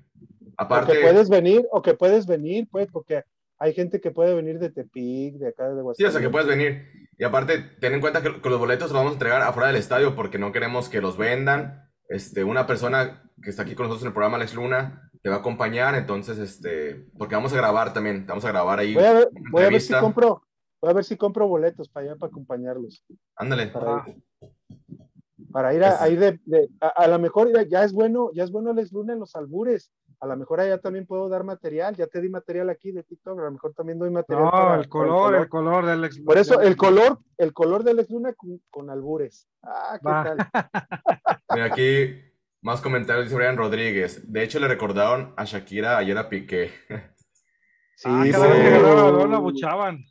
aparte. 0.57 0.93
O 0.93 0.95
que 0.95 1.01
puedes 1.01 1.29
venir, 1.29 1.67
o 1.71 1.83
que 1.83 1.95
puedes 1.95 2.27
venir, 2.27 2.69
pues, 2.71 2.89
porque 2.91 3.23
hay 3.59 3.73
gente 3.73 4.01
que 4.01 4.11
puede 4.11 4.35
venir 4.35 4.59
de 4.59 4.71
Tepic, 4.71 5.37
de 5.37 5.49
acá 5.49 5.69
de 5.69 5.83
Guadalajara. 5.83 5.95
Sí, 5.97 6.05
o 6.05 6.11
sea, 6.11 6.21
que 6.21 6.31
puedes 6.31 6.49
venir. 6.49 6.87
Y 7.17 7.25
aparte, 7.25 7.59
ten 7.81 7.95
en 7.95 8.01
cuenta 8.01 8.23
que, 8.23 8.31
los 8.31 8.59
boletos 8.59 8.91
los 8.91 8.99
vamos 8.99 9.13
a 9.13 9.15
entregar 9.15 9.43
afuera 9.43 9.69
del 9.69 9.77
estadio 9.77 10.17
porque 10.17 10.39
no 10.39 10.53
queremos 10.53 10.89
que 10.89 11.01
los 11.01 11.17
vendan. 11.17 11.89
Este, 12.09 12.45
una 12.45 12.67
persona 12.67 13.31
que 13.43 13.51
está 13.51 13.63
aquí 13.63 13.75
con 13.75 13.85
nosotros 13.85 14.03
en 14.03 14.09
el 14.09 14.15
programa, 14.15 14.37
Alex 14.37 14.55
Luna, 14.55 15.11
te 15.23 15.29
va 15.29 15.37
a 15.37 15.39
acompañar. 15.39 15.95
Entonces, 15.95 16.39
este, 16.39 17.07
porque 17.17 17.37
vamos 17.37 17.53
a 17.53 17.57
grabar 17.57 17.93
también. 17.93 18.27
Vamos 18.27 18.45
a 18.45 18.49
grabar 18.49 18.81
ahí. 18.81 18.95
Voy 18.95 19.05
a 19.05 19.13
ver, 19.13 19.29
voy 19.53 19.63
a 19.63 19.71
ver 19.71 19.81
si 19.81 19.95
compro 19.95 20.43
Voy 20.85 20.91
a 20.91 20.97
ver 20.97 21.05
si 21.05 21.17
compro 21.17 21.49
boletos 21.49 21.89
para 21.89 22.05
allá 22.05 22.17
para 22.17 22.29
acompañarlos. 22.29 23.03
Ándale. 23.37 23.69
Para, 25.51 25.73
ir, 25.73 25.83
a, 25.83 26.09
ir 26.11 26.19
de, 26.21 26.69
a, 26.79 27.09
lo 27.09 27.19
mejor 27.19 27.49
ya 27.71 27.85
es 27.85 27.95
bueno, 27.95 28.31
ya 28.35 28.45
es 28.45 28.51
bueno 28.51 28.75
les 28.75 28.93
Luna 28.93 29.15
en 29.15 29.21
los 29.21 29.35
albures. 29.35 29.91
A 30.21 30.27
lo 30.27 30.37
mejor 30.37 30.61
allá 30.61 30.77
también 30.77 31.07
puedo 31.07 31.31
dar 31.31 31.43
material, 31.43 31.97
ya 31.97 32.07
te 32.07 32.21
di 32.21 32.29
material 32.29 32.69
aquí 32.69 32.93
de 32.93 33.03
TikTok, 33.03 33.39
a 33.39 33.45
lo 33.45 33.53
mejor 33.53 33.73
también 33.73 33.99
doy 33.99 34.11
material. 34.11 34.45
No, 34.53 34.75
el, 34.75 34.87
color, 34.91 35.35
el, 35.37 35.49
color, 35.49 35.87
del 35.87 36.05
ex 36.05 36.21
Por 36.21 36.37
eso, 36.37 36.61
el 36.61 36.77
color, 36.77 37.19
el 37.39 37.55
color 37.55 37.83
del 37.83 38.01
ex 38.01 38.11
Luna 38.11 38.35
con, 38.69 38.91
albures. 38.91 39.49
Ah, 39.63 39.99
qué 39.99 40.05
tal. 40.05 40.37
Mira, 41.55 41.65
aquí 41.65 42.15
más 42.61 42.83
comentarios 42.83 43.25
dice 43.25 43.37
Brian 43.37 43.57
Rodríguez. 43.57 44.31
De 44.31 44.43
hecho, 44.43 44.61
le 44.61 44.69
recordaron 44.69 45.33
a 45.39 45.45
Shakira 45.45 45.97
ayer 45.97 46.19
a 46.19 46.29
Piqué. 46.29 46.73
Sí, 47.97 48.09
ah, 48.09 48.25
sí. 48.25 48.31
lo 48.33 49.37
abuchaban. 49.37 50.05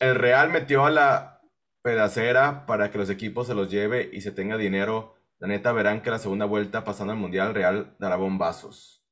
El 0.00 0.14
Real 0.16 0.50
metió 0.50 0.84
a 0.84 0.90
la 0.90 1.40
pedacera 1.82 2.66
para 2.66 2.90
que 2.90 2.98
los 2.98 3.10
equipos 3.10 3.46
se 3.46 3.54
los 3.54 3.70
lleve 3.70 4.10
y 4.12 4.20
se 4.20 4.32
tenga 4.32 4.56
dinero. 4.56 5.14
La 5.38 5.48
neta 5.48 5.72
verán 5.72 6.02
que 6.02 6.10
la 6.10 6.18
segunda 6.18 6.44
vuelta 6.46 6.84
pasando 6.84 7.12
al 7.12 7.18
Mundial 7.18 7.54
Real 7.54 7.94
dará 7.98 8.16
bombazos. 8.16 9.04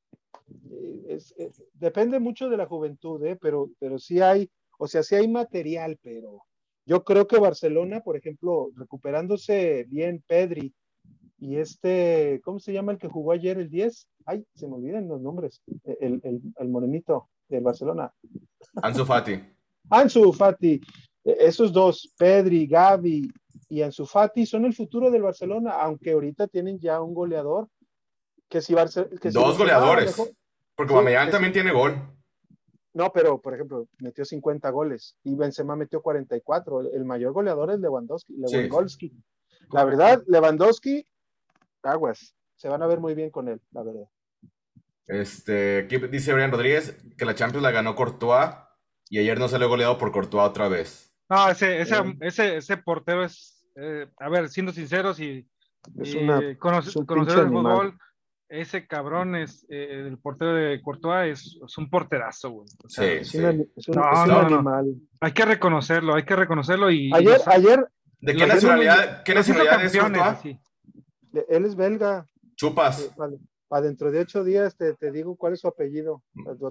depende 1.75 2.19
mucho 2.21 2.49
de 2.49 2.57
la 2.57 2.67
juventud, 2.67 3.25
¿eh? 3.25 3.37
pero, 3.41 3.71
pero 3.79 3.99
sí 3.99 4.21
hay, 4.21 4.51
o 4.79 4.87
sea, 4.87 5.03
sí 5.03 5.15
hay 5.15 5.29
material, 5.29 5.99
pero 6.03 6.45
Yo 6.87 7.05
creo 7.05 7.27
que 7.27 7.39
Barcelona, 7.39 8.01
por 8.01 8.17
ejemplo, 8.17 8.71
recuperándose 8.77 9.85
bien 9.89 10.25
Pedri 10.27 10.73
y 11.41 11.57
este, 11.57 12.41
¿cómo 12.45 12.61
se 12.61 12.73
llama 12.73 12.93
el 12.93 12.99
que 12.99 13.09
jugó 13.09 13.33
ayer 13.33 13.59
el 13.59 13.71
10? 13.71 14.09
Ay, 14.27 14.45
se 14.55 14.69
me 14.69 14.75
olvidan 14.75 15.09
los 15.09 15.21
nombres. 15.21 15.63
El, 15.85 16.21
el, 16.23 16.41
el 16.57 16.69
morenito 16.69 17.29
de 17.49 17.61
Barcelona. 17.61 18.13
Ansu 18.83 19.05
Fati. 19.05 19.43
Ansu 19.89 20.33
Fati. 20.33 20.81
E, 21.25 21.37
esos 21.41 21.73
dos, 21.73 22.15
Pedri, 22.19 22.67
Gavi 22.67 23.31
y 23.69 23.83
Ansu 23.83 24.05
Fati, 24.05 24.45
son 24.45 24.67
el 24.67 24.75
futuro 24.75 25.11
del 25.11 25.23
Barcelona, 25.23 25.73
aunque 25.81 26.13
ahorita 26.13 26.47
tienen 26.47 26.79
ya 26.79 27.01
un 27.01 27.15
goleador. 27.15 27.69
Que 28.49 28.61
si 28.61 28.75
Barcelona, 28.75 29.17
Dos 29.33 29.57
goleadores. 29.57 30.35
porque 30.75 30.93
Bameyang 30.93 31.31
también 31.31 31.53
tiene 31.53 31.73
gol. 31.73 31.95
No, 32.93 33.13
pero 33.13 33.41
por 33.41 33.55
ejemplo, 33.55 33.87
metió 34.01 34.25
50 34.25 34.69
goles 34.71 35.17
y 35.23 35.37
Benzema 35.37 35.77
metió 35.77 36.03
44. 36.03 36.93
El, 36.93 37.05
mayor 37.05 37.33
goleador 37.33 37.71
es 37.71 37.79
Lewandowski. 37.79 38.35
Lewandowski. 38.37 39.13
La 39.73 39.85
verdad, 39.85 40.21
Lewandowski, 40.27 41.07
aguas, 41.83 42.37
se 42.57 42.69
van 42.69 42.83
a 42.83 42.87
ver 42.87 43.01
muy 43.01 43.15
bien 43.15 43.31
con 43.31 43.49
él, 43.49 43.61
la 43.73 43.83
verdad. 43.83 44.05
Este, 45.07 45.83
dice 45.83 46.33
Brian 46.33 46.53
Rodríguez 46.53 46.97
que 47.19 47.25
la 47.25 47.35
Champions 47.35 47.65
la 47.65 47.73
ganó 47.73 47.97
Courtois 47.97 48.55
y 49.09 49.19
ayer 49.19 49.39
no 49.39 49.49
salió 49.49 49.69
goleado 49.69 49.99
por 49.99 50.13
Courtois 50.13 50.49
otra 50.49 50.69
vez. 50.69 51.13
No, 51.29 51.49
ese, 51.49 51.81
ese, 51.81 51.97
eh. 51.97 52.17
ese, 52.21 52.57
ese 52.57 52.77
portero 52.77 53.25
es, 53.25 53.67
eh, 53.77 54.07
a 54.19 54.29
ver, 54.29 54.49
siendo 54.49 54.73
sinceros 54.73 55.19
y, 55.19 55.49
es 56.01 56.15
una, 56.15 56.41
conocer 56.59 57.03
el 57.43 57.49
fútbol, 57.49 57.99
ese 58.49 58.87
cabrón 58.87 59.37
es 59.37 59.65
eh, 59.69 60.07
el 60.07 60.19
portero 60.19 60.55
de 60.55 60.81
Courtois 60.83 61.57
es, 61.65 61.79
un 61.79 61.89
porterazo, 61.89 62.51
güey. 62.51 62.69
sí, 62.89 63.05
es, 63.05 63.89
Un, 63.89 63.99
animal. 63.99 64.95
Hay 65.21 65.33
que 65.33 65.45
reconocerlo, 65.45 66.15
hay 66.15 66.25
que 66.25 66.37
reconocerlo 66.37 66.91
y. 66.91 67.13
Ayer, 67.15 67.41
ayer. 67.47 67.89
¿De 68.21 68.37
qué 68.37 68.47
nacionalidad, 68.47 69.23
qué 69.23 69.35
nacionalidad 69.35 69.85
es 69.85 69.97
Courtois? 69.97 70.59
Él 71.49 71.65
es 71.65 71.77
belga. 71.77 72.27
Chupas. 72.57 73.15
Vale. 73.17 73.39
Para 73.69 73.83
dentro 73.83 74.11
de 74.11 74.21
ocho 74.21 74.43
días 74.43 74.77
te, 74.77 74.95
te, 74.95 75.13
digo 75.13 75.37
cuál 75.37 75.53
es 75.53 75.61
su 75.61 75.69
apellido. 75.69 76.23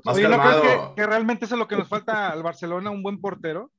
Oye, 0.06 0.28
¿no 0.28 0.42
crees 0.42 0.62
que, 0.62 0.96
que, 0.98 1.08
realmente 1.08 1.46
eso 1.46 1.56
es 1.56 1.60
lo 1.60 1.68
que 1.68 1.78
nos 1.78 1.88
falta 1.88 2.30
al 2.30 2.44
Barcelona, 2.44 2.92
un 2.92 3.02
buen 3.02 3.22
portero? 3.22 3.72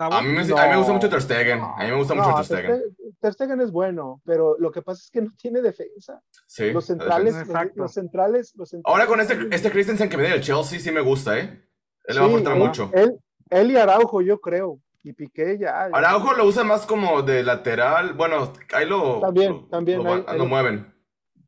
A 0.00 0.22
mí, 0.22 0.28
me, 0.28 0.42
a 0.42 0.44
mí, 0.44 0.70
me, 0.70 0.76
gusta 0.76 0.92
mucho 0.92 1.10
Ter 1.10 1.20
Stegen. 1.20 1.60
A 1.60 1.82
mí 1.82 1.90
me 1.90 1.96
gusta 1.96 2.14
mucho 2.14 2.32
Ter 2.36 2.44
Stegen. 2.44 2.82
Ter 3.20 3.32
Stegen 3.32 3.60
es 3.60 3.72
bueno, 3.72 4.22
pero 4.24 4.56
lo 4.60 4.70
que 4.70 4.80
pasa 4.80 5.02
es 5.02 5.10
que 5.10 5.20
no 5.20 5.32
tiene 5.36 5.60
defensa. 5.60 6.22
Sí, 6.46 6.70
los 6.70 6.86
centrales, 6.86 7.34
los, 7.34 7.92
centrales, 7.92 8.52
los, 8.54 8.68
centrales, 8.68 8.84
Ahora 8.84 9.06
con 9.08 9.20
este, 9.20 9.48
este 9.50 9.72
Christensen 9.72 10.08
que 10.08 10.16
viene 10.16 10.34
del 10.34 10.42
Chelsea 10.42 10.78
sí 10.78 10.92
me 10.92 11.00
gusta, 11.00 11.36
¿eh? 11.36 11.64
Él 12.04 12.14
le 12.14 12.20
va 12.20 12.26
a 12.26 12.28
aportar 12.28 12.54
mucho. 12.54 12.90
Él, 12.94 13.18
él 13.50 13.72
y 13.72 13.76
Araujo, 13.76 14.22
yo 14.22 14.40
creo. 14.40 14.78
Y 15.08 15.14
Piqué 15.14 15.56
ya. 15.58 15.84
Araujo 15.84 16.34
lo 16.34 16.44
usa 16.44 16.64
más 16.64 16.84
como 16.84 17.22
de 17.22 17.42
lateral. 17.42 18.12
Bueno, 18.12 18.52
ahí 18.74 18.86
lo. 18.86 19.20
También, 19.20 19.66
también. 19.70 20.04
Lo, 20.04 20.12
ahí, 20.12 20.36
lo 20.36 20.44
mueven. 20.44 20.94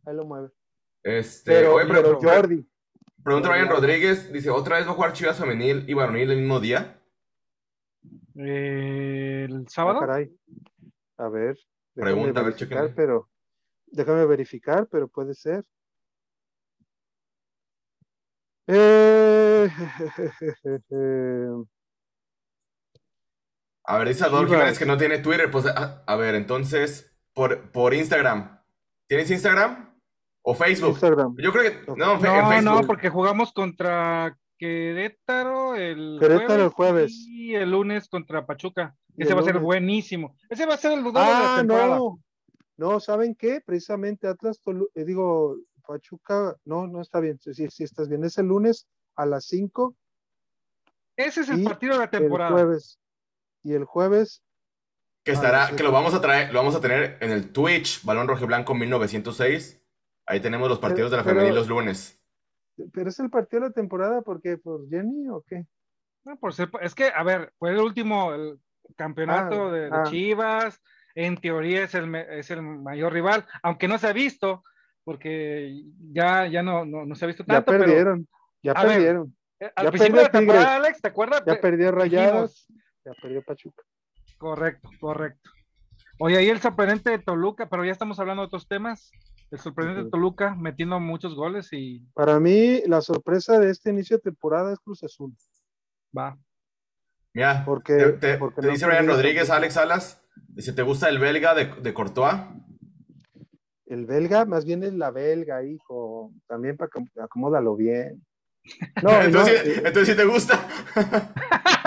Ahí 0.06 0.16
lo 0.16 0.24
mueven. 0.24 0.50
Este, 1.02 1.52
pero, 1.52 1.76
pero, 1.86 2.18
Jordi. 2.18 2.66
Pregunta 3.22 3.50
Ryan 3.50 3.68
Rodríguez, 3.68 4.32
dice, 4.32 4.48
¿otra 4.48 4.78
vez 4.78 4.86
va 4.86 4.92
a 4.92 4.94
jugar 4.94 5.12
Chivas 5.12 5.38
femenil 5.38 5.84
y 5.86 5.92
varonil 5.92 6.30
el 6.30 6.38
mismo 6.38 6.58
día? 6.58 7.02
¿El 8.34 9.68
sábado? 9.68 10.00
Ah, 10.08 10.24
a 11.18 11.28
ver. 11.28 11.58
Pregunta, 11.92 12.40
a 12.40 12.44
ver, 12.44 12.94
pero 12.96 13.28
Déjame 13.88 14.24
verificar, 14.24 14.88
pero 14.90 15.06
puede 15.06 15.34
ser. 15.34 15.66
Eh... 18.68 19.68
A 23.91 23.99
ver, 23.99 24.09
dice 24.09 24.24
Adolfo 24.24 24.53
Jiménez 24.53 24.78
que 24.78 24.86
no 24.86 24.97
tiene 24.97 25.18
Twitter. 25.18 25.51
Pues, 25.51 25.66
a, 25.66 26.16
ver, 26.16 26.36
entonces, 26.36 27.12
por, 27.34 27.72
por 27.72 27.93
Instagram. 27.93 28.61
¿Tienes 29.09 29.30
Instagram? 29.30 29.99
¿O 30.43 30.55
Facebook? 30.55 30.91
Instagram. 30.91 31.34
Yo 31.38 31.53
creo 31.53 31.64
que. 31.64 31.93
No, 31.97 32.14
no, 32.14 32.20
Facebook. 32.20 32.62
no 32.62 32.80
porque 32.86 33.09
jugamos 33.09 33.53
contra 33.53 34.38
Querétaro 34.59 35.74
el 35.74 36.18
Querétaro 36.20 36.47
jueves, 36.47 36.64
el 36.64 36.70
jueves. 36.70 37.12
y 37.28 37.55
el 37.55 37.70
lunes 37.70 38.09
contra 38.09 38.47
Pachuca. 38.47 38.95
Ese 39.16 39.34
va 39.34 39.41
a 39.41 39.45
ser 39.45 39.59
buenísimo. 39.59 40.36
Ese 40.49 40.66
va 40.66 40.74
a 40.74 40.78
ser 40.78 40.93
el 40.93 41.03
lugar 41.03 41.26
ah, 41.28 41.38
de 41.38 41.45
la 41.45 41.57
temporada. 41.57 41.97
No. 41.97 42.20
no, 42.76 43.01
¿saben 43.01 43.34
qué? 43.34 43.61
Precisamente 43.61 44.28
Atlas, 44.28 44.61
eh, 44.95 45.05
digo, 45.05 45.57
Pachuca, 45.84 46.57
no, 46.64 46.86
no 46.86 47.01
está 47.01 47.18
bien. 47.18 47.41
Sí, 47.41 47.68
sí, 47.68 47.82
estás 47.82 48.09
bien. 48.09 48.22
Es 48.22 48.38
el 48.38 48.47
lunes 48.47 48.86
a 49.16 49.26
las 49.26 49.47
5. 49.47 49.97
Ese 51.16 51.41
es 51.41 51.49
el 51.49 51.64
partido 51.64 51.95
de 51.95 51.99
la 51.99 52.11
temporada. 52.11 52.51
El 52.51 52.55
jueves. 52.55 53.01
Y 53.62 53.74
el 53.74 53.84
jueves. 53.84 54.42
Que 55.24 55.32
estará, 55.32 55.74
que 55.76 55.82
lo 55.82 55.92
vamos 55.92 56.14
a 56.14 56.20
traer, 56.20 56.52
lo 56.52 56.61
vamos 56.61 56.74
a 56.74 56.80
tener 56.80 57.18
en 57.20 57.30
el 57.30 57.52
Twitch, 57.52 58.02
Balón 58.04 58.26
Rojo 58.26 58.46
Blanco 58.46 58.74
1906. 58.74 59.82
Ahí 60.26 60.40
tenemos 60.40 60.68
los 60.68 60.78
partidos 60.78 61.11
de 61.11 61.18
la 61.18 61.24
femenil 61.24 61.54
los 61.54 61.68
lunes. 61.68 62.18
¿Pero 62.92 63.11
es 63.11 63.18
el 63.18 63.30
partido 63.30 63.62
de 63.62 63.68
la 63.68 63.74
temporada 63.74 64.22
porque 64.22 64.56
por 64.56 64.88
Jenny 64.88 65.28
o 65.28 65.44
qué? 65.46 65.66
No, 66.24 66.38
por 66.38 66.54
ser, 66.54 66.70
es 66.80 66.94
que, 66.94 67.11
a 67.14 67.22
ver, 67.22 67.52
fue 67.58 67.70
el 67.70 67.78
último 67.78 68.32
el 68.32 68.58
campeonato 68.96 69.68
ah, 69.68 69.72
de, 69.72 69.88
ah. 69.90 70.02
Chivas, 70.04 70.80
en 71.14 71.36
teoría 71.36 71.84
es 71.84 71.94
el, 71.94 72.14
es 72.14 72.50
el 72.50 72.62
mayor 72.62 73.12
rival, 73.12 73.46
aunque 73.62 73.88
no 73.88 73.98
se 73.98 74.08
ha 74.08 74.12
visto, 74.12 74.62
porque 75.04 75.82
ya, 76.12 76.46
ya 76.46 76.62
no, 76.62 76.84
no, 76.84 77.14
se 77.14 77.24
ha 77.24 77.28
visto 77.28 77.44
tanto. 77.44 77.72
Ya 77.72 77.78
perdieron, 77.78 78.28
ya 78.62 78.74
perdieron. 78.74 79.36
Eh, 79.58 79.70
al 79.74 79.88
principio 79.88 80.16
de 80.16 80.22
la 80.22 80.30
temporada, 80.30 80.76
Alex, 80.76 81.00
¿te 81.00 81.08
acuerdas? 81.08 81.42
Ya 81.46 81.61
perdió 81.61 81.90
Rayados, 81.90 82.66
ya 83.11 83.20
perdió 83.20 83.42
Pachuca. 83.42 83.82
Correcto, 84.38 84.88
correcto. 85.00 85.50
Oye, 86.18 86.38
ahí 86.38 86.48
el 86.48 86.61
sorprendente 86.61 87.11
de 87.11 87.18
Toluca, 87.18 87.68
pero 87.68 87.84
ya 87.84 87.92
estamos 87.92 88.18
hablando 88.20 88.42
de 88.42 88.46
otros 88.46 88.68
temas. 88.68 89.11
El 89.50 89.58
sorprendente 89.58 90.04
de 90.04 90.11
Toluca 90.11 90.54
metiendo 90.54 91.00
muchos 91.00 91.34
goles 91.34 91.72
y. 91.72 92.06
Para 92.14 92.38
mí, 92.38 92.82
la 92.86 93.00
sorpresa 93.00 93.58
de 93.58 93.70
este 93.70 93.90
inicio 93.90 94.16
de 94.16 94.22
temporada 94.22 94.72
es 94.72 94.78
Cruz 94.78 95.02
Azul. 95.02 95.34
Va. 96.16 96.38
Mira, 97.32 97.62
porque, 97.64 98.16
te, 98.20 98.38
dice 98.68 98.86
Brian 98.86 99.06
Rodríguez, 99.06 99.50
Alex 99.50 99.74
Salas, 99.74 100.22
si 100.56 100.74
te 100.74 100.82
gusta 100.82 101.08
el 101.08 101.18
belga 101.18 101.54
de, 101.54 101.66
de 101.66 101.94
Courtois. 101.94 102.34
El 103.86 104.06
belga, 104.06 104.44
más 104.44 104.64
bien 104.64 104.82
es 104.84 104.94
la 104.94 105.11
belga, 105.11 105.64
hijo. 105.64 106.32
También 106.46 106.76
para 106.76 106.90
acomódalo 107.22 107.76
bien. 107.76 108.24
No, 109.02 109.22
entonces, 109.22 109.66
no, 109.66 109.88
entonces 109.88 110.08
sí 110.08 110.16
te 110.16 110.24
gusta. 110.24 110.66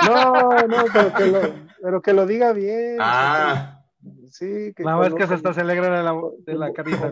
No, 0.06 0.50
no, 0.68 0.84
pero 0.92 1.14
que 1.14 1.26
lo, 1.28 1.40
pero 1.82 2.02
que 2.02 2.14
lo 2.14 2.26
diga 2.26 2.52
bien. 2.52 2.98
Ah. 3.00 3.86
Sí, 4.30 4.74
que. 4.76 4.84
La 4.84 5.06
es 5.08 5.14
que 5.14 5.28
se 5.28 5.36
está 5.36 5.54
se 5.54 5.62
alegra 5.62 5.98
de 5.98 6.04
la, 6.04 6.14
de 6.40 6.54
la 6.56 6.74
carita 6.74 7.10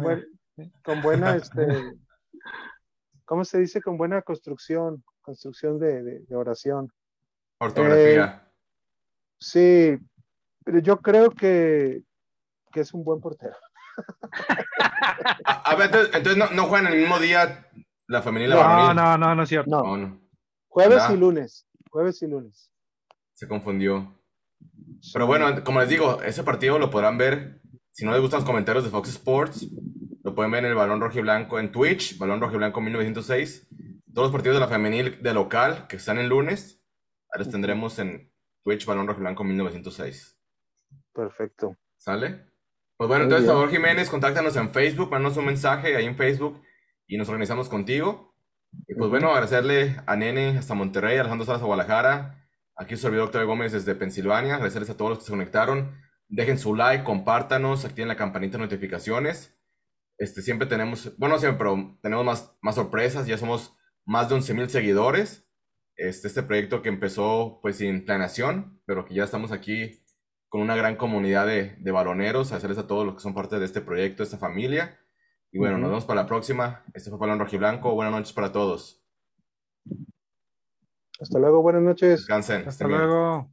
con 0.83 1.01
buena, 1.01 1.35
este, 1.35 1.95
¿cómo 3.25 3.45
se 3.45 3.59
dice? 3.59 3.81
Con 3.81 3.97
buena 3.97 4.21
construcción, 4.21 5.03
construcción 5.21 5.79
de, 5.79 6.23
oración. 6.31 6.91
Ortografía. 7.59 8.43
Eh, 8.43 8.51
sí, 9.39 9.97
pero 10.63 10.79
yo 10.79 10.97
creo 10.97 11.31
que, 11.31 12.03
que 12.71 12.81
es 12.81 12.93
un 12.93 13.03
buen 13.03 13.21
portero. 13.21 13.55
a, 15.45 15.75
ver, 15.75 15.91
entonces, 16.13 16.37
no, 16.37 16.49
no, 16.51 16.65
juegan 16.67 16.91
el 16.91 16.99
mismo 16.99 17.19
día 17.19 17.67
la 18.11 18.21
femenil 18.21 18.49
y 18.49 18.51
la 18.51 18.93
no, 18.93 18.93
No, 18.93 19.17
no, 19.17 19.35
no 19.35 19.43
es 19.43 19.49
cierto. 19.49 19.69
No. 19.69 20.21
Jueves 20.67 21.03
y 21.09 21.17
lunes. 21.17 21.67
Jueves 21.89 22.21
y 22.21 22.27
lunes. 22.27 22.71
Se 23.33 23.47
confundió. 23.47 24.15
Pero 25.13 25.25
bueno, 25.25 25.63
como 25.63 25.79
les 25.79 25.89
digo, 25.89 26.21
ese 26.21 26.43
partido 26.43 26.77
lo 26.77 26.89
podrán 26.89 27.17
ver. 27.17 27.61
Si 27.91 28.05
no 28.05 28.11
les 28.11 28.21
gustan 28.21 28.41
los 28.41 28.47
comentarios 28.47 28.83
de 28.83 28.89
Fox 28.89 29.09
Sports, 29.09 29.67
lo 30.23 30.35
pueden 30.35 30.51
ver 30.51 30.63
en 30.63 30.71
el 30.71 30.77
Balón 30.77 31.01
Rojo 31.01 31.17
y 31.19 31.21
Blanco 31.21 31.59
en 31.59 31.71
Twitch, 31.71 32.17
Balón 32.17 32.39
Rojo 32.39 32.53
y 32.53 32.57
Blanco 32.57 32.81
1906. 32.81 33.67
Todos 34.13 34.27
los 34.27 34.31
partidos 34.31 34.57
de 34.57 34.61
la 34.61 34.67
femenil 34.67 35.21
de 35.21 35.33
local 35.33 35.87
que 35.87 35.95
están 35.95 36.17
el 36.17 36.27
lunes, 36.27 36.81
ahí 37.31 37.39
los 37.39 37.49
tendremos 37.49 37.97
en 37.99 38.31
Twitch, 38.63 38.85
Balón 38.85 39.07
Rojo 39.07 39.19
y 39.19 39.23
Blanco 39.23 39.43
1906. 39.43 40.37
Perfecto. 41.13 41.75
¿Sale? 41.97 42.45
Pues 42.97 43.07
bueno, 43.07 43.23
entonces, 43.23 43.47
Salvador 43.47 43.71
Jiménez, 43.71 44.09
contáctanos 44.09 44.55
en 44.55 44.69
Facebook, 44.71 45.09
mándanos 45.09 45.37
un 45.37 45.45
mensaje 45.45 45.95
ahí 45.95 46.05
en 46.05 46.15
Facebook 46.15 46.61
y 47.11 47.17
nos 47.17 47.27
organizamos 47.27 47.67
contigo. 47.67 48.33
Y 48.87 48.95
pues 48.95 49.09
bueno, 49.09 49.31
agradecerle 49.31 49.97
a 50.05 50.15
Nene 50.15 50.57
hasta 50.57 50.75
Monterrey, 50.75 51.17
Alejandro 51.17 51.45
Salas 51.45 51.61
a 51.61 51.65
Guadalajara, 51.65 52.47
aquí 52.77 52.95
su 52.95 53.01
servidor 53.01 53.25
Octavio 53.25 53.47
Gómez 53.47 53.73
desde 53.73 53.95
Pensilvania, 53.95 54.55
agradecerles 54.55 54.91
a 54.91 54.95
todos 54.95 55.09
los 55.09 55.19
que 55.19 55.25
se 55.25 55.31
conectaron. 55.31 55.99
Dejen 56.29 56.57
su 56.57 56.73
like, 56.73 57.03
compártanos, 57.03 57.83
activen 57.83 58.07
la 58.07 58.15
campanita 58.15 58.57
de 58.57 58.63
notificaciones. 58.63 59.59
Este, 60.17 60.41
siempre 60.41 60.69
tenemos, 60.69 61.17
bueno, 61.17 61.37
siempre, 61.37 61.57
pero 61.57 61.99
tenemos 62.01 62.23
más, 62.23 62.57
más 62.61 62.75
sorpresas, 62.75 63.27
ya 63.27 63.37
somos 63.37 63.75
más 64.05 64.29
de 64.29 64.35
11 64.35 64.53
mil 64.53 64.69
seguidores. 64.69 65.45
Este, 65.97 66.29
este 66.29 66.43
proyecto 66.43 66.81
que 66.81 66.87
empezó 66.87 67.59
pues 67.61 67.75
sin 67.75 68.05
planeación, 68.05 68.81
pero 68.85 69.03
que 69.03 69.15
ya 69.15 69.25
estamos 69.25 69.51
aquí 69.51 70.01
con 70.47 70.61
una 70.61 70.77
gran 70.77 70.95
comunidad 70.95 71.45
de, 71.45 71.75
de 71.77 71.91
baloneros, 71.91 72.53
hacerles 72.53 72.77
a 72.77 72.87
todos 72.87 73.05
los 73.05 73.15
que 73.15 73.21
son 73.21 73.33
parte 73.33 73.59
de 73.59 73.65
este 73.65 73.81
proyecto, 73.81 74.23
esta 74.23 74.37
familia. 74.37 74.97
Y 75.51 75.59
bueno, 75.59 75.77
nos 75.77 75.89
vemos 75.89 76.05
para 76.05 76.21
la 76.21 76.27
próxima. 76.27 76.83
Este 76.93 77.09
fue 77.09 77.19
Balón 77.19 77.39
Rojiblanco. 77.39 77.93
Buenas 77.93 78.13
noches 78.13 78.33
para 78.33 78.51
todos. 78.51 79.03
Hasta 81.19 81.39
luego, 81.39 81.61
buenas 81.61 81.81
noches. 81.81 82.19
Descansen. 82.21 82.67
Hasta 82.67 82.87
luego. 82.87 83.51